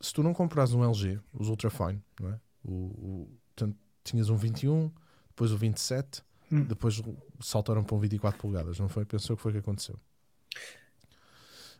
Se 0.00 0.12
tu 0.12 0.22
não 0.22 0.32
compras 0.32 0.72
um 0.72 0.84
LG, 0.84 1.18
os 1.32 1.48
Ultrafine, 1.48 2.02
não 2.20 2.30
é? 2.30 2.40
O, 2.64 2.70
o, 2.72 3.38
portanto, 3.54 3.76
tinhas 4.04 4.28
um 4.30 4.36
21, 4.36 4.92
depois 5.30 5.50
o 5.50 5.56
27, 5.56 6.22
Hum. 6.50 6.64
depois 6.64 7.02
saltaram 7.40 7.84
para 7.84 7.94
um 7.94 7.98
24 7.98 8.40
polegadas, 8.40 8.78
não 8.78 8.88
foi? 8.88 9.04
Pensou 9.04 9.36
que 9.36 9.42
foi 9.42 9.50
o 9.50 9.54
que 9.54 9.58
aconteceu. 9.58 9.98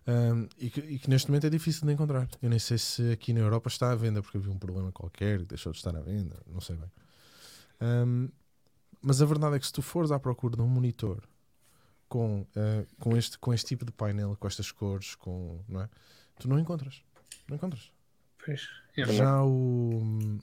Ahm, 0.07 0.47
e, 0.59 0.71
que, 0.71 0.81
e 0.81 0.99
que 0.99 1.11
neste 1.11 1.29
momento 1.29 1.47
é 1.47 1.51
difícil 1.51 1.87
de 1.87 1.93
encontrar. 1.93 2.29
Eu 2.41 2.49
nem 2.49 2.59
sei 2.59 2.79
se 2.79 3.13
aqui 3.13 3.33
na 3.33 3.41
Europa 3.41 3.69
está 3.69 3.93
à 3.93 3.95
venda 3.95 4.23
porque 4.23 4.39
havia 4.39 4.51
um 4.51 4.59
problema 4.59 4.91
qualquer 4.91 5.41
e 5.41 5.45
deixou 5.45 5.73
de 5.73 5.79
estar 5.79 5.95
à 5.95 6.01
venda, 6.01 6.37
não 6.47 6.61
sei 6.61 6.77
bem. 6.77 6.91
Ahm, 7.81 8.29
mas 9.03 9.23
a 9.23 9.27
verdade 9.27 9.57
é 9.57 9.59
que 9.59 9.67
se 9.67 9.73
tu 9.73 9.83
fores 9.83 10.11
à 10.11 10.19
procura 10.19 10.57
de 10.57 10.63
um 10.63 10.67
monitor 10.67 11.23
com, 12.09 12.47
ah, 12.57 12.85
com, 12.99 13.17
este, 13.17 13.39
com 13.39 13.53
este 13.53 13.67
tipo 13.67 13.85
de 13.85 13.93
painel, 13.93 14.37
com 14.37 14.47
estas 14.47 14.73
cores, 14.73 15.15
com, 15.15 15.61
não 15.69 15.83
é? 15.83 15.89
tu 16.39 16.49
não 16.49 16.59
encontras. 16.59 17.03
Não 17.49 17.57
encontras. 17.57 17.93
Pois, 18.45 18.67
é. 18.97 19.05
Já 19.13 19.43
o, 19.45 20.39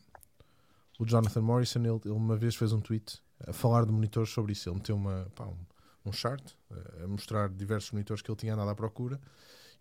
o 1.00 1.06
Jonathan 1.06 1.42
Morrison, 1.42 1.80
ele, 1.80 2.02
ele 2.06 2.14
uma 2.14 2.36
vez 2.36 2.56
fez 2.56 2.72
um 2.72 2.82
tweet 2.82 3.20
a 3.48 3.54
falar 3.54 3.86
de 3.86 3.92
monitores 3.92 4.30
sobre 4.30 4.52
isso. 4.52 4.70
Ele 4.70 4.76
meteu 4.78 4.96
uma, 4.96 5.28
pá, 5.36 5.46
um, 5.46 5.58
um 6.06 6.12
chart 6.12 6.44
eh, 6.72 7.04
a 7.04 7.08
mostrar 7.08 7.50
diversos 7.50 7.92
monitores 7.92 8.22
que 8.22 8.30
ele 8.30 8.38
tinha 8.38 8.54
andado 8.54 8.70
à 8.70 8.76
procura 8.76 9.20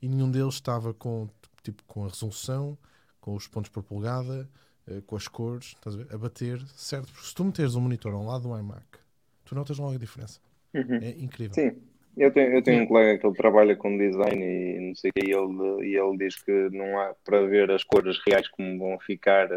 e 0.01 0.09
nenhum 0.09 0.31
deles 0.31 0.55
estava 0.55 0.93
com, 0.93 1.29
tipo, 1.63 1.83
com 1.85 2.05
a 2.05 2.09
resolução, 2.09 2.77
com 3.21 3.35
os 3.35 3.47
pontos 3.47 3.71
por 3.71 3.83
polegada, 3.83 4.49
eh, 4.87 5.03
com 5.07 5.17
as 5.17 5.29
cores, 5.29 5.69
estás 5.69 5.95
a, 5.95 5.99
ver? 5.99 6.15
a 6.15 6.19
bater 6.19 6.61
certo. 6.77 7.13
Porque 7.13 7.27
se 7.27 7.35
tu 7.35 7.45
meteres 7.45 7.75
um 7.75 7.81
monitor 7.81 8.13
ao 8.13 8.25
lado 8.25 8.49
do 8.49 8.59
iMac, 8.59 8.85
tu 9.45 9.55
notas 9.55 9.79
logo 9.79 9.95
a 9.95 9.99
diferença. 9.99 10.41
Uhum. 10.75 10.99
É 11.01 11.11
incrível. 11.11 11.55
Sim, 11.55 11.77
eu 12.17 12.33
tenho, 12.33 12.53
eu 12.53 12.63
tenho 12.63 12.83
um 12.83 12.87
colega 12.87 13.19
que 13.19 13.27
ele 13.27 13.37
trabalha 13.37 13.77
com 13.77 13.97
design 13.97 14.45
e 14.45 14.81
não 14.81 14.95
sei 14.95 15.11
o 15.11 15.13
que, 15.15 15.27
e 15.27 15.33
ele, 15.33 15.89
e 15.89 15.97
ele 15.97 16.17
diz 16.19 16.37
que 16.43 16.69
não 16.71 16.99
há 16.99 17.15
para 17.25 17.47
ver 17.47 17.71
as 17.71 17.83
cores 17.83 18.19
reais 18.27 18.49
como 18.49 18.79
vão 18.79 18.99
ficar 18.99 19.49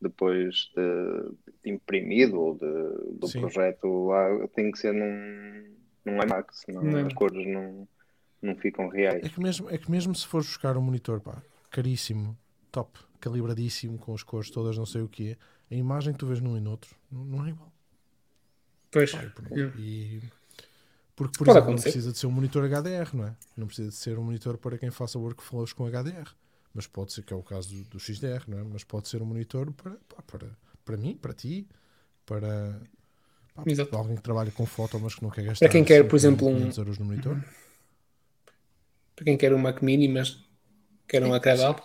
depois 0.00 0.70
de, 0.74 1.52
de 1.62 1.70
imprimido 1.70 2.40
ou 2.40 2.54
de, 2.54 3.18
do 3.18 3.28
Sim. 3.28 3.40
projeto 3.40 4.06
lá, 4.08 4.48
tem 4.48 4.70
que 4.72 4.78
ser 4.78 4.92
num, 4.92 5.72
num 6.04 6.14
iMac, 6.22 6.56
senão 6.56 6.82
Não 6.82 6.98
é. 6.98 7.02
as 7.02 7.12
cores 7.12 7.46
não, 7.46 7.88
não 8.40 8.56
ficam 8.56 8.88
reais. 8.88 9.22
É 9.24 9.28
que 9.28 9.40
mesmo, 9.40 9.70
é 9.70 9.78
que 9.78 9.90
mesmo 9.90 10.14
se 10.14 10.26
fores 10.26 10.46
buscar 10.46 10.76
um 10.76 10.82
monitor, 10.82 11.20
pá, 11.20 11.42
caríssimo, 11.70 12.36
top, 12.70 12.98
calibradíssimo, 13.20 13.98
com 13.98 14.14
as 14.14 14.22
cores 14.22 14.50
todas, 14.50 14.76
não 14.76 14.86
sei 14.86 15.02
o 15.02 15.08
que 15.08 15.36
a 15.70 15.74
imagem 15.74 16.12
que 16.12 16.18
tu 16.18 16.26
vês 16.26 16.40
num 16.40 16.56
e 16.56 16.60
no 16.60 16.70
outro 16.72 16.94
não, 17.10 17.24
não 17.24 17.46
é 17.46 17.50
igual. 17.50 17.72
Pois. 18.90 19.12
Pá, 19.12 19.24
e 19.24 19.30
por- 19.30 19.46
É. 19.58 19.72
e- 19.78 20.22
porque, 21.14 21.38
por 21.38 21.44
Pode 21.46 21.50
exemplo, 21.50 21.66
não 21.66 21.72
acontecer. 21.74 21.82
precisa 21.92 22.12
de 22.12 22.18
ser 22.18 22.26
um 22.26 22.30
monitor 22.30 22.64
HDR, 22.64 23.14
não 23.16 23.26
é? 23.26 23.36
Não 23.56 23.66
precisa 23.66 23.90
de 23.90 23.94
ser 23.94 24.18
um 24.18 24.24
monitor 24.24 24.56
para 24.58 24.78
quem 24.78 24.90
faça 24.90 25.18
workflows 25.18 25.72
com 25.72 25.86
HDR. 25.86 26.34
Mas 26.74 26.86
pode 26.86 27.12
ser, 27.12 27.22
que 27.22 27.32
é 27.34 27.36
o 27.36 27.42
caso 27.42 27.74
do, 27.74 27.84
do 27.90 28.00
XDR, 28.00 28.44
não 28.48 28.58
é? 28.58 28.62
Mas 28.64 28.82
pode 28.82 29.06
ser 29.08 29.20
um 29.20 29.26
monitor 29.26 29.70
para, 29.74 29.96
para, 30.26 30.48
para 30.84 30.96
mim, 30.96 31.14
para 31.16 31.34
ti, 31.34 31.68
para, 32.24 32.80
pá, 33.54 33.62
Exato. 33.66 33.90
para 33.90 33.98
alguém 34.00 34.16
que 34.16 34.22
trabalha 34.22 34.50
com 34.50 34.66
foto, 34.66 34.98
mas 35.00 35.14
que 35.14 35.22
não 35.22 35.30
quer 35.30 35.44
gastar 35.44 35.68
quem 35.68 35.84
quer, 35.84 36.02
por 36.08 36.18
5.000, 36.18 36.48
exemplo, 36.48 36.48
um- 36.48 36.54
500 36.58 36.78
euros 36.78 36.98
no 36.98 37.04
monitor. 37.04 37.36
Para 39.14 39.24
quem 39.24 39.36
quer 39.36 39.52
um 39.54 39.58
Mac 39.58 39.82
Mini, 39.82 40.08
mas 40.08 40.38
quer 41.06 41.22
um 41.22 41.34
agradável, 41.34 41.82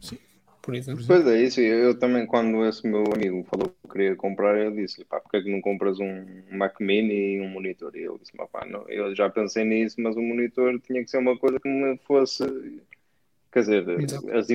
Sim. 0.00 0.18
por 0.62 0.74
exemplo. 0.74 1.04
Pois 1.06 1.26
é, 1.26 1.42
isso. 1.42 1.60
Eu, 1.60 1.78
eu 1.78 1.98
também, 1.98 2.26
quando 2.26 2.64
esse 2.64 2.86
meu 2.86 3.04
amigo 3.12 3.44
falou 3.44 3.68
que 3.68 3.88
queria 3.92 4.14
comprar, 4.16 4.56
eu 4.56 4.70
disse-lhe, 4.70 5.04
pá, 5.04 5.20
porque 5.20 5.38
é 5.38 5.42
que 5.42 5.50
não 5.50 5.60
compras 5.60 5.98
um 5.98 6.24
Mac 6.52 6.80
Mini 6.80 7.36
e 7.36 7.40
um 7.40 7.48
monitor? 7.48 7.94
E 7.96 8.00
ele 8.04 8.18
disse, 8.18 8.32
pá, 8.52 8.64
não, 8.66 8.88
eu 8.88 9.14
já 9.14 9.28
pensei 9.28 9.64
nisso, 9.64 10.00
mas 10.00 10.16
o 10.16 10.22
monitor 10.22 10.80
tinha 10.80 11.02
que 11.02 11.10
ser 11.10 11.18
uma 11.18 11.36
coisa 11.36 11.58
que 11.58 11.68
me 11.68 11.98
fosse, 12.06 12.44
quer 13.52 13.60
dizer, 13.60 13.88
Exato. 14.00 14.30
as 14.36 14.46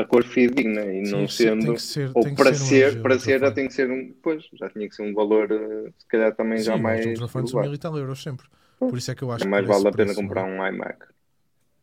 a 0.00 0.04
cor 0.04 0.24
fidedigna 0.24 0.84
e 0.84 1.02
não 1.10 1.26
Sim, 1.26 1.28
sim, 1.28 1.36
tem 1.36 1.46
sendo, 1.60 1.74
que 1.74 1.82
ser- 1.82 2.10
ou 2.14 2.22
tem 2.22 2.34
que 2.34 2.42
para 2.42 2.54
ser 2.54 2.62
um 2.62 2.66
ser, 2.66 2.84
LG 2.84 3.02
para 3.02 3.18
ser 3.18 3.40
já 3.40 3.50
tem 3.50 3.66
que 3.68 3.74
ser 3.74 3.90
um, 3.90 4.14
pois, 4.22 4.44
já 4.54 4.68
tinha 4.70 4.88
que 4.88 4.94
ser 4.94 5.02
um 5.02 5.14
valor, 5.14 5.50
eh, 5.50 5.90
se 5.98 6.06
calhar 6.08 6.34
também 6.34 6.58
já 6.62 6.76
Sim, 6.76 6.82
mais, 6.82 7.00
os 7.00 7.06
Ultrafones 7.06 7.50
são 7.50 7.60
elevado. 7.60 7.68
mil 7.70 7.74
e 7.74 7.78
tal 7.78 7.98
euros 7.98 8.22
sempre. 8.22 8.46
Por 8.78 8.98
isso 8.98 9.10
é 9.10 9.14
que 9.14 9.22
eu 9.22 9.32
acho 9.32 9.48
mais 9.48 9.64
que 9.64 9.72
vale 9.72 9.88
a 9.88 9.92
pena 9.92 10.04
preço, 10.04 10.22
comprar 10.22 10.40
é? 10.42 10.44
um 10.44 10.66
iMac. 10.66 10.98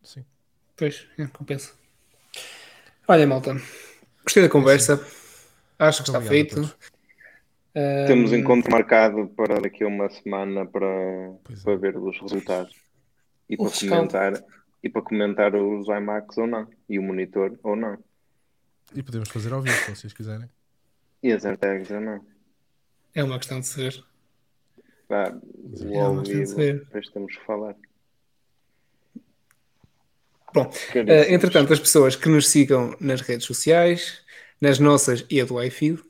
Sim. 0.02 0.24
Pois, 0.76 1.06
é, 1.18 1.26
compensa. 1.26 1.72
Olha, 3.08 3.26
malta, 3.26 3.56
gostei 4.24 4.42
da 4.42 4.48
conversa. 4.48 5.04
Acho 5.78 6.02
que 6.04 6.08
está 6.10 6.20
feito. 6.20 6.60
Ahm, 7.74 8.06
Temos 8.06 8.32
encontro 8.32 8.70
marcado 8.70 9.28
para 9.28 9.60
daqui 9.60 9.82
a 9.84 9.88
uma 9.88 10.08
semana 10.10 10.66
para, 10.66 10.86
é. 10.86 11.64
para 11.64 11.76
ver 11.76 11.96
os 11.96 12.20
resultados 12.20 12.74
e 13.48 13.54
O 13.54 13.58
para 13.58 13.68
rescaldo. 13.70 14.12
comentar 14.12 14.44
e 14.82 14.88
para 14.90 15.02
comentar 15.02 15.54
os 15.54 15.86
iMacs 15.88 16.36
ou 16.38 16.46
não 16.46 16.68
e 16.88 16.98
o 16.98 17.02
monitor 17.02 17.58
ou 17.62 17.76
não 17.76 17.96
E 18.94 19.02
podemos 19.02 19.28
fazer 19.28 19.52
ao 19.52 19.62
vivo, 19.62 19.76
se 19.76 19.94
vocês 19.94 20.12
quiserem. 20.12 20.48
e 21.22 21.32
as 21.32 21.44
AirTags 21.44 21.90
ou 21.90 22.00
não. 22.00 22.24
É 23.14 23.22
uma 23.22 23.38
questão 23.38 23.60
de 23.60 23.66
ser. 23.66 24.02
Pá, 25.08 25.24
É 25.28 25.84
o 25.84 26.10
uma 26.10 26.18
ao 26.18 26.22
questão 26.22 26.22
de 26.22 26.32
vivo, 26.34 26.54
ser. 26.54 26.78
depois 26.80 27.08
temos 27.10 27.36
que 27.36 27.44
falar. 27.44 27.76
Bom. 30.54 30.70
Eh, 30.94 31.32
entretanto, 31.32 31.72
as 31.72 31.80
pessoas 31.80 32.14
que 32.16 32.28
nos 32.28 32.48
sigam 32.48 32.94
nas 33.00 33.20
redes 33.22 33.46
sociais, 33.46 34.22
nas 34.60 34.78
nossas 34.78 35.24
e 35.30 35.40
a 35.40 35.44
do 35.44 35.62
iFeed, 35.62 36.02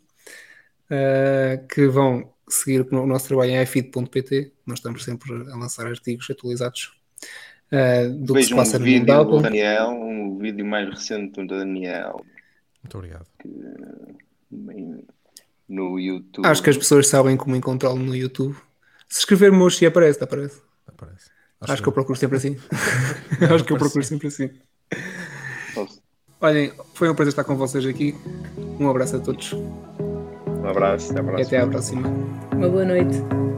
eh, 0.91 1.65
que 1.73 1.87
vão 1.87 2.33
seguir 2.49 2.81
o 2.93 3.07
nosso 3.07 3.29
trabalho 3.29 3.53
em 3.53 3.63
ifeed.pt, 3.63 4.53
nós 4.67 4.79
estamos 4.81 5.05
sempre 5.05 5.33
a 5.33 5.57
lançar 5.57 5.87
artigos 5.87 6.29
atualizados 6.29 6.93
uh, 7.73 8.11
do 8.11 8.35
que 8.35 8.43
se 8.43 8.49
Vejo 8.51 8.57
passa 8.57 8.77
um 8.77 8.81
no 8.81 8.85
vídeo 8.85 9.07
da 9.07 9.23
do. 9.23 9.41
Daniel, 9.41 9.89
um 9.91 10.39
vídeo 10.39 10.65
mais 10.67 10.89
recente 10.89 11.41
do 11.41 11.47
Daniel 11.47 12.25
Muito 12.83 12.97
obrigado. 12.99 13.27
em- 13.45 15.05
no 15.69 15.99
YouTube. 15.99 16.45
Acho 16.47 16.63
que 16.63 16.71
as 16.71 16.77
pessoas 16.77 17.07
sabem 17.09 17.37
como 17.37 17.57
encontrá-lo 17.57 17.97
no 17.99 18.15
YouTube. 18.15 18.55
Se 19.09 19.21
escrever 19.21 19.51
Moshi 19.53 19.87
aparece, 19.87 20.23
aparece. 20.23 20.61
Aparece. 20.87 21.31
Acho 21.63 21.83
que 21.83 21.89
eu 21.89 21.93
procuro 21.93 22.19
sempre 22.19 22.37
assim. 22.37 22.57
Acho 23.55 23.65
que 23.65 23.73
eu 23.73 23.79
procuro 23.79 24.05
sempre 24.05 24.29
assim. 24.29 24.51
Posso- 25.75 26.03
Olhem, 26.41 26.73
foi 26.95 27.09
um 27.09 27.15
prazer 27.15 27.31
estar 27.31 27.45
com 27.45 27.57
vocês 27.57 27.87
aqui. 27.87 28.15
Um 28.81 28.89
abraço 28.91 29.17
a 29.17 29.21
todos 29.21 29.53
Um 29.53 30.67
abraço, 30.67 31.13
até 31.13 31.21
a 31.21 31.23
e 31.23 31.27
próxima. 31.27 31.47
até 31.47 31.59
à 31.61 31.67
próxima. 31.69 32.09
Uma 32.53 32.69
boa 32.69 32.85
noite. 32.85 33.52